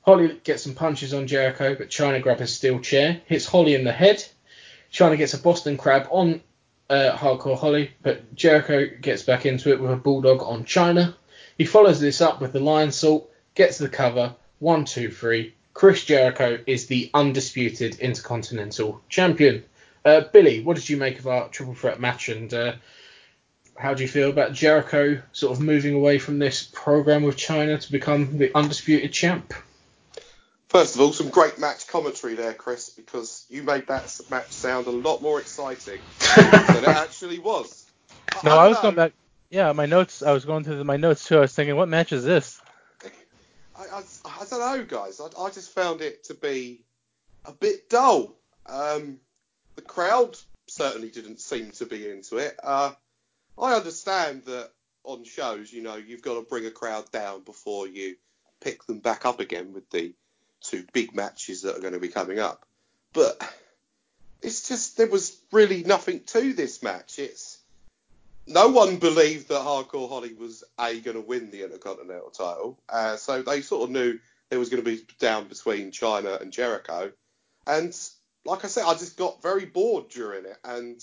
Holly 0.02 0.40
gets 0.44 0.62
some 0.62 0.74
punches 0.74 1.12
on 1.12 1.26
Jericho, 1.26 1.74
but 1.74 1.90
Chyna 1.90 2.22
grabs 2.22 2.40
a 2.40 2.46
steel 2.46 2.78
chair, 2.78 3.20
hits 3.26 3.46
Holly 3.46 3.74
in 3.74 3.84
the 3.84 3.92
head. 3.92 4.24
Chyna 4.92 5.18
gets 5.18 5.34
a 5.34 5.38
Boston 5.38 5.76
Crab 5.76 6.06
on 6.10 6.40
uh, 6.88 7.12
Hardcore 7.14 7.58
Holly, 7.58 7.90
but 8.02 8.34
Jericho 8.34 8.86
gets 9.00 9.22
back 9.22 9.46
into 9.46 9.70
it 9.70 9.80
with 9.80 9.90
a 9.90 9.96
Bulldog 9.96 10.42
on 10.42 10.64
Chyna. 10.64 11.14
He 11.58 11.64
follows 11.64 12.00
this 12.00 12.20
up 12.20 12.40
with 12.40 12.52
the 12.52 12.60
Lionsault, 12.60 13.26
gets 13.58 13.76
to 13.76 13.82
the 13.82 13.88
cover. 13.90 14.34
One, 14.60 14.86
two, 14.86 15.10
three. 15.10 15.54
Chris 15.74 16.04
Jericho 16.04 16.58
is 16.66 16.86
the 16.86 17.10
undisputed 17.12 17.98
Intercontinental 17.98 19.02
Champion. 19.08 19.64
Uh, 20.04 20.22
Billy, 20.32 20.62
what 20.62 20.76
did 20.76 20.88
you 20.88 20.96
make 20.96 21.18
of 21.18 21.26
our 21.26 21.48
triple 21.48 21.74
threat 21.74 22.00
match, 22.00 22.28
and 22.28 22.54
uh, 22.54 22.72
how 23.76 23.94
do 23.94 24.02
you 24.02 24.08
feel 24.08 24.30
about 24.30 24.52
Jericho 24.52 25.20
sort 25.32 25.56
of 25.56 25.62
moving 25.62 25.94
away 25.94 26.18
from 26.18 26.38
this 26.38 26.68
program 26.72 27.24
with 27.24 27.36
Chyna 27.36 27.80
to 27.80 27.92
become 27.92 28.38
the 28.38 28.56
undisputed 28.56 29.12
champ? 29.12 29.52
First 30.68 30.94
of 30.94 31.00
all, 31.00 31.12
some 31.12 31.28
great 31.28 31.58
match 31.58 31.86
commentary 31.88 32.34
there, 32.34 32.54
Chris, 32.54 32.90
because 32.90 33.44
you 33.48 33.62
made 33.62 33.86
that 33.88 34.20
match 34.30 34.50
sound 34.50 34.86
a 34.86 34.90
lot 34.90 35.20
more 35.20 35.40
exciting 35.40 36.00
than 36.36 36.84
it 36.84 36.88
actually 36.88 37.38
was. 37.38 37.86
No, 38.44 38.52
I, 38.52 38.66
I 38.66 38.68
was 38.68 38.76
know. 38.78 38.82
going 38.82 38.94
back. 38.94 39.12
Yeah, 39.50 39.72
my 39.72 39.86
notes. 39.86 40.22
I 40.22 40.32
was 40.32 40.44
going 40.44 40.62
through 40.64 40.84
my 40.84 40.96
notes 40.96 41.26
too. 41.26 41.38
I 41.38 41.40
was 41.40 41.54
thinking, 41.54 41.74
what 41.74 41.88
match 41.88 42.12
is 42.12 42.22
this? 42.22 42.60
I, 43.78 43.98
I, 43.98 44.02
I 44.24 44.44
don't 44.44 44.60
know, 44.60 44.84
guys. 44.84 45.20
I, 45.20 45.40
I, 45.40 45.50
just 45.50 45.72
found 45.72 46.00
it 46.00 46.24
to 46.24 46.34
be 46.34 46.82
a 47.44 47.52
bit 47.52 47.88
dull. 47.88 48.34
Um, 48.66 49.18
the 49.76 49.82
crowd 49.82 50.36
certainly 50.66 51.10
didn't 51.10 51.40
seem 51.40 51.70
to 51.72 51.86
be 51.86 52.10
into 52.10 52.38
it. 52.38 52.58
Uh, 52.62 52.92
I 53.56 53.74
understand 53.74 54.44
that 54.46 54.70
on 55.04 55.24
shows, 55.24 55.72
you 55.72 55.82
know, 55.82 55.96
you've 55.96 56.22
got 56.22 56.34
to 56.34 56.42
bring 56.42 56.66
a 56.66 56.70
crowd 56.70 57.10
down 57.12 57.42
before 57.42 57.86
you 57.86 58.16
pick 58.60 58.84
them 58.84 58.98
back 58.98 59.24
up 59.24 59.40
again 59.40 59.72
with 59.72 59.88
the 59.90 60.12
two 60.60 60.84
big 60.92 61.14
matches 61.14 61.62
that 61.62 61.76
are 61.76 61.80
going 61.80 61.92
to 61.92 62.00
be 62.00 62.08
coming 62.08 62.38
up. 62.38 62.66
But 63.12 63.40
it's 64.42 64.68
just 64.68 64.96
there 64.96 65.06
was 65.06 65.38
really 65.52 65.84
nothing 65.84 66.20
to 66.26 66.52
this 66.52 66.82
match. 66.82 67.18
It's 67.18 67.57
no 68.48 68.68
one 68.68 68.96
believed 68.96 69.48
that 69.48 69.60
Hardcore 69.60 70.08
Holly 70.08 70.34
was 70.34 70.64
a 70.78 70.98
going 71.00 71.16
to 71.16 71.20
win 71.20 71.50
the 71.50 71.64
Intercontinental 71.64 72.30
title, 72.30 72.78
uh, 72.88 73.16
so 73.16 73.42
they 73.42 73.60
sort 73.60 73.84
of 73.84 73.90
knew 73.90 74.18
there 74.48 74.58
was 74.58 74.70
going 74.70 74.82
to 74.82 74.90
be 74.90 75.02
down 75.18 75.48
between 75.48 75.90
Chyna 75.90 76.40
and 76.40 76.52
Jericho. 76.52 77.12
And 77.66 77.96
like 78.44 78.64
I 78.64 78.68
said, 78.68 78.84
I 78.86 78.94
just 78.94 79.16
got 79.16 79.42
very 79.42 79.66
bored 79.66 80.08
during 80.08 80.46
it, 80.46 80.56
and 80.64 81.02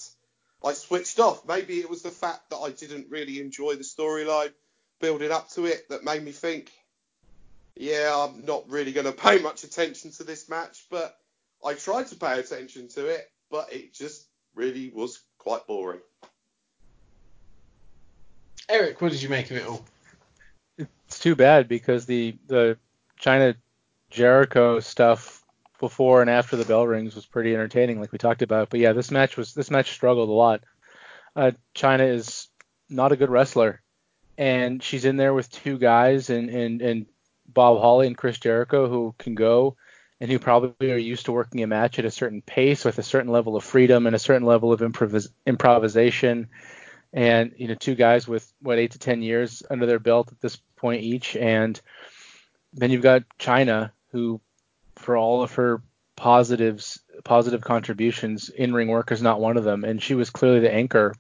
I 0.64 0.74
switched 0.74 1.20
off. 1.20 1.48
Maybe 1.48 1.80
it 1.80 1.90
was 1.90 2.02
the 2.02 2.10
fact 2.10 2.50
that 2.50 2.58
I 2.58 2.72
didn't 2.72 3.12
really 3.12 3.40
enjoy 3.40 3.76
the 3.76 3.84
storyline 3.84 4.52
building 5.00 5.32
up 5.32 5.50
to 5.52 5.66
it 5.66 5.88
that 5.90 6.04
made 6.04 6.24
me 6.24 6.32
think, 6.32 6.72
yeah, 7.76 8.12
I'm 8.16 8.46
not 8.46 8.68
really 8.70 8.92
going 8.92 9.06
to 9.12 9.12
pay 9.12 9.40
much 9.40 9.64
attention 9.64 10.12
to 10.14 10.24
this 10.24 10.50
match. 10.50 10.86
But 10.90 11.16
I 11.64 11.74
tried 11.74 12.08
to 12.08 12.16
pay 12.16 12.40
attention 12.40 12.88
to 12.90 13.08
it, 13.08 13.32
but 13.52 13.72
it 13.72 13.94
just 13.94 14.26
really 14.56 14.90
was 14.90 15.22
quite 15.38 15.68
boring. 15.68 16.02
Eric, 18.70 19.02
what 19.02 19.12
did 19.12 19.22
you 19.22 19.30
make 19.30 19.52
of 19.52 19.58
it 19.58 19.68
all? 19.68 19.86
It's 20.78 21.20
too 21.20 21.36
bad 21.36 21.68
because 21.68 22.06
the 22.06 22.36
the 22.48 22.78
Chyna 23.22 23.56
Jericho 24.10 24.80
stuff 24.80 25.44
before 25.80 26.22
and 26.22 26.30
after 26.30 26.56
the 26.56 26.66
bell 26.66 26.88
rings 26.88 27.16
was 27.16 27.26
pretty 27.26 27.54
entertaining, 27.54 28.00
like 28.00 28.12
we 28.12 28.18
talked 28.18 28.42
about. 28.42 28.70
But 28.70 28.80
yeah, 28.80 28.94
this 28.94 29.12
match 29.12 29.38
was 29.38 29.54
this 29.54 29.72
match 29.72 29.92
struggled 29.92 30.30
a 30.30 30.34
lot. 30.34 30.64
Uh, 31.36 31.52
Chyna 31.76 32.10
is 32.10 32.48
not 32.90 33.12
a 33.12 33.18
good 33.18 33.30
wrestler, 33.30 33.82
and 34.38 34.82
she's 34.82 35.06
in 35.06 35.18
there 35.18 35.34
with 35.34 35.52
two 35.52 35.78
guys 35.78 36.30
and 36.30 36.50
and 36.50 36.82
and 36.82 37.06
Bob 37.48 37.80
Holly 37.80 38.08
and 38.08 38.18
Chris 38.18 38.40
Jericho 38.40 38.90
who 38.90 39.14
can 39.18 39.36
go 39.36 39.76
and 40.20 40.32
who 40.32 40.40
probably 40.40 40.92
are 40.92 40.98
used 40.98 41.26
to 41.26 41.32
working 41.32 41.62
a 41.62 41.68
match 41.68 42.00
at 42.00 42.06
a 42.06 42.12
certain 42.12 42.42
pace 42.42 42.86
with 42.86 42.98
a 42.98 43.04
certain 43.04 43.32
level 43.32 43.56
of 43.56 43.64
freedom 43.64 44.08
and 44.08 44.16
a 44.16 44.20
certain 44.20 44.48
level 44.48 44.72
of 44.72 44.80
improvis- 44.80 45.28
improvisation 45.46 46.50
and 47.16 47.54
you 47.58 47.70
know 47.70 47.76
two 47.76 47.96
guys 47.96 48.28
with 48.28 48.52
what 48.62 48.78
eight 48.78 48.92
to 48.92 49.00
ten 49.00 49.24
years 49.24 49.64
under 49.72 49.88
their 49.88 50.00
belt 50.00 50.32
at 50.32 50.42
this 50.42 50.58
point 50.76 51.02
each, 51.02 51.36
and 51.36 51.80
then 52.74 52.92
you've 52.92 53.02
got 53.02 53.24
Chyna 53.40 53.92
who, 54.12 54.40
for 54.96 55.18
all 55.18 55.42
of 55.42 55.54
her 55.54 55.82
positives, 56.16 57.00
positive 57.24 57.62
contributions, 57.62 58.50
in-ring 58.50 58.90
work 58.90 59.12
is 59.12 59.22
not 59.22 59.40
one 59.40 59.58
of 59.58 59.64
them, 59.64 59.84
and 59.84 60.04
she 60.04 60.14
was 60.14 60.30
clearly 60.30 60.60
the 60.60 60.74
anchor 60.74 61.16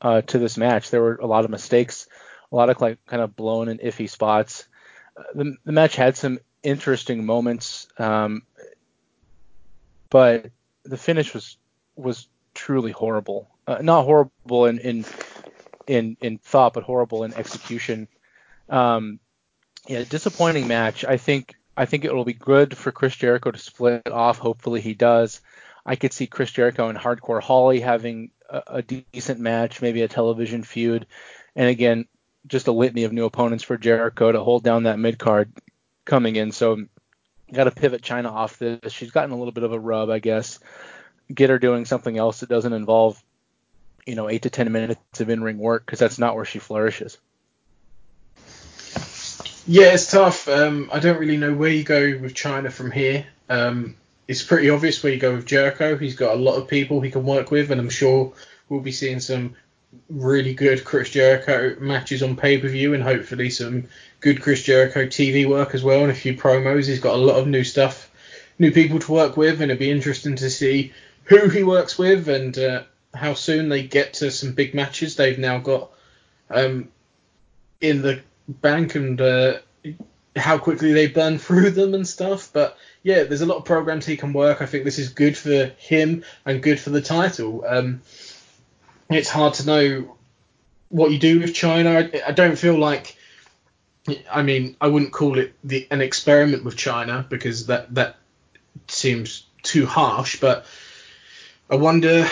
uh, 0.00 0.22
to 0.22 0.38
this 0.38 0.56
match. 0.56 0.90
There 0.90 1.02
were 1.02 1.16
a 1.16 1.26
lot 1.26 1.44
of 1.44 1.50
mistakes, 1.50 2.06
a 2.50 2.56
lot 2.56 2.70
of 2.70 2.80
like 2.80 3.04
kind 3.06 3.22
of 3.22 3.36
blown 3.36 3.68
and 3.68 3.80
iffy 3.80 4.08
spots. 4.08 4.66
The, 5.34 5.56
the, 5.64 5.72
match 5.72 5.96
had 5.96 6.16
some 6.16 6.38
interesting 6.62 7.26
moments, 7.26 7.86
um, 7.98 8.42
but 10.08 10.50
the 10.84 10.96
finish 10.96 11.34
was 11.34 11.56
was 11.96 12.28
truly 12.54 12.92
horrible. 12.92 13.48
Uh, 13.66 13.78
not 13.80 14.04
horrible 14.04 14.66
in, 14.66 14.78
in 14.78 15.04
in 15.92 16.16
in 16.20 16.38
thought, 16.38 16.72
but 16.72 16.84
horrible 16.84 17.24
in 17.24 17.34
execution. 17.34 18.08
Um, 18.68 19.20
yeah, 19.86 20.04
disappointing 20.08 20.66
match. 20.66 21.04
I 21.04 21.18
think 21.18 21.54
I 21.76 21.84
think 21.84 22.04
it 22.04 22.14
will 22.14 22.24
be 22.24 22.32
good 22.32 22.76
for 22.76 22.92
Chris 22.92 23.14
Jericho 23.14 23.50
to 23.50 23.58
split 23.58 24.08
off. 24.08 24.38
Hopefully 24.38 24.80
he 24.80 24.94
does. 24.94 25.40
I 25.84 25.96
could 25.96 26.12
see 26.12 26.26
Chris 26.26 26.50
Jericho 26.50 26.88
and 26.88 26.98
Hardcore 26.98 27.42
Holly 27.42 27.80
having 27.80 28.30
a, 28.48 28.62
a 28.68 28.82
decent 28.82 29.40
match, 29.40 29.82
maybe 29.82 30.02
a 30.02 30.08
television 30.08 30.62
feud, 30.62 31.06
and 31.56 31.68
again, 31.68 32.06
just 32.46 32.68
a 32.68 32.72
litany 32.72 33.04
of 33.04 33.12
new 33.12 33.24
opponents 33.24 33.64
for 33.64 33.76
Jericho 33.76 34.32
to 34.32 34.40
hold 34.40 34.62
down 34.62 34.84
that 34.84 34.98
mid 34.98 35.18
card 35.18 35.52
coming 36.04 36.36
in. 36.36 36.52
So 36.52 36.86
got 37.52 37.64
to 37.64 37.70
pivot 37.70 38.02
Chyna 38.02 38.30
off 38.30 38.58
this. 38.58 38.92
She's 38.92 39.10
gotten 39.10 39.32
a 39.32 39.36
little 39.36 39.52
bit 39.52 39.64
of 39.64 39.72
a 39.72 39.78
rub, 39.78 40.08
I 40.08 40.20
guess. 40.20 40.58
Get 41.32 41.50
her 41.50 41.58
doing 41.58 41.84
something 41.84 42.16
else 42.16 42.40
that 42.40 42.48
doesn't 42.48 42.72
involve 42.72 43.22
you 44.06 44.14
know, 44.14 44.28
eight 44.28 44.42
to 44.42 44.50
ten 44.50 44.70
minutes 44.72 45.20
of 45.20 45.30
in-ring 45.30 45.58
work 45.58 45.86
because 45.86 45.98
that's 45.98 46.18
not 46.18 46.34
where 46.34 46.44
she 46.44 46.58
flourishes. 46.58 47.18
Yeah, 49.66 49.94
it's 49.94 50.10
tough. 50.10 50.48
Um, 50.48 50.90
I 50.92 50.98
don't 50.98 51.18
really 51.18 51.36
know 51.36 51.54
where 51.54 51.70
you 51.70 51.84
go 51.84 52.18
with 52.18 52.34
Chyna 52.34 52.72
from 52.72 52.90
here. 52.90 53.26
Um, 53.48 53.96
it's 54.26 54.42
pretty 54.42 54.70
obvious 54.70 55.02
where 55.02 55.12
you 55.12 55.20
go 55.20 55.34
with 55.34 55.46
Jericho. 55.46 55.96
He's 55.96 56.16
got 56.16 56.34
a 56.34 56.38
lot 56.38 56.56
of 56.56 56.68
people 56.68 57.00
he 57.00 57.10
can 57.10 57.24
work 57.24 57.50
with, 57.50 57.70
and 57.70 57.80
I'm 57.80 57.90
sure 57.90 58.32
we'll 58.68 58.80
be 58.80 58.92
seeing 58.92 59.20
some 59.20 59.54
really 60.08 60.54
good 60.54 60.84
Chris 60.84 61.10
Jericho 61.10 61.76
matches 61.78 62.22
on 62.22 62.36
pay 62.36 62.58
per 62.58 62.68
view, 62.68 62.94
and 62.94 63.02
hopefully 63.02 63.50
some 63.50 63.84
good 64.20 64.42
Chris 64.42 64.62
Jericho 64.62 65.06
TV 65.06 65.48
work 65.48 65.74
as 65.74 65.84
well, 65.84 66.02
and 66.02 66.10
a 66.10 66.14
few 66.14 66.34
promos. 66.34 66.88
He's 66.88 67.00
got 67.00 67.14
a 67.14 67.18
lot 67.18 67.36
of 67.36 67.46
new 67.46 67.62
stuff, 67.62 68.10
new 68.58 68.72
people 68.72 68.98
to 68.98 69.12
work 69.12 69.36
with, 69.36 69.60
and 69.60 69.70
it'd 69.70 69.78
be 69.78 69.90
interesting 69.90 70.36
to 70.36 70.50
see 70.50 70.92
who 71.24 71.48
he 71.48 71.62
works 71.62 71.96
with 71.96 72.28
and 72.28 72.58
uh, 72.58 72.82
how 73.14 73.34
soon 73.34 73.68
they 73.68 73.82
get 73.82 74.14
to 74.14 74.30
some 74.30 74.52
big 74.52 74.74
matches 74.74 75.16
they've 75.16 75.38
now 75.38 75.58
got 75.58 75.90
um, 76.50 76.88
in 77.80 78.02
the 78.02 78.20
bank 78.48 78.94
and 78.94 79.20
uh, 79.20 79.58
how 80.36 80.58
quickly 80.58 80.92
they 80.92 81.08
burn 81.08 81.38
through 81.38 81.70
them 81.70 81.94
and 81.94 82.06
stuff. 82.06 82.50
But 82.52 82.78
yeah, 83.02 83.24
there's 83.24 83.42
a 83.42 83.46
lot 83.46 83.58
of 83.58 83.64
programs 83.64 84.06
he 84.06 84.16
can 84.16 84.32
work. 84.32 84.62
I 84.62 84.66
think 84.66 84.84
this 84.84 84.98
is 84.98 85.10
good 85.10 85.36
for 85.36 85.66
him 85.78 86.24
and 86.44 86.62
good 86.62 86.80
for 86.80 86.90
the 86.90 87.02
title. 87.02 87.64
Um, 87.66 88.02
it's 89.10 89.28
hard 89.28 89.54
to 89.54 89.66
know 89.66 90.16
what 90.88 91.10
you 91.10 91.18
do 91.18 91.40
with 91.40 91.50
Chyna. 91.50 92.14
I, 92.14 92.28
I, 92.28 92.32
don't 92.32 92.56
feel 92.56 92.78
like. 92.78 93.16
I 94.30 94.42
mean, 94.42 94.76
I 94.80 94.88
wouldn't 94.88 95.12
call 95.12 95.38
it 95.38 95.54
the, 95.64 95.86
an 95.90 96.00
experiment 96.00 96.64
with 96.64 96.76
Chyna 96.76 97.28
because 97.28 97.66
that 97.66 97.94
that 97.94 98.16
seems 98.88 99.46
too 99.62 99.86
harsh. 99.86 100.40
But 100.40 100.66
I 101.70 101.76
wonder 101.76 102.28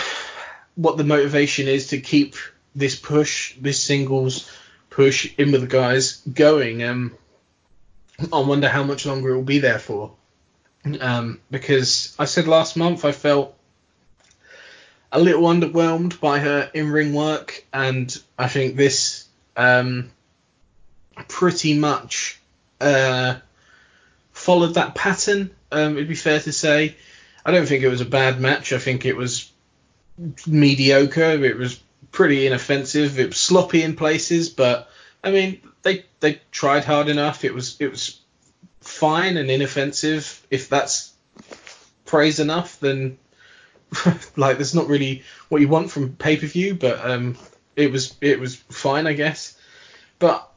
what 0.75 0.97
the 0.97 1.03
motivation 1.03 1.67
is 1.67 1.87
to 1.87 1.99
keep 1.99 2.35
this 2.75 2.95
push, 2.95 3.55
this 3.55 3.81
singles 3.81 4.49
push 4.89 5.33
in 5.37 5.51
with 5.51 5.61
the 5.61 5.67
guys 5.67 6.21
going. 6.31 6.83
Um, 6.83 7.15
I 8.31 8.39
wonder 8.39 8.69
how 8.69 8.83
much 8.83 9.05
longer 9.05 9.31
it 9.31 9.35
will 9.35 9.43
be 9.43 9.59
there 9.59 9.79
for. 9.79 10.13
Um, 10.99 11.39
because 11.49 12.15
I 12.17 12.25
said 12.25 12.47
last 12.47 12.75
month 12.75 13.05
I 13.05 13.11
felt 13.11 13.55
a 15.11 15.19
little 15.19 15.43
underwhelmed 15.43 16.19
by 16.19 16.39
her 16.39 16.71
in-ring 16.73 17.13
work, 17.13 17.65
and 17.73 18.15
I 18.37 18.47
think 18.47 18.75
this 18.75 19.27
um, 19.57 20.11
pretty 21.27 21.77
much 21.77 22.39
uh, 22.79 23.35
followed 24.31 24.75
that 24.75 24.95
pattern. 24.95 25.51
Um, 25.71 25.93
it'd 25.93 26.07
be 26.07 26.15
fair 26.15 26.39
to 26.39 26.53
say. 26.53 26.95
I 27.45 27.51
don't 27.51 27.65
think 27.65 27.83
it 27.83 27.89
was 27.89 28.01
a 28.01 28.05
bad 28.05 28.39
match. 28.39 28.71
I 28.71 28.77
think 28.77 29.05
it 29.05 29.17
was 29.17 29.50
mediocre. 30.47 31.43
It 31.43 31.57
was 31.57 31.81
pretty 32.11 32.47
inoffensive. 32.47 33.19
It 33.19 33.29
was 33.29 33.37
sloppy 33.37 33.83
in 33.83 33.95
places, 33.95 34.49
but 34.49 34.89
I 35.23 35.31
mean, 35.31 35.61
they 35.83 36.05
they 36.19 36.41
tried 36.51 36.85
hard 36.85 37.09
enough. 37.09 37.43
It 37.43 37.53
was 37.53 37.77
it 37.79 37.89
was 37.89 38.19
fine 38.81 39.37
and 39.37 39.49
inoffensive. 39.49 40.45
If 40.49 40.69
that's 40.69 41.13
praise 42.05 42.39
enough, 42.39 42.79
then 42.79 43.17
like 44.35 44.57
that's 44.57 44.73
not 44.73 44.87
really 44.87 45.23
what 45.49 45.61
you 45.61 45.67
want 45.67 45.91
from 45.91 46.15
pay 46.15 46.37
per 46.37 46.47
view, 46.47 46.75
but 46.75 47.03
um, 47.03 47.37
it 47.75 47.91
was 47.91 48.15
it 48.21 48.39
was 48.39 48.55
fine, 48.55 49.07
I 49.07 49.13
guess. 49.13 49.57
But 50.19 50.47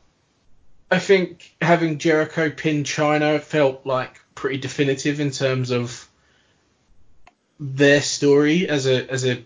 I 0.91 0.99
think 0.99 1.55
having 1.61 1.99
Jericho 1.99 2.51
pin 2.51 2.85
Chyna 2.85 3.41
felt 3.41 3.87
like 3.87 4.21
pretty 4.35 4.59
definitive 4.59 5.21
in 5.21 5.31
terms 5.31 5.71
of 5.71 6.09
their 7.59 8.03
story 8.03 8.69
as 8.69 8.87
a 8.87 9.11
as 9.11 9.25
a 9.27 9.45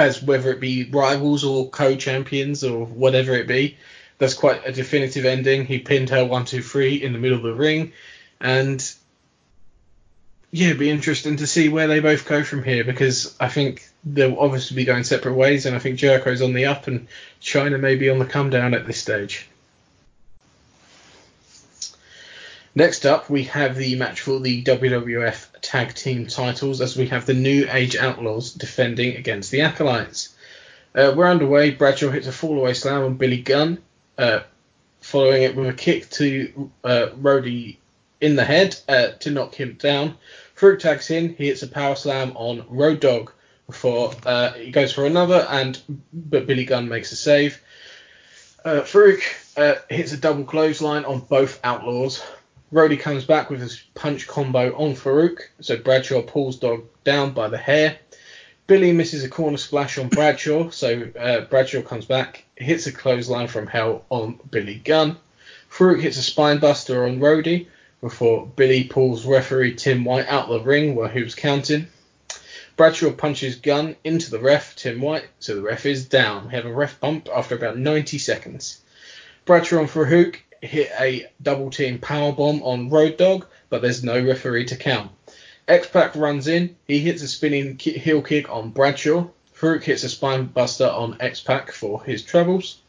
as 0.00 0.22
whether 0.22 0.50
it 0.50 0.60
be 0.60 0.84
rivals 0.84 1.44
or 1.44 1.68
co-champions 1.70 2.64
or 2.64 2.84
whatever 2.86 3.34
it 3.34 3.46
be. 3.46 3.76
That's 4.18 4.34
quite 4.34 4.66
a 4.66 4.72
definitive 4.72 5.24
ending. 5.24 5.64
He 5.64 5.78
pinned 5.78 6.10
her 6.10 6.24
one, 6.24 6.44
two, 6.44 6.62
three 6.62 7.02
in 7.02 7.12
the 7.12 7.18
middle 7.18 7.38
of 7.38 7.44
the 7.44 7.54
ring, 7.54 7.92
and 8.40 8.82
yeah, 10.50 10.68
it'd 10.68 10.78
be 10.78 10.90
interesting 10.90 11.36
to 11.36 11.46
see 11.46 11.68
where 11.68 11.86
they 11.86 12.00
both 12.00 12.26
go 12.26 12.42
from 12.42 12.64
here 12.64 12.82
because 12.82 13.36
I 13.38 13.48
think 13.48 13.88
they'll 14.04 14.38
obviously 14.38 14.76
be 14.76 14.84
going 14.84 15.04
separate 15.04 15.34
ways, 15.34 15.64
and 15.64 15.76
I 15.76 15.78
think 15.78 15.98
Jericho's 15.98 16.42
on 16.42 16.54
the 16.54 16.66
up 16.66 16.86
and 16.86 17.06
Chyna 17.40 17.78
may 17.78 17.94
be 17.94 18.10
on 18.10 18.18
the 18.18 18.26
come 18.26 18.50
down 18.50 18.74
at 18.74 18.86
this 18.86 18.98
stage. 18.98 19.48
Next 22.74 23.06
up, 23.06 23.28
we 23.30 23.44
have 23.44 23.76
the 23.76 23.96
match 23.96 24.20
for 24.20 24.40
the 24.40 24.62
WWF 24.62 25.46
Tag 25.62 25.94
Team 25.94 26.26
titles 26.26 26.80
as 26.80 26.96
we 26.96 27.08
have 27.08 27.26
the 27.26 27.34
New 27.34 27.66
Age 27.70 27.96
Outlaws 27.96 28.52
defending 28.52 29.16
against 29.16 29.50
the 29.50 29.62
Acolytes. 29.62 30.34
Uh, 30.94 31.12
we're 31.16 31.26
underway. 31.26 31.70
Bradshaw 31.70 32.10
hits 32.10 32.26
a 32.26 32.30
fallaway 32.30 32.74
slam 32.74 33.02
on 33.02 33.14
Billy 33.14 33.40
Gunn, 33.40 33.78
uh, 34.18 34.40
following 35.00 35.42
it 35.42 35.54
with 35.54 35.68
a 35.68 35.72
kick 35.72 36.10
to 36.10 36.70
uh, 36.82 37.06
Roadie 37.20 37.76
in 38.20 38.36
the 38.36 38.44
head 38.44 38.76
uh, 38.88 39.08
to 39.20 39.30
knock 39.30 39.54
him 39.54 39.74
down. 39.74 40.16
Faarooq 40.56 40.80
tags 40.80 41.10
in. 41.10 41.34
He 41.34 41.46
hits 41.46 41.62
a 41.62 41.68
power 41.68 41.94
slam 41.94 42.32
on 42.36 42.66
Road 42.68 43.00
Dogg 43.00 43.30
before 43.66 44.12
uh, 44.26 44.52
he 44.52 44.70
goes 44.70 44.92
for 44.92 45.06
another, 45.06 45.46
and 45.48 45.80
but 46.12 46.46
Billy 46.46 46.64
Gunn 46.64 46.88
makes 46.88 47.12
a 47.12 47.16
save. 47.16 47.62
Uh, 48.64 48.80
Faarooq 48.80 49.22
uh, 49.56 49.76
hits 49.88 50.12
a 50.12 50.16
double 50.16 50.44
clothesline 50.44 51.04
on 51.04 51.20
both 51.20 51.60
Outlaws. 51.64 52.22
Roadie 52.72 53.00
comes 53.00 53.24
back 53.24 53.50
with 53.50 53.60
his 53.60 53.82
punch 53.94 54.28
combo 54.28 54.72
on 54.76 54.94
Faarooq, 54.94 55.40
so 55.60 55.76
Bradshaw 55.76 56.22
pulls 56.22 56.56
Dogg 56.56 56.84
down 57.02 57.32
by 57.32 57.48
the 57.48 57.58
hair. 57.58 57.98
Billy 58.68 58.92
misses 58.92 59.24
a 59.24 59.28
corner 59.28 59.56
splash 59.56 59.98
on 59.98 60.08
Bradshaw, 60.08 60.70
so 60.70 61.08
uh, 61.18 61.40
Bradshaw 61.40 61.82
comes 61.82 62.04
back, 62.04 62.44
hits 62.54 62.86
a 62.86 62.92
clothesline 62.92 63.48
from 63.48 63.66
hell 63.66 64.04
on 64.08 64.38
Billy 64.48 64.76
Gunn. 64.76 65.16
Faarooq 65.68 66.00
hits 66.00 66.16
a 66.16 66.30
spinebuster 66.30 67.08
on 67.08 67.18
Roadie 67.18 67.66
before 68.00 68.46
Billy 68.46 68.84
pulls 68.84 69.26
referee 69.26 69.74
Tim 69.74 70.04
White 70.04 70.28
out 70.28 70.48
of 70.48 70.60
the 70.60 70.68
ring 70.68 70.94
where 70.94 71.08
he 71.08 71.24
was 71.24 71.34
counting. 71.34 71.88
Bradshaw 72.76 73.10
punches 73.10 73.56
Gunn 73.56 73.96
into 74.04 74.30
the 74.30 74.38
ref, 74.38 74.76
Tim 74.76 75.00
White, 75.00 75.26
so 75.40 75.56
the 75.56 75.62
ref 75.62 75.86
is 75.86 76.06
down. 76.06 76.46
We 76.46 76.54
have 76.54 76.66
a 76.66 76.72
ref 76.72 77.00
bump 77.00 77.28
after 77.34 77.56
about 77.56 77.76
90 77.76 78.18
seconds. 78.18 78.80
Bradshaw 79.44 79.80
and 79.80 79.88
Faarooq 79.88 80.36
hit 80.62 80.90
a 80.98 81.30
double 81.42 81.70
team 81.70 81.98
power 81.98 82.32
bomb 82.32 82.62
on 82.62 82.90
Road 82.90 83.16
Dogg, 83.16 83.44
but 83.68 83.82
there's 83.82 84.04
no 84.04 84.20
referee 84.22 84.66
to 84.66 84.76
count. 84.76 85.10
X-Pac 85.68 86.16
runs 86.16 86.48
in, 86.48 86.76
he 86.86 86.98
hits 86.98 87.22
a 87.22 87.28
spinning 87.28 87.78
heel 87.78 88.22
kick 88.22 88.50
on 88.50 88.70
Bradshaw. 88.70 89.26
Faarooq 89.56 89.84
hits 89.84 90.04
a 90.04 90.08
spine 90.08 90.46
buster 90.46 90.88
on 90.88 91.16
X-Pac 91.20 91.70
for 91.70 92.02
his 92.02 92.22
troubles. 92.22 92.80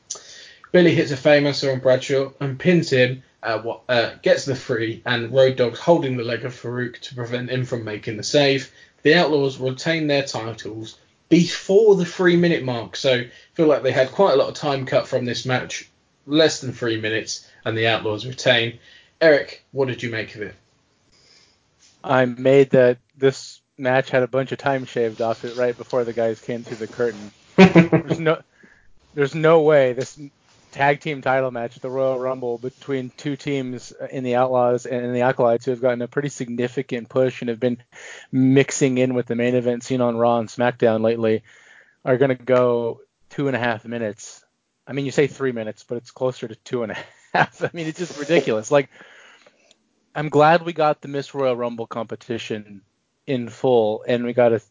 Billy 0.71 0.95
hits 0.95 1.11
a 1.11 1.17
Fameasser 1.17 1.73
on 1.73 1.79
Bradshaw 1.79 2.31
and 2.39 2.57
pins 2.57 2.89
him, 2.89 3.23
uh, 3.43 3.61
uh, 3.89 4.15
gets 4.21 4.45
the 4.45 4.55
free, 4.55 5.01
and 5.05 5.33
Road 5.33 5.57
Dogg's 5.57 5.79
holding 5.79 6.17
the 6.17 6.23
leg 6.23 6.45
of 6.45 6.53
Faarooq 6.53 6.99
to 7.01 7.15
prevent 7.15 7.49
him 7.49 7.65
from 7.65 7.83
making 7.83 8.17
the 8.17 8.23
save. 8.23 8.71
The 9.03 9.15
Outlaws 9.15 9.59
retain 9.59 10.07
their 10.07 10.23
titles 10.23 10.97
before 11.27 11.95
the 11.95 12.05
three 12.05 12.35
minute 12.35 12.63
mark, 12.63 12.95
so 12.95 13.13
I 13.13 13.29
feel 13.53 13.67
like 13.67 13.83
they 13.83 13.91
had 13.91 14.11
quite 14.11 14.33
a 14.33 14.37
lot 14.37 14.49
of 14.49 14.55
time 14.55 14.85
cut 14.85 15.07
from 15.07 15.25
this 15.25 15.45
match, 15.45 15.90
less 16.25 16.61
than 16.61 16.71
three 16.71 16.99
minutes, 16.99 17.49
and 17.65 17.77
the 17.77 17.87
Outlaws 17.87 18.25
retain. 18.25 18.79
Eric, 19.19 19.63
what 19.71 19.87
did 19.87 20.01
you 20.01 20.09
make 20.09 20.35
of 20.35 20.41
it? 20.41 20.55
I 22.03 22.25
made 22.25 22.71
that 22.71 22.97
this 23.17 23.61
match 23.77 24.09
had 24.09 24.23
a 24.23 24.27
bunch 24.27 24.51
of 24.51 24.57
time 24.57 24.85
shaved 24.85 25.21
off 25.21 25.45
it 25.45 25.55
right 25.55 25.77
before 25.77 26.03
the 26.03 26.13
guys 26.13 26.41
came 26.41 26.63
through 26.63 26.77
the 26.77 26.87
curtain. 26.87 27.31
there's 27.55 28.19
no, 28.19 28.41
there's 29.13 29.35
no 29.35 29.61
way 29.61 29.93
this 29.93 30.19
tag 30.71 31.01
team 31.01 31.21
title 31.21 31.51
match 31.51 31.75
at 31.75 31.81
the 31.81 31.89
Royal 31.89 32.17
Rumble 32.17 32.57
between 32.57 33.11
two 33.17 33.35
teams 33.35 33.91
in 34.09 34.23
the 34.23 34.35
Outlaws 34.35 34.85
and 34.85 35.05
in 35.05 35.13
the 35.13 35.21
Acolytes 35.21 35.65
who 35.65 35.71
have 35.71 35.81
gotten 35.81 36.01
a 36.01 36.07
pretty 36.07 36.29
significant 36.29 37.09
push 37.09 37.41
and 37.41 37.49
have 37.49 37.59
been 37.59 37.77
mixing 38.31 38.97
in 38.97 39.13
with 39.13 39.25
the 39.25 39.35
main 39.35 39.55
event 39.55 39.83
scene 39.83 40.01
on 40.01 40.17
Raw 40.17 40.39
and 40.39 40.49
SmackDown 40.49 41.01
lately 41.01 41.43
are 42.05 42.17
going 42.17 42.35
to 42.35 42.43
go 42.43 43.01
two 43.29 43.47
and 43.47 43.55
a 43.55 43.59
half 43.59 43.85
minutes. 43.85 44.43
I 44.87 44.93
mean, 44.93 45.05
you 45.05 45.11
say 45.11 45.27
three 45.27 45.51
minutes, 45.51 45.83
but 45.83 45.97
it's 45.97 46.11
closer 46.11 46.47
to 46.47 46.55
two 46.55 46.83
and 46.83 46.91
a 46.91 46.97
half. 47.33 47.63
I 47.63 47.69
mean, 47.73 47.87
it's 47.87 47.99
just 47.99 48.19
ridiculous. 48.19 48.71
Like, 48.71 48.89
I'm 50.13 50.29
glad 50.29 50.63
we 50.63 50.73
got 50.73 51.01
the 51.01 51.07
Miss 51.07 51.33
Royal 51.33 51.55
Rumble 51.55 51.87
competition 51.87 52.81
in 53.27 53.49
full 53.49 54.03
and 54.07 54.25
we 54.25 54.33
got 54.33 54.51
a 54.51 54.61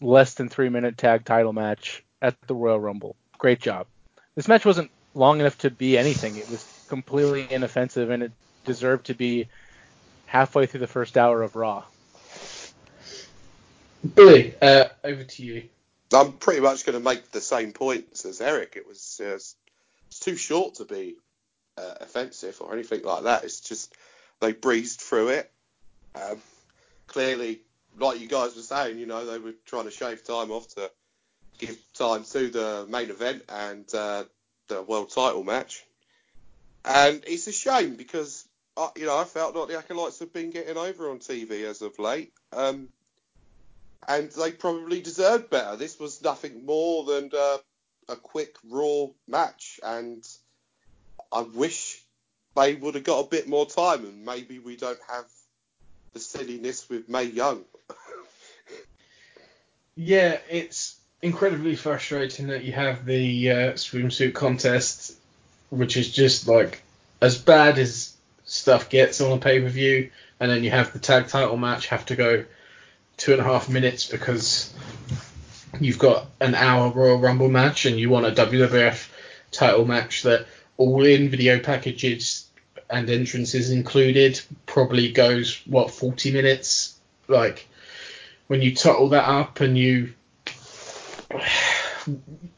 less 0.00 0.34
than 0.34 0.48
three 0.48 0.68
minute 0.68 0.98
tag 0.98 1.24
title 1.24 1.52
match 1.52 2.04
at 2.20 2.36
the 2.46 2.54
Royal 2.54 2.80
Rumble. 2.80 3.16
Great 3.38 3.60
job. 3.60 3.86
This 4.34 4.48
match 4.48 4.64
wasn't 4.64 4.90
long 5.14 5.40
enough 5.40 5.58
to 5.58 5.70
be 5.70 5.96
anything. 5.96 6.36
It 6.36 6.50
was 6.50 6.64
completely 6.88 7.46
inoffensive, 7.50 8.10
and 8.10 8.22
it 8.22 8.32
deserved 8.64 9.06
to 9.06 9.14
be 9.14 9.48
halfway 10.26 10.66
through 10.66 10.80
the 10.80 10.86
first 10.86 11.16
hour 11.16 11.42
of 11.42 11.56
Raw. 11.56 11.84
Billy, 14.14 14.54
uh, 14.60 14.86
over 15.04 15.24
to 15.24 15.42
you. 15.42 15.64
I'm 16.12 16.32
pretty 16.32 16.60
much 16.60 16.84
going 16.84 16.98
to 16.98 17.04
make 17.04 17.30
the 17.30 17.40
same 17.40 17.72
points 17.72 18.24
as 18.24 18.40
Eric. 18.40 18.74
It 18.76 18.86
was 18.86 19.20
uh, 19.24 19.38
it's 20.10 20.20
too 20.20 20.36
short 20.36 20.74
to 20.76 20.84
be 20.84 21.16
uh, 21.78 21.94
offensive 22.00 22.60
or 22.60 22.72
anything 22.72 23.02
like 23.02 23.24
that. 23.24 23.44
It's 23.44 23.60
just 23.60 23.94
they 24.40 24.52
breezed 24.52 25.00
through 25.00 25.28
it. 25.28 25.52
Um, 26.14 26.38
clearly, 27.06 27.60
like 27.98 28.20
you 28.20 28.26
guys 28.26 28.56
were 28.56 28.62
saying, 28.62 28.98
you 28.98 29.06
know, 29.06 29.24
they 29.24 29.38
were 29.38 29.54
trying 29.66 29.84
to 29.84 29.90
shave 29.90 30.24
time 30.24 30.50
off 30.50 30.68
to 30.74 30.90
give 31.58 31.78
time 31.94 32.24
to 32.24 32.48
the 32.48 32.86
main 32.88 33.10
event, 33.10 33.42
and 33.48 33.86
uh, 33.94 34.24
the 34.68 34.82
world 34.82 35.10
title 35.10 35.44
match. 35.44 35.84
And 36.84 37.22
it's 37.26 37.46
a 37.46 37.52
shame 37.52 37.94
because 37.94 38.48
uh, 38.76 38.88
you 38.96 39.06
know 39.06 39.16
I 39.18 39.24
felt 39.24 39.54
like 39.54 39.68
the 39.68 39.78
acolytes 39.78 40.18
have 40.20 40.32
been 40.32 40.50
getting 40.50 40.76
over 40.76 41.10
on 41.10 41.18
TV 41.18 41.64
as 41.64 41.82
of 41.82 41.98
late, 41.98 42.32
um, 42.52 42.88
and 44.08 44.30
they 44.30 44.50
probably 44.52 45.02
deserved 45.02 45.50
better. 45.50 45.76
This 45.76 46.00
was 46.00 46.22
nothing 46.22 46.64
more 46.64 47.04
than 47.04 47.30
uh, 47.38 47.58
a 48.08 48.16
quick 48.16 48.56
raw 48.68 49.06
match, 49.28 49.80
and 49.82 50.26
I 51.32 51.42
wish 51.42 52.02
they 52.56 52.74
would 52.74 52.94
have 52.94 53.04
got 53.04 53.26
a 53.26 53.28
bit 53.28 53.48
more 53.48 53.66
time, 53.66 54.04
and 54.04 54.24
maybe 54.24 54.58
we 54.58 54.76
don't 54.76 54.98
have 55.08 55.26
the 56.12 56.20
silliness 56.20 56.88
with 56.88 57.08
Mae 57.08 57.24
Young. 57.24 57.64
yeah, 59.96 60.38
it's 60.48 60.98
incredibly 61.22 61.76
frustrating 61.76 62.48
that 62.48 62.64
you 62.64 62.72
have 62.72 63.04
the 63.04 63.50
uh, 63.50 63.54
swimsuit 63.74 64.34
contest, 64.34 65.16
which 65.70 65.96
is 65.96 66.10
just 66.10 66.48
like 66.48 66.82
as 67.20 67.38
bad 67.38 67.78
as 67.78 68.16
stuff 68.44 68.88
gets 68.88 69.20
on 69.20 69.32
a 69.32 69.40
pay 69.40 69.60
per 69.60 69.68
view, 69.68 70.10
and 70.40 70.50
then 70.50 70.64
you 70.64 70.70
have 70.70 70.92
the 70.92 70.98
tag 70.98 71.28
title 71.28 71.56
match 71.56 71.88
have 71.88 72.06
to 72.06 72.16
go 72.16 72.44
two 73.16 73.32
and 73.32 73.40
a 73.40 73.44
half 73.44 73.68
minutes 73.68 74.06
because 74.06 74.72
you've 75.78 75.98
got 75.98 76.26
an 76.40 76.54
hour 76.54 76.90
Royal 76.90 77.18
Rumble 77.18 77.48
match 77.48 77.86
and 77.86 77.98
you 77.98 78.10
want 78.10 78.26
a 78.26 78.30
WWF 78.30 79.08
title 79.52 79.84
match 79.84 80.22
that 80.22 80.46
all 80.76 81.04
in 81.04 81.28
video 81.28 81.58
packages 81.58 82.46
and 82.88 83.08
entrances 83.08 83.70
included 83.70 84.40
probably 84.66 85.08
goes 85.08 85.60
what 85.66 85.90
40 85.90 86.32
minutes 86.32 86.96
like 87.28 87.68
when 88.48 88.62
you 88.62 88.74
total 88.74 89.08
that 89.10 89.28
up 89.28 89.60
and 89.60 89.78
you 89.78 90.12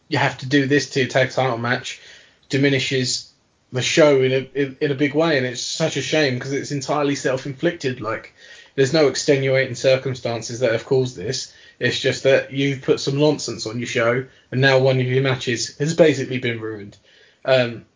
you 0.08 0.18
have 0.18 0.38
to 0.38 0.46
do 0.46 0.66
this 0.66 0.88
to 0.90 1.00
your 1.00 1.08
tag 1.08 1.30
title 1.30 1.58
match 1.58 2.00
diminishes 2.48 3.32
the 3.72 3.82
show 3.82 4.20
in 4.20 4.32
a 4.32 4.46
in, 4.54 4.76
in 4.80 4.90
a 4.90 4.94
big 4.94 5.14
way, 5.14 5.38
and 5.38 5.46
it's 5.46 5.60
such 5.60 5.96
a 5.96 6.02
shame 6.02 6.34
because 6.34 6.52
it's 6.52 6.70
entirely 6.70 7.14
self-inflicted. 7.14 8.00
Like 8.00 8.34
there's 8.74 8.92
no 8.92 9.08
extenuating 9.08 9.74
circumstances 9.74 10.60
that 10.60 10.72
have 10.72 10.84
caused 10.84 11.16
this. 11.16 11.52
It's 11.82 11.98
just 11.98 12.22
that 12.22 12.52
you've 12.52 12.82
put 12.82 13.00
some 13.00 13.18
nonsense 13.18 13.66
on 13.66 13.80
your 13.80 13.88
show, 13.88 14.24
and 14.52 14.60
now 14.60 14.78
one 14.78 15.00
of 15.00 15.06
your 15.06 15.20
matches 15.20 15.76
has 15.78 15.96
basically 15.96 16.38
been 16.38 16.60
ruined. 16.60 16.96
Um, 17.44 17.86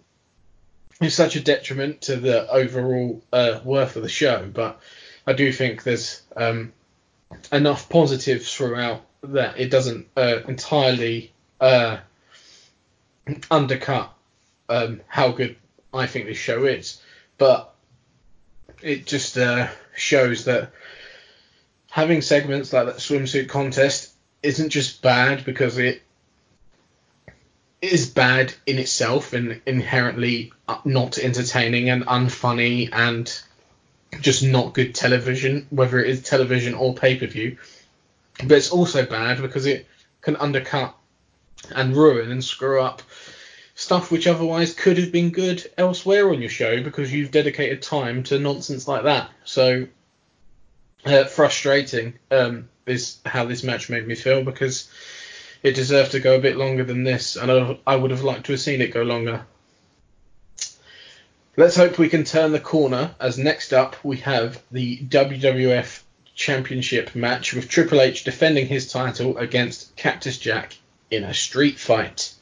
it's 1.00 1.14
such 1.14 1.36
a 1.36 1.40
detriment 1.40 2.00
to 2.02 2.16
the 2.16 2.50
overall 2.50 3.22
uh, 3.32 3.60
worth 3.62 3.94
of 3.94 4.02
the 4.02 4.08
show, 4.08 4.50
but 4.52 4.80
I 5.24 5.34
do 5.34 5.52
think 5.52 5.84
there's 5.84 6.20
um, 6.36 6.72
enough 7.52 7.88
positives 7.88 8.52
throughout 8.52 9.06
that 9.22 9.60
it 9.60 9.70
doesn't 9.70 10.08
uh, 10.16 10.40
entirely 10.48 11.32
uh, 11.60 11.98
undercut 13.52 14.12
um, 14.68 15.00
how 15.06 15.28
good 15.30 15.54
I 15.94 16.08
think 16.08 16.26
this 16.26 16.38
show 16.38 16.64
is, 16.64 17.00
but 17.38 17.72
it 18.82 19.06
just 19.06 19.38
uh, 19.38 19.68
shows 19.94 20.46
that 20.46 20.72
having 21.96 22.20
segments 22.20 22.74
like 22.74 22.84
that 22.84 22.96
swimsuit 22.96 23.48
contest 23.48 24.12
isn't 24.42 24.68
just 24.68 25.00
bad 25.00 25.42
because 25.46 25.78
it 25.78 26.02
is 27.80 28.06
bad 28.10 28.52
in 28.66 28.78
itself 28.78 29.32
and 29.32 29.62
inherently 29.64 30.52
not 30.84 31.16
entertaining 31.16 31.88
and 31.88 32.04
unfunny 32.04 32.90
and 32.92 33.40
just 34.20 34.42
not 34.42 34.74
good 34.74 34.94
television, 34.94 35.66
whether 35.70 35.98
it 35.98 36.10
is 36.10 36.22
television 36.22 36.74
or 36.74 36.94
pay 36.94 37.16
per 37.16 37.26
view. 37.26 37.56
But 38.42 38.58
it's 38.58 38.70
also 38.70 39.06
bad 39.06 39.40
because 39.40 39.64
it 39.64 39.86
can 40.20 40.36
undercut 40.36 40.94
and 41.74 41.96
ruin 41.96 42.30
and 42.30 42.44
screw 42.44 42.78
up 42.78 43.00
stuff 43.74 44.12
which 44.12 44.26
otherwise 44.26 44.74
could 44.74 44.98
have 44.98 45.12
been 45.12 45.30
good 45.30 45.66
elsewhere 45.78 46.28
on 46.28 46.42
your 46.42 46.50
show 46.50 46.82
because 46.82 47.10
you've 47.10 47.30
dedicated 47.30 47.80
time 47.80 48.22
to 48.24 48.38
nonsense 48.38 48.86
like 48.86 49.04
that. 49.04 49.30
So 49.46 49.86
uh, 51.06 51.24
frustrating 51.24 52.14
um, 52.30 52.68
is 52.84 53.18
how 53.24 53.44
this 53.44 53.62
match 53.62 53.88
made 53.88 54.06
me 54.06 54.14
feel 54.14 54.42
because 54.42 54.90
it 55.62 55.74
deserved 55.74 56.12
to 56.12 56.20
go 56.20 56.36
a 56.36 56.40
bit 56.40 56.56
longer 56.56 56.84
than 56.84 57.04
this, 57.04 57.36
and 57.36 57.50
I, 57.50 57.78
I 57.86 57.96
would 57.96 58.10
have 58.10 58.22
liked 58.22 58.46
to 58.46 58.52
have 58.52 58.60
seen 58.60 58.80
it 58.80 58.92
go 58.92 59.02
longer. 59.02 59.46
Let's 61.56 61.76
hope 61.76 61.98
we 61.98 62.10
can 62.10 62.24
turn 62.24 62.52
the 62.52 62.60
corner 62.60 63.14
as 63.18 63.38
next 63.38 63.72
up 63.72 63.96
we 64.04 64.18
have 64.18 64.62
the 64.70 64.98
WWF 64.98 66.02
Championship 66.34 67.14
match 67.14 67.54
with 67.54 67.68
Triple 67.70 68.02
H 68.02 68.24
defending 68.24 68.66
his 68.66 68.92
title 68.92 69.38
against 69.38 69.96
Cactus 69.96 70.36
Jack 70.36 70.76
in 71.10 71.24
a 71.24 71.32
street 71.32 71.78
fight. 71.78 72.34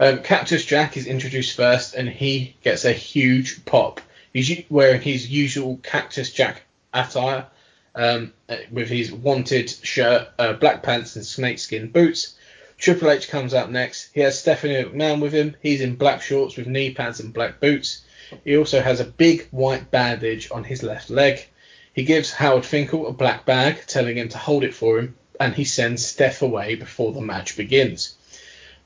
Um, 0.00 0.22
Cactus 0.22 0.64
Jack 0.64 0.96
is 0.96 1.06
introduced 1.06 1.56
first 1.56 1.94
and 1.94 2.08
he 2.08 2.56
gets 2.64 2.84
a 2.84 2.92
huge 2.92 3.64
pop. 3.66 4.00
He's 4.32 4.64
wearing 4.68 5.00
his 5.00 5.28
usual 5.28 5.78
Cactus 5.84 6.32
Jack 6.32 6.62
attire 6.92 7.46
um, 7.94 8.32
with 8.70 8.88
his 8.88 9.12
wanted 9.12 9.70
shirt, 9.70 10.28
uh, 10.38 10.52
black 10.54 10.82
pants, 10.82 11.16
and 11.16 11.24
snakeskin 11.24 11.90
boots. 11.90 12.34
Triple 12.78 13.10
H 13.10 13.28
comes 13.28 13.52
out 13.52 13.70
next. 13.70 14.10
He 14.14 14.20
has 14.20 14.38
Stephanie 14.38 14.84
McMahon 14.84 15.20
with 15.20 15.32
him. 15.32 15.56
He's 15.60 15.80
in 15.80 15.96
black 15.96 16.22
shorts 16.22 16.56
with 16.56 16.66
knee 16.66 16.94
pads 16.94 17.20
and 17.20 17.32
black 17.32 17.60
boots. 17.60 18.02
He 18.44 18.56
also 18.56 18.80
has 18.80 19.00
a 19.00 19.04
big 19.04 19.48
white 19.50 19.90
bandage 19.90 20.50
on 20.50 20.64
his 20.64 20.82
left 20.82 21.10
leg. 21.10 21.46
He 21.92 22.04
gives 22.04 22.32
Howard 22.32 22.64
Finkel 22.64 23.06
a 23.06 23.12
black 23.12 23.44
bag, 23.44 23.86
telling 23.86 24.16
him 24.16 24.28
to 24.30 24.38
hold 24.38 24.64
it 24.64 24.72
for 24.72 24.98
him, 24.98 25.16
and 25.38 25.54
he 25.54 25.64
sends 25.64 26.06
Steph 26.06 26.40
away 26.40 26.76
before 26.76 27.12
the 27.12 27.20
match 27.20 27.56
begins. 27.56 28.14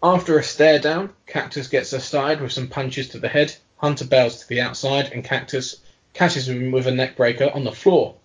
After 0.03 0.39
a 0.39 0.43
stare 0.43 0.79
down, 0.79 1.13
Cactus 1.27 1.69
gets 1.69 1.93
aside 1.93 2.41
with 2.41 2.53
some 2.53 2.69
punches 2.69 3.09
to 3.11 3.19
the 3.19 3.29
head. 3.29 3.55
Hunter 3.77 4.07
bails 4.07 4.41
to 4.41 4.49
the 4.49 4.61
outside, 4.61 5.13
and 5.13 5.23
Cactus 5.23 5.77
catches 6.15 6.49
him 6.49 6.73
with 6.73 6.87
a 6.87 6.91
neckbreaker 6.91 7.55
on 7.55 7.65
the 7.65 7.73
floor. 7.73 8.17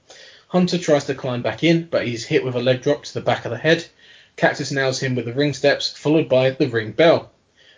Hunter 0.49 0.79
tries 0.79 1.05
to 1.05 1.13
climb 1.13 1.43
back 1.43 1.63
in, 1.63 1.85
but 1.85 2.07
he's 2.07 2.25
hit 2.25 2.43
with 2.43 2.55
a 2.55 2.59
leg 2.59 2.81
drop 2.81 3.03
to 3.03 3.13
the 3.13 3.21
back 3.21 3.45
of 3.45 3.51
the 3.51 3.57
head. 3.57 3.85
Cactus 4.35 4.71
nails 4.71 4.99
him 4.99 5.13
with 5.13 5.25
the 5.25 5.33
ring 5.33 5.53
steps, 5.53 5.95
followed 5.95 6.27
by 6.27 6.49
the 6.49 6.67
ring 6.67 6.91
bell. 6.91 7.31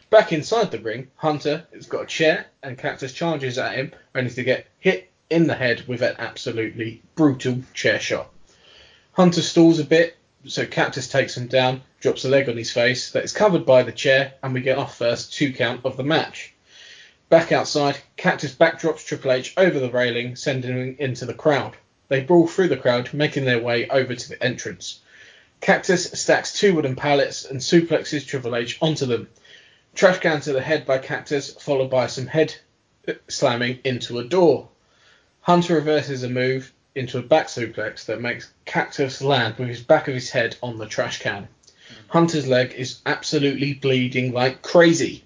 Back 0.09 0.31
inside 0.31 0.71
the 0.71 0.79
ring, 0.79 1.09
Hunter 1.17 1.65
has 1.73 1.85
got 1.85 2.03
a 2.03 2.05
chair, 2.05 2.45
and 2.63 2.77
Cactus 2.77 3.11
charges 3.11 3.57
at 3.57 3.75
him, 3.75 3.91
only 4.15 4.29
to 4.29 4.43
get 4.43 4.67
hit 4.79 5.09
in 5.29 5.47
the 5.47 5.55
head 5.55 5.85
with 5.85 6.01
an 6.01 6.15
absolutely 6.17 7.01
brutal 7.15 7.61
chair 7.73 7.99
shot. 7.99 8.31
Hunter 9.11 9.41
stalls 9.41 9.79
a 9.79 9.83
bit, 9.83 10.15
so 10.45 10.65
Cactus 10.65 11.09
takes 11.09 11.35
him 11.35 11.47
down, 11.47 11.81
drops 11.99 12.23
a 12.23 12.29
leg 12.29 12.47
on 12.47 12.55
his 12.55 12.71
face 12.71 13.11
that 13.11 13.25
is 13.25 13.33
covered 13.33 13.65
by 13.65 13.83
the 13.83 13.91
chair, 13.91 14.35
and 14.43 14.53
we 14.53 14.61
get 14.61 14.77
our 14.77 14.87
first 14.87 15.33
two 15.33 15.51
count 15.51 15.81
of 15.83 15.97
the 15.97 16.03
match. 16.03 16.53
Back 17.27 17.51
outside, 17.51 17.97
Cactus 18.15 18.55
backdrops 18.55 19.05
Triple 19.05 19.33
H 19.33 19.53
over 19.57 19.77
the 19.77 19.91
railing, 19.91 20.37
sending 20.37 20.71
him 20.71 20.95
into 20.99 21.25
the 21.25 21.33
crowd. 21.33 21.75
They 22.11 22.19
brawl 22.19 22.45
through 22.45 22.67
the 22.67 22.75
crowd, 22.75 23.13
making 23.13 23.45
their 23.45 23.61
way 23.61 23.87
over 23.87 24.13
to 24.13 24.29
the 24.29 24.43
entrance. 24.43 24.99
Cactus 25.61 26.11
stacks 26.11 26.51
two 26.51 26.75
wooden 26.75 26.97
pallets 26.97 27.45
and 27.45 27.61
suplexes 27.61 28.27
Triple 28.27 28.57
H 28.57 28.77
onto 28.81 29.05
them. 29.05 29.29
Trash 29.95 30.19
can 30.19 30.41
to 30.41 30.51
the 30.51 30.59
head 30.59 30.85
by 30.85 30.97
Cactus, 30.97 31.53
followed 31.53 31.89
by 31.89 32.07
some 32.07 32.27
head 32.27 32.53
uh, 33.07 33.13
slamming 33.29 33.79
into 33.85 34.19
a 34.19 34.25
door. 34.25 34.67
Hunter 35.39 35.75
reverses 35.75 36.23
a 36.23 36.27
move 36.27 36.73
into 36.95 37.17
a 37.17 37.21
back 37.21 37.47
suplex 37.47 38.03
that 38.07 38.19
makes 38.19 38.51
Cactus 38.65 39.21
land 39.21 39.55
with 39.55 39.69
his 39.69 39.81
back 39.81 40.09
of 40.09 40.13
his 40.13 40.31
head 40.31 40.57
on 40.61 40.79
the 40.79 40.87
trash 40.87 41.19
can. 41.19 41.47
Hunter's 42.09 42.45
leg 42.45 42.73
is 42.73 42.99
absolutely 43.05 43.75
bleeding 43.75 44.33
like 44.33 44.61
crazy. 44.61 45.23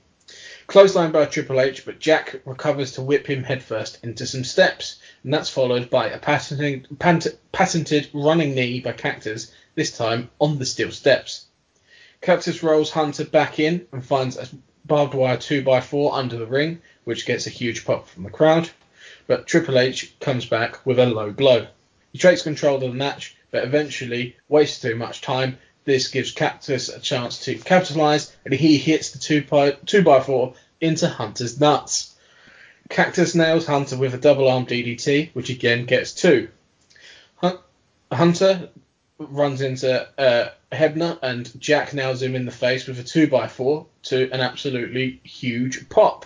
Clothesline 0.68 1.12
by 1.12 1.26
Triple 1.26 1.62
H, 1.62 1.84
but 1.84 1.98
Jack 1.98 2.42
recovers 2.46 2.92
to 2.92 3.02
whip 3.02 3.26
him 3.26 3.44
headfirst 3.44 3.98
into 4.04 4.28
some 4.28 4.44
steps, 4.44 4.98
and 5.26 5.34
that's 5.34 5.50
followed 5.50 5.90
by 5.90 6.08
a 6.08 6.20
patented, 6.20 6.88
patented 7.52 8.08
running 8.14 8.54
knee 8.54 8.80
by 8.80 8.92
Cactus, 8.92 9.52
this 9.74 9.98
time 9.98 10.30
on 10.40 10.60
the 10.60 10.66
steel 10.68 10.92
steps. 10.92 11.46
Cactus 12.22 12.62
rolls 12.62 12.92
Hunter 12.92 13.26
back 13.26 13.58
in 13.58 13.88
and 13.92 14.06
finds 14.06 14.38
a 14.38 14.48
barbed 14.86 15.16
wire 15.16 15.38
2x4 15.38 16.14
under 16.14 16.38
the 16.38 16.46
ring, 16.46 16.80
which 17.06 17.26
gets 17.26 17.48
a 17.48 17.50
huge 17.50 17.86
pop 17.86 18.08
from 18.08 18.22
the 18.22 18.30
crowd, 18.30 18.70
but 19.26 19.48
Triple 19.48 19.80
H 19.80 20.14
comes 20.20 20.46
back 20.46 20.86
with 20.86 21.00
a 21.00 21.08
low 21.08 21.32
blow. 21.32 21.66
He 22.14 22.20
takes 22.20 22.44
control 22.44 22.76
of 22.76 22.82
the 22.82 22.90
match, 22.90 23.36
but 23.50 23.64
eventually 23.64 24.38
wastes 24.48 24.80
too 24.80 24.96
much 24.96 25.22
time 25.22 25.58
this 25.86 26.08
gives 26.08 26.32
Cactus 26.32 26.90
a 26.90 27.00
chance 27.00 27.44
to 27.46 27.56
capitalize, 27.56 28.32
and 28.46 28.54
he 28.54 28.78
hits 28.78 29.10
the 29.10 29.18
2 29.18 29.46
by, 29.46 29.72
two 29.72 30.04
by 30.04 30.20
4 30.20 30.54
into 30.82 31.08
Hunter's 31.08 31.60
nuts. 31.60 32.15
Cactus 32.90 33.36
nails 33.36 33.66
Hunter 33.66 33.98
with 33.98 34.14
a 34.14 34.18
double 34.18 34.48
arm 34.48 34.66
DDT, 34.66 35.32
which 35.34 35.50
again 35.50 35.86
gets 35.86 36.14
2. 36.14 36.48
Hunter 38.12 38.70
runs 39.18 39.62
into 39.62 40.08
uh, 40.20 40.50
Hebner, 40.72 41.18
and 41.22 41.60
Jack 41.60 41.94
nails 41.94 42.22
him 42.22 42.36
in 42.36 42.46
the 42.46 42.52
face 42.52 42.88
with 42.88 43.00
a 43.00 43.04
2 43.04 43.28
by 43.28 43.48
4 43.48 43.86
to 44.04 44.32
an 44.32 44.42
absolutely 44.42 45.20
huge 45.24 45.90
pop. 45.90 46.26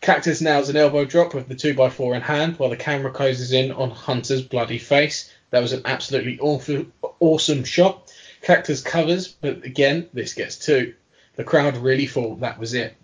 Cactus 0.00 0.40
nails 0.40 0.68
an 0.68 0.76
elbow 0.76 1.04
drop 1.04 1.34
with 1.34 1.48
the 1.48 1.54
2x4 1.54 2.16
in 2.16 2.22
hand 2.22 2.58
while 2.58 2.70
the 2.70 2.76
camera 2.76 3.10
closes 3.10 3.52
in 3.52 3.72
on 3.72 3.90
Hunter's 3.90 4.42
bloody 4.42 4.78
face. 4.78 5.32
That 5.50 5.60
was 5.60 5.72
an 5.72 5.82
absolutely 5.84 6.38
awful, 6.38 6.86
awesome 7.18 7.64
shot. 7.64 8.12
Cactus 8.42 8.80
covers, 8.80 9.28
but 9.28 9.64
again, 9.64 10.08
this 10.12 10.34
gets 10.34 10.56
two. 10.56 10.94
The 11.34 11.44
crowd 11.44 11.76
really 11.76 12.06
thought 12.06 12.40
that 12.40 12.58
was 12.58 12.74
it. 12.74 12.94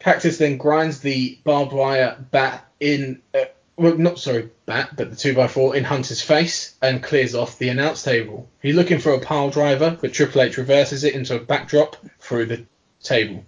Cactus 0.00 0.38
then 0.38 0.56
grinds 0.56 1.00
the 1.00 1.38
barbed 1.42 1.72
wire 1.72 2.16
bat 2.30 2.66
in, 2.78 3.20
uh, 3.34 3.46
well, 3.76 3.98
not 3.98 4.18
sorry, 4.18 4.50
bat, 4.64 4.90
but 4.96 5.10
the 5.10 5.16
2x4 5.16 5.74
in 5.74 5.84
Hunter's 5.84 6.22
face 6.22 6.74
and 6.80 7.02
clears 7.02 7.34
off 7.34 7.58
the 7.58 7.68
announce 7.68 8.02
table. 8.02 8.48
He's 8.62 8.76
looking 8.76 9.00
for 9.00 9.12
a 9.12 9.20
pile 9.20 9.50
driver, 9.50 9.98
but 10.00 10.12
Triple 10.12 10.42
H 10.42 10.56
reverses 10.56 11.04
it 11.04 11.14
into 11.14 11.36
a 11.36 11.40
backdrop 11.40 11.96
through 12.20 12.46
the 12.46 12.64
table. 13.02 13.44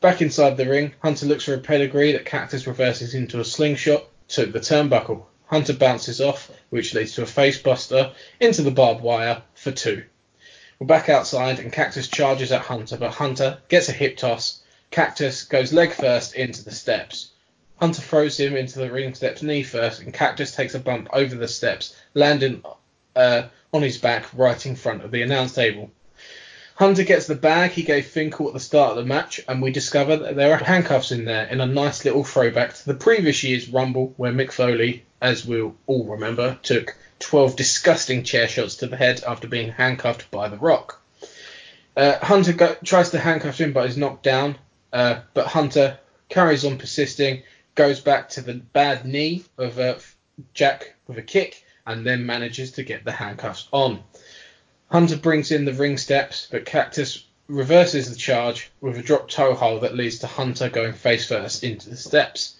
Back 0.00 0.22
inside 0.22 0.56
the 0.56 0.68
ring, 0.68 0.92
Hunter 1.02 1.26
looks 1.26 1.44
for 1.44 1.54
a 1.54 1.58
pedigree 1.58 2.12
that 2.12 2.24
Cactus 2.24 2.66
reverses 2.66 3.14
into 3.14 3.40
a 3.40 3.44
slingshot 3.44 4.06
to 4.28 4.46
the 4.46 4.60
turnbuckle. 4.60 5.24
Hunter 5.46 5.74
bounces 5.74 6.20
off, 6.20 6.50
which 6.70 6.94
leads 6.94 7.14
to 7.14 7.22
a 7.22 7.26
facebuster 7.26 8.12
into 8.40 8.62
the 8.62 8.70
barbed 8.70 9.02
wire 9.02 9.42
for 9.54 9.70
two. 9.72 10.04
We're 10.78 10.86
back 10.86 11.08
outside 11.08 11.58
and 11.58 11.72
Cactus 11.72 12.08
charges 12.08 12.50
at 12.50 12.62
Hunter, 12.62 12.96
but 12.96 13.12
Hunter 13.12 13.58
gets 13.68 13.88
a 13.88 13.92
hip 13.92 14.16
toss. 14.16 14.62
Cactus 14.94 15.42
goes 15.42 15.72
leg 15.72 15.92
first 15.92 16.36
into 16.36 16.64
the 16.64 16.70
steps. 16.70 17.30
Hunter 17.80 18.00
throws 18.00 18.38
him 18.38 18.54
into 18.54 18.78
the 18.78 18.92
ring 18.92 19.12
steps 19.12 19.42
knee 19.42 19.64
first, 19.64 20.00
and 20.00 20.14
Cactus 20.14 20.54
takes 20.54 20.76
a 20.76 20.78
bump 20.78 21.08
over 21.12 21.34
the 21.34 21.48
steps, 21.48 21.96
landing 22.14 22.62
uh, 23.16 23.42
on 23.72 23.82
his 23.82 23.98
back 23.98 24.24
right 24.34 24.64
in 24.64 24.76
front 24.76 25.04
of 25.04 25.10
the 25.10 25.22
announce 25.22 25.52
table. 25.52 25.90
Hunter 26.76 27.02
gets 27.02 27.26
the 27.26 27.34
bag 27.34 27.72
he 27.72 27.82
gave 27.82 28.06
Finkel 28.06 28.46
at 28.46 28.54
the 28.54 28.60
start 28.60 28.90
of 28.90 28.96
the 28.98 29.04
match, 29.04 29.40
and 29.48 29.60
we 29.60 29.72
discover 29.72 30.16
that 30.16 30.36
there 30.36 30.52
are 30.52 30.62
handcuffs 30.62 31.10
in 31.10 31.24
there 31.24 31.46
in 31.46 31.60
a 31.60 31.66
nice 31.66 32.04
little 32.04 32.22
throwback 32.22 32.74
to 32.74 32.86
the 32.86 32.94
previous 32.94 33.42
year's 33.42 33.68
Rumble, 33.68 34.14
where 34.16 34.30
Mick 34.30 34.52
Foley, 34.52 35.04
as 35.20 35.44
we'll 35.44 35.74
all 35.88 36.04
remember, 36.04 36.56
took 36.62 36.94
12 37.18 37.56
disgusting 37.56 38.22
chair 38.22 38.46
shots 38.46 38.76
to 38.76 38.86
the 38.86 38.96
head 38.96 39.24
after 39.26 39.48
being 39.48 39.72
handcuffed 39.72 40.30
by 40.30 40.48
The 40.48 40.56
Rock. 40.56 41.02
Uh, 41.96 42.16
Hunter 42.24 42.52
go- 42.52 42.76
tries 42.84 43.10
to 43.10 43.18
handcuff 43.18 43.60
him, 43.60 43.72
but 43.72 43.88
is 43.88 43.96
knocked 43.96 44.22
down. 44.22 44.56
Uh, 44.94 45.20
but 45.34 45.48
Hunter 45.48 45.98
carries 46.28 46.64
on 46.64 46.78
persisting, 46.78 47.42
goes 47.74 47.98
back 48.00 48.28
to 48.30 48.40
the 48.40 48.54
bad 48.54 49.04
knee 49.04 49.44
of 49.58 49.80
uh, 49.80 49.96
Jack 50.54 50.94
with 51.08 51.18
a 51.18 51.22
kick, 51.22 51.64
and 51.84 52.06
then 52.06 52.24
manages 52.24 52.70
to 52.72 52.84
get 52.84 53.04
the 53.04 53.10
handcuffs 53.10 53.66
on. 53.72 54.04
Hunter 54.90 55.16
brings 55.16 55.50
in 55.50 55.64
the 55.64 55.72
ring 55.72 55.98
steps, 55.98 56.46
but 56.48 56.64
Cactus 56.64 57.24
reverses 57.48 58.08
the 58.08 58.16
charge 58.16 58.70
with 58.80 58.96
a 58.96 59.02
drop 59.02 59.28
toe 59.28 59.54
hold 59.54 59.82
that 59.82 59.96
leads 59.96 60.20
to 60.20 60.28
Hunter 60.28 60.68
going 60.70 60.92
face 60.92 61.26
first 61.26 61.64
into 61.64 61.90
the 61.90 61.96
steps. 61.96 62.56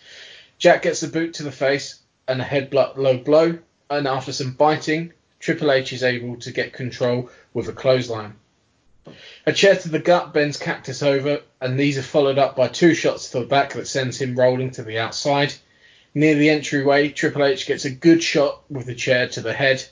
Jack 0.58 0.82
gets 0.82 1.00
the 1.00 1.08
boot 1.08 1.34
to 1.34 1.44
the 1.44 1.52
face 1.52 2.00
and 2.26 2.40
a 2.40 2.44
head 2.44 2.74
low 2.74 3.16
blow, 3.18 3.58
and 3.88 4.08
after 4.08 4.32
some 4.32 4.54
biting, 4.54 5.12
Triple 5.38 5.70
H 5.70 5.92
is 5.92 6.02
able 6.02 6.36
to 6.40 6.50
get 6.50 6.72
control 6.72 7.30
with 7.52 7.68
a 7.68 7.72
clothesline. 7.72 8.34
A 9.46 9.52
chair 9.52 9.76
to 9.76 9.88
the 9.88 9.98
gut 9.98 10.32
bends 10.32 10.56
Cactus 10.56 11.02
over, 11.02 11.42
and 11.60 11.78
these 11.78 11.98
are 11.98 12.02
followed 12.02 12.38
up 12.38 12.56
by 12.56 12.68
two 12.68 12.94
shots 12.94 13.30
to 13.30 13.40
the 13.40 13.46
back 13.46 13.74
that 13.74 13.86
sends 13.86 14.18
him 14.18 14.38
rolling 14.38 14.70
to 14.72 14.82
the 14.82 14.98
outside. 14.98 15.52
Near 16.14 16.34
the 16.36 16.48
entryway, 16.48 17.10
Triple 17.10 17.44
H 17.44 17.66
gets 17.66 17.84
a 17.84 17.90
good 17.90 18.22
shot 18.22 18.62
with 18.70 18.86
the 18.86 18.94
chair 18.94 19.28
to 19.28 19.42
the 19.42 19.52
head. 19.52 19.84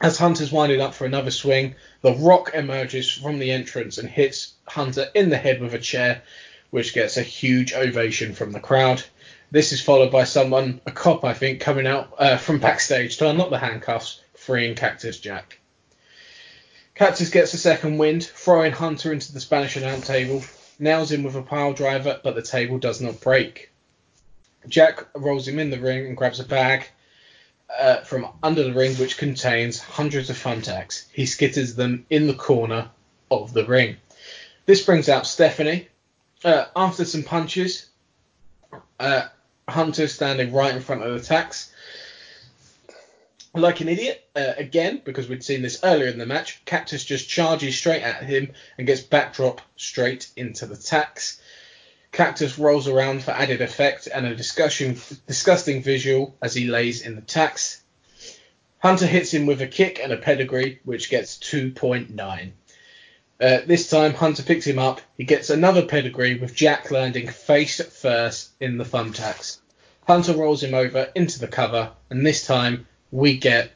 As 0.00 0.18
Hunter's 0.18 0.50
winding 0.50 0.80
up 0.80 0.94
for 0.94 1.04
another 1.04 1.30
swing, 1.30 1.76
The 2.00 2.14
Rock 2.14 2.50
emerges 2.54 3.08
from 3.08 3.38
the 3.38 3.52
entrance 3.52 3.98
and 3.98 4.08
hits 4.08 4.54
Hunter 4.66 5.08
in 5.14 5.28
the 5.28 5.38
head 5.38 5.60
with 5.60 5.74
a 5.74 5.78
chair, 5.78 6.22
which 6.70 6.94
gets 6.94 7.16
a 7.16 7.22
huge 7.22 7.72
ovation 7.72 8.34
from 8.34 8.50
the 8.50 8.58
crowd. 8.58 9.04
This 9.52 9.70
is 9.70 9.80
followed 9.80 10.10
by 10.10 10.24
someone, 10.24 10.80
a 10.86 10.90
cop 10.90 11.24
I 11.24 11.34
think, 11.34 11.60
coming 11.60 11.86
out 11.86 12.14
uh, 12.18 12.38
from 12.38 12.58
backstage 12.58 13.18
to 13.18 13.28
unlock 13.28 13.50
the 13.50 13.58
handcuffs, 13.58 14.20
freeing 14.34 14.74
Cactus 14.74 15.20
Jack. 15.20 15.60
Cactus 17.02 17.30
gets 17.30 17.52
a 17.52 17.58
second 17.58 17.98
wind, 17.98 18.22
throwing 18.22 18.70
Hunter 18.70 19.12
into 19.12 19.32
the 19.32 19.40
Spanish 19.40 19.74
announce 19.74 20.06
table, 20.06 20.44
nails 20.78 21.10
him 21.10 21.24
with 21.24 21.34
a 21.34 21.42
pile 21.42 21.72
driver, 21.72 22.20
but 22.22 22.36
the 22.36 22.42
table 22.42 22.78
does 22.78 23.00
not 23.00 23.20
break. 23.20 23.72
Jack 24.68 25.08
rolls 25.12 25.48
him 25.48 25.58
in 25.58 25.70
the 25.70 25.80
ring 25.80 26.06
and 26.06 26.16
grabs 26.16 26.38
a 26.38 26.44
bag 26.44 26.86
uh, 27.76 28.02
from 28.02 28.28
under 28.40 28.62
the 28.62 28.72
ring 28.72 28.94
which 28.94 29.18
contains 29.18 29.80
hundreds 29.80 30.30
of 30.30 30.36
thumbtacks. 30.36 31.06
He 31.12 31.24
skitters 31.24 31.74
them 31.74 32.06
in 32.08 32.28
the 32.28 32.34
corner 32.34 32.88
of 33.32 33.52
the 33.52 33.64
ring. 33.64 33.96
This 34.66 34.84
brings 34.84 35.08
out 35.08 35.26
Stephanie. 35.26 35.88
Uh, 36.44 36.66
after 36.76 37.04
some 37.04 37.24
punches, 37.24 37.86
uh, 39.00 39.22
Hunter 39.68 40.06
standing 40.06 40.52
right 40.52 40.76
in 40.76 40.80
front 40.80 41.02
of 41.02 41.20
the 41.20 41.26
tacks. 41.26 41.72
Like 43.54 43.82
an 43.82 43.88
idiot, 43.88 44.24
uh, 44.34 44.54
again, 44.56 45.02
because 45.04 45.28
we'd 45.28 45.44
seen 45.44 45.60
this 45.60 45.80
earlier 45.84 46.08
in 46.08 46.18
the 46.18 46.24
match, 46.24 46.64
Cactus 46.64 47.04
just 47.04 47.28
charges 47.28 47.76
straight 47.76 48.02
at 48.02 48.22
him 48.22 48.52
and 48.78 48.86
gets 48.86 49.02
backdrop 49.02 49.60
straight 49.76 50.30
into 50.36 50.64
the 50.64 50.76
tacks. 50.76 51.38
Cactus 52.12 52.58
rolls 52.58 52.88
around 52.88 53.22
for 53.22 53.32
added 53.32 53.60
effect 53.60 54.06
and 54.06 54.26
a 54.26 54.34
disgusting 54.34 55.82
visual 55.82 56.34
as 56.40 56.54
he 56.54 56.66
lays 56.66 57.02
in 57.02 57.14
the 57.14 57.20
tacks. 57.20 57.82
Hunter 58.78 59.06
hits 59.06 59.32
him 59.34 59.44
with 59.44 59.60
a 59.60 59.66
kick 59.66 60.00
and 60.02 60.12
a 60.12 60.16
pedigree, 60.16 60.80
which 60.84 61.10
gets 61.10 61.36
2.9. 61.36 62.52
Uh, 63.38 63.58
this 63.66 63.90
time, 63.90 64.14
Hunter 64.14 64.42
picks 64.42 64.66
him 64.66 64.78
up. 64.78 65.02
He 65.18 65.24
gets 65.24 65.50
another 65.50 65.84
pedigree 65.84 66.38
with 66.38 66.54
Jack 66.54 66.90
landing 66.90 67.28
face 67.28 67.82
first 67.82 68.50
in 68.60 68.78
the 68.78 68.84
thumbtacks. 68.84 69.58
Hunter 70.06 70.32
rolls 70.32 70.62
him 70.62 70.74
over 70.74 71.10
into 71.14 71.38
the 71.38 71.48
cover, 71.48 71.92
and 72.08 72.26
this 72.26 72.46
time 72.46 72.86
we 73.12 73.36
get 73.36 73.70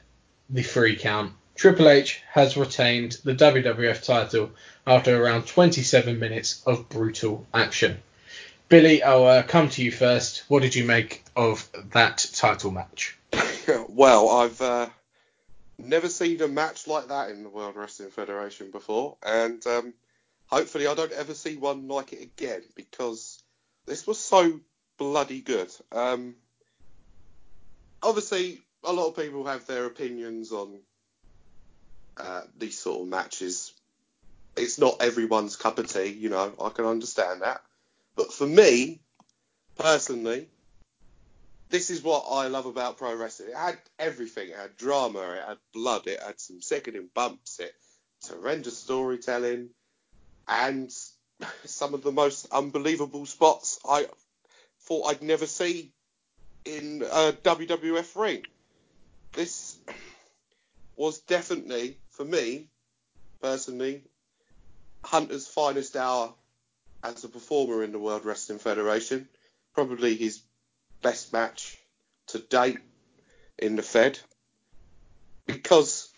the 0.50 0.62
free 0.62 0.96
count. 0.96 1.32
Triple 1.54 1.88
H 1.88 2.22
has 2.32 2.56
retained 2.56 3.18
the 3.22 3.34
WWF 3.34 4.04
title 4.04 4.50
after 4.86 5.22
around 5.22 5.46
27 5.46 6.18
minutes 6.18 6.62
of 6.66 6.88
brutal 6.88 7.46
action. 7.54 7.98
Billy, 8.68 9.02
I'll 9.02 9.24
uh, 9.24 9.42
come 9.42 9.68
to 9.70 9.84
you 9.84 9.92
first. 9.92 10.42
What 10.48 10.62
did 10.62 10.74
you 10.74 10.84
make 10.84 11.22
of 11.36 11.68
that 11.92 12.26
title 12.34 12.72
match? 12.72 13.16
well, 13.88 14.28
I've 14.28 14.60
uh, 14.60 14.88
never 15.78 16.08
seen 16.08 16.42
a 16.42 16.48
match 16.48 16.86
like 16.86 17.08
that 17.08 17.30
in 17.30 17.42
the 17.42 17.48
World 17.48 17.76
Wrestling 17.76 18.10
Federation 18.10 18.70
before, 18.70 19.16
and 19.24 19.64
um, 19.66 19.94
hopefully 20.46 20.86
I 20.86 20.94
don't 20.94 21.12
ever 21.12 21.34
see 21.34 21.56
one 21.56 21.88
like 21.88 22.12
it 22.12 22.22
again 22.22 22.62
because 22.74 23.42
this 23.86 24.06
was 24.06 24.18
so 24.18 24.60
bloody 24.98 25.40
good. 25.40 25.70
Um, 25.92 26.34
obviously, 28.02 28.65
a 28.86 28.92
lot 28.92 29.08
of 29.08 29.16
people 29.16 29.44
have 29.44 29.66
their 29.66 29.84
opinions 29.84 30.52
on 30.52 30.78
uh, 32.16 32.42
these 32.56 32.78
sort 32.78 33.02
of 33.02 33.08
matches. 33.08 33.72
It's 34.56 34.78
not 34.78 35.02
everyone's 35.02 35.56
cup 35.56 35.78
of 35.78 35.92
tea, 35.92 36.06
you 36.06 36.30
know. 36.30 36.52
I 36.62 36.70
can 36.70 36.86
understand 36.86 37.42
that, 37.42 37.60
but 38.14 38.32
for 38.32 38.46
me, 38.46 39.00
personally, 39.76 40.48
this 41.68 41.90
is 41.90 42.02
what 42.02 42.24
I 42.30 42.46
love 42.46 42.66
about 42.66 42.96
pro 42.96 43.14
wrestling. 43.16 43.50
It 43.50 43.56
had 43.56 43.78
everything. 43.98 44.48
It 44.48 44.56
had 44.56 44.76
drama. 44.76 45.20
It 45.20 45.48
had 45.48 45.58
blood. 45.74 46.06
It 46.06 46.22
had 46.22 46.40
some 46.40 46.62
sickening 46.62 47.10
bumps. 47.12 47.60
It 47.60 47.74
horrendous 48.28 48.78
storytelling, 48.78 49.70
and 50.48 50.90
some 51.64 51.92
of 51.92 52.02
the 52.02 52.12
most 52.12 52.48
unbelievable 52.50 53.26
spots 53.26 53.78
I 53.86 54.06
thought 54.82 55.08
I'd 55.08 55.22
never 55.22 55.46
see 55.46 55.92
in 56.64 57.02
a 57.02 57.32
WWF 57.32 58.16
ring. 58.16 58.44
This 59.36 59.76
was 60.96 61.18
definitely, 61.18 61.98
for 62.08 62.24
me, 62.24 62.68
personally, 63.42 64.02
Hunter's 65.04 65.46
finest 65.46 65.94
hour 65.94 66.32
as 67.04 67.22
a 67.22 67.28
performer 67.28 67.84
in 67.84 67.92
the 67.92 67.98
World 67.98 68.24
Wrestling 68.24 68.58
Federation. 68.58 69.28
Probably 69.74 70.16
his 70.16 70.40
best 71.02 71.34
match 71.34 71.76
to 72.28 72.38
date 72.38 72.78
in 73.58 73.76
the 73.76 73.82
Fed. 73.82 74.18
Because 75.44 76.10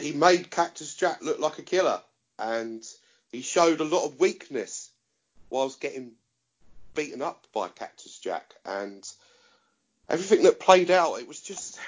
he 0.00 0.12
made 0.12 0.48
Cactus 0.48 0.94
Jack 0.94 1.22
look 1.22 1.40
like 1.40 1.58
a 1.58 1.62
killer. 1.62 2.00
And 2.38 2.84
he 3.32 3.42
showed 3.42 3.80
a 3.80 3.84
lot 3.84 4.06
of 4.06 4.20
weakness 4.20 4.90
whilst 5.50 5.80
getting 5.80 6.12
beaten 6.94 7.20
up 7.20 7.48
by 7.52 7.66
Cactus 7.66 8.16
Jack. 8.20 8.54
And 8.64 9.04
everything 10.08 10.44
that 10.44 10.60
played 10.60 10.92
out 10.92 11.18
it 11.18 11.26
was 11.26 11.40
just 11.40 11.80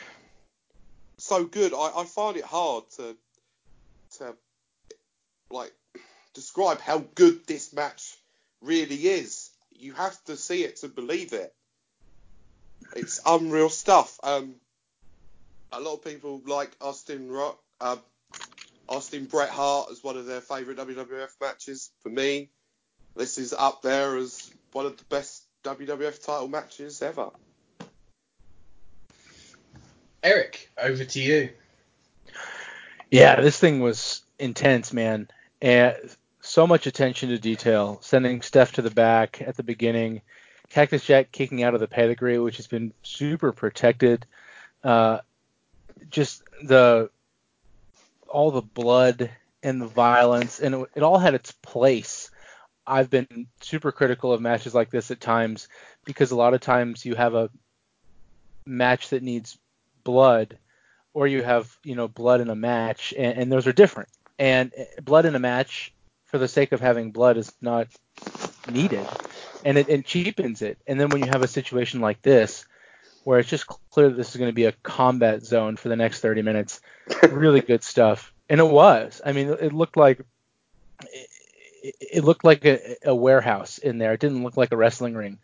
so 1.27 1.44
good 1.44 1.73
I, 1.74 1.90
I 1.97 2.05
find 2.05 2.36
it 2.36 2.44
hard 2.44 2.85
to 2.97 3.16
to 4.19 4.35
like 5.51 5.73
describe 6.35 6.81
how 6.81 6.98
good 7.15 7.47
this 7.47 7.73
match 7.73 8.16
really 8.62 8.97
is 8.97 9.51
you 9.70 9.93
have 9.93 10.23
to 10.24 10.36
see 10.36 10.65
it 10.65 10.77
to 10.77 10.89
believe 10.89 11.32
it 11.32 11.55
it's 12.94 13.20
unreal 13.27 13.69
stuff. 13.69 14.19
Um, 14.23 14.55
a 15.73 15.81
lot 15.81 15.94
of 15.94 16.05
people 16.05 16.43
like 16.47 16.77
Austin 16.81 17.31
Rock, 17.31 17.59
uh, 17.81 17.97
Austin 18.89 19.24
Bret 19.27 19.51
Hart 19.51 19.90
as 19.90 20.03
one 20.03 20.16
of 20.16 20.27
their 20.27 20.40
favourite 20.40 20.78
WWF 20.78 21.31
matches. 21.40 21.90
For 22.03 22.09
me, 22.09 22.51
this 23.16 23.39
is 23.39 23.53
up 23.53 23.82
there 23.82 24.16
as 24.16 24.51
one 24.73 24.86
of 24.86 24.97
the 24.97 25.05
best 25.05 25.44
WWF 25.65 26.24
title 26.24 26.48
matches 26.48 27.03
ever. 27.03 27.31
Eric, 30.27 30.69
over 30.77 31.05
to 31.05 31.20
you. 31.20 31.51
Yeah, 33.12 33.40
this 33.40 33.61
thing 33.61 33.78
was 33.78 34.23
intense, 34.40 34.93
man. 34.93 35.28
And 35.62 35.94
so 36.40 36.66
much 36.66 36.89
attention 36.89 37.28
to 37.28 37.39
detail, 37.39 38.01
sending 38.03 38.43
Steph 38.43 38.73
to 38.73 38.82
the 38.82 38.90
back 38.90 39.40
at 39.40 39.57
the 39.57 39.62
beginning, 39.62 40.23
Cactus 40.69 41.05
Jack 41.05 41.31
kicking 41.31 41.62
out 41.62 41.74
of 41.74 41.81
the 41.81 41.86
pedigree, 41.86 42.40
which 42.40 42.57
has 42.57 42.66
been 42.66 42.93
super 43.05 43.53
protected. 43.53 44.27
Uh, 44.82 45.20
just 46.11 46.43
the 46.61 47.09
all 48.27 48.51
the 48.51 48.62
blood 48.62 49.31
and 49.62 49.81
the 49.81 49.86
violence, 49.86 50.59
and 50.59 50.74
it, 50.74 50.90
it 50.97 51.03
all 51.05 51.19
had 51.19 51.35
its 51.35 51.53
place. 51.53 52.32
I've 52.85 53.11
been 53.11 53.47
super 53.61 53.93
critical 53.93 54.32
of 54.32 54.40
matches 54.40 54.74
like 54.74 54.90
this 54.90 55.12
at 55.12 55.20
times 55.20 55.69
because 56.05 56.32
a 56.32 56.36
lot 56.36 56.53
of 56.53 56.61
times 56.61 57.05
you 57.05 57.15
have 57.15 57.35
a 57.35 57.48
match 58.65 59.11
that 59.11 59.23
needs 59.23 59.57
blood, 60.07 60.59
or 61.12 61.27
you 61.27 61.43
have 61.43 61.77
you 61.85 61.97
know 61.97 62.09
blood 62.09 62.41
in 62.41 62.49
a 62.49 62.57
match, 62.57 63.12
and, 63.16 63.39
and 63.39 63.53
those 63.53 63.66
are 63.66 63.73
different. 63.73 64.09
And 64.39 64.73
eh, 64.77 64.85
blood 65.03 65.27
in 65.27 65.35
a 65.35 65.41
match, 65.41 65.93
for 66.27 66.39
the 66.39 66.49
sake 66.49 66.73
of 66.73 66.81
having 66.81 67.12
blood, 67.12 67.37
is 67.37 67.53
not 67.61 67.89
needed 68.70 69.07
and 69.66 69.78
it, 69.78 69.89
it 69.89 70.07
cheapens 70.07 70.62
it. 70.62 70.78
And 70.87 70.99
then 70.99 71.09
when 71.09 71.23
you 71.23 71.28
have 71.28 71.43
a 71.43 71.49
situation 71.49 72.01
like 72.01 72.23
this, 72.23 72.65
where 73.24 73.41
it's 73.41 73.49
just 73.49 73.66
clear 73.66 74.09
that 74.09 74.16
this 74.16 74.31
is 74.31 74.37
going 74.37 74.49
to 74.49 74.55
be 74.55 74.66
a 74.66 74.73
combat 74.73 75.45
zone 75.45 75.77
for 75.77 75.89
the 75.89 75.97
next 75.97 76.20
30 76.20 76.43
minutes, 76.43 76.81
really 77.31 77.61
good 77.61 77.83
stuff. 77.83 78.33
And 78.49 78.61
it 78.61 78.69
was. 78.69 79.20
I 79.27 79.33
mean, 79.33 79.49
it 79.49 79.73
looked 79.73 79.97
like 79.97 80.20
it, 81.03 81.97
it 82.01 82.24
looked 82.24 82.45
like 82.45 82.65
a, 82.65 82.97
a, 83.05 83.15
warehouse 83.15 83.78
in 83.78 83.99
there. 83.99 84.12
It 84.12 84.20
didn't 84.20 84.45
look 84.45 84.57
like 84.57 84.70
a 84.70 84.77
wrestling 84.77 85.15
ring, 85.16 85.39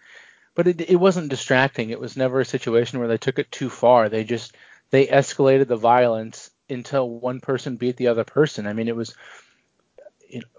but 0.55 0.67
it, 0.67 0.81
it 0.91 0.97
wasn't 0.97 1.31
distracting. 1.31 1.91
It 1.91 2.01
was 2.01 2.17
never 2.17 2.41
a 2.41 2.45
situation 2.45 2.99
where 2.99 3.09
they 3.09 3.19
took 3.19 3.39
it 3.39 3.51
too 3.51 3.71
far. 3.71 4.09
They 4.09 4.25
just 4.25 4.55
they 4.91 5.07
escalated 5.07 5.69
the 5.69 5.77
violence 5.77 6.51
until 6.69 7.09
one 7.09 7.41
person 7.41 7.77
beat 7.77 7.97
the 7.97 8.09
other 8.09 8.25
person. 8.25 8.67
I 8.67 8.73
mean, 8.73 8.89
it 8.89 8.97
was. 8.97 9.15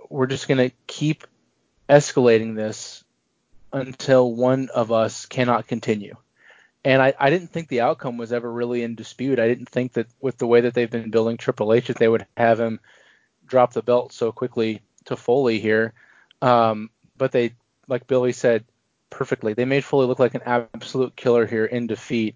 We're 0.10 0.28
just 0.28 0.48
to 0.48 0.72
keep 0.86 1.26
escalating 1.90 2.56
this 2.56 3.03
until 3.72 4.32
one 4.32 4.70
of 4.74 4.91
us 4.91 5.26
cannot 5.26 5.68
continue. 5.68 6.15
And 6.86 7.02
I, 7.02 7.14
I 7.20 7.30
didn't 7.30 7.52
think 7.52 7.70
the 7.70 7.82
outcome 7.82 8.18
was 8.18 8.32
ever 8.32 8.52
really 8.52 8.84
in 8.84 8.95
dispute. 8.95 9.40
I 9.40 9.48
didn't 9.48 9.70
think 9.70 9.94
that 9.94 10.07
with 10.22 10.38
the 10.38 10.48
way 10.48 10.61
that 10.61 10.74
they've 10.74 10.90
been 10.90 11.10
building 11.10 11.38
Triple 11.38 11.74
H 11.74 11.88
that 11.88 11.98
they 11.98 12.07
would 12.07 12.28
have 12.38 12.60
him 12.60 12.80
drop 13.45 13.74
the 13.74 13.82
belt 13.82 14.14
so 14.14 14.32
quickly 14.32 14.82
to 15.06 15.15
Foley 15.15 15.60
here. 15.60 15.94
Um, 16.41 16.90
but 17.18 17.32
they, 17.32 17.53
like 17.88 18.06
Billy 18.06 18.34
said 18.34 18.65
perfectly, 19.14 19.53
they 19.53 19.65
made 19.65 19.85
Foley 19.85 20.07
look 20.07 20.19
like 20.19 20.35
an 20.35 20.41
absolute 20.45 21.15
killer 21.15 21.45
here 21.45 21.65
in 21.65 21.88
defeat. 21.88 22.35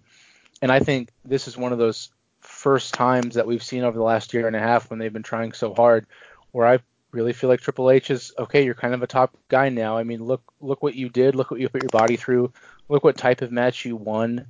And 0.62 0.72
I 0.72 0.80
think 0.80 1.10
this 1.24 1.48
is 1.48 1.56
one 1.56 1.72
of 1.72 1.78
those 1.78 2.10
first 2.40 2.94
times 2.94 3.34
that 3.34 3.46
we've 3.46 3.62
seen 3.62 3.84
over 3.84 3.96
the 3.96 4.04
last 4.04 4.32
year 4.32 4.46
and 4.46 4.56
a 4.56 4.60
half 4.60 4.88
when 4.88 4.98
they've 4.98 5.12
been 5.12 5.22
trying 5.22 5.52
so 5.52 5.74
hard 5.74 6.06
where 6.52 6.66
I 6.66 6.78
really 7.12 7.32
feel 7.32 7.48
like 7.48 7.60
Triple 7.60 7.90
H 7.90 8.10
is 8.10 8.32
okay. 8.38 8.64
You're 8.64 8.74
kind 8.74 8.94
of 8.94 9.02
a 9.02 9.06
top 9.06 9.36
guy 9.48 9.68
now. 9.68 9.96
I 9.96 10.04
mean, 10.04 10.24
look 10.24 10.42
look 10.60 10.82
what 10.82 10.94
you 10.94 11.08
did. 11.08 11.34
Look 11.34 11.50
what 11.50 11.60
you 11.60 11.68
put 11.68 11.82
your 11.82 11.90
body 11.90 12.16
through. 12.16 12.52
Look 12.88 13.04
what 13.04 13.16
type 13.16 13.42
of 13.42 13.52
match 13.52 13.84
you 13.84 13.96
won. 13.96 14.46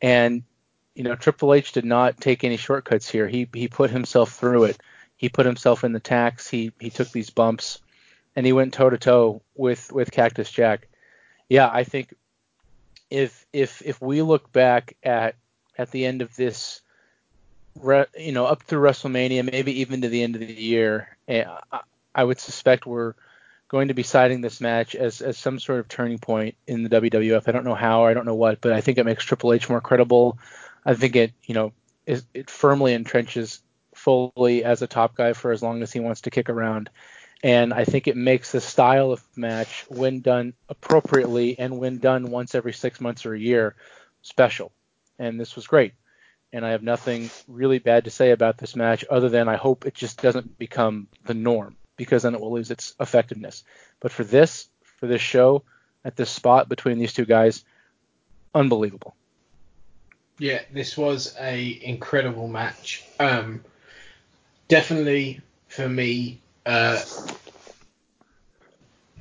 And 0.00 0.42
you 0.94 1.04
know, 1.04 1.14
Triple 1.14 1.54
H 1.54 1.72
did 1.72 1.84
not 1.84 2.20
take 2.20 2.44
any 2.44 2.56
shortcuts 2.56 3.08
here. 3.08 3.28
He 3.28 3.48
he 3.52 3.68
put 3.68 3.90
himself 3.90 4.32
through 4.32 4.64
it. 4.64 4.78
He 5.16 5.28
put 5.28 5.46
himself 5.46 5.84
in 5.84 5.92
the 5.92 6.00
tacks. 6.00 6.48
He 6.48 6.72
he 6.80 6.90
took 6.90 7.10
these 7.10 7.30
bumps, 7.30 7.80
and 8.36 8.44
he 8.44 8.52
went 8.52 8.74
toe 8.74 8.90
to 8.90 8.98
toe 8.98 9.42
with 9.54 9.90
with 9.92 10.10
Cactus 10.10 10.50
Jack. 10.50 10.88
Yeah, 11.52 11.68
I 11.70 11.84
think 11.84 12.14
if 13.10 13.44
if 13.52 13.82
if 13.84 14.00
we 14.00 14.22
look 14.22 14.50
back 14.52 14.96
at 15.02 15.34
at 15.76 15.90
the 15.90 16.06
end 16.06 16.22
of 16.22 16.34
this 16.34 16.80
you 18.18 18.32
know, 18.32 18.46
up 18.46 18.62
through 18.62 18.80
WrestleMania, 18.80 19.50
maybe 19.50 19.80
even 19.80 20.00
to 20.00 20.08
the 20.08 20.22
end 20.22 20.34
of 20.34 20.40
the 20.40 20.50
year. 20.50 21.14
Eh, 21.28 21.44
I 22.14 22.24
would 22.24 22.40
suspect 22.40 22.86
we're 22.86 23.12
going 23.68 23.88
to 23.88 23.94
be 23.94 24.02
citing 24.02 24.40
this 24.40 24.62
match 24.62 24.94
as, 24.94 25.20
as 25.20 25.36
some 25.36 25.58
sort 25.58 25.80
of 25.80 25.88
turning 25.88 26.18
point 26.18 26.54
in 26.66 26.84
the 26.84 26.88
WWF. 26.88 27.46
I 27.46 27.52
don't 27.52 27.66
know 27.66 27.74
how, 27.74 28.06
I 28.06 28.14
don't 28.14 28.26
know 28.26 28.34
what, 28.34 28.62
but 28.62 28.72
I 28.72 28.80
think 28.80 28.96
it 28.96 29.04
makes 29.04 29.22
Triple 29.22 29.52
H 29.52 29.68
more 29.68 29.82
credible. 29.82 30.38
I 30.86 30.94
think 30.94 31.16
it, 31.16 31.32
you 31.44 31.54
know, 31.54 31.72
is, 32.06 32.24
it 32.32 32.48
firmly 32.48 32.96
entrenches 32.96 33.60
Foley 33.94 34.64
as 34.64 34.80
a 34.80 34.86
top 34.86 35.16
guy 35.16 35.34
for 35.34 35.52
as 35.52 35.62
long 35.62 35.82
as 35.82 35.92
he 35.92 36.00
wants 36.00 36.22
to 36.22 36.30
kick 36.30 36.48
around. 36.48 36.88
And 37.42 37.74
I 37.74 37.84
think 37.84 38.06
it 38.06 38.16
makes 38.16 38.52
the 38.52 38.60
style 38.60 39.10
of 39.10 39.22
match, 39.36 39.84
when 39.88 40.20
done 40.20 40.54
appropriately 40.68 41.58
and 41.58 41.78
when 41.78 41.98
done 41.98 42.30
once 42.30 42.54
every 42.54 42.72
six 42.72 43.00
months 43.00 43.26
or 43.26 43.34
a 43.34 43.38
year, 43.38 43.74
special. 44.22 44.70
And 45.18 45.40
this 45.40 45.56
was 45.56 45.66
great. 45.66 45.94
And 46.52 46.64
I 46.64 46.70
have 46.70 46.82
nothing 46.82 47.30
really 47.48 47.78
bad 47.78 48.04
to 48.04 48.10
say 48.10 48.30
about 48.30 48.58
this 48.58 48.76
match 48.76 49.04
other 49.10 49.28
than 49.28 49.48
I 49.48 49.56
hope 49.56 49.86
it 49.86 49.94
just 49.94 50.22
doesn't 50.22 50.58
become 50.58 51.08
the 51.24 51.34
norm 51.34 51.76
because 51.96 52.22
then 52.22 52.34
it 52.34 52.40
will 52.40 52.52
lose 52.52 52.70
its 52.70 52.94
effectiveness. 53.00 53.64
But 54.00 54.12
for 54.12 54.22
this, 54.22 54.68
for 54.82 55.06
this 55.06 55.22
show, 55.22 55.64
at 56.04 56.16
this 56.16 56.30
spot 56.30 56.68
between 56.68 56.98
these 56.98 57.12
two 57.12 57.24
guys, 57.24 57.64
unbelievable. 58.54 59.14
Yeah, 60.38 60.60
this 60.72 60.96
was 60.96 61.34
a 61.40 61.80
incredible 61.82 62.48
match. 62.48 63.04
Um, 63.18 63.64
definitely 64.68 65.40
for 65.68 65.88
me, 65.88 66.40
uh, 66.66 67.00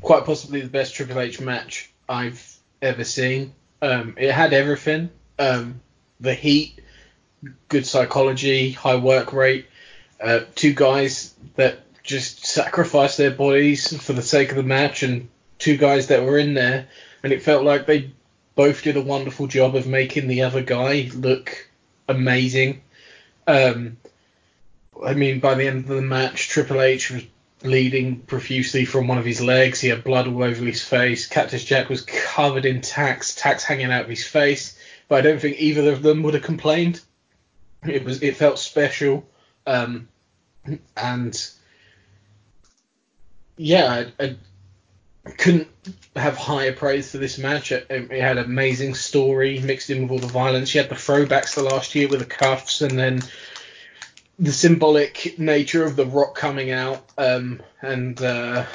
quite 0.01 0.26
possibly 0.26 0.61
the 0.61 0.69
best 0.69 0.95
Triple 0.95 1.19
H 1.19 1.39
match 1.39 1.91
I've 2.07 2.57
ever 2.81 3.03
seen. 3.03 3.53
Um, 3.81 4.15
it 4.18 4.31
had 4.31 4.53
everything: 4.53 5.09
um, 5.39 5.81
the 6.19 6.34
heat, 6.34 6.81
good 7.68 7.85
psychology, 7.85 8.72
high 8.72 8.97
work 8.97 9.34
rate, 9.34 9.68
uh, 10.19 10.41
two 10.55 10.73
guys 10.73 11.34
that 11.55 11.80
just 12.03 12.45
sacrificed 12.45 13.18
their 13.18 13.31
bodies 13.31 14.01
for 14.01 14.13
the 14.13 14.22
sake 14.22 14.49
of 14.49 14.57
the 14.57 14.63
match, 14.63 15.03
and 15.03 15.30
two 15.59 15.77
guys 15.77 16.07
that 16.07 16.23
were 16.23 16.38
in 16.38 16.53
there, 16.53 16.88
and 17.23 17.34
it 17.34 17.43
felt 17.43 17.63
like 17.63 17.85
they 17.85 18.11
both 18.55 18.84
did 18.84 18.97
a 18.97 19.01
wonderful 19.01 19.47
job 19.47 19.76
of 19.76 19.88
making 19.88 20.27
the 20.27 20.43
other 20.43 20.61
guy 20.61 21.09
look 21.13 21.69
amazing. 22.07 22.81
Um, 23.47 23.97
I 25.03 25.14
mean, 25.14 25.40
by 25.40 25.56
the 25.56 25.68
end 25.68 25.80
of 25.80 25.88
the 25.88 26.02
match, 26.02 26.49
Triple 26.49 26.82
H 26.82 27.11
was 27.11 27.23
bleeding 27.60 28.19
profusely 28.22 28.86
from 28.86 29.07
one 29.07 29.18
of 29.18 29.26
his 29.26 29.41
legs. 29.41 29.80
He 29.80 29.90
had 29.90 30.03
blood 30.03 30.28
all 30.28 30.44
over 30.44 30.65
his 30.65 30.84
face. 30.84 31.28
Cactus 31.28 31.64
Jack 31.64 31.90
was 31.90 32.02
covered 32.02 32.65
in 32.65 32.82
tacks, 32.82 33.36
tacks 33.36 33.64
hanging 33.64 33.91
out 33.91 34.03
of 34.03 34.10
his 34.10 34.26
face. 34.26 34.78
But 35.07 35.19
I 35.19 35.22
don't 35.22 35.40
think 35.40 35.60
either 35.60 35.91
of 35.91 36.02
them 36.02 36.23
would 36.23 36.34
have 36.34 36.44
complained. 36.44 37.02
It 37.86 38.03
was 38.03 38.22
it 38.22 38.38
felt 38.38 38.60
special, 38.60 39.28
um, 39.65 40.07
and 40.95 41.49
yeah, 43.57 44.06
I, 44.19 44.36
I 45.26 45.32
couldn't 45.32 45.68
have 46.15 46.38
higher 46.38 46.73
praise 46.73 47.11
for 47.11 47.18
this 47.18 47.40
match. 47.40 47.72
It, 47.72 47.88
it 47.90 48.22
had 48.22 48.38
an 48.38 48.45
amazing 48.45 48.94
story 48.94 49.60
mixed 49.60 49.90
in 49.90 50.03
with 50.03 50.11
all 50.11 50.19
the 50.19 50.28
violence. 50.28 50.73
You 50.73 50.82
had 50.82 50.91
the 50.91 50.95
throwbacks 50.95 51.56
to 51.56 51.64
last 51.64 51.95
year 51.95 52.07
with 52.07 52.19
the 52.19 52.26
cuffs, 52.26 52.82
and 52.82 52.98
then 52.98 53.23
the 54.41 54.51
symbolic 54.51 55.38
nature 55.38 55.85
of 55.85 55.95
the 55.95 56.05
Rock 56.05 56.34
coming 56.35 56.72
out 56.72 57.05
um, 57.15 57.61
and 57.80 58.19
uh, 58.19 58.65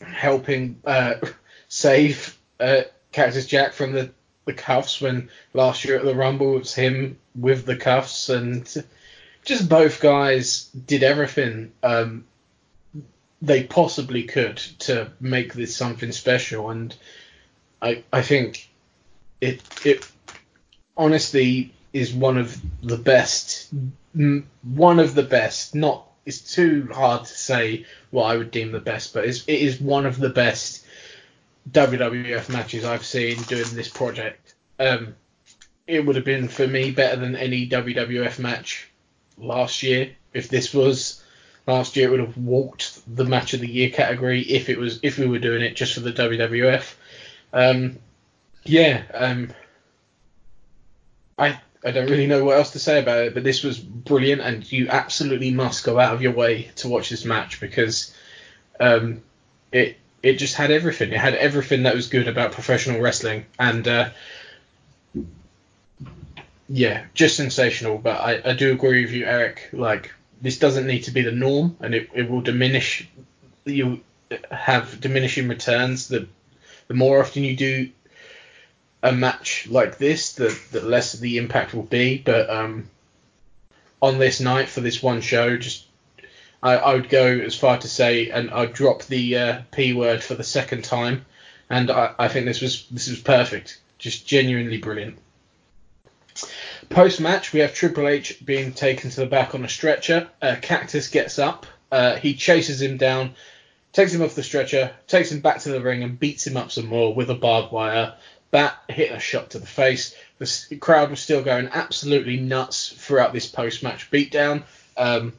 helping 0.00 0.80
uh, 0.84 1.14
save 1.68 2.38
uh, 2.60 2.82
Cactus 3.10 3.46
Jack 3.46 3.72
from 3.72 3.92
the, 3.92 4.10
the 4.44 4.52
cuffs 4.52 5.00
when 5.00 5.28
last 5.54 5.84
year 5.84 5.98
at 5.98 6.04
the 6.04 6.14
Rumble 6.14 6.54
it 6.54 6.60
was 6.60 6.74
him 6.74 7.18
with 7.34 7.66
the 7.66 7.74
cuffs 7.74 8.28
and 8.28 8.72
just 9.44 9.68
both 9.68 10.00
guys 10.00 10.66
did 10.66 11.02
everything 11.02 11.72
um, 11.82 12.24
they 13.42 13.64
possibly 13.64 14.22
could 14.22 14.58
to 14.78 15.10
make 15.20 15.52
this 15.52 15.76
something 15.76 16.12
special 16.12 16.70
and 16.70 16.94
I 17.82 18.04
I 18.12 18.22
think 18.22 18.70
it 19.40 19.62
it 19.84 20.08
honestly 20.96 21.72
is 21.92 22.12
one 22.12 22.38
of 22.38 22.60
the 22.82 22.96
best 22.96 23.72
one 24.14 24.98
of 24.98 25.14
the 25.14 25.22
best. 25.22 25.74
Not 25.74 26.06
it's 26.26 26.54
too 26.54 26.88
hard 26.92 27.24
to 27.24 27.32
say 27.32 27.86
what 28.10 28.24
I 28.24 28.36
would 28.36 28.50
deem 28.50 28.72
the 28.72 28.80
best, 28.80 29.14
but 29.14 29.24
it's, 29.24 29.44
it 29.46 29.60
is 29.60 29.80
one 29.80 30.06
of 30.06 30.18
the 30.18 30.28
best 30.28 30.84
WWF 31.70 32.48
matches 32.50 32.84
I've 32.84 33.04
seen 33.04 33.40
doing 33.42 33.64
this 33.72 33.88
project. 33.88 34.54
Um, 34.78 35.14
it 35.86 36.04
would 36.04 36.16
have 36.16 36.24
been 36.24 36.48
for 36.48 36.66
me 36.66 36.90
better 36.90 37.16
than 37.16 37.34
any 37.34 37.68
WWF 37.68 38.38
match 38.38 38.90
last 39.38 39.82
year. 39.82 40.10
If 40.34 40.48
this 40.48 40.74
was 40.74 41.22
last 41.66 41.96
year, 41.96 42.08
it 42.08 42.10
would 42.10 42.20
have 42.20 42.36
walked 42.36 43.00
the 43.14 43.24
match 43.24 43.54
of 43.54 43.60
the 43.60 43.70
year 43.70 43.90
category 43.90 44.42
if 44.42 44.68
it 44.68 44.78
was 44.78 45.00
if 45.02 45.18
we 45.18 45.26
were 45.26 45.38
doing 45.38 45.62
it 45.62 45.76
just 45.76 45.94
for 45.94 46.00
the 46.00 46.12
WWF. 46.12 46.94
Um, 47.54 47.98
yeah, 48.64 49.02
um, 49.14 49.50
I 51.38 51.58
I 51.84 51.92
don't 51.92 52.10
really 52.10 52.26
know 52.26 52.44
what 52.44 52.56
else 52.56 52.70
to 52.72 52.78
say 52.78 53.00
about 53.00 53.22
it, 53.22 53.34
but 53.34 53.44
this 53.44 53.62
was 53.62 53.78
brilliant, 53.78 54.40
and 54.40 54.70
you 54.70 54.88
absolutely 54.88 55.52
must 55.52 55.84
go 55.84 55.98
out 55.98 56.12
of 56.12 56.22
your 56.22 56.32
way 56.32 56.70
to 56.76 56.88
watch 56.88 57.08
this 57.08 57.24
match 57.24 57.60
because 57.60 58.14
um, 58.80 59.22
it 59.70 59.96
it 60.22 60.34
just 60.34 60.56
had 60.56 60.70
everything. 60.70 61.12
It 61.12 61.18
had 61.18 61.34
everything 61.34 61.84
that 61.84 61.94
was 61.94 62.08
good 62.08 62.26
about 62.26 62.52
professional 62.52 63.00
wrestling, 63.00 63.46
and 63.58 63.86
uh, 63.86 64.10
yeah, 66.68 67.04
just 67.14 67.36
sensational. 67.36 67.98
But 67.98 68.20
I, 68.20 68.50
I 68.50 68.52
do 68.54 68.72
agree 68.72 69.04
with 69.04 69.12
you, 69.12 69.24
Eric. 69.24 69.68
Like 69.72 70.12
this 70.42 70.58
doesn't 70.58 70.86
need 70.86 71.04
to 71.04 71.12
be 71.12 71.22
the 71.22 71.32
norm, 71.32 71.76
and 71.80 71.94
it, 71.94 72.10
it 72.12 72.28
will 72.28 72.40
diminish. 72.40 73.08
You 73.64 74.00
have 74.50 75.00
diminishing 75.00 75.48
returns. 75.48 76.08
The 76.08 76.26
the 76.88 76.94
more 76.94 77.20
often 77.20 77.44
you 77.44 77.56
do 77.56 77.90
a 79.02 79.12
match 79.12 79.68
like 79.68 79.98
this, 79.98 80.32
the, 80.32 80.58
the 80.72 80.80
less 80.80 81.12
the 81.12 81.38
impact 81.38 81.74
will 81.74 81.82
be. 81.82 82.18
But 82.18 82.50
um, 82.50 82.90
on 84.02 84.18
this 84.18 84.40
night 84.40 84.68
for 84.68 84.80
this 84.80 85.02
one 85.02 85.20
show, 85.20 85.56
just 85.56 85.86
I, 86.62 86.76
I 86.76 86.94
would 86.94 87.08
go 87.08 87.26
as 87.26 87.56
far 87.56 87.78
to 87.78 87.88
say, 87.88 88.30
and 88.30 88.50
I'd 88.50 88.72
drop 88.72 89.04
the 89.04 89.36
uh, 89.36 89.62
p 89.70 89.92
word 89.92 90.22
for 90.22 90.34
the 90.34 90.44
second 90.44 90.84
time, 90.84 91.24
and 91.70 91.90
I, 91.90 92.14
I 92.18 92.28
think 92.28 92.46
this 92.46 92.60
was 92.60 92.86
this 92.90 93.08
was 93.08 93.20
perfect, 93.20 93.80
just 93.98 94.26
genuinely 94.26 94.78
brilliant. 94.78 95.18
Post 96.88 97.20
match, 97.20 97.52
we 97.52 97.60
have 97.60 97.74
Triple 97.74 98.08
H 98.08 98.44
being 98.44 98.72
taken 98.72 99.10
to 99.10 99.20
the 99.20 99.26
back 99.26 99.54
on 99.54 99.64
a 99.64 99.68
stretcher. 99.68 100.28
Uh, 100.40 100.56
Cactus 100.60 101.08
gets 101.08 101.38
up, 101.38 101.66
uh, 101.92 102.16
he 102.16 102.34
chases 102.34 102.80
him 102.80 102.96
down, 102.96 103.34
takes 103.92 104.12
him 104.12 104.22
off 104.22 104.34
the 104.34 104.42
stretcher, 104.42 104.90
takes 105.06 105.30
him 105.30 105.40
back 105.40 105.60
to 105.60 105.70
the 105.70 105.80
ring, 105.80 106.02
and 106.02 106.18
beats 106.18 106.46
him 106.46 106.56
up 106.56 106.72
some 106.72 106.86
more 106.86 107.14
with 107.14 107.30
a 107.30 107.34
barbed 107.34 107.72
wire. 107.72 108.14
That 108.50 108.76
hit 108.88 109.12
a 109.12 109.20
shot 109.20 109.50
to 109.50 109.58
the 109.58 109.66
face. 109.66 110.14
The 110.38 110.76
crowd 110.76 111.10
was 111.10 111.20
still 111.20 111.42
going 111.42 111.68
absolutely 111.68 112.38
nuts 112.38 112.88
throughout 112.88 113.32
this 113.32 113.46
post-match 113.46 114.10
beatdown. 114.10 114.64
Um, 114.96 115.34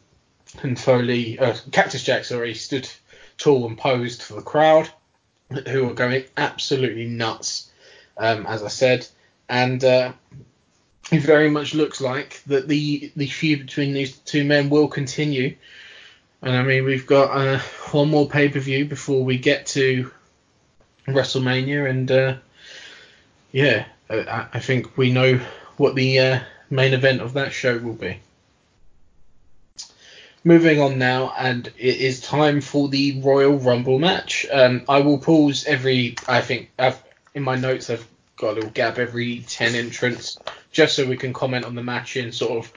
and 0.62 0.80
Foley, 0.80 1.40
uh, 1.40 1.56
Cactus 1.72 2.04
Jack, 2.04 2.26
sorry, 2.26 2.54
stood 2.54 2.90
tall 3.38 3.66
and 3.68 3.78
posed 3.78 4.22
for 4.22 4.36
the 4.36 4.42
crowd, 4.42 4.90
who 5.68 5.86
were 5.86 5.94
going 5.94 6.26
absolutely 6.38 7.06
nuts, 7.06 7.72
um, 8.18 8.46
as 8.46 8.64
I 8.64 8.68
said. 8.68 9.08
And 9.48 9.84
uh, 9.84 10.14
it 11.12 11.22
very 11.22 11.50
much 11.50 11.74
looks 11.74 12.02
like 12.02 12.44
that 12.48 12.68
the 12.68 13.12
the 13.16 13.28
feud 13.28 13.62
between 13.66 13.94
these 13.94 14.16
two 14.18 14.44
men 14.44 14.70
will 14.70 14.88
continue. 14.88 15.56
And 16.42 16.56
I 16.56 16.64
mean, 16.64 16.86
we've 16.86 17.08
got 17.08 17.32
uh, 17.36 17.60
one 17.92 18.10
more 18.10 18.28
pay 18.28 18.50
per 18.50 18.60
view 18.60 18.86
before 18.86 19.24
we 19.24 19.38
get 19.38 19.66
to 19.68 20.12
WrestleMania, 21.08 21.90
and 21.90 22.12
uh, 22.12 22.36
yeah, 23.52 23.86
I, 24.10 24.48
I 24.54 24.60
think 24.60 24.98
we 24.98 25.12
know 25.12 25.40
what 25.78 25.96
the 25.96 26.20
uh, 26.20 26.40
main 26.70 26.94
event 26.94 27.22
of 27.22 27.34
that 27.34 27.54
show 27.54 27.78
will 27.78 27.94
be. 27.94 28.20
Moving 30.44 30.80
on 30.80 30.98
now, 30.98 31.34
and 31.38 31.68
it 31.78 31.98
is 31.98 32.22
time 32.22 32.62
for 32.62 32.88
the 32.88 33.20
Royal 33.22 33.58
Rumble 33.58 34.00
match. 34.00 34.46
Um, 34.52 34.84
I 34.88 35.00
will 35.00 35.18
pause 35.18 35.66
every. 35.66 36.16
I 36.28 36.42
think 36.42 36.72
I've, 36.80 37.02
in 37.34 37.44
my 37.44 37.56
notes 37.56 37.90
I've 37.90 38.08
got 38.38 38.52
a 38.52 38.54
little 38.54 38.70
gap 38.70 38.98
every 38.98 39.40
ten 39.42 39.76
entrants, 39.76 40.38
just 40.72 40.96
so 40.96 41.06
we 41.06 41.18
can 41.18 41.34
comment 41.34 41.66
on 41.66 41.76
the 41.76 41.84
match 41.84 42.16
in 42.16 42.32
sort 42.32 42.66
of 42.66 42.72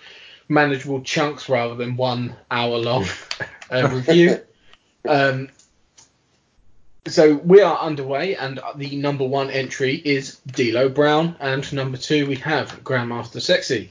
manageable 0.49 1.03
chunks 1.03 1.49
rather 1.49 1.77
than 1.77 1.97
one 1.97 2.35
hour 2.51 2.79
long 2.79 3.07
uh, 3.71 3.89
review. 3.93 4.41
Um, 5.09 5.49
so 7.07 7.35
we 7.35 7.61
are 7.61 7.79
underway, 7.79 8.37
and 8.37 8.61
the 8.77 8.97
number 8.97 9.25
one 9.25 9.51
entry 9.51 9.95
is 9.97 10.37
D'Lo 10.47 10.89
Brown, 10.89 11.37
and 11.41 11.71
number 11.73 11.97
two 11.97 12.27
we 12.27 12.37
have 12.37 12.85
Grandmaster 12.85 13.41
Sexy. 13.41 13.91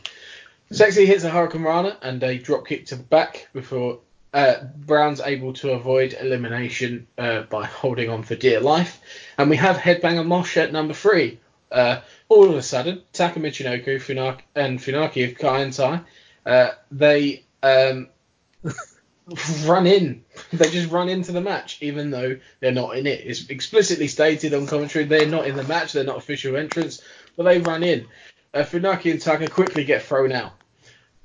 Sexy 0.72 1.06
hits 1.06 1.26
a 1.26 1.30
Hurricanrana 1.30 1.98
and 2.02 2.24
a 2.24 2.38
drop 2.38 2.66
kick 2.66 2.86
to 2.88 2.96
the 2.96 3.04
back 3.04 3.50
before 3.52 4.00
uh, 4.34 4.64
Brown's 4.78 5.20
able 5.20 5.52
to 5.54 5.72
avoid 5.72 6.16
elimination 6.20 7.08
uh, 7.18 7.42
by 7.42 7.66
holding 7.66 8.10
on 8.10 8.24
for 8.24 8.36
dear 8.36 8.62
life. 8.62 9.02
And 9.38 9.50
we 9.50 9.58
have 9.58 9.76
Headbanger 9.76 10.26
Mosh 10.26 10.56
at 10.56 10.72
number 10.72 10.94
three. 10.94 11.40
Uh, 11.70 12.00
all 12.30 12.50
of 12.50 12.56
a 12.56 12.62
sudden, 12.62 13.02
Taka 13.12 13.40
Michinoku 13.40 13.98
Funaki, 13.98 14.42
and 14.56 14.80
Funaki 14.80 15.30
of 15.30 15.38
Kaientai, 15.38 16.06
uh, 16.46 16.70
they 16.92 17.44
um, 17.62 18.08
run 19.66 19.88
in. 19.88 20.24
They 20.52 20.70
just 20.70 20.92
run 20.92 21.10
into 21.10 21.32
the 21.32 21.42
match, 21.42 21.78
even 21.82 22.12
though 22.12 22.38
they're 22.60 22.72
not 22.72 22.98
in 22.98 23.08
it. 23.08 23.22
It's 23.26 23.50
explicitly 23.50 24.08
stated 24.08 24.54
on 24.54 24.68
commentary 24.68 25.06
they're 25.06 25.28
not 25.28 25.48
in 25.48 25.56
the 25.56 25.64
match. 25.64 25.94
They're 25.94 26.04
not 26.04 26.18
official 26.18 26.56
entrants, 26.56 27.02
but 27.36 27.44
they 27.44 27.60
run 27.60 27.84
in. 27.84 28.08
Uh, 28.54 28.64
Funaki 28.64 29.12
and 29.12 29.22
Taka 29.22 29.48
quickly 29.48 29.86
get 29.86 30.04
thrown 30.04 30.32
out. 30.32 30.54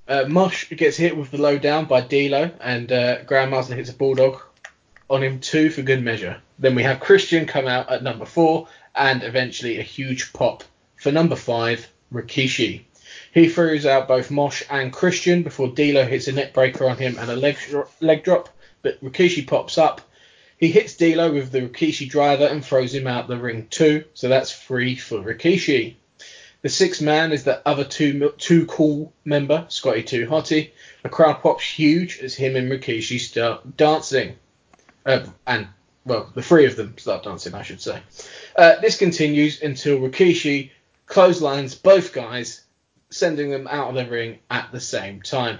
Uh, 0.08 0.24
Mosh 0.28 0.70
gets 0.70 0.96
hit 0.96 1.16
with 1.16 1.32
the 1.32 1.38
low 1.38 1.58
down 1.58 1.86
by 1.86 2.00
D'Lo, 2.00 2.50
and 2.60 2.92
uh, 2.92 3.24
Grandmaster 3.24 3.74
hits 3.74 3.90
a 3.90 3.94
bulldog 3.94 4.40
on 5.10 5.22
him 5.22 5.40
too 5.40 5.70
for 5.70 5.82
good 5.82 6.02
measure. 6.02 6.40
Then 6.58 6.74
we 6.74 6.84
have 6.84 7.00
Christian 7.00 7.46
come 7.46 7.66
out 7.66 7.90
at 7.90 8.02
number 8.02 8.24
four, 8.24 8.68
and 8.94 9.22
eventually 9.24 9.78
a 9.78 9.82
huge 9.82 10.32
pop 10.32 10.62
for 10.96 11.10
number 11.10 11.36
five, 11.36 11.88
Rikishi. 12.12 12.85
He 13.36 13.50
throws 13.50 13.84
out 13.84 14.08
both 14.08 14.30
Mosh 14.30 14.62
and 14.70 14.90
Christian 14.90 15.42
before 15.42 15.68
D'Lo 15.68 16.06
hits 16.06 16.26
a 16.26 16.32
neck 16.32 16.54
breaker 16.54 16.88
on 16.88 16.96
him 16.96 17.18
and 17.18 17.30
a 17.30 17.36
leg, 17.36 17.58
leg 18.00 18.24
drop, 18.24 18.48
but 18.80 18.98
Rikishi 19.04 19.46
pops 19.46 19.76
up. 19.76 20.00
He 20.56 20.68
hits 20.68 20.96
D'Lo 20.96 21.30
with 21.30 21.52
the 21.52 21.68
Rikishi 21.68 22.08
driver 22.08 22.46
and 22.46 22.64
throws 22.64 22.94
him 22.94 23.06
out 23.06 23.28
the 23.28 23.36
ring 23.36 23.66
too, 23.68 24.04
so 24.14 24.30
that's 24.30 24.50
free 24.50 24.96
for 24.96 25.18
Rikishi. 25.18 25.96
The 26.62 26.70
sixth 26.70 27.02
man 27.02 27.30
is 27.30 27.44
the 27.44 27.60
other 27.68 27.84
two 27.84 28.32
Too 28.38 28.64
Cool 28.64 29.12
member, 29.26 29.66
Scotty 29.68 30.02
Too 30.02 30.26
Hotty. 30.26 30.70
The 31.02 31.10
crowd 31.10 31.42
pops 31.42 31.64
huge 31.64 32.20
as 32.20 32.34
him 32.34 32.56
and 32.56 32.72
Rikishi 32.72 33.20
start 33.20 33.76
dancing. 33.76 34.36
Uh, 35.04 35.26
and, 35.46 35.68
well, 36.06 36.32
the 36.34 36.40
three 36.40 36.64
of 36.64 36.76
them 36.76 36.96
start 36.96 37.24
dancing, 37.24 37.52
I 37.52 37.60
should 37.60 37.82
say. 37.82 38.00
Uh, 38.56 38.76
this 38.80 38.96
continues 38.96 39.60
until 39.60 39.98
Rikishi 39.98 40.70
clotheslines 41.04 41.74
both 41.74 42.14
guys, 42.14 42.62
sending 43.16 43.50
them 43.50 43.66
out 43.66 43.88
of 43.88 43.94
the 43.94 44.06
ring 44.06 44.38
at 44.50 44.70
the 44.72 44.80
same 44.80 45.22
time. 45.22 45.58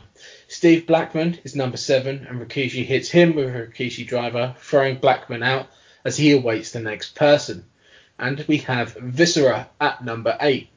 Steve 0.48 0.86
Blackman 0.86 1.38
is 1.44 1.56
number 1.56 1.76
seven, 1.76 2.26
and 2.28 2.40
Rikishi 2.40 2.84
hits 2.84 3.10
him 3.10 3.34
with 3.34 3.46
a 3.46 3.66
Rikishi 3.66 4.06
driver, 4.06 4.54
throwing 4.60 4.96
Blackman 4.96 5.42
out 5.42 5.68
as 6.04 6.16
he 6.16 6.32
awaits 6.32 6.70
the 6.70 6.80
next 6.80 7.14
person. 7.14 7.64
And 8.18 8.44
we 8.46 8.58
have 8.58 8.94
Viscera 8.94 9.68
at 9.80 10.04
number 10.04 10.36
eight. 10.40 10.68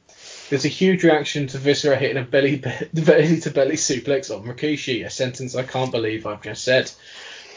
There's 0.48 0.64
a 0.64 0.68
huge 0.68 1.04
reaction 1.04 1.46
to 1.48 1.58
Viscera 1.58 1.96
hitting 1.96 2.16
a 2.16 2.24
belly 2.24 2.56
belly 2.94 3.40
to 3.40 3.50
belly 3.50 3.76
suplex 3.76 4.34
on 4.34 4.44
Rikishi, 4.44 5.06
a 5.06 5.10
sentence 5.10 5.54
I 5.54 5.62
can't 5.62 5.92
believe 5.92 6.26
I've 6.26 6.42
just 6.42 6.64
said. 6.64 6.90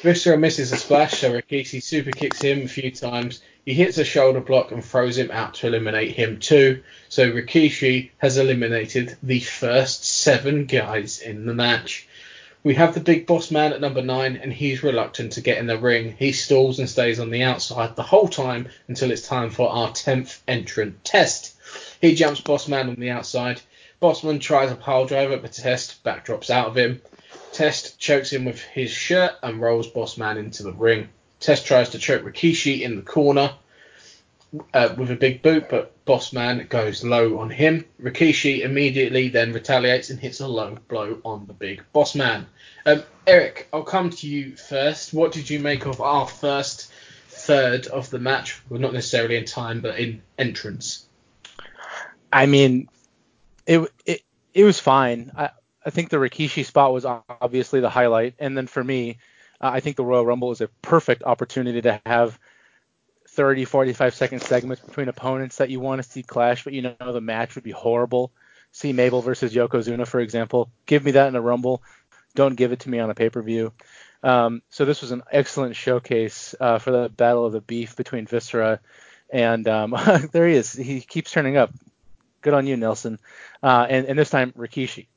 Viscera 0.04 0.38
misses 0.38 0.74
a 0.74 0.76
splash, 0.76 1.22
so 1.22 1.32
Rikishi 1.32 1.82
super 1.82 2.12
kicks 2.12 2.42
him 2.42 2.64
a 2.64 2.68
few 2.68 2.92
times. 2.92 3.42
He 3.66 3.74
hits 3.74 3.98
a 3.98 4.04
shoulder 4.04 4.42
block 4.42 4.74
and 4.74 4.84
throws 4.84 5.18
him 5.18 5.32
out 5.32 5.54
to 5.56 5.68
eliminate 5.68 6.12
him 6.12 6.40
too. 6.40 6.84
So 7.08 7.32
Rikishi 7.32 8.12
has 8.18 8.36
eliminated 8.36 9.16
the 9.24 9.40
first 9.40 10.04
seven 10.04 10.66
guys 10.66 11.20
in 11.20 11.46
the 11.46 11.54
match. 11.54 12.06
We 12.66 12.76
have 12.76 12.94
the 12.94 13.00
big 13.00 13.26
boss 13.26 13.50
man 13.50 13.72
at 13.72 13.80
number 13.80 14.02
nine, 14.02 14.36
and 14.36 14.52
he's 14.52 14.84
reluctant 14.84 15.32
to 15.34 15.42
get 15.42 15.58
in 15.58 15.68
the 15.68 15.78
ring. 15.78 16.18
He 16.20 16.34
stalls 16.34 16.80
and 16.80 16.90
stays 16.90 17.22
on 17.22 17.30
the 17.30 17.44
outside 17.44 17.96
the 17.96 18.04
whole 18.04 18.28
time 18.28 18.68
until 18.90 19.10
it's 19.10 19.26
time 19.26 19.52
for 19.52 19.70
our 19.70 19.92
10th 19.92 20.40
entrant 20.50 21.06
test. 21.06 21.56
He 22.02 22.14
jumps 22.14 22.42
boss 22.42 22.68
man 22.68 22.90
on 22.90 22.96
the 22.96 23.12
outside. 23.12 23.62
Bossman 24.02 24.42
tries 24.42 24.70
a 24.70 24.76
pile 24.76 25.06
driver, 25.06 25.38
but 25.38 25.54
Test 25.54 26.04
backdrops 26.04 26.50
out 26.50 26.68
of 26.68 26.76
him. 26.76 27.02
Test 27.52 28.00
chokes 28.00 28.32
him 28.32 28.46
with 28.46 28.62
his 28.62 28.92
shirt 28.92 29.34
and 29.44 29.62
rolls 29.62 29.88
boss 29.88 30.18
man 30.18 30.38
into 30.38 30.64
the 30.64 30.74
ring. 30.74 31.10
Test 31.40 31.66
tries 31.66 31.90
to 31.90 32.00
choke 32.00 32.24
Rikishi 32.24 32.82
in 32.82 32.96
the 32.96 33.02
corner 33.02 33.54
uh, 34.74 34.94
with 34.98 35.12
a 35.12 35.16
big 35.16 35.42
boot, 35.42 35.70
but 35.70 35.94
Bossman 36.06 36.68
goes 36.70 37.04
low 37.04 37.40
on 37.40 37.50
him. 37.50 37.86
Rikishi 38.02 38.62
immediately 38.62 39.30
then 39.30 39.54
retaliates 39.54 40.10
and 40.10 40.20
hits 40.20 40.40
a 40.40 40.48
low 40.48 40.78
blow 40.88 41.20
on 41.24 41.46
the 41.48 41.54
big 41.54 41.84
Bossman. 41.94 42.46
Um, 42.86 43.04
Eric, 43.26 43.68
I'll 43.74 43.84
come 43.84 44.10
to 44.10 44.28
you 44.28 44.56
first. 44.56 45.14
What 45.14 45.32
did 45.32 45.50
you 45.50 45.60
make 45.60 45.86
of 45.86 46.02
our 46.02 46.28
first 46.28 46.92
third 47.30 47.88
of 47.88 48.10
the 48.10 48.20
match? 48.20 48.62
Well, 48.70 48.80
not 48.80 48.94
necessarily 48.94 49.38
in 49.38 49.46
time, 49.46 49.82
but 49.82 49.98
in 49.98 50.22
entrance. 50.38 51.06
I 52.32 52.46
mean, 52.46 52.90
it 53.66 53.88
it 54.06 54.22
it 54.54 54.64
was 54.64 54.80
fine. 54.80 55.32
I 55.38 55.52
I 55.86 55.90
think 55.90 56.10
the 56.10 56.18
Rikishi 56.18 56.66
spot 56.66 56.94
was 56.94 57.06
obviously 57.06 57.80
the 57.80 57.90
highlight, 57.90 58.36
and 58.40 58.58
then 58.58 58.68
for 58.68 58.84
me, 58.84 59.18
uh, 59.62 59.72
I 59.74 59.80
think 59.80 59.98
the 59.98 60.06
Royal 60.06 60.26
Rumble 60.26 60.52
is 60.52 60.62
a 60.62 60.68
perfect 60.82 61.24
opportunity 61.24 61.82
to 61.82 62.02
have 62.06 62.40
30, 63.30 63.66
45 63.66 64.14
second 64.14 64.42
segments 64.42 64.84
between 64.84 65.10
opponents 65.10 65.58
that 65.58 65.70
you 65.70 65.80
want 65.80 66.02
to 66.02 66.10
see 66.10 66.24
clash, 66.24 66.64
but 66.64 66.74
you 66.74 66.82
know 66.82 66.96
the 67.00 67.22
match 67.22 67.56
would 67.56 67.64
be 67.64 67.72
horrible. 67.72 68.32
See 68.72 68.94
Mabel 68.94 69.22
versus 69.22 69.54
Yokozuna, 69.54 70.08
for 70.08 70.20
example. 70.20 70.70
Give 70.86 71.04
me 71.04 71.12
that 71.12 71.28
in 71.28 71.36
a 71.36 71.42
Rumble. 71.42 71.84
Don't 72.36 72.56
give 72.56 72.72
it 72.72 72.82
to 72.82 72.90
me 72.90 73.00
on 73.00 73.10
a 73.10 73.16
pay 73.16 73.30
per 73.30 73.42
view. 73.42 73.72
Um, 74.24 74.62
so 74.70 74.86
this 74.86 75.02
was 75.02 75.12
an 75.12 75.24
excellent 75.32 75.76
showcase 75.76 76.56
uh, 76.60 76.80
for 76.80 76.92
the 76.92 77.10
Battle 77.10 77.46
of 77.46 77.54
the 77.54 77.62
Beef 77.62 77.96
between 77.96 78.26
Viscera 78.26 78.80
and 79.34 79.68
um, 79.68 79.96
there 80.32 80.48
he 80.48 80.56
is. 80.56 80.72
He 80.72 81.02
keeps 81.02 81.32
turning 81.32 81.58
up. 81.58 81.72
Good 82.42 82.54
on 82.54 82.68
you, 82.68 82.78
Nelson. 82.78 83.20
Uh, 83.62 83.86
and, 83.90 84.06
and 84.06 84.20
this 84.20 84.30
time 84.30 84.54
Rikishi. 84.54 85.08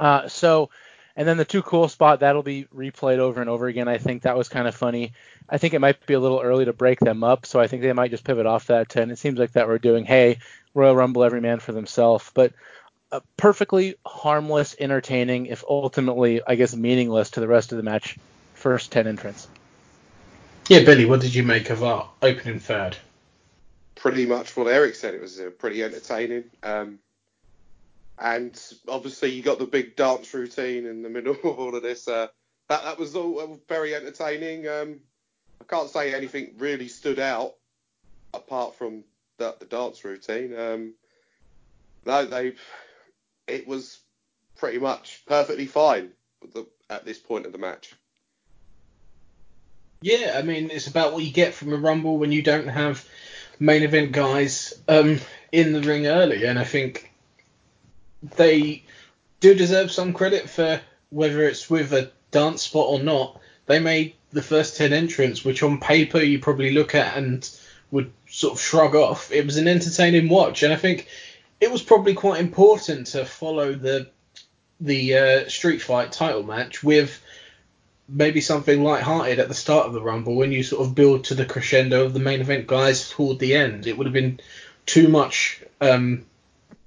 Uh, 0.00 0.26
so 0.28 0.70
and 1.16 1.28
then 1.28 1.36
the 1.36 1.44
too 1.44 1.62
cool 1.62 1.88
spot 1.88 2.20
that'll 2.20 2.42
be 2.42 2.64
replayed 2.74 3.18
over 3.18 3.40
and 3.40 3.50
over 3.50 3.66
again. 3.66 3.88
I 3.88 3.98
think 3.98 4.22
that 4.22 4.38
was 4.38 4.48
kind 4.48 4.66
of 4.66 4.74
funny. 4.74 5.12
I 5.48 5.58
think 5.58 5.74
it 5.74 5.80
might 5.80 6.06
be 6.06 6.14
a 6.14 6.20
little 6.20 6.40
early 6.40 6.64
to 6.64 6.72
break 6.72 7.00
them 7.00 7.22
up, 7.22 7.44
so 7.44 7.60
I 7.60 7.66
think 7.66 7.82
they 7.82 7.92
might 7.92 8.10
just 8.10 8.24
pivot 8.24 8.46
off 8.46 8.68
that 8.68 8.88
10. 8.88 9.10
It 9.10 9.18
seems 9.18 9.38
like 9.38 9.52
that 9.52 9.68
we're 9.68 9.78
doing, 9.78 10.04
hey, 10.04 10.38
Royal 10.72 10.96
Rumble 10.96 11.24
every 11.24 11.40
man 11.40 11.58
for 11.58 11.72
themselves, 11.72 12.30
but 12.32 12.52
uh, 13.12 13.20
perfectly 13.36 13.96
harmless, 14.06 14.76
entertaining, 14.78 15.46
if 15.46 15.64
ultimately, 15.68 16.40
I 16.46 16.54
guess, 16.54 16.74
meaningless 16.74 17.32
to 17.32 17.40
the 17.40 17.48
rest 17.48 17.72
of 17.72 17.76
the 17.76 17.82
match. 17.82 18.16
First 18.54 18.92
10 18.92 19.06
entrants. 19.06 19.48
Yeah, 20.68 20.84
Billy, 20.84 21.04
what 21.04 21.20
did 21.20 21.34
you 21.34 21.42
make 21.42 21.70
of 21.70 21.82
our 21.82 22.08
opening 22.22 22.60
third? 22.60 22.96
Pretty 23.94 24.26
much 24.26 24.56
what 24.56 24.68
Eric 24.68 24.94
said. 24.94 25.14
It 25.14 25.20
was 25.20 25.40
uh, 25.40 25.50
pretty 25.58 25.82
entertaining. 25.82 26.44
Um, 26.62 26.98
and 28.20 28.62
obviously 28.86 29.30
you 29.30 29.42
got 29.42 29.58
the 29.58 29.66
big 29.66 29.96
dance 29.96 30.32
routine 30.34 30.86
in 30.86 31.02
the 31.02 31.08
middle 31.08 31.32
of 31.44 31.58
all 31.58 31.74
of 31.74 31.82
this. 31.82 32.06
Uh, 32.06 32.28
that 32.68 32.84
that 32.84 32.98
was 32.98 33.16
all 33.16 33.60
very 33.68 33.94
entertaining. 33.94 34.68
Um, 34.68 35.00
I 35.60 35.64
can't 35.64 35.90
say 35.90 36.14
anything 36.14 36.54
really 36.58 36.88
stood 36.88 37.18
out 37.18 37.54
apart 38.32 38.76
from 38.76 39.04
the, 39.38 39.56
the 39.58 39.64
dance 39.64 40.04
routine. 40.04 40.56
Um, 40.56 40.94
no, 42.06 42.26
they 42.26 42.54
it 43.46 43.66
was 43.66 43.98
pretty 44.56 44.78
much 44.78 45.22
perfectly 45.26 45.66
fine 45.66 46.10
the, 46.54 46.66
at 46.88 47.04
this 47.04 47.18
point 47.18 47.46
of 47.46 47.52
the 47.52 47.58
match. 47.58 47.94
Yeah, 50.02 50.34
I 50.36 50.42
mean 50.42 50.70
it's 50.70 50.86
about 50.86 51.12
what 51.12 51.24
you 51.24 51.32
get 51.32 51.54
from 51.54 51.72
a 51.72 51.76
rumble 51.76 52.18
when 52.18 52.32
you 52.32 52.42
don't 52.42 52.68
have 52.68 53.04
main 53.58 53.82
event 53.82 54.12
guys 54.12 54.74
um, 54.88 55.20
in 55.52 55.72
the 55.72 55.82
ring 55.82 56.06
early, 56.06 56.44
and 56.44 56.58
I 56.58 56.64
think 56.64 57.09
they 58.22 58.84
do 59.40 59.54
deserve 59.54 59.90
some 59.90 60.12
credit 60.12 60.48
for 60.48 60.80
whether 61.10 61.42
it's 61.42 61.68
with 61.68 61.92
a 61.92 62.10
dance 62.30 62.62
spot 62.62 62.86
or 62.88 63.02
not. 63.02 63.40
They 63.66 63.78
made 63.78 64.14
the 64.32 64.42
first 64.42 64.76
10 64.76 64.92
entrants, 64.92 65.44
which 65.44 65.62
on 65.62 65.80
paper 65.80 66.18
you 66.18 66.38
probably 66.38 66.72
look 66.72 66.94
at 66.94 67.16
and 67.16 67.48
would 67.90 68.12
sort 68.28 68.54
of 68.54 68.60
shrug 68.60 68.94
off. 68.94 69.32
It 69.32 69.44
was 69.44 69.56
an 69.56 69.68
entertaining 69.68 70.28
watch, 70.28 70.62
and 70.62 70.72
I 70.72 70.76
think 70.76 71.08
it 71.60 71.70
was 71.70 71.82
probably 71.82 72.14
quite 72.14 72.40
important 72.40 73.08
to 73.08 73.24
follow 73.24 73.74
the 73.74 74.08
the 74.82 75.14
uh, 75.14 75.48
Street 75.48 75.82
Fight 75.82 76.10
title 76.10 76.42
match 76.42 76.82
with 76.82 77.22
maybe 78.08 78.40
something 78.40 78.82
light-hearted 78.82 79.38
at 79.38 79.48
the 79.48 79.54
start 79.54 79.86
of 79.86 79.92
the 79.92 80.00
Rumble 80.00 80.34
when 80.34 80.52
you 80.52 80.62
sort 80.62 80.86
of 80.86 80.94
build 80.94 81.24
to 81.24 81.34
the 81.34 81.44
crescendo 81.44 82.06
of 82.06 82.14
the 82.14 82.18
main 82.18 82.40
event 82.40 82.66
guys 82.66 83.10
toward 83.10 83.38
the 83.38 83.54
end. 83.54 83.86
It 83.86 83.98
would 83.98 84.06
have 84.06 84.14
been 84.14 84.40
too 84.86 85.08
much 85.08 85.62
um, 85.82 86.24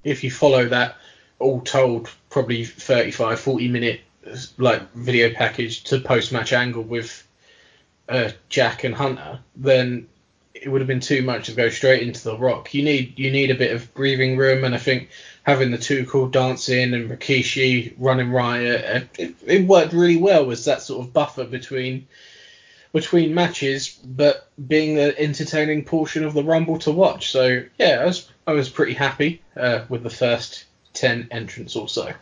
if 0.04 0.24
you 0.24 0.32
follow 0.32 0.68
that 0.70 0.98
all 1.44 1.62
told, 1.62 2.10
probably 2.30 2.66
35, 2.66 3.40
40 3.40 3.68
minute 3.68 4.02
like 4.58 4.92
video 4.94 5.34
package 5.34 5.84
to 5.84 6.00
post 6.00 6.32
match 6.32 6.54
angle 6.54 6.84
with 6.84 7.28
uh, 8.10 8.32
Jack 8.50 8.84
and 8.84 8.96
Hunter, 8.96 9.40
then 9.56 10.08
it 10.54 10.70
would 10.70 10.82
have 10.82 10.88
been 10.88 11.02
too 11.02 11.22
much 11.22 11.48
to 11.48 11.52
go 11.54 11.70
straight 11.70 12.04
into 12.04 12.24
the 12.24 12.38
Rock. 12.38 12.74
You 12.74 12.84
need 12.84 13.20
you 13.20 13.32
need 13.32 13.52
a 13.52 13.56
bit 13.56 13.76
of 13.76 13.94
breathing 13.94 14.38
room, 14.38 14.64
and 14.64 14.74
I 14.74 14.78
think 14.78 15.10
having 15.44 15.72
the 15.72 15.78
Too 15.78 16.06
Cool 16.06 16.30
dancing 16.30 16.94
and 16.94 17.10
Rikishi 17.10 17.94
running 17.98 18.32
riot, 18.32 18.86
uh, 18.86 19.06
it, 19.18 19.36
it 19.46 19.68
worked 19.68 19.94
really 19.94 20.18
well 20.18 20.52
as 20.52 20.66
that 20.66 20.82
sort 20.82 21.06
of 21.06 21.14
buffer 21.14 21.44
between 21.44 22.08
between 22.94 23.34
matches, 23.34 23.98
but 24.06 24.48
being 24.68 24.96
the 24.96 25.20
entertaining 25.20 25.84
portion 25.84 26.24
of 26.24 26.34
the 26.34 26.44
Rumble 26.44 26.78
to 26.80 26.92
watch. 26.92 27.32
So 27.32 27.64
yeah, 27.78 28.00
I 28.02 28.06
was 28.06 28.30
I 28.48 28.54
was 28.54 28.70
pretty 28.70 28.94
happy 28.94 29.42
uh, 29.58 29.84
with 29.90 30.04
the 30.04 30.10
first 30.10 30.66
10 30.94 31.28
entrance 31.32 31.76
or 31.76 31.88
so. 31.88 32.14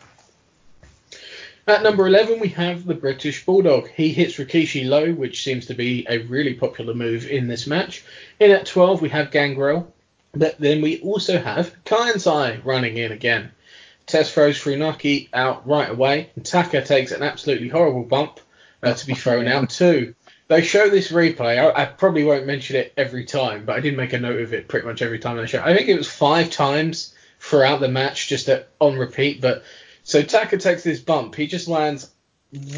At 1.66 1.84
number 1.84 2.06
11, 2.08 2.40
we 2.40 2.48
have 2.48 2.84
the 2.84 2.94
British 2.94 3.46
Bulldog. 3.46 3.88
He 3.88 4.12
hits 4.12 4.36
Rikishi 4.36 4.84
low, 4.84 5.12
which 5.12 5.44
seems 5.44 5.66
to 5.66 5.74
be 5.74 6.04
a 6.08 6.18
really 6.18 6.54
popular 6.54 6.92
move 6.92 7.26
in 7.26 7.46
this 7.46 7.68
match. 7.68 8.04
In 8.40 8.50
at 8.50 8.66
12, 8.66 9.00
we 9.00 9.10
have 9.10 9.30
Gangrel. 9.30 9.92
But 10.32 10.58
then 10.58 10.80
we 10.80 11.00
also 11.02 11.38
have 11.38 11.76
Kaientai 11.84 12.64
running 12.64 12.96
in 12.96 13.12
again. 13.12 13.52
Test 14.06 14.32
throws 14.32 14.58
Funaki 14.58 15.28
out 15.32 15.66
right 15.66 15.90
away, 15.90 16.30
and 16.34 16.44
Taka 16.44 16.82
takes 16.82 17.12
an 17.12 17.22
absolutely 17.22 17.68
horrible 17.68 18.02
bump 18.04 18.40
uh, 18.82 18.94
to 18.94 19.06
be 19.06 19.14
thrown 19.14 19.46
out 19.46 19.70
too. 19.70 20.14
They 20.48 20.62
show 20.62 20.88
this 20.88 21.12
replay. 21.12 21.58
I, 21.58 21.82
I, 21.82 21.84
probably 21.84 22.24
won't 22.24 22.46
mention 22.46 22.76
it 22.76 22.92
every 22.96 23.24
time, 23.24 23.64
but 23.64 23.76
I 23.76 23.80
did 23.80 23.96
make 23.96 24.12
a 24.12 24.18
note 24.18 24.40
of 24.40 24.52
it 24.52 24.68
pretty 24.68 24.86
much 24.86 25.00
every 25.00 25.18
time 25.18 25.36
they 25.36 25.46
show. 25.46 25.62
I 25.62 25.74
think 25.76 25.88
it 25.88 25.96
was 25.96 26.08
five 26.08 26.50
times 26.50 27.14
throughout 27.42 27.80
the 27.80 27.88
match, 27.88 28.28
just 28.28 28.48
at, 28.48 28.68
on 28.78 28.96
repeat. 28.96 29.40
But 29.40 29.64
so 30.04 30.22
Taka 30.22 30.58
takes 30.58 30.84
this 30.84 31.00
bump, 31.00 31.34
he 31.34 31.48
just 31.48 31.66
lands 31.66 32.10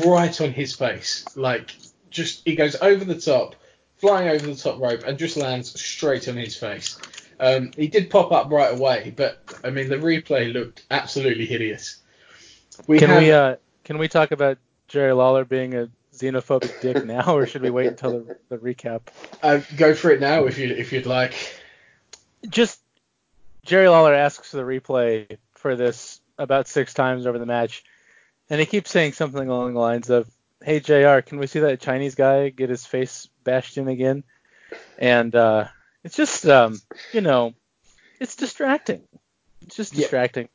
right 0.04 0.40
on 0.40 0.52
his 0.52 0.74
face, 0.74 1.24
like 1.36 1.76
just 2.10 2.42
he 2.44 2.56
goes 2.56 2.74
over 2.76 3.04
the 3.04 3.20
top, 3.20 3.56
flying 3.96 4.28
over 4.28 4.46
the 4.46 4.54
top 4.54 4.80
rope, 4.80 5.02
and 5.04 5.18
just 5.18 5.36
lands 5.36 5.78
straight 5.78 6.28
on 6.28 6.36
his 6.36 6.56
face. 6.56 6.98
Um, 7.38 7.72
he 7.76 7.88
did 7.88 8.08
pop 8.08 8.32
up 8.32 8.50
right 8.50 8.72
away, 8.72 9.12
but 9.14 9.38
I 9.62 9.70
mean 9.70 9.88
the 9.90 9.96
replay 9.96 10.52
looked 10.52 10.84
absolutely 10.90 11.44
hideous. 11.44 12.00
We 12.86 12.98
can 12.98 13.10
have, 13.10 13.22
we 13.22 13.32
uh, 13.32 13.56
can 13.84 13.98
we 13.98 14.08
talk 14.08 14.30
about 14.32 14.56
Jerry 14.88 15.12
Lawler 15.12 15.44
being 15.44 15.74
a 15.74 15.90
xenophobic 16.14 16.80
dick 16.80 17.04
now, 17.04 17.36
or 17.36 17.46
should 17.46 17.62
we 17.62 17.70
wait 17.70 17.88
until 17.88 18.24
the, 18.24 18.38
the 18.48 18.58
recap? 18.58 19.02
Uh, 19.42 19.60
go 19.76 19.94
for 19.94 20.10
it 20.10 20.20
now 20.20 20.46
if 20.46 20.58
you 20.58 20.68
if 20.74 20.90
you'd 20.90 21.06
like. 21.06 21.34
Just 22.48 22.80
Jerry 23.64 23.88
Lawler 23.88 24.14
asks 24.14 24.50
for 24.50 24.58
the 24.58 24.62
replay 24.62 25.38
for 25.52 25.74
this 25.74 26.20
about 26.38 26.68
six 26.68 26.92
times 26.92 27.26
over 27.26 27.38
the 27.38 27.46
match, 27.46 27.82
and 28.50 28.60
he 28.60 28.66
keeps 28.66 28.90
saying 28.90 29.12
something 29.12 29.48
along 29.48 29.74
the 29.74 29.80
lines 29.80 30.10
of, 30.10 30.28
"Hey 30.62 30.80
JR, 30.80 31.20
can 31.20 31.38
we 31.38 31.46
see 31.46 31.60
that 31.60 31.80
Chinese 31.80 32.14
guy 32.14 32.50
get 32.50 32.68
his 32.68 32.84
face 32.84 33.28
bashed 33.42 33.78
in 33.78 33.88
again?" 33.88 34.22
And 34.98 35.34
uh, 35.34 35.68
it's 36.02 36.16
just, 36.16 36.44
um, 36.46 36.80
you 37.12 37.22
know, 37.22 37.54
it's 38.20 38.36
distracting. 38.36 39.02
It's 39.62 39.76
just 39.76 39.94
distracting. 39.94 40.48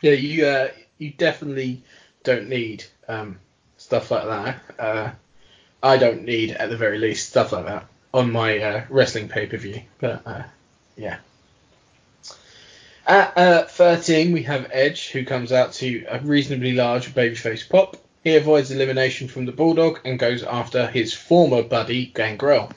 Yeah, 0.00 0.12
yeah 0.12 0.16
you 0.16 0.46
uh, 0.46 0.68
you 0.98 1.10
definitely 1.10 1.82
don't 2.24 2.48
need 2.48 2.84
um, 3.06 3.38
stuff 3.76 4.10
like 4.10 4.24
that. 4.24 4.60
Uh, 4.78 5.10
I 5.82 5.98
don't 5.98 6.24
need, 6.24 6.50
at 6.50 6.68
the 6.68 6.76
very 6.76 6.98
least, 6.98 7.28
stuff 7.28 7.52
like 7.52 7.66
that 7.66 7.86
on 8.12 8.32
my 8.32 8.58
uh, 8.58 8.84
wrestling 8.88 9.28
pay 9.28 9.46
per 9.46 9.56
view. 9.56 9.82
But 9.98 10.22
uh, 10.26 10.42
yeah. 10.96 11.18
At 13.10 13.36
uh, 13.36 13.64
13, 13.64 14.30
we 14.30 14.44
have 14.44 14.70
Edge, 14.70 15.10
who 15.10 15.24
comes 15.24 15.50
out 15.50 15.72
to 15.72 16.04
a 16.08 16.20
reasonably 16.20 16.74
large 16.74 17.12
babyface 17.12 17.68
pop. 17.68 17.96
He 18.22 18.36
avoids 18.36 18.70
elimination 18.70 19.26
from 19.26 19.46
the 19.46 19.52
Bulldog 19.52 19.98
and 20.04 20.16
goes 20.16 20.44
after 20.44 20.86
his 20.86 21.12
former 21.12 21.64
buddy, 21.64 22.06
Gangrel. 22.06 22.70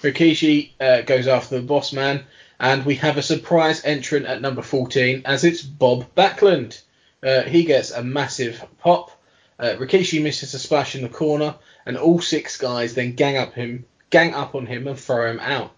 Rikishi 0.00 0.70
uh, 0.80 1.00
goes 1.00 1.26
after 1.26 1.56
the 1.56 1.66
Boss 1.66 1.92
Man, 1.92 2.22
and 2.60 2.86
we 2.86 2.94
have 2.94 3.16
a 3.16 3.22
surprise 3.22 3.84
entrant 3.84 4.26
at 4.26 4.40
number 4.40 4.62
14 4.62 5.22
as 5.24 5.42
it's 5.42 5.60
Bob 5.60 6.06
Backlund. 6.14 6.80
Uh, 7.20 7.42
he 7.42 7.64
gets 7.64 7.90
a 7.90 8.04
massive 8.04 8.64
pop. 8.78 9.10
Uh, 9.58 9.74
Rikishi 9.76 10.22
misses 10.22 10.54
a 10.54 10.60
splash 10.60 10.94
in 10.94 11.02
the 11.02 11.08
corner, 11.08 11.56
and 11.84 11.96
all 11.96 12.20
six 12.20 12.56
guys 12.58 12.94
then 12.94 13.16
gang 13.16 13.36
up 13.36 13.54
him, 13.54 13.86
gang 14.10 14.34
up 14.34 14.54
on 14.54 14.66
him 14.66 14.86
and 14.86 14.96
throw 14.96 15.28
him 15.28 15.40
out. 15.40 15.72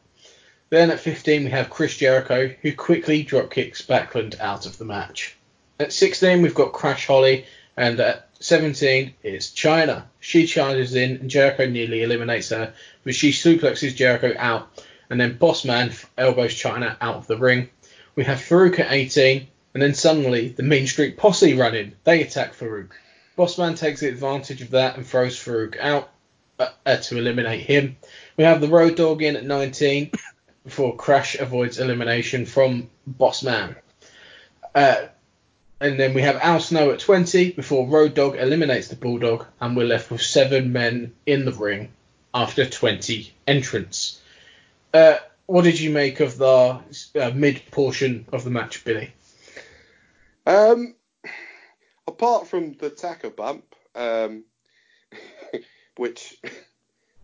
Then 0.72 0.90
at 0.90 1.00
15 1.00 1.44
we 1.44 1.50
have 1.50 1.68
Chris 1.68 1.98
Jericho, 1.98 2.48
who 2.62 2.74
quickly 2.74 3.22
drop 3.22 3.50
kicks 3.50 3.82
Backlund 3.82 4.40
out 4.40 4.64
of 4.64 4.78
the 4.78 4.86
match. 4.86 5.36
At 5.78 5.92
16 5.92 6.40
we've 6.40 6.54
got 6.54 6.72
Crash 6.72 7.06
Holly, 7.06 7.44
and 7.76 8.00
at 8.00 8.30
17 8.40 9.12
it's 9.22 9.48
Chyna. 9.48 10.04
She 10.18 10.46
charges 10.46 10.94
in, 10.94 11.18
and 11.18 11.28
Jericho 11.28 11.66
nearly 11.66 12.02
eliminates 12.02 12.48
her, 12.48 12.72
but 13.04 13.14
she 13.14 13.32
suplexes 13.32 13.94
Jericho 13.94 14.32
out, 14.38 14.82
and 15.10 15.20
then 15.20 15.38
Bossman 15.38 15.92
elbows 16.16 16.54
Chyna 16.54 16.96
out 17.02 17.16
of 17.16 17.26
the 17.26 17.36
ring. 17.36 17.68
We 18.14 18.24
have 18.24 18.38
Faarooq 18.38 18.78
at 18.78 18.92
18, 18.92 19.46
and 19.74 19.82
then 19.82 19.92
suddenly 19.92 20.48
the 20.48 20.62
Mean 20.62 20.86
Street 20.86 21.18
Posse 21.18 21.52
run 21.52 21.74
in. 21.74 21.96
They 22.04 22.22
attack 22.22 22.54
Faarooq. 22.54 22.88
Bossman 23.36 23.76
takes 23.76 24.00
advantage 24.00 24.62
of 24.62 24.70
that 24.70 24.96
and 24.96 25.06
throws 25.06 25.36
Faarooq 25.36 25.78
out 25.78 26.08
uh, 26.58 26.96
to 26.96 27.18
eliminate 27.18 27.60
him. 27.60 27.98
We 28.38 28.44
have 28.44 28.62
the 28.62 28.68
Road 28.68 28.96
Dogg 28.96 29.20
in 29.20 29.36
at 29.36 29.44
19 29.44 30.12
before 30.64 30.96
Crash 30.96 31.36
avoids 31.38 31.78
elimination 31.78 32.46
from 32.46 32.88
Bossman. 33.08 33.76
Uh, 34.74 35.06
and 35.80 35.98
then 35.98 36.14
we 36.14 36.22
have 36.22 36.36
Al 36.36 36.60
Snow 36.60 36.90
at 36.92 37.00
20 37.00 37.52
before 37.52 37.88
Road 37.88 38.14
Dogg 38.14 38.36
eliminates 38.36 38.88
the 38.88 38.96
Bulldog, 38.96 39.46
and 39.60 39.76
we're 39.76 39.86
left 39.86 40.10
with 40.10 40.22
seven 40.22 40.72
men 40.72 41.12
in 41.26 41.44
the 41.44 41.52
ring 41.52 41.90
after 42.32 42.64
20 42.64 43.34
entrants. 43.46 44.20
Uh, 44.94 45.16
what 45.46 45.64
did 45.64 45.80
you 45.80 45.90
make 45.90 46.20
of 46.20 46.38
the 46.38 46.80
uh, 47.20 47.30
mid 47.34 47.62
portion 47.70 48.26
of 48.32 48.44
the 48.44 48.50
match, 48.50 48.84
Billy? 48.84 49.12
Um, 50.46 50.94
apart 52.06 52.46
from 52.46 52.74
the 52.74 52.90
Taka 52.90 53.30
bump, 53.30 53.74
um, 53.94 54.44
which 55.96 56.38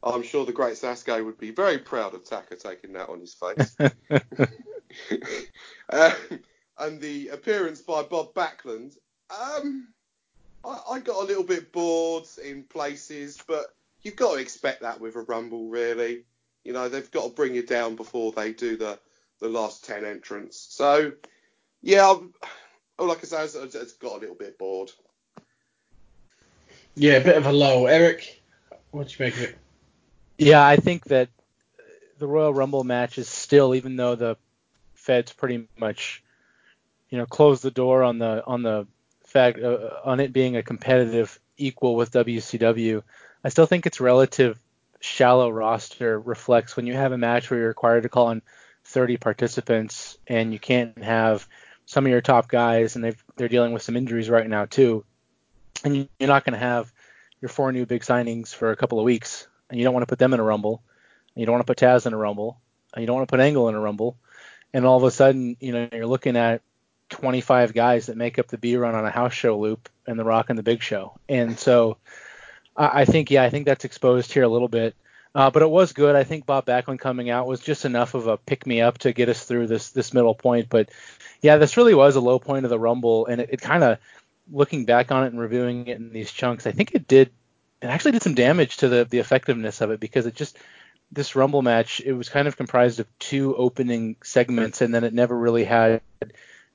I'm 0.02 0.22
sure 0.22 0.46
the 0.46 0.52
great 0.52 0.74
Sasuke 0.74 1.24
would 1.24 1.38
be 1.38 1.50
very 1.50 1.78
proud 1.78 2.14
of 2.14 2.24
Taka 2.24 2.56
taking 2.56 2.92
that 2.92 3.08
on 3.08 3.20
his 3.20 3.34
face. 3.34 3.76
um, 5.90 6.12
and 6.78 7.00
the 7.00 7.28
appearance 7.28 7.80
by 7.80 8.02
Bob 8.02 8.34
Backlund, 8.34 8.96
um, 9.30 9.88
I, 10.64 10.78
I 10.92 11.00
got 11.00 11.22
a 11.22 11.26
little 11.26 11.44
bit 11.44 11.72
bored 11.72 12.24
in 12.44 12.62
places, 12.62 13.42
but 13.46 13.74
you've 14.02 14.16
got 14.16 14.34
to 14.34 14.40
expect 14.40 14.82
that 14.82 15.00
with 15.00 15.16
a 15.16 15.22
Rumble, 15.22 15.68
really. 15.68 16.24
You 16.64 16.72
know, 16.72 16.88
they've 16.88 17.10
got 17.10 17.24
to 17.24 17.30
bring 17.30 17.54
you 17.54 17.64
down 17.64 17.96
before 17.96 18.32
they 18.32 18.52
do 18.52 18.76
the, 18.76 18.98
the 19.40 19.48
last 19.48 19.84
10 19.84 20.04
entrants. 20.04 20.58
So, 20.70 21.12
yeah, 21.82 22.10
I'm, 22.10 22.32
oh, 22.98 23.04
like 23.04 23.18
I 23.18 23.46
say, 23.46 23.60
I 23.60 23.66
just 23.66 24.00
got 24.00 24.16
a 24.16 24.18
little 24.18 24.34
bit 24.34 24.58
bored. 24.58 24.92
Yeah, 26.94 27.14
a 27.14 27.24
bit 27.24 27.36
of 27.36 27.46
a 27.46 27.52
lull. 27.52 27.86
Eric, 27.86 28.42
what 28.90 29.08
do 29.08 29.14
you 29.18 29.24
make 29.24 29.36
of 29.36 29.42
it? 29.42 29.58
Yeah, 30.38 30.64
I 30.64 30.76
think 30.76 31.04
that 31.06 31.28
the 32.18 32.28
Royal 32.28 32.54
Rumble 32.54 32.84
match 32.84 33.18
is 33.18 33.28
still, 33.28 33.74
even 33.74 33.96
though 33.96 34.14
the 34.14 34.36
Feds 34.94 35.32
pretty 35.32 35.66
much, 35.76 36.22
you 37.10 37.18
know, 37.18 37.26
closed 37.26 37.64
the 37.64 37.72
door 37.72 38.04
on 38.04 38.18
the 38.18 38.44
on 38.46 38.62
the 38.62 38.86
fact 39.24 39.58
uh, 39.58 39.90
on 40.04 40.20
it 40.20 40.32
being 40.32 40.56
a 40.56 40.62
competitive 40.62 41.38
equal 41.56 41.96
with 41.96 42.12
WCW. 42.12 43.02
I 43.42 43.48
still 43.48 43.66
think 43.66 43.84
its 43.84 44.00
relative 44.00 44.58
shallow 45.00 45.50
roster 45.50 46.18
reflects 46.20 46.76
when 46.76 46.86
you 46.86 46.94
have 46.94 47.12
a 47.12 47.18
match 47.18 47.50
where 47.50 47.58
you're 47.58 47.68
required 47.68 48.04
to 48.04 48.08
call 48.08 48.28
on 48.28 48.42
30 48.84 49.16
participants 49.16 50.18
and 50.26 50.52
you 50.52 50.58
can't 50.58 50.98
have 50.98 51.46
some 51.86 52.04
of 52.04 52.10
your 52.10 52.20
top 52.20 52.48
guys 52.48 52.96
and 52.96 53.04
they 53.04 53.14
they're 53.36 53.48
dealing 53.48 53.72
with 53.72 53.82
some 53.82 53.96
injuries 53.96 54.30
right 54.30 54.48
now 54.48 54.66
too, 54.66 55.04
and 55.82 56.08
you're 56.20 56.28
not 56.28 56.44
going 56.44 56.52
to 56.52 56.64
have 56.64 56.92
your 57.40 57.48
four 57.48 57.72
new 57.72 57.86
big 57.86 58.02
signings 58.02 58.54
for 58.54 58.70
a 58.70 58.76
couple 58.76 59.00
of 59.00 59.04
weeks 59.04 59.47
and 59.70 59.78
you 59.78 59.84
don't 59.84 59.94
want 59.94 60.02
to 60.02 60.08
put 60.08 60.18
them 60.18 60.34
in 60.34 60.40
a 60.40 60.44
rumble, 60.44 60.82
and 61.34 61.40
you 61.40 61.46
don't 61.46 61.54
want 61.54 61.66
to 61.66 61.70
put 61.70 61.78
Taz 61.78 62.06
in 62.06 62.12
a 62.12 62.16
rumble, 62.16 62.58
and 62.94 63.02
you 63.02 63.06
don't 63.06 63.16
want 63.16 63.28
to 63.28 63.32
put 63.32 63.40
Angle 63.40 63.68
in 63.68 63.74
a 63.74 63.80
rumble, 63.80 64.16
and 64.72 64.84
all 64.84 64.96
of 64.96 65.04
a 65.04 65.10
sudden, 65.10 65.56
you 65.60 65.72
know, 65.72 65.88
you're 65.92 66.06
looking 66.06 66.36
at 66.36 66.62
25 67.10 67.72
guys 67.74 68.06
that 68.06 68.16
make 68.16 68.38
up 68.38 68.48
the 68.48 68.58
B 68.58 68.76
run 68.76 68.94
on 68.94 69.04
a 69.04 69.10
house 69.10 69.32
show 69.32 69.58
loop 69.58 69.88
and 70.06 70.18
the 70.18 70.24
Rock 70.24 70.50
and 70.50 70.58
the 70.58 70.62
Big 70.62 70.82
Show, 70.82 71.18
and 71.28 71.58
so 71.58 71.98
I, 72.76 73.02
I 73.02 73.04
think 73.04 73.30
yeah, 73.30 73.42
I 73.42 73.50
think 73.50 73.66
that's 73.66 73.84
exposed 73.84 74.32
here 74.32 74.44
a 74.44 74.48
little 74.48 74.68
bit. 74.68 74.94
Uh, 75.34 75.50
but 75.50 75.62
it 75.62 75.70
was 75.70 75.92
good. 75.92 76.16
I 76.16 76.24
think 76.24 76.46
Bob 76.46 76.64
Backlund 76.64 77.00
coming 77.00 77.28
out 77.28 77.46
was 77.46 77.60
just 77.60 77.84
enough 77.84 78.14
of 78.14 78.26
a 78.26 78.38
pick 78.38 78.66
me 78.66 78.80
up 78.80 78.98
to 78.98 79.12
get 79.12 79.28
us 79.28 79.44
through 79.44 79.66
this 79.66 79.90
this 79.90 80.14
middle 80.14 80.34
point. 80.34 80.68
But 80.68 80.88
yeah, 81.42 81.58
this 81.58 81.76
really 81.76 81.94
was 81.94 82.16
a 82.16 82.20
low 82.20 82.38
point 82.38 82.64
of 82.64 82.70
the 82.70 82.78
Rumble, 82.78 83.26
and 83.26 83.42
it, 83.42 83.50
it 83.52 83.60
kind 83.60 83.84
of 83.84 83.98
looking 84.50 84.84
back 84.84 85.12
on 85.12 85.24
it 85.24 85.28
and 85.28 85.40
reviewing 85.40 85.86
it 85.86 85.98
in 85.98 86.12
these 86.12 86.32
chunks, 86.32 86.66
I 86.66 86.72
think 86.72 86.92
it 86.92 87.06
did 87.06 87.30
it 87.80 87.86
actually 87.86 88.12
did 88.12 88.22
some 88.22 88.34
damage 88.34 88.78
to 88.78 88.88
the 88.88 89.04
the 89.04 89.18
effectiveness 89.18 89.80
of 89.80 89.90
it 89.90 90.00
because 90.00 90.26
it 90.26 90.34
just 90.34 90.58
this 91.10 91.36
Rumble 91.36 91.62
match 91.62 92.00
it 92.04 92.12
was 92.12 92.28
kind 92.28 92.48
of 92.48 92.56
comprised 92.56 93.00
of 93.00 93.06
two 93.18 93.56
opening 93.56 94.16
segments 94.22 94.80
and 94.80 94.94
then 94.94 95.04
it 95.04 95.14
never 95.14 95.36
really 95.36 95.64
had 95.64 96.00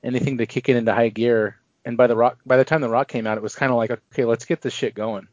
anything 0.02 0.38
to 0.38 0.46
kick 0.46 0.68
it 0.68 0.76
into 0.76 0.94
high 0.94 1.08
gear. 1.08 1.56
And 1.84 1.96
by 1.96 2.06
the 2.06 2.16
rock 2.16 2.38
by 2.46 2.56
the 2.56 2.64
time 2.64 2.80
the 2.80 2.88
Rock 2.88 3.08
came 3.08 3.26
out, 3.26 3.36
it 3.36 3.42
was 3.42 3.54
kind 3.54 3.70
of 3.70 3.76
like 3.76 3.90
okay, 3.90 4.24
let's 4.24 4.44
get 4.44 4.62
this 4.62 4.72
shit 4.72 4.94
going. 4.94 5.28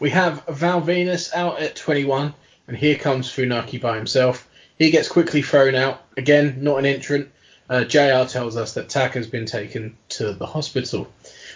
We 0.00 0.10
have 0.10 0.44
Val 0.46 0.80
Venis 0.80 1.34
out 1.34 1.58
at 1.58 1.74
21, 1.74 2.32
and 2.68 2.76
here 2.76 2.96
comes 2.96 3.28
Funaki 3.28 3.80
by 3.80 3.96
himself. 3.96 4.48
He 4.78 4.92
gets 4.92 5.08
quickly 5.08 5.42
thrown 5.42 5.74
out. 5.74 6.00
Again, 6.16 6.58
not 6.62 6.78
an 6.78 6.86
entrant. 6.86 7.30
Uh, 7.68 7.82
JR 7.82 8.24
tells 8.28 8.56
us 8.56 8.74
that 8.74 8.88
Tak 8.88 9.14
has 9.14 9.26
been 9.26 9.44
taken 9.44 9.96
to 10.10 10.32
the 10.32 10.46
hospital. 10.46 11.12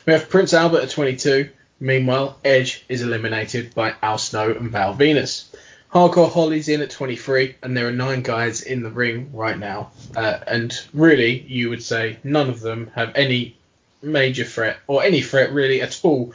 We 0.06 0.12
have 0.12 0.28
Prince 0.28 0.52
Albert 0.52 0.82
at 0.82 0.90
22. 0.90 1.50
Meanwhile, 1.82 2.38
Edge 2.44 2.84
is 2.88 3.02
eliminated 3.02 3.74
by 3.74 3.96
Al 4.00 4.16
Snow 4.16 4.52
and 4.52 4.70
Val 4.70 4.94
Venis. 4.94 5.46
Hardcore 5.92 6.30
Holly's 6.30 6.68
in 6.68 6.80
at 6.80 6.90
23, 6.90 7.56
and 7.60 7.76
there 7.76 7.88
are 7.88 7.92
nine 7.92 8.22
guys 8.22 8.62
in 8.62 8.84
the 8.84 8.90
ring 8.90 9.30
right 9.32 9.58
now. 9.58 9.90
Uh, 10.14 10.38
and 10.46 10.72
really, 10.94 11.40
you 11.40 11.70
would 11.70 11.82
say 11.82 12.20
none 12.22 12.48
of 12.48 12.60
them 12.60 12.92
have 12.94 13.16
any 13.16 13.56
major 14.00 14.44
threat, 14.44 14.76
or 14.86 15.02
any 15.02 15.22
threat 15.22 15.52
really 15.52 15.82
at 15.82 15.98
all, 16.04 16.32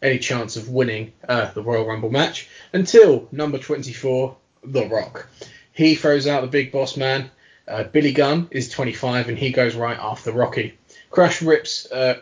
any 0.00 0.20
chance 0.20 0.54
of 0.54 0.68
winning 0.68 1.12
uh, 1.28 1.50
the 1.50 1.62
Royal 1.62 1.86
Rumble 1.86 2.12
match 2.12 2.48
until 2.72 3.26
number 3.32 3.58
24, 3.58 4.36
The 4.62 4.86
Rock. 4.86 5.26
He 5.72 5.96
throws 5.96 6.28
out 6.28 6.42
the 6.42 6.46
big 6.46 6.70
boss 6.70 6.96
man. 6.96 7.32
Uh, 7.66 7.82
Billy 7.82 8.12
Gunn 8.12 8.46
is 8.52 8.70
25, 8.70 9.28
and 9.28 9.36
he 9.36 9.50
goes 9.50 9.74
right 9.74 9.98
after 9.98 10.30
Rocky. 10.30 10.78
Crash 11.10 11.42
rips 11.42 11.90
uh, 11.90 12.20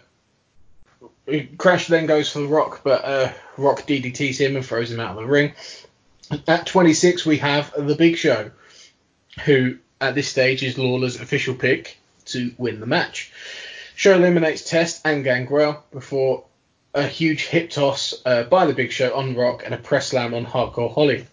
Crash 1.58 1.86
then 1.86 2.06
goes 2.06 2.30
for 2.30 2.40
the 2.40 2.48
Rock, 2.48 2.82
but 2.84 3.04
uh, 3.04 3.32
Rock 3.56 3.82
DDTs 3.82 4.38
him 4.38 4.56
and 4.56 4.64
throws 4.64 4.90
him 4.90 5.00
out 5.00 5.16
of 5.16 5.22
the 5.22 5.26
ring. 5.26 5.52
At 6.48 6.66
26, 6.66 7.26
we 7.26 7.38
have 7.38 7.72
The 7.76 7.94
Big 7.94 8.16
Show, 8.16 8.50
who 9.44 9.78
at 10.00 10.14
this 10.14 10.28
stage 10.28 10.62
is 10.62 10.78
Lawler's 10.78 11.20
official 11.20 11.54
pick 11.54 11.98
to 12.26 12.52
win 12.58 12.80
the 12.80 12.86
match. 12.86 13.32
Show 13.94 14.14
eliminates 14.14 14.68
Test 14.68 15.02
and 15.04 15.24
Gangrel 15.24 15.84
before 15.92 16.44
a 16.94 17.06
huge 17.06 17.46
hip 17.46 17.70
toss 17.70 18.14
uh, 18.24 18.44
by 18.44 18.66
The 18.66 18.74
Big 18.74 18.92
Show 18.92 19.14
on 19.14 19.36
Rock 19.36 19.62
and 19.64 19.74
a 19.74 19.78
press 19.78 20.08
slam 20.08 20.34
on 20.34 20.46
Hardcore 20.46 20.92
Holly. 20.92 21.26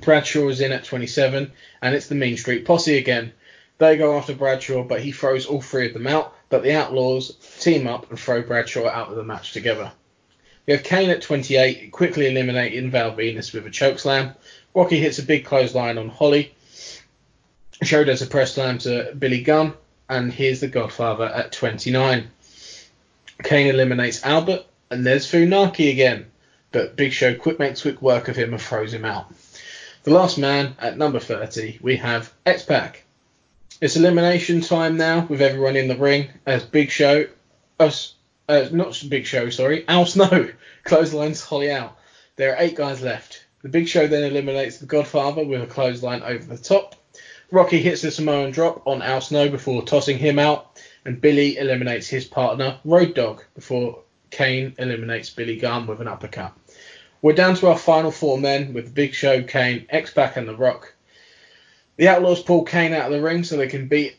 Bradshaw 0.00 0.48
is 0.48 0.60
in 0.60 0.72
at 0.72 0.84
27, 0.84 1.52
and 1.82 1.94
it's 1.94 2.06
the 2.06 2.14
Mean 2.14 2.36
Street 2.36 2.64
Posse 2.64 2.96
again. 2.96 3.32
They 3.78 3.96
go 3.96 4.16
after 4.16 4.34
Bradshaw, 4.34 4.84
but 4.84 5.02
he 5.02 5.12
throws 5.12 5.46
all 5.46 5.60
three 5.60 5.88
of 5.88 5.92
them 5.92 6.06
out 6.06 6.34
but 6.52 6.62
the 6.62 6.74
Outlaws 6.76 7.34
team 7.62 7.86
up 7.86 8.10
and 8.10 8.18
throw 8.18 8.42
Bradshaw 8.42 8.88
out 8.88 9.08
of 9.08 9.16
the 9.16 9.24
match 9.24 9.52
together. 9.52 9.92
We 10.66 10.74
have 10.74 10.84
Kane 10.84 11.10
at 11.10 11.22
28, 11.22 11.90
quickly 11.90 12.28
eliminating 12.28 12.90
Val 12.90 13.12
Venis 13.12 13.52
with 13.52 13.66
a 13.66 13.70
chokeslam. 13.70 14.34
Rocky 14.74 14.98
hits 14.98 15.18
a 15.18 15.24
big 15.24 15.44
clothesline 15.44 15.98
on 15.98 16.08
Holly. 16.08 16.54
Show 17.82 18.04
does 18.04 18.22
a 18.22 18.26
press 18.26 18.54
slam 18.54 18.78
to 18.78 19.12
Billy 19.18 19.42
Gunn, 19.42 19.74
and 20.08 20.32
here's 20.32 20.60
the 20.60 20.68
Godfather 20.68 21.24
at 21.24 21.52
29. 21.52 22.30
Kane 23.42 23.66
eliminates 23.66 24.24
Albert, 24.24 24.64
and 24.90 25.04
there's 25.04 25.30
Funaki 25.30 25.90
again, 25.90 26.26
but 26.70 26.96
Big 26.96 27.12
Show 27.12 27.34
quick 27.34 27.58
makes 27.58 27.82
quick 27.82 28.00
work 28.00 28.28
of 28.28 28.36
him 28.36 28.52
and 28.52 28.62
throws 28.62 28.94
him 28.94 29.04
out. 29.04 29.32
The 30.04 30.12
last 30.12 30.38
man 30.38 30.76
at 30.78 30.98
number 30.98 31.18
30, 31.18 31.78
we 31.82 31.96
have 31.96 32.32
X-Pac. 32.46 33.04
It's 33.80 33.96
elimination 33.96 34.60
time 34.60 34.96
now 34.96 35.26
with 35.26 35.42
everyone 35.42 35.76
in 35.76 35.88
the 35.88 35.96
ring 35.96 36.28
as 36.46 36.62
Big 36.62 36.90
Show, 36.90 37.26
uh, 38.48 38.68
not 38.72 39.02
Big 39.08 39.26
Show, 39.26 39.50
sorry, 39.50 39.84
Al 39.88 40.06
Snow 40.06 40.48
clotheslines 40.84 41.40
Holly 41.40 41.70
out. 41.70 41.98
There 42.36 42.54
are 42.54 42.62
eight 42.62 42.76
guys 42.76 43.02
left. 43.02 43.44
The 43.62 43.68
Big 43.68 43.88
Show 43.88 44.06
then 44.06 44.24
eliminates 44.24 44.78
the 44.78 44.86
Godfather 44.86 45.44
with 45.44 45.62
a 45.62 45.66
clothesline 45.66 46.22
over 46.22 46.44
the 46.44 46.58
top. 46.58 46.96
Rocky 47.50 47.80
hits 47.80 48.02
the 48.02 48.10
Samoan 48.10 48.50
drop 48.50 48.86
on 48.86 49.02
Al 49.02 49.20
Snow 49.20 49.48
before 49.48 49.82
tossing 49.82 50.18
him 50.18 50.38
out, 50.38 50.80
and 51.04 51.20
Billy 51.20 51.58
eliminates 51.58 52.08
his 52.08 52.24
partner, 52.24 52.78
Road 52.84 53.14
Dogg, 53.14 53.42
before 53.54 54.00
Kane 54.30 54.74
eliminates 54.78 55.30
Billy 55.30 55.56
Gunn 55.56 55.86
with 55.86 56.00
an 56.00 56.08
uppercut. 56.08 56.52
We're 57.20 57.34
down 57.34 57.54
to 57.56 57.68
our 57.68 57.78
final 57.78 58.10
four 58.10 58.38
men 58.38 58.72
with 58.72 58.94
Big 58.94 59.14
Show, 59.14 59.42
Kane, 59.42 59.86
X 59.90 60.10
Pac, 60.10 60.36
and 60.36 60.48
The 60.48 60.56
Rock. 60.56 60.94
The 61.96 62.08
Outlaws 62.08 62.42
pull 62.42 62.64
Kane 62.64 62.94
out 62.94 63.06
of 63.06 63.12
the 63.12 63.22
ring 63.22 63.44
so 63.44 63.56
they 63.56 63.68
can 63.68 63.86
beat 63.86 64.16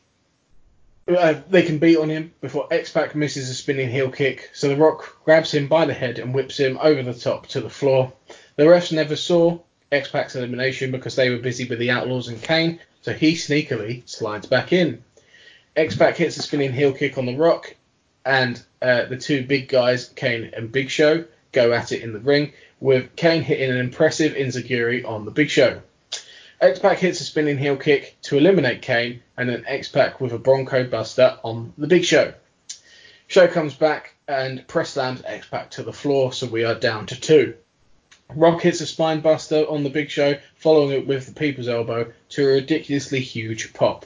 uh, 1.08 1.36
they 1.50 1.64
can 1.64 1.80
beat 1.80 1.98
on 1.98 2.10
him 2.10 2.34
before 2.42 2.68
X 2.72 2.92
Pac 2.92 3.16
misses 3.16 3.50
a 3.50 3.54
spinning 3.54 3.90
heel 3.90 4.10
kick. 4.10 4.50
So 4.54 4.70
The 4.70 4.78
Rock 4.78 5.24
grabs 5.26 5.54
him 5.54 5.68
by 5.68 5.86
the 5.86 5.94
head 5.94 6.20
and 6.20 6.34
whips 6.34 6.58
him 6.58 6.78
over 6.82 7.04
the 7.04 7.14
top 7.14 7.48
to 7.48 7.62
the 7.62 7.70
floor. 7.70 8.14
The 8.56 8.64
refs 8.64 8.92
never 8.92 9.16
saw 9.16 9.60
X 9.92 10.10
Pac's 10.10 10.36
elimination 10.36 10.92
because 10.92 11.16
they 11.16 11.30
were 11.30 11.38
busy 11.38 11.68
with 11.68 11.80
the 11.80 11.92
Outlaws 11.92 12.28
and 12.28 12.42
Kane, 12.42 12.80
so 13.02 13.14
he 13.14 13.34
sneakily 13.34 14.08
slides 14.10 14.48
back 14.48 14.72
in. 14.74 15.04
X 15.76 15.96
Pac 15.96 16.16
hits 16.16 16.38
a 16.38 16.42
spinning 16.42 16.72
heel 16.74 16.94
kick 16.94 17.18
on 17.18 17.26
The 17.26 17.36
Rock, 17.36 17.76
and 18.26 18.62
uh, 18.82 19.06
the 19.06 19.18
two 19.18 19.46
big 19.46 19.68
guys, 19.68 20.10
Kane 20.10 20.52
and 20.56 20.72
Big 20.72 20.90
Show, 20.90 21.26
go 21.52 21.74
at 21.74 21.92
it 21.92 22.02
in 22.02 22.14
the 22.14 22.20
ring, 22.20 22.54
with 22.80 23.16
Kane 23.16 23.44
hitting 23.44 23.70
an 23.70 23.78
impressive 23.78 24.34
Enzuigiri 24.34 25.08
on 25.08 25.26
the 25.26 25.32
Big 25.32 25.50
Show. 25.50 25.82
X 26.64 26.80
Pac 26.80 27.00
hits 27.00 27.20
a 27.20 27.26
spinning 27.26 27.58
heel 27.58 27.76
kick 27.76 28.16
to 28.22 28.38
eliminate 28.38 28.82
Kane, 28.82 29.22
and 29.36 29.50
then 29.50 29.66
X 29.68 29.90
Pac 29.90 30.22
with 30.22 30.32
a 30.32 30.38
Bronco 30.38 30.86
Buster 30.86 31.38
on 31.44 31.74
the 31.78 31.88
Big 31.88 32.06
Show. 32.06 32.34
Show 33.28 33.50
comes 33.50 33.74
back 33.74 34.16
and 34.30 34.66
press 34.66 34.92
slams 34.92 35.22
X 35.26 35.46
Pac 35.46 35.72
to 35.72 35.84
the 35.84 35.92
floor, 35.92 36.32
so 36.32 36.48
we 36.48 36.64
are 36.64 36.74
down 36.74 37.06
to 37.08 37.20
two. 37.20 37.56
Rock 38.34 38.62
hits 38.62 38.80
a 38.80 38.86
spine 38.86 39.20
buster 39.20 39.66
on 39.66 39.84
the 39.84 39.90
Big 39.90 40.10
Show, 40.10 40.38
following 40.56 40.92
it 40.92 41.06
with 41.06 41.26
the 41.26 41.34
People's 41.34 41.68
Elbow 41.68 42.14
to 42.30 42.44
a 42.46 42.54
ridiculously 42.54 43.20
huge 43.20 43.74
pop. 43.74 44.06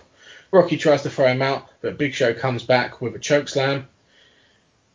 Rocky 0.50 0.78
tries 0.78 1.04
to 1.04 1.12
throw 1.12 1.28
him 1.28 1.44
out, 1.44 1.70
but 1.82 2.00
Big 2.00 2.16
Show 2.16 2.34
comes 2.34 2.64
back 2.64 3.02
with 3.02 3.14
a 3.14 3.20
choke 3.20 3.50
slam. 3.50 3.88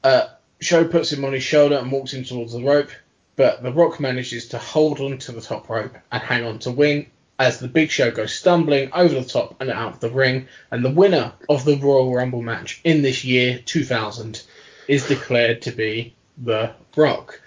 Uh, 0.02 0.26
Show 0.58 0.88
puts 0.88 1.12
him 1.12 1.24
on 1.24 1.32
his 1.32 1.44
shoulder 1.44 1.76
and 1.76 1.92
walks 1.92 2.12
him 2.12 2.24
towards 2.24 2.54
the 2.54 2.64
rope, 2.64 2.90
but 3.36 3.62
The 3.62 3.72
Rock 3.72 4.00
manages 4.00 4.48
to 4.48 4.58
hold 4.58 4.98
on 4.98 5.18
to 5.18 5.30
the 5.30 5.40
top 5.40 5.68
rope 5.68 5.96
and 6.10 6.22
hang 6.24 6.44
on 6.44 6.58
to 6.58 6.72
win 6.72 7.06
as 7.38 7.58
the 7.58 7.68
Big 7.68 7.90
Show 7.90 8.10
goes 8.10 8.34
stumbling 8.34 8.90
over 8.92 9.14
the 9.14 9.24
top 9.24 9.60
and 9.60 9.70
out 9.70 9.94
of 9.94 10.00
the 10.00 10.10
ring, 10.10 10.48
and 10.70 10.84
the 10.84 10.90
winner 10.90 11.32
of 11.48 11.64
the 11.64 11.76
Royal 11.76 12.14
Rumble 12.14 12.42
match 12.42 12.80
in 12.84 13.02
this 13.02 13.24
year 13.24 13.58
2000 13.64 14.42
is 14.88 15.06
declared 15.06 15.62
to 15.62 15.72
be 15.72 16.14
The 16.38 16.72
Rock. 16.96 17.40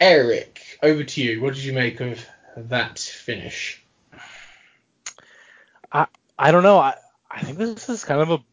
Eric, 0.00 0.60
over 0.82 1.04
to 1.04 1.22
you. 1.22 1.40
What 1.40 1.54
did 1.54 1.64
you 1.64 1.72
make 1.72 2.00
of 2.00 2.24
that 2.56 2.98
finish? 2.98 3.82
I 5.92 6.06
I 6.38 6.50
don't 6.50 6.62
know. 6.62 6.78
I 6.78 6.94
I 7.30 7.42
think 7.42 7.58
this 7.58 7.88
is 7.88 8.04
kind 8.04 8.20
of 8.20 8.30
a 8.30 8.44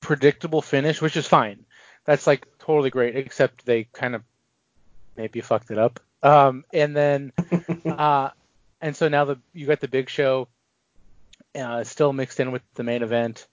predictable 0.00 0.62
finish, 0.62 1.00
which 1.00 1.16
is 1.16 1.26
fine. 1.26 1.64
That's 2.04 2.26
like 2.26 2.46
totally 2.58 2.90
great, 2.90 3.16
except 3.16 3.64
they 3.64 3.84
kind 3.84 4.14
of 4.14 4.22
maybe 5.16 5.40
fucked 5.40 5.70
it 5.70 5.78
up. 5.78 6.00
Um, 6.22 6.64
and 6.72 6.96
then 6.96 7.32
uh, 7.86 8.30
and 8.82 8.96
so 8.96 9.08
now 9.08 9.24
the 9.24 9.38
you 9.54 9.66
got 9.66 9.80
the 9.80 9.88
big 9.88 10.10
show 10.10 10.48
uh, 11.54 11.84
still 11.84 12.12
mixed 12.12 12.40
in 12.40 12.52
with 12.52 12.62
the 12.74 12.82
main 12.82 13.02
event, 13.02 13.46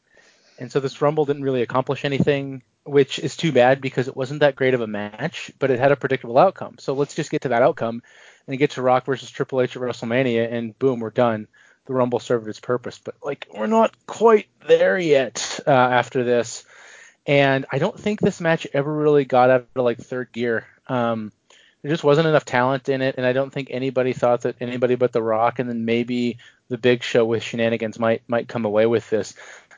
and 0.57 0.71
so 0.71 0.79
this 0.79 1.01
Rumble 1.01 1.25
didn't 1.25 1.43
really 1.43 1.61
accomplish 1.61 2.03
anything, 2.03 2.63
which 2.83 3.19
is 3.19 3.37
too 3.37 3.51
bad 3.51 3.79
because 3.79 4.07
it 4.07 4.17
wasn't 4.17 4.41
that 4.41 4.55
great 4.55 4.73
of 4.73 4.81
a 4.81 4.87
match, 4.87 5.51
but 5.59 5.71
it 5.71 5.79
had 5.79 5.91
a 5.91 5.95
predictable 5.95 6.37
outcome. 6.37 6.77
So 6.79 6.93
let's 6.93 7.15
just 7.15 7.31
get 7.31 7.43
to 7.43 7.49
that 7.49 7.61
outcome 7.61 8.01
and 8.47 8.57
get 8.57 8.71
to 8.71 8.81
Rock 8.81 9.05
versus 9.05 9.29
Triple 9.29 9.61
H 9.61 9.75
at 9.75 9.81
WrestleMania, 9.81 10.51
and 10.51 10.77
boom, 10.77 10.99
we're 10.99 11.11
done. 11.11 11.47
The 11.85 11.93
Rumble 11.93 12.19
served 12.19 12.47
its 12.47 12.59
purpose, 12.59 12.99
but 13.03 13.15
like 13.23 13.47
we're 13.53 13.67
not 13.67 13.93
quite 14.07 14.47
there 14.67 14.97
yet 14.97 15.59
uh, 15.65 15.71
after 15.71 16.23
this, 16.23 16.65
and 17.27 17.65
I 17.71 17.77
don't 17.77 17.99
think 17.99 18.19
this 18.19 18.41
match 18.41 18.67
ever 18.73 18.91
really 18.91 19.25
got 19.25 19.49
out 19.49 19.67
of 19.75 19.83
like 19.83 19.99
third 19.99 20.31
gear. 20.31 20.65
Um, 20.87 21.31
there 21.81 21.91
just 21.91 22.03
wasn't 22.03 22.27
enough 22.27 22.45
talent 22.45 22.89
in 22.89 23.01
it, 23.01 23.15
and 23.17 23.25
I 23.25 23.33
don't 23.33 23.51
think 23.51 23.69
anybody 23.71 24.13
thought 24.13 24.41
that 24.41 24.57
anybody 24.59 24.95
but 24.95 25.13
The 25.13 25.21
Rock 25.21 25.59
and 25.59 25.69
then 25.69 25.85
maybe 25.85 26.37
the 26.67 26.77
Big 26.77 27.03
Show 27.03 27.25
with 27.25 27.43
shenanigans 27.43 27.99
might 27.99 28.21
might 28.27 28.47
come 28.47 28.65
away 28.65 28.85
with 28.85 29.09
this. 29.09 29.33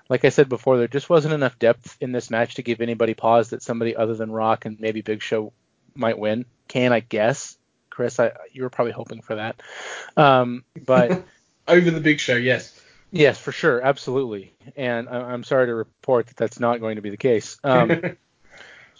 Like 0.10 0.26
I 0.26 0.30
said 0.30 0.50
before, 0.50 0.78
there 0.78 0.88
just 0.88 1.10
wasn't 1.10 1.34
enough 1.34 1.60
depth 1.60 1.96
in 2.02 2.12
this 2.12 2.30
match 2.30 2.56
to 2.56 2.64
give 2.64 2.82
anybody 2.82 3.14
pause 3.14 3.52
that 3.52 3.64
somebody 3.64 3.96
other 3.96 4.16
than 4.16 4.32
Rock 4.32 4.66
and 4.66 4.80
maybe 4.80 5.02
Big 5.02 5.22
Show 5.22 5.54
might 5.96 6.18
win. 6.18 6.46
Can 6.68 6.92
I 6.92 7.00
guess, 7.02 7.58
Chris? 7.90 8.20
I, 8.20 8.32
you 8.52 8.64
were 8.64 8.70
probably 8.70 8.94
hoping 8.94 9.22
for 9.22 9.36
that, 9.36 9.62
um, 10.18 10.64
but 10.86 11.24
over 11.68 11.92
the 11.92 12.02
Big 12.02 12.20
Show, 12.20 12.36
yes. 12.36 12.78
Yes, 13.14 13.38
for 13.38 13.52
sure, 13.52 13.82
absolutely. 13.82 14.54
And 14.78 15.10
I, 15.10 15.34
am 15.34 15.44
sorry 15.44 15.68
to 15.68 15.76
report 15.76 16.28
that 16.28 16.38
that's 16.38 16.62
not 16.62 16.80
going 16.80 16.96
to 16.96 17.02
be 17.02 17.10
the 17.10 17.18
case. 17.18 17.58
Um, 17.62 18.18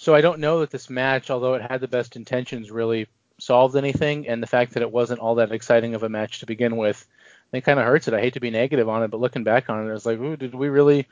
So 0.02 0.16
I 0.16 0.22
don't 0.22 0.40
know 0.40 0.62
that 0.62 0.72
this 0.72 0.90
match, 0.90 1.30
although 1.30 1.54
it 1.54 1.62
had 1.62 1.80
the 1.80 1.88
best 1.88 2.16
intentions, 2.16 2.72
really 2.72 3.06
solved 3.38 3.76
anything. 3.76 4.28
And 4.28 4.42
the 4.42 4.48
fact 4.48 4.74
that 4.74 4.82
it 4.82 4.92
wasn't 4.92 5.20
all 5.20 5.36
that 5.36 5.52
exciting 5.52 5.94
of 5.94 6.02
a 6.02 6.10
match 6.10 6.40
to 6.40 6.48
begin 6.48 6.76
with, 6.76 7.06
I 7.20 7.52
think 7.52 7.66
kind 7.66 7.80
of 7.80 7.86
hurts 7.86 8.08
it. 8.08 8.16
I 8.16 8.20
hate 8.20 8.34
to 8.34 8.40
be 8.40 8.50
negative 8.50 8.90
on 8.90 9.04
it, 9.04 9.10
but 9.10 9.20
looking 9.20 9.44
back 9.44 9.70
on 9.70 9.86
it, 9.86 9.88
I 9.88 9.94
was 9.94 10.08
like, 10.08 10.18
ooh, 10.18 10.36
did 10.36 10.56
we 10.56 10.70
really, 10.70 11.08